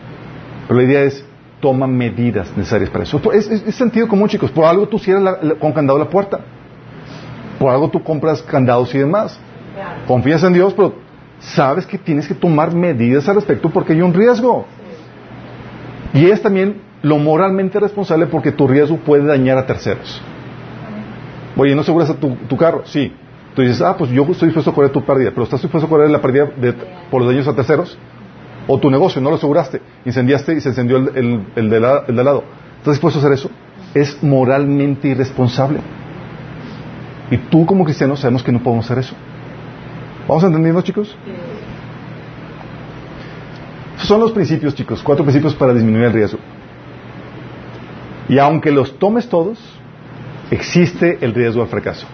Pero 0.68 0.80
la 0.80 0.86
idea 0.86 1.02
es, 1.04 1.26
toma 1.60 1.88
medidas 1.88 2.56
necesarias 2.58 2.90
para 2.90 3.06
eso. 3.06 3.22
Es, 3.32 3.46
sentido 3.76 4.08
común, 4.08 4.28
chicos. 4.28 4.52
Por 4.52 4.66
algo 4.66 4.88
tú 4.88 5.00
cierras 5.00 5.38
con 5.60 5.72
candado 5.72 5.98
la 5.98 6.10
puerta. 6.10 6.40
Por 7.58 7.72
algo 7.72 7.90
tú 7.90 8.04
compras 8.04 8.42
candados 8.42 8.94
y 8.94 9.00
demás. 9.00 9.40
Confías 10.06 10.44
en 10.44 10.54
Dios, 10.54 10.74
pero 10.74 10.96
sabes 11.40 11.86
que 11.86 11.98
tienes 11.98 12.28
que 12.28 12.34
tomar 12.34 12.74
medidas 12.74 13.28
al 13.28 13.36
respecto 13.36 13.70
porque 13.70 13.94
hay 13.94 14.02
un 14.02 14.14
riesgo. 14.14 14.66
Y 16.14 16.26
es 16.26 16.42
también 16.42 16.82
lo 17.02 17.18
moralmente 17.18 17.80
responsable 17.80 18.28
porque 18.28 18.52
tu 18.52 18.68
riesgo 18.68 18.98
puede 18.98 19.26
dañar 19.26 19.58
a 19.58 19.66
terceros. 19.66 20.22
Oye, 21.56 21.76
¿no 21.76 21.82
aseguras 21.82 22.10
a 22.10 22.16
tu, 22.16 22.58
carro? 22.58 22.84
Sí. 22.86 23.14
Tú 23.56 23.62
dices, 23.62 23.82
ah, 23.82 23.96
pues 23.96 24.10
yo 24.10 24.24
estoy 24.24 24.48
dispuesto 24.48 24.72
a 24.72 24.74
correr 24.74 24.92
tu 24.92 25.04
pérdida, 25.04 25.30
pero 25.30 25.44
¿estás 25.44 25.62
dispuesto 25.62 25.86
a 25.86 25.90
correr 25.90 26.10
la 26.10 26.22
pérdida 26.22 26.50
por 27.12 27.22
los 27.22 27.30
daños 27.30 27.48
a 27.48 27.56
terceros? 27.56 27.98
O 28.68 28.80
tu 28.80 28.90
negocio, 28.90 29.22
no 29.22 29.30
lo 29.30 29.36
aseguraste, 29.36 29.82
incendiaste 30.06 30.56
y 30.56 30.62
se 30.62 30.70
encendió 30.70 30.98
el, 30.98 31.46
el, 31.56 31.70
de, 31.70 31.80
lado. 31.80 32.44
¿Estás 32.80 32.96
dispuesto 32.96 33.20
a 33.20 33.22
hacer 33.22 33.34
eso? 33.34 33.52
Es 33.94 34.24
moralmente 34.24 35.10
irresponsable. 35.10 35.80
Y 37.30 37.38
tú 37.38 37.66
como 37.66 37.84
cristiano 37.84 38.16
sabemos 38.16 38.42
que 38.42 38.52
no 38.52 38.64
podemos 38.64 38.86
hacer 38.86 39.00
eso. 39.00 39.16
¿Vamos 40.28 40.44
entendiendo, 40.44 40.82
chicos? 40.82 41.16
Son 43.98 44.20
los 44.20 44.32
principios, 44.32 44.74
chicos. 44.74 45.04
Cuatro 45.04 45.24
principios 45.24 45.54
para 45.54 45.74
disminuir 45.74 46.06
el 46.06 46.14
riesgo. 46.14 46.40
Y 48.30 48.40
aunque 48.40 48.72
los 48.72 48.98
tomes 48.98 49.28
todos, 49.28 49.60
existe 50.50 51.20
el 51.22 51.34
riesgo 51.34 51.62
al 51.62 51.68
fracaso. 51.68 52.08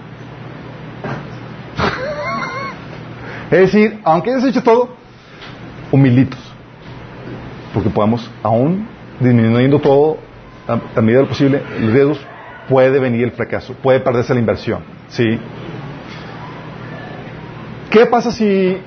Es 3.51 3.59
decir, 3.59 3.99
aunque 4.03 4.31
hayas 4.31 4.45
hecho 4.45 4.63
todo, 4.63 4.89
humilitos. 5.91 6.39
Porque 7.73 7.89
podamos, 7.89 8.29
aún 8.43 8.87
disminuyendo 9.19 9.79
todo 9.79 10.17
a, 10.67 11.01
medida 11.01 11.19
de 11.19 11.23
lo 11.23 11.29
posible, 11.29 11.61
el 11.77 11.91
riesgo 11.91 12.15
puede 12.67 12.99
venir 12.99 13.23
el 13.23 13.31
fracaso, 13.31 13.73
puede 13.73 13.99
perderse 13.99 14.33
la 14.33 14.39
inversión. 14.39 14.83
¿Sí? 15.09 15.39
¿Qué 17.89 18.05
pasa 18.05 18.31
si 18.31 18.77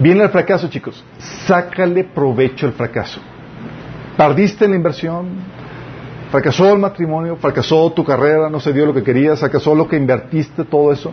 viene 0.00 0.22
el 0.24 0.30
fracaso, 0.30 0.68
chicos? 0.68 1.04
Sácale 1.18 2.04
provecho 2.04 2.66
al 2.66 2.72
fracaso. 2.72 3.20
Perdiste 4.16 4.66
la 4.66 4.76
inversión, 4.76 5.28
Fracasó 6.32 6.72
el 6.72 6.78
matrimonio, 6.78 7.36
fracasó 7.36 7.92
tu 7.92 8.02
carrera, 8.02 8.48
no 8.48 8.58
se 8.58 8.72
dio 8.72 8.86
lo 8.86 8.94
que 8.94 9.02
querías, 9.02 9.38
fracasó 9.38 9.74
lo 9.74 9.86
que 9.86 9.96
invertiste, 9.96 10.64
todo 10.64 10.90
eso. 10.90 11.12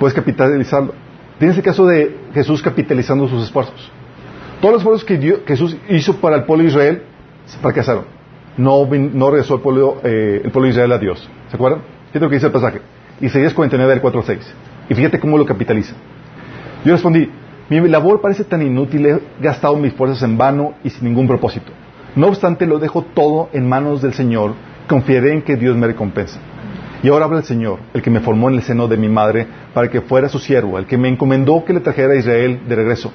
Puedes 0.00 0.12
capitalizarlo. 0.12 0.92
Tienes 1.42 1.58
el 1.58 1.64
caso 1.64 1.84
de 1.86 2.18
Jesús 2.34 2.62
capitalizando 2.62 3.26
sus 3.26 3.42
esfuerzos. 3.42 3.90
Todos 4.60 4.74
los 4.74 4.82
esfuerzos 4.82 5.04
que 5.04 5.42
Jesús 5.44 5.76
hizo 5.88 6.14
para 6.18 6.36
el 6.36 6.44
pueblo 6.44 6.62
de 6.62 6.70
Israel 6.70 7.02
fracasaron. 7.60 8.04
No, 8.56 8.86
no 8.86 9.28
regresó 9.28 9.56
el 9.56 9.60
pueblo, 9.60 9.96
eh, 10.04 10.40
el 10.44 10.52
pueblo 10.52 10.66
de 10.66 10.70
Israel 10.70 10.92
a 10.92 10.98
Dios. 10.98 11.28
¿Se 11.50 11.56
acuerdan? 11.56 11.80
Fíjate 12.12 12.20
lo 12.20 12.28
que 12.28 12.36
dice 12.36 12.46
el 12.46 12.52
pasaje. 12.52 12.80
Isaías 13.20 13.54
49 13.54 13.90
del 13.90 14.00
4 14.00 14.20
al 14.20 14.24
6. 14.24 14.54
Y 14.88 14.94
fíjate 14.94 15.18
cómo 15.18 15.36
lo 15.36 15.44
capitaliza. 15.44 15.96
Yo 16.84 16.92
respondí, 16.92 17.28
mi 17.68 17.88
labor 17.88 18.20
parece 18.20 18.44
tan 18.44 18.62
inútil, 18.62 19.04
he 19.06 19.20
gastado 19.40 19.74
mis 19.74 19.94
fuerzas 19.94 20.22
en 20.22 20.38
vano 20.38 20.74
y 20.84 20.90
sin 20.90 21.08
ningún 21.08 21.26
propósito. 21.26 21.72
No 22.14 22.28
obstante, 22.28 22.66
lo 22.66 22.78
dejo 22.78 23.02
todo 23.02 23.48
en 23.52 23.68
manos 23.68 24.00
del 24.00 24.14
Señor, 24.14 24.54
confiaré 24.88 25.32
en 25.32 25.42
que 25.42 25.56
Dios 25.56 25.76
me 25.76 25.88
recompensa. 25.88 26.38
Y 27.02 27.08
ahora 27.08 27.24
habla 27.24 27.38
el 27.38 27.44
Señor, 27.44 27.80
el 27.94 28.02
que 28.02 28.10
me 28.10 28.20
formó 28.20 28.48
en 28.48 28.56
el 28.56 28.62
seno 28.62 28.86
de 28.86 28.96
mi 28.96 29.08
madre, 29.08 29.46
para 29.74 29.88
que 29.88 30.00
fuera 30.02 30.28
su 30.28 30.38
siervo, 30.38 30.78
el 30.78 30.86
que 30.86 30.96
me 30.96 31.08
encomendó 31.08 31.64
que 31.64 31.72
le 31.72 31.80
trajera 31.80 32.12
a 32.12 32.16
Israel 32.16 32.60
de 32.68 32.76
regreso. 32.76 33.12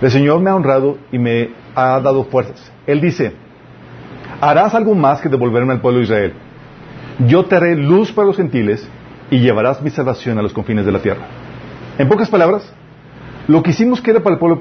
El 0.00 0.10
Señor 0.10 0.40
me 0.40 0.50
ha 0.50 0.56
honrado 0.56 0.98
y 1.12 1.18
me 1.18 1.50
ha 1.74 2.00
dado 2.00 2.24
fuerzas. 2.24 2.72
Él 2.86 3.00
dice, 3.00 3.32
harás 4.40 4.74
algo 4.74 4.94
más 4.94 5.20
que 5.20 5.28
devolverme 5.28 5.72
al 5.72 5.80
pueblo 5.80 5.98
de 5.98 6.04
Israel. 6.04 6.32
Yo 7.26 7.44
te 7.44 7.56
haré 7.56 7.76
luz 7.76 8.12
para 8.12 8.26
los 8.26 8.36
gentiles 8.36 8.88
y 9.30 9.38
llevarás 9.38 9.82
mi 9.82 9.90
salvación 9.90 10.38
a 10.38 10.42
los 10.42 10.52
confines 10.52 10.86
de 10.86 10.92
la 10.92 11.00
tierra. 11.00 11.22
En 11.98 12.08
pocas 12.08 12.30
palabras, 12.30 12.72
lo 13.48 13.62
que 13.62 13.70
hicimos 13.70 14.00
que 14.00 14.10
era 14.10 14.20
para 14.20 14.34
el 14.34 14.40
pueblo, 14.40 14.60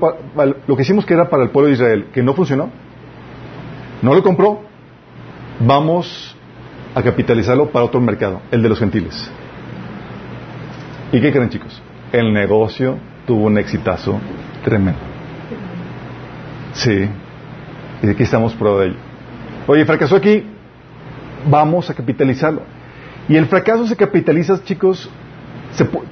lo 0.67 0.75
que 0.75 0.83
hicimos 0.83 1.05
que 1.05 1.13
era 1.13 1.29
para 1.29 1.43
el 1.43 1.49
pueblo 1.49 1.67
de 1.67 1.73
Israel, 1.73 2.07
que 2.13 2.23
no 2.23 2.33
funcionó, 2.33 2.69
no 4.01 4.13
lo 4.13 4.23
compró, 4.23 4.61
vamos 5.59 6.34
a 6.95 7.03
capitalizarlo 7.03 7.69
para 7.69 7.85
otro 7.85 7.99
mercado, 7.99 8.41
el 8.51 8.63
de 8.63 8.69
los 8.69 8.79
gentiles. 8.79 9.29
¿Y 11.11 11.19
qué 11.19 11.31
creen 11.31 11.49
chicos? 11.49 11.81
El 12.11 12.33
negocio 12.33 12.97
tuvo 13.27 13.45
un 13.45 13.57
exitazo 13.57 14.19
tremendo. 14.63 14.99
Sí. 16.73 17.09
Y 18.01 18.09
aquí 18.09 18.23
estamos 18.23 18.53
prueba 18.53 18.81
de 18.81 18.87
ello. 18.87 18.97
Oye, 19.67 19.85
fracasó 19.85 20.15
aquí, 20.15 20.45
vamos 21.49 21.89
a 21.89 21.93
capitalizarlo. 21.93 22.61
Y 23.27 23.35
el 23.35 23.47
fracaso 23.47 23.85
se 23.87 23.95
capitaliza, 23.95 24.63
chicos, 24.63 25.09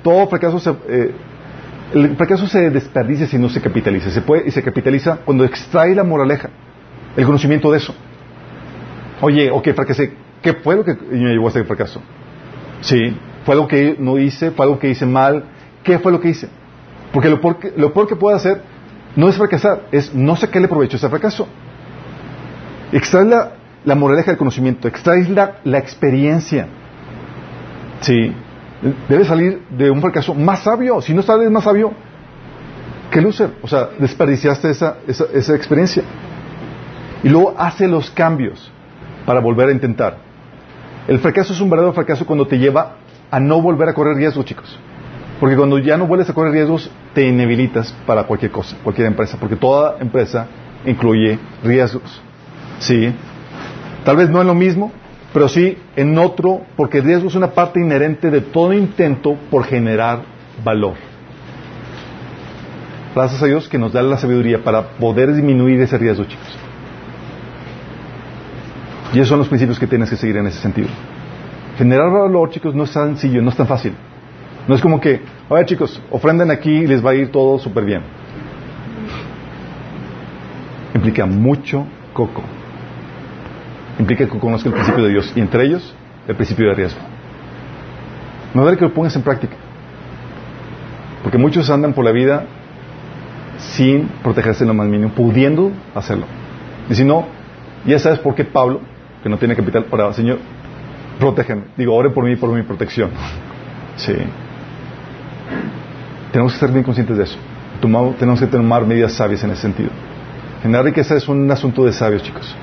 todo 0.02 0.28
fracaso 0.28 0.60
se, 0.60 0.70
eh, 0.90 1.12
el 1.94 2.16
fracaso 2.16 2.48
se 2.48 2.70
desperdicia 2.70 3.28
si 3.28 3.38
no 3.38 3.50
se 3.50 3.62
capitaliza. 3.62 4.10
Se 4.10 4.22
puede 4.22 4.48
y 4.48 4.52
se 4.52 4.64
capitaliza 4.64 5.18
cuando 5.24 5.46
extrae 5.46 5.94
la 5.96 6.04
moraleja, 6.04 6.50
el 7.16 7.26
conocimiento 7.26 7.72
de 7.72 7.78
eso. 7.78 7.94
Oye, 9.22 9.50
ok, 9.52 9.70
fracasé. 9.74 10.14
¿Qué 10.44 10.54
fue 10.54 10.76
lo 10.76 10.84
que 10.84 10.94
me 10.94 11.32
llevó 11.32 11.48
a 11.48 11.50
ese 11.50 11.64
fracaso? 11.64 12.02
Sí, 12.82 13.18
fue 13.46 13.56
algo 13.56 13.68
que 13.68 13.96
no 13.98 14.20
hice, 14.20 14.52
fue 14.52 14.66
algo 14.66 14.78
que 14.78 14.90
hice 14.90 15.06
mal. 15.06 15.46
¿Qué 15.84 16.00
fue 16.00 16.12
lo 16.12 16.20
que 16.20 16.30
hice? 16.30 16.50
Porque 17.14 17.30
lo 17.30 17.40
peor 17.40 17.60
que, 17.60 17.74
lo 17.76 17.94
peor 17.94 18.08
que 18.08 18.18
puedo 18.18 18.36
hacer 18.36 18.62
no 19.16 19.30
es 19.30 19.38
fracasar, 19.38 19.84
es 19.92 20.14
no 20.14 20.36
sacarle 20.36 20.68
provecho 20.68 20.96
a 20.96 21.00
ese 21.00 21.10
fracaso. 21.10 21.48
Extrae 22.92 23.26
la, 23.26 23.54
la 23.86 23.96
moraleja 23.96 24.32
del 24.32 24.38
conocimiento, 24.38 24.88
extrae 24.88 25.28
la, 25.30 25.60
la 25.64 25.78
experiencia. 25.78 26.68
Sí, 28.02 28.34
debe 29.08 29.24
salir 29.24 29.64
de 29.70 29.90
un 29.90 30.02
fracaso 30.02 30.34
más 30.34 30.64
sabio. 30.64 31.00
Si 31.02 31.14
no 31.14 31.22
sales 31.22 31.50
más 31.50 31.64
sabio, 31.64 31.94
¿qué 33.12 33.22
loser? 33.22 33.52
O 33.62 33.68
sea, 33.68 33.92
desperdiciaste 33.98 34.70
esa, 34.70 34.98
esa, 35.08 35.26
esa 35.34 35.56
experiencia. 35.56 36.04
Y 37.24 37.30
luego 37.30 37.56
hace 37.58 37.88
los 37.88 38.12
cambios 38.12 38.70
para 39.26 39.40
volver 39.40 39.70
a 39.70 39.72
intentar. 39.72 40.33
El 41.08 41.20
fracaso 41.20 41.54
es 41.54 41.60
un 41.60 41.70
verdadero 41.70 41.94
fracaso 41.94 42.26
cuando 42.26 42.48
te 42.48 42.58
lleva 42.58 42.96
a 43.30 43.40
no 43.40 43.62
volver 43.62 43.90
a 43.90 43.94
correr 43.94 44.16
riesgos, 44.16 44.46
chicos. 44.46 44.80
Porque 45.40 45.58
cuando 45.58 45.78
ya 45.80 45.98
no 45.98 46.08
vuelves 46.08 46.30
a 46.30 46.34
correr 46.34 46.54
riesgos, 46.54 46.90
te 47.14 47.28
inhabilitas 47.28 47.94
para 48.06 48.24
cualquier 48.24 48.52
cosa, 48.52 48.78
cualquier 48.84 49.08
empresa. 49.08 49.38
Porque 49.40 49.56
toda 49.56 49.98
empresa 50.00 50.48
incluye 50.86 51.40
riesgos. 51.64 52.22
¿Sí? 52.80 53.14
Tal 54.06 54.18
vez 54.18 54.30
no 54.30 54.40
es 54.40 54.48
lo 54.48 54.54
mismo, 54.54 54.92
pero 55.34 55.50
sí 55.50 55.78
en 55.96 56.18
otro, 56.18 56.62
porque 56.78 57.00
el 57.00 57.06
riesgo 57.06 57.28
es 57.28 57.36
una 57.36 57.52
parte 57.52 57.80
inherente 57.80 58.30
de 58.30 58.42
todo 58.42 58.72
intento 58.72 59.36
por 59.50 59.66
generar 59.66 60.22
valor. 60.64 60.96
Gracias 63.16 63.44
a 63.44 63.46
Dios 63.46 63.68
que 63.68 63.78
nos 63.78 63.94
da 63.94 64.02
la 64.02 64.18
sabiduría 64.18 64.64
para 64.64 64.98
poder 64.98 65.34
disminuir 65.34 65.82
ese 65.82 65.98
riesgo, 65.98 66.26
chicos. 66.26 66.63
Y 69.14 69.18
esos 69.18 69.30
son 69.30 69.40
los 69.40 69.48
principios 69.48 69.80
que 69.80 69.88
tienes 69.88 70.10
que 70.10 70.16
seguir 70.16 70.38
en 70.38 70.48
ese 70.48 70.60
sentido. 70.60 70.88
Generar 71.78 72.12
valor, 72.12 72.50
chicos, 72.50 72.74
no 72.76 72.84
es 72.84 72.92
tan 72.92 73.10
sencillo, 73.10 73.42
no 73.42 73.50
es 73.50 73.56
tan 73.56 73.68
fácil. 73.68 73.94
No 74.68 74.76
es 74.76 74.82
como 74.82 75.00
que, 75.00 75.22
a 75.50 75.54
ver 75.54 75.66
chicos, 75.66 76.02
ofrenden 76.10 76.52
aquí 76.52 76.72
y 76.72 76.88
les 76.88 77.06
va 77.06 77.12
a 77.12 77.16
ir 77.16 77.32
todo 77.32 77.60
súper 77.60 77.86
bien. 77.86 78.02
Implica 80.96 81.26
mucho 81.26 81.86
coco 82.14 82.44
implica 84.00 84.28
que 84.28 84.40
conozca 84.40 84.70
el 84.70 84.76
principio 84.76 85.04
de 85.04 85.10
Dios 85.12 85.32
y 85.36 85.40
entre 85.40 85.66
ellos 85.66 85.94
el 86.28 86.36
principio 86.36 86.68
de 86.70 86.76
riesgo. 86.76 87.00
No 88.54 88.64
vale 88.64 88.78
que 88.78 88.86
lo 88.86 88.94
pongas 88.94 89.16
en 89.16 89.24
práctica. 89.24 89.56
Porque 91.22 91.38
muchos 91.38 91.70
andan 91.70 91.94
por 91.94 92.06
la 92.06 92.12
vida 92.12 92.46
sin 93.58 94.08
protegerse 94.22 94.64
en 94.64 94.70
lo 94.70 94.74
más 94.74 94.88
mínimo, 94.88 95.12
pudiendo 95.14 95.72
hacerlo. 95.96 96.26
Y 96.90 96.96
si 96.96 97.06
no, 97.06 97.26
ya 97.86 97.98
sabes 98.00 98.20
por 98.20 98.36
qué 98.36 98.44
Pablo, 98.44 98.82
que 99.24 99.30
no 99.30 99.38
tiene 99.38 99.56
capital, 99.56 99.86
para 99.86 100.12
Señor, 100.14 100.40
protégeme. 101.18 101.64
Digo, 101.78 101.96
ore 101.96 102.10
por 102.10 102.26
mí, 102.26 102.36
por 102.36 102.52
mi 102.52 102.62
protección. 102.64 103.10
Sí. 103.96 104.14
Tenemos 106.32 106.52
que 106.52 106.56
estar 106.58 106.72
bien 106.72 106.84
conscientes 106.84 107.18
de 107.18 107.24
eso. 107.24 107.38
tenemos 108.20 108.40
que 108.40 108.48
tomar 108.48 108.86
medidas 108.86 109.14
sabias 109.14 109.44
en 109.44 109.52
ese 109.52 109.62
sentido. 109.62 109.90
Generar 110.62 110.86
riqueza 110.86 111.16
es 111.16 111.28
un 111.28 111.50
asunto 111.50 111.86
de 111.86 111.94
sabios, 111.94 112.24
chicos. 112.24 112.56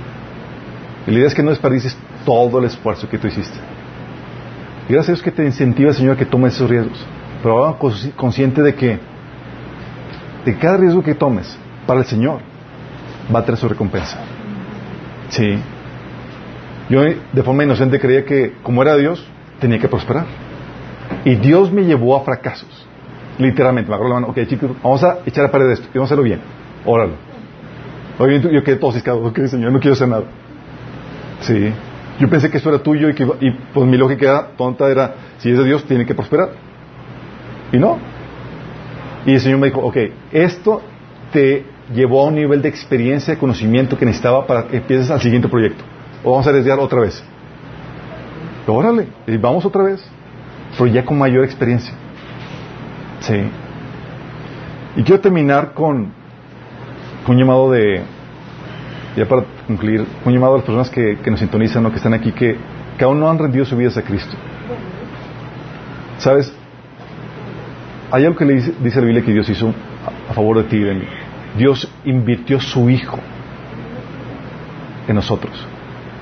Y 1.07 1.13
la 1.13 1.19
idea 1.19 1.29
es 1.29 1.35
que 1.35 1.43
no 1.43 1.51
desperdicies 1.51 1.97
todo 2.25 2.59
el 2.59 2.67
esfuerzo 2.67 3.09
que 3.09 3.19
tú 3.19 3.27
hiciste. 3.27 3.59
Gracias 4.89 5.09
a 5.09 5.13
Dios 5.13 5.23
que 5.23 5.31
te 5.31 5.45
incentiva, 5.45 5.93
Señor, 5.93 6.15
a 6.15 6.19
que 6.19 6.27
tomes 6.27 6.55
esos 6.55 6.69
riesgos. 6.69 6.99
Pero 7.43 7.65
ahora 7.65 7.79
consciente 8.17 8.61
de 8.63 8.75
que 8.75 8.99
de 10.45 10.57
cada 10.57 10.79
riesgo 10.79 11.03
que 11.03 11.15
tomes 11.15 11.57
para 11.87 12.01
el 12.01 12.07
Señor 12.07 12.41
va 13.35 13.41
a 13.41 13.45
tener 13.45 13.59
su 13.59 13.69
recompensa. 13.69 14.19
Sí. 15.29 15.59
Yo 16.91 17.03
de 17.03 17.43
forma 17.45 17.63
inocente 17.63 18.01
creía 18.01 18.25
que 18.25 18.55
como 18.63 18.83
era 18.83 18.97
Dios, 18.97 19.25
tenía 19.61 19.79
que 19.79 19.89
prosperar. 19.89 20.27
Y 21.25 21.37
Dios 21.37 21.73
me 21.73 21.85
llevó 21.85 22.17
a 22.17 22.25
fracasos. 22.25 22.87
Literalmente, 23.39 23.89
me 23.89 23.95
agarró 23.95 24.09
la 24.09 24.15
mano, 24.17 24.29
ok 24.29 24.39
chicos, 24.47 24.73
vamos 24.83 25.03
a 25.05 25.19
echar 25.25 25.45
a 25.45 25.51
pared 25.51 25.71
esto 25.71 25.87
y 25.95 25.99
vamos 25.99 26.11
a 26.11 26.15
hacerlo 26.15 26.25
bien. 26.25 26.41
Óralo. 26.85 27.13
Oye, 28.19 28.41
yo 28.41 28.63
quedé 28.63 28.77
todo 28.77 28.93
ciscado, 28.93 29.25
ok 29.25 29.39
Señor, 29.47 29.73
no 29.73 29.79
quiero 29.79 29.95
hacer 29.95 30.09
nada. 30.09 30.25
Sí. 31.41 31.73
Yo 32.19 32.29
pensé 32.29 32.51
que 32.51 32.59
esto 32.59 32.69
era 32.69 32.81
tuyo 32.81 33.09
y 33.09 33.15
que 33.15 33.25
y 33.41 33.51
pues 33.73 33.87
mi 33.87 33.97
lógica 33.97 34.49
tonta 34.59 34.91
era, 34.91 35.15
si 35.39 35.51
es 35.51 35.59
de 35.59 35.65
Dios, 35.65 35.85
tiene 35.85 36.05
que 36.05 36.15
prosperar. 36.15 36.51
Y 37.73 37.79
no. 37.79 37.99
Y 39.25 39.35
el 39.35 39.41
Señor 39.41 39.59
me 39.59 39.69
dijo, 39.69 39.81
ok, 39.81 39.97
esto 40.33 40.83
te 41.33 41.65
llevó 41.95 42.23
a 42.23 42.27
un 42.27 42.35
nivel 42.35 42.61
de 42.61 42.69
experiencia, 42.69 43.35
de 43.35 43.39
conocimiento 43.39 43.97
que 43.97 44.05
necesitaba 44.05 44.47
para 44.47 44.67
que 44.67 44.79
empieces 44.79 45.11
al 45.11 45.21
siguiente 45.21 45.49
proyecto. 45.49 45.85
O 46.23 46.33
vamos 46.33 46.47
a 46.47 46.51
arriesgar 46.51 46.79
otra 46.79 47.01
vez. 47.01 47.23
Órale, 48.67 49.09
y 49.27 49.37
vamos 49.37 49.65
otra 49.65 49.83
vez. 49.83 50.05
Pero 50.77 50.87
ya 50.87 51.05
con 51.05 51.19
mayor 51.19 51.45
experiencia. 51.45 51.93
Sí. 53.21 53.35
Y 54.97 55.03
quiero 55.03 55.21
terminar 55.21 55.73
con, 55.73 56.13
un 57.27 57.39
llamado 57.39 57.71
de, 57.71 58.03
ya 59.17 59.27
para 59.27 59.45
concluir, 59.67 60.05
un 60.25 60.33
llamado 60.33 60.55
a 60.55 60.57
las 60.59 60.67
personas 60.67 60.91
que, 60.91 61.19
nos 61.31 61.41
sintonizan 61.41 61.87
o 61.87 61.91
que 61.91 61.97
están 61.97 62.15
aquí, 62.15 62.33
que, 62.33 62.57
que 62.99 63.05
aún 63.05 63.21
no 63.21 63.31
han 63.31 63.39
rendido 63.39 63.65
su 63.65 63.77
vida 63.77 63.91
a 63.95 64.03
Cristo. 64.03 64.37
¿Sabes? 66.19 66.53
Hay 68.11 68.25
algo 68.25 68.37
que 68.37 68.45
le 68.45 68.55
dice, 68.55 69.01
la 69.01 69.07
Biblia 69.07 69.25
que 69.25 69.33
Dios 69.33 69.49
hizo 69.49 69.73
a, 70.29 70.35
favor 70.35 70.59
de 70.59 70.65
ti 70.65 70.77
y. 70.77 71.09
Dios 71.57 71.89
invirtió 72.05 72.61
su 72.61 72.89
Hijo 72.91 73.19
en 75.09 75.17
nosotros. 75.17 75.67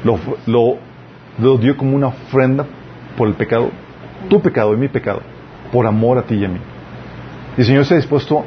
Lo, 0.05 0.19
lo, 0.47 1.59
dio 1.59 1.77
como 1.77 1.97
una 1.97 2.09
ofrenda 2.09 2.67
por 3.17 3.29
el 3.29 3.35
pecado, 3.35 3.71
tu 4.29 4.41
pecado 4.41 4.75
y 4.75 4.77
mi 4.77 4.89
pecado, 4.89 5.23
por 5.73 5.87
amor 5.87 6.19
a 6.19 6.23
ti 6.23 6.37
y 6.37 6.45
a 6.45 6.49
mí. 6.49 6.59
Y 7.57 7.61
el 7.61 7.67
Señor 7.67 7.85
se 7.85 7.97
dispuesto 7.97 8.45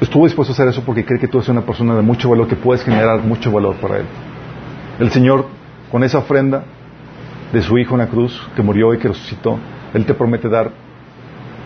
estuvo 0.00 0.24
dispuesto 0.24 0.52
a 0.52 0.54
hacer 0.54 0.68
eso 0.68 0.82
porque 0.82 1.04
cree 1.04 1.20
que 1.20 1.28
tú 1.28 1.38
eres 1.38 1.48
una 1.48 1.60
persona 1.60 1.94
de 1.94 2.02
mucho 2.02 2.30
valor, 2.30 2.48
que 2.48 2.56
puedes 2.56 2.82
generar 2.82 3.20
mucho 3.20 3.52
valor 3.52 3.76
para 3.76 3.98
Él. 3.98 4.06
El 4.98 5.10
Señor, 5.10 5.46
con 5.90 6.02
esa 6.04 6.18
ofrenda 6.18 6.64
de 7.52 7.62
su 7.62 7.76
Hijo 7.78 7.94
en 7.94 7.98
la 7.98 8.06
cruz, 8.06 8.40
que 8.56 8.62
murió 8.62 8.94
y 8.94 8.98
que 8.98 9.08
resucitó, 9.08 9.58
Él 9.92 10.06
te 10.06 10.14
promete 10.14 10.48
dar 10.48 10.70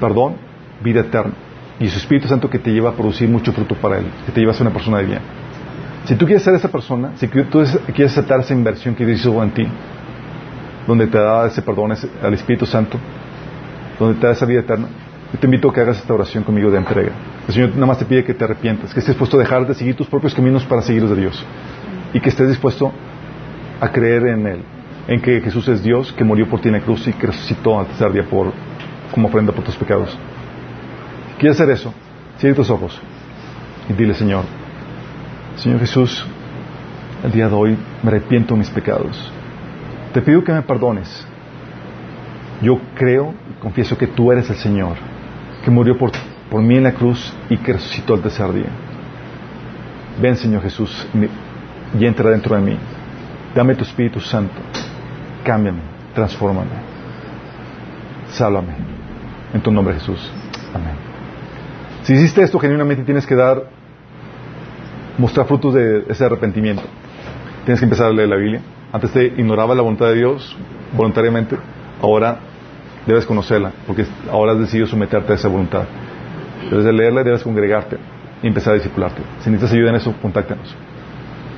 perdón, 0.01 0.37
vida 0.83 1.01
eterna. 1.01 1.33
Y 1.81 1.89
su 1.89 1.99
Espíritu 1.99 2.29
Santo 2.29 2.49
que 2.49 2.59
te 2.59 2.71
lleva 2.71 2.91
a 2.91 2.93
producir 2.93 3.29
mucho 3.29 3.53
fruto 3.53 3.75
para 3.75 3.99
Él, 3.99 4.07
que 4.27 4.33
te 4.33 4.41
lleva 4.41 4.53
a 4.53 4.55
ser 4.55 4.67
una 4.67 4.75
persona 4.75 4.99
de 4.99 5.05
bien. 5.05 5.21
Si 6.05 6.17
tú 6.17 6.27
quieres 6.27 6.43
ser 6.43 6.55
esa 6.55 6.69
persona, 6.69 7.13
si 7.17 7.29
tú 7.29 7.45
quieres 7.95 8.13
aceptar 8.13 8.41
esa 8.41 8.53
inversión 8.53 8.95
que 8.95 9.07
Dios 9.07 9.21
hizo 9.21 9.43
en 9.43 9.51
ti, 9.53 9.67
donde 10.87 11.07
te 11.07 11.19
da 11.19 11.47
ese 11.47 11.63
perdón 11.63 11.93
al 12.23 12.35
Espíritu 12.35 12.67
Santo, 12.67 12.99
donde 13.99 14.21
te 14.21 14.27
da 14.27 14.33
esa 14.35 14.45
vida 14.45 14.61
eterna, 14.61 14.89
yo 15.33 15.39
te 15.39 15.47
invito 15.47 15.71
a 15.71 15.73
que 15.73 15.81
hagas 15.81 15.99
esta 15.99 16.13
oración 16.13 16.45
conmigo 16.45 16.71
de 16.71 16.79
entrega. 16.79 17.13
El 17.49 17.55
Señor 17.55 17.71
nada 17.71 17.87
más 17.87 17.99
te 17.99 18.05
pide 18.05 18.23
que 18.23 18.35
te 18.35 18.45
arrepientas, 18.45 18.93
que 18.93 19.01
estés 19.01 19.15
dispuesto 19.15 19.37
a 19.39 19.41
dejar 19.41 19.67
de 19.67 19.75
seguir 19.75 19.97
tus 19.97 20.07
propios 20.07 20.35
caminos 20.35 20.65
para 20.65 20.83
seguir 20.83 21.03
los 21.03 21.11
de 21.11 21.23
Dios. 21.23 21.45
Y 22.13 22.21
que 22.21 22.29
estés 22.29 22.49
dispuesto 22.49 22.93
a 23.81 23.89
creer 23.89 24.27
en 24.27 24.47
Él, 24.47 24.63
en 25.09 25.21
que 25.23 25.41
Jesús 25.41 25.67
es 25.69 25.83
Dios, 25.83 26.13
que 26.13 26.23
murió 26.23 26.49
por 26.49 26.61
ti 26.61 26.69
en 26.69 26.75
la 26.75 26.81
cruz 26.81 27.07
y 27.09 27.13
que 27.15 27.29
resucitó 27.29 27.81
al 27.81 27.87
tercer 27.87 28.13
día 28.13 28.25
por, 28.25 28.53
como 29.11 29.29
ofrenda 29.29 29.53
por 29.53 29.65
tus 29.65 29.77
pecados. 29.77 30.17
¿Quieres 31.39 31.59
hacer 31.59 31.73
eso? 31.73 31.95
Cierra 32.39 32.57
tus 32.57 32.71
ojos 32.71 33.01
y 33.89 33.93
dile, 33.95 34.15
Señor, 34.15 34.45
Señor 35.57 35.81
Jesús, 35.81 36.25
el 37.23 37.33
día 37.33 37.49
de 37.49 37.55
hoy 37.55 37.79
me 38.03 38.09
arrepiento 38.09 38.55
de 38.55 38.61
mis 38.61 38.71
pecados. 38.71 39.33
Te 40.13 40.21
pido 40.21 40.45
que 40.45 40.53
me 40.53 40.63
perdones. 40.63 41.27
Yo 42.63 42.81
creo 42.95 43.35
y 43.51 43.61
confieso 43.61 43.97
que 43.99 44.07
tú 44.07 44.31
eres 44.31 44.49
el 44.51 44.57
Señor, 44.57 44.97
que 45.65 45.71
murió 45.71 45.99
por 45.99 46.13
por 46.55 46.63
mí 46.63 46.77
en 46.77 46.85
la 46.85 46.93
cruz 46.93 47.33
y 47.51 47.57
que 47.57 47.73
resucitó 47.73 48.15
el 48.15 48.21
tercer 48.21 48.53
día. 48.53 48.69
Ven, 50.23 50.37
Señor 50.37 50.63
Jesús, 50.63 51.07
y 51.99 52.07
entra 52.07 52.31
dentro 52.31 52.55
de 52.55 52.63
mí. 52.63 52.79
Dame 53.55 53.75
tu 53.75 53.83
Espíritu 53.83 54.21
Santo. 54.21 54.55
Cámbiame, 55.43 55.81
transfórmame. 56.15 56.71
Sálvame. 58.29 58.75
En 59.53 59.61
tu 59.61 59.73
nombre, 59.73 59.95
Jesús. 59.95 60.31
Amén. 60.73 60.95
Si 62.05 62.13
hiciste 62.13 62.43
esto, 62.43 62.61
genuinamente 62.61 63.03
tienes 63.03 63.27
que 63.27 63.35
dar, 63.35 63.71
mostrar 65.19 65.47
frutos 65.47 65.75
de 65.75 66.05
ese 66.09 66.25
arrepentimiento. 66.25 66.83
Tienes 67.65 67.81
que 67.81 67.85
empezar 67.85 68.09
a 68.09 68.13
leer 68.13 68.29
la 68.29 68.37
Biblia. 68.37 68.61
Antes 68.93 69.11
te 69.13 69.25
ignoraba 69.25 69.75
la 69.75 69.83
voluntad 69.83 70.07
de 70.07 70.17
Dios 70.17 70.57
voluntariamente. 70.97 71.57
Ahora 72.01 72.39
debes 73.07 73.27
conocerla, 73.27 73.73
porque 73.87 74.07
ahora 74.31 74.53
has 74.53 74.61
decidido 74.61 74.87
someterte 74.87 75.33
a 75.33 75.37
esa 75.37 75.49
voluntad. 75.49 75.85
Debes 76.71 76.85
de 76.85 76.93
leerla 76.93 77.21
y 77.23 77.25
debes 77.25 77.43
congregarte. 77.43 77.99
y 78.43 78.47
empezar 78.47 78.73
a 78.73 78.77
discipularte. 78.77 79.23
Si 79.41 79.49
necesitas 79.49 79.73
ayuda 79.73 79.89
en 79.91 79.97
eso, 79.97 80.15
contáctanos. 80.21 80.75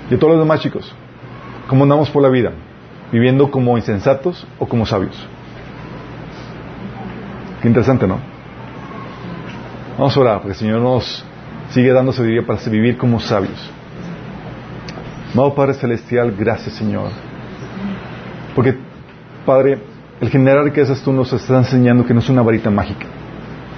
Y 0.08 0.14
a 0.14 0.18
todos 0.18 0.34
los 0.34 0.44
demás 0.44 0.60
chicos, 0.60 0.94
¿cómo 1.66 1.82
andamos 1.82 2.08
por 2.10 2.22
la 2.22 2.28
vida? 2.28 2.52
¿Viviendo 3.10 3.50
como 3.50 3.76
insensatos 3.76 4.46
o 4.60 4.68
como 4.68 4.86
sabios? 4.86 5.26
Qué 7.60 7.66
interesante, 7.66 8.06
¿no? 8.06 8.20
Vamos 9.98 10.16
a 10.16 10.20
orar, 10.20 10.36
porque 10.36 10.50
el 10.50 10.58
Señor 10.58 10.80
nos 10.80 11.24
sigue 11.70 11.92
dando 11.92 12.12
sabiduría 12.12 12.46
para 12.46 12.60
vivir 12.70 12.96
como 12.96 13.20
sabios. 13.20 13.70
Amado 15.32 15.54
Padre 15.54 15.74
Celestial, 15.74 16.34
gracias 16.38 16.74
Señor. 16.74 17.10
Porque, 18.54 18.76
Padre, 19.44 19.78
el 20.20 20.30
generar 20.30 20.64
riquezas 20.64 21.02
tú 21.02 21.12
nos 21.12 21.32
estás 21.32 21.66
enseñando 21.66 22.06
que 22.06 22.14
no 22.14 22.20
es 22.20 22.28
una 22.28 22.42
varita 22.42 22.70
mágica, 22.70 23.06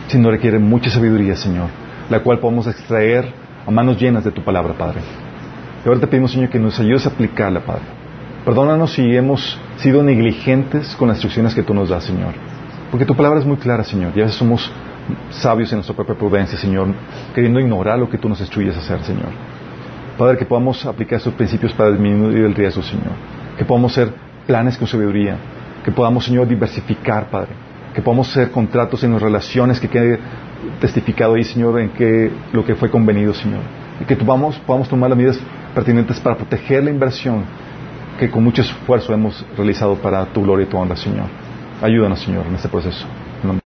sino 0.07 0.31
requiere 0.31 0.59
mucha 0.59 0.89
sabiduría, 0.91 1.35
Señor, 1.35 1.69
la 2.09 2.21
cual 2.21 2.39
podemos 2.39 2.67
extraer 2.69 3.33
a 3.67 3.71
manos 3.71 4.01
llenas 4.01 4.25
de 4.25 4.31
tu 4.31 4.43
palabra, 4.43 4.75
Padre. 4.75 5.01
Y 5.85 5.89
ahora 5.89 6.01
te 6.01 6.07
pedimos, 6.07 6.33
Señor, 6.33 6.49
que 6.49 6.59
nos 6.59 6.79
ayudes 6.79 7.07
a 7.07 7.11
aplicarla, 7.11 7.61
Padre. 7.61 7.83
Perdónanos 8.45 8.93
si 8.93 9.17
hemos 9.17 9.59
sido 9.79 10.03
negligentes 10.03 10.95
con 10.97 11.09
las 11.09 11.17
instrucciones 11.17 11.55
que 11.55 11.63
tú 11.63 11.75
nos 11.75 11.89
das, 11.89 12.05
Señor. 12.05 12.35
Porque 12.91 13.05
tu 13.05 13.15
palabra 13.15 13.41
es 13.41 13.47
muy 13.47 13.57
clara, 13.57 13.85
Señor. 13.85 14.13
Y 14.15 14.21
a 14.21 14.25
veces 14.25 14.39
somos 14.39 14.71
sabios 15.31 15.73
en 15.73 15.79
nuestra 15.79 15.95
propia 15.95 16.15
prudencia, 16.15 16.59
Señor, 16.59 16.89
queriendo 17.35 17.61
ignorar 17.61 17.99
lo 17.99 18.09
que 18.09 18.19
tú 18.19 18.29
nos 18.29 18.41
instruyes 18.41 18.77
a 18.77 18.81
hacer, 18.81 19.03
Señor. 19.03 19.31
Padre, 20.17 20.37
que 20.37 20.45
podamos 20.45 20.85
aplicar 20.85 21.19
estos 21.19 21.35
principios 21.35 21.73
para 21.73 21.91
disminuir 21.91 22.45
el 22.45 22.55
riesgo, 22.55 22.83
Señor. 22.83 23.13
Que 23.57 23.65
podamos 23.65 23.93
ser 23.93 24.13
planes 24.47 24.77
con 24.77 24.89
sabiduría. 24.89 25.37
Que 25.85 25.93
podamos, 25.93 26.25
Señor, 26.25 26.49
diversificar, 26.49 27.31
Padre. 27.31 27.51
Que 27.95 28.03
podamos 28.03 28.29
hacer 28.29 28.51
contratos 28.51 29.05
en 29.05 29.13
las 29.13 29.23
relaciones 29.23 29.79
que 29.79 29.89
quede 29.89 30.19
testificado 30.81 31.35
ahí, 31.35 31.45
Señor, 31.45 31.79
en 31.81 31.91
que 31.91 32.33
lo 32.53 32.65
que 32.65 32.75
fue 32.75 32.91
convenido, 32.91 33.33
Señor. 33.33 33.61
Y 34.01 34.05
que 34.05 34.17
podamos, 34.17 34.59
podamos 34.59 34.89
tomar 34.89 35.09
las 35.09 35.17
medidas 35.17 35.39
pertinentes 35.75 36.19
para 36.19 36.37
proteger 36.37 36.83
la 36.83 36.91
inversión 36.91 37.45
que 38.19 38.29
con 38.29 38.43
mucho 38.43 38.63
esfuerzo 38.63 39.15
hemos 39.15 39.47
realizado 39.57 39.95
para 39.97 40.27
tu 40.27 40.43
gloria 40.43 40.67
y 40.67 40.69
tu 40.69 40.77
honra, 40.77 40.97
Señor. 40.97 41.27
Ayúdanos, 41.81 42.21
Señor, 42.21 42.47
en 42.47 42.57
este 42.57 42.69
proceso. 42.69 43.07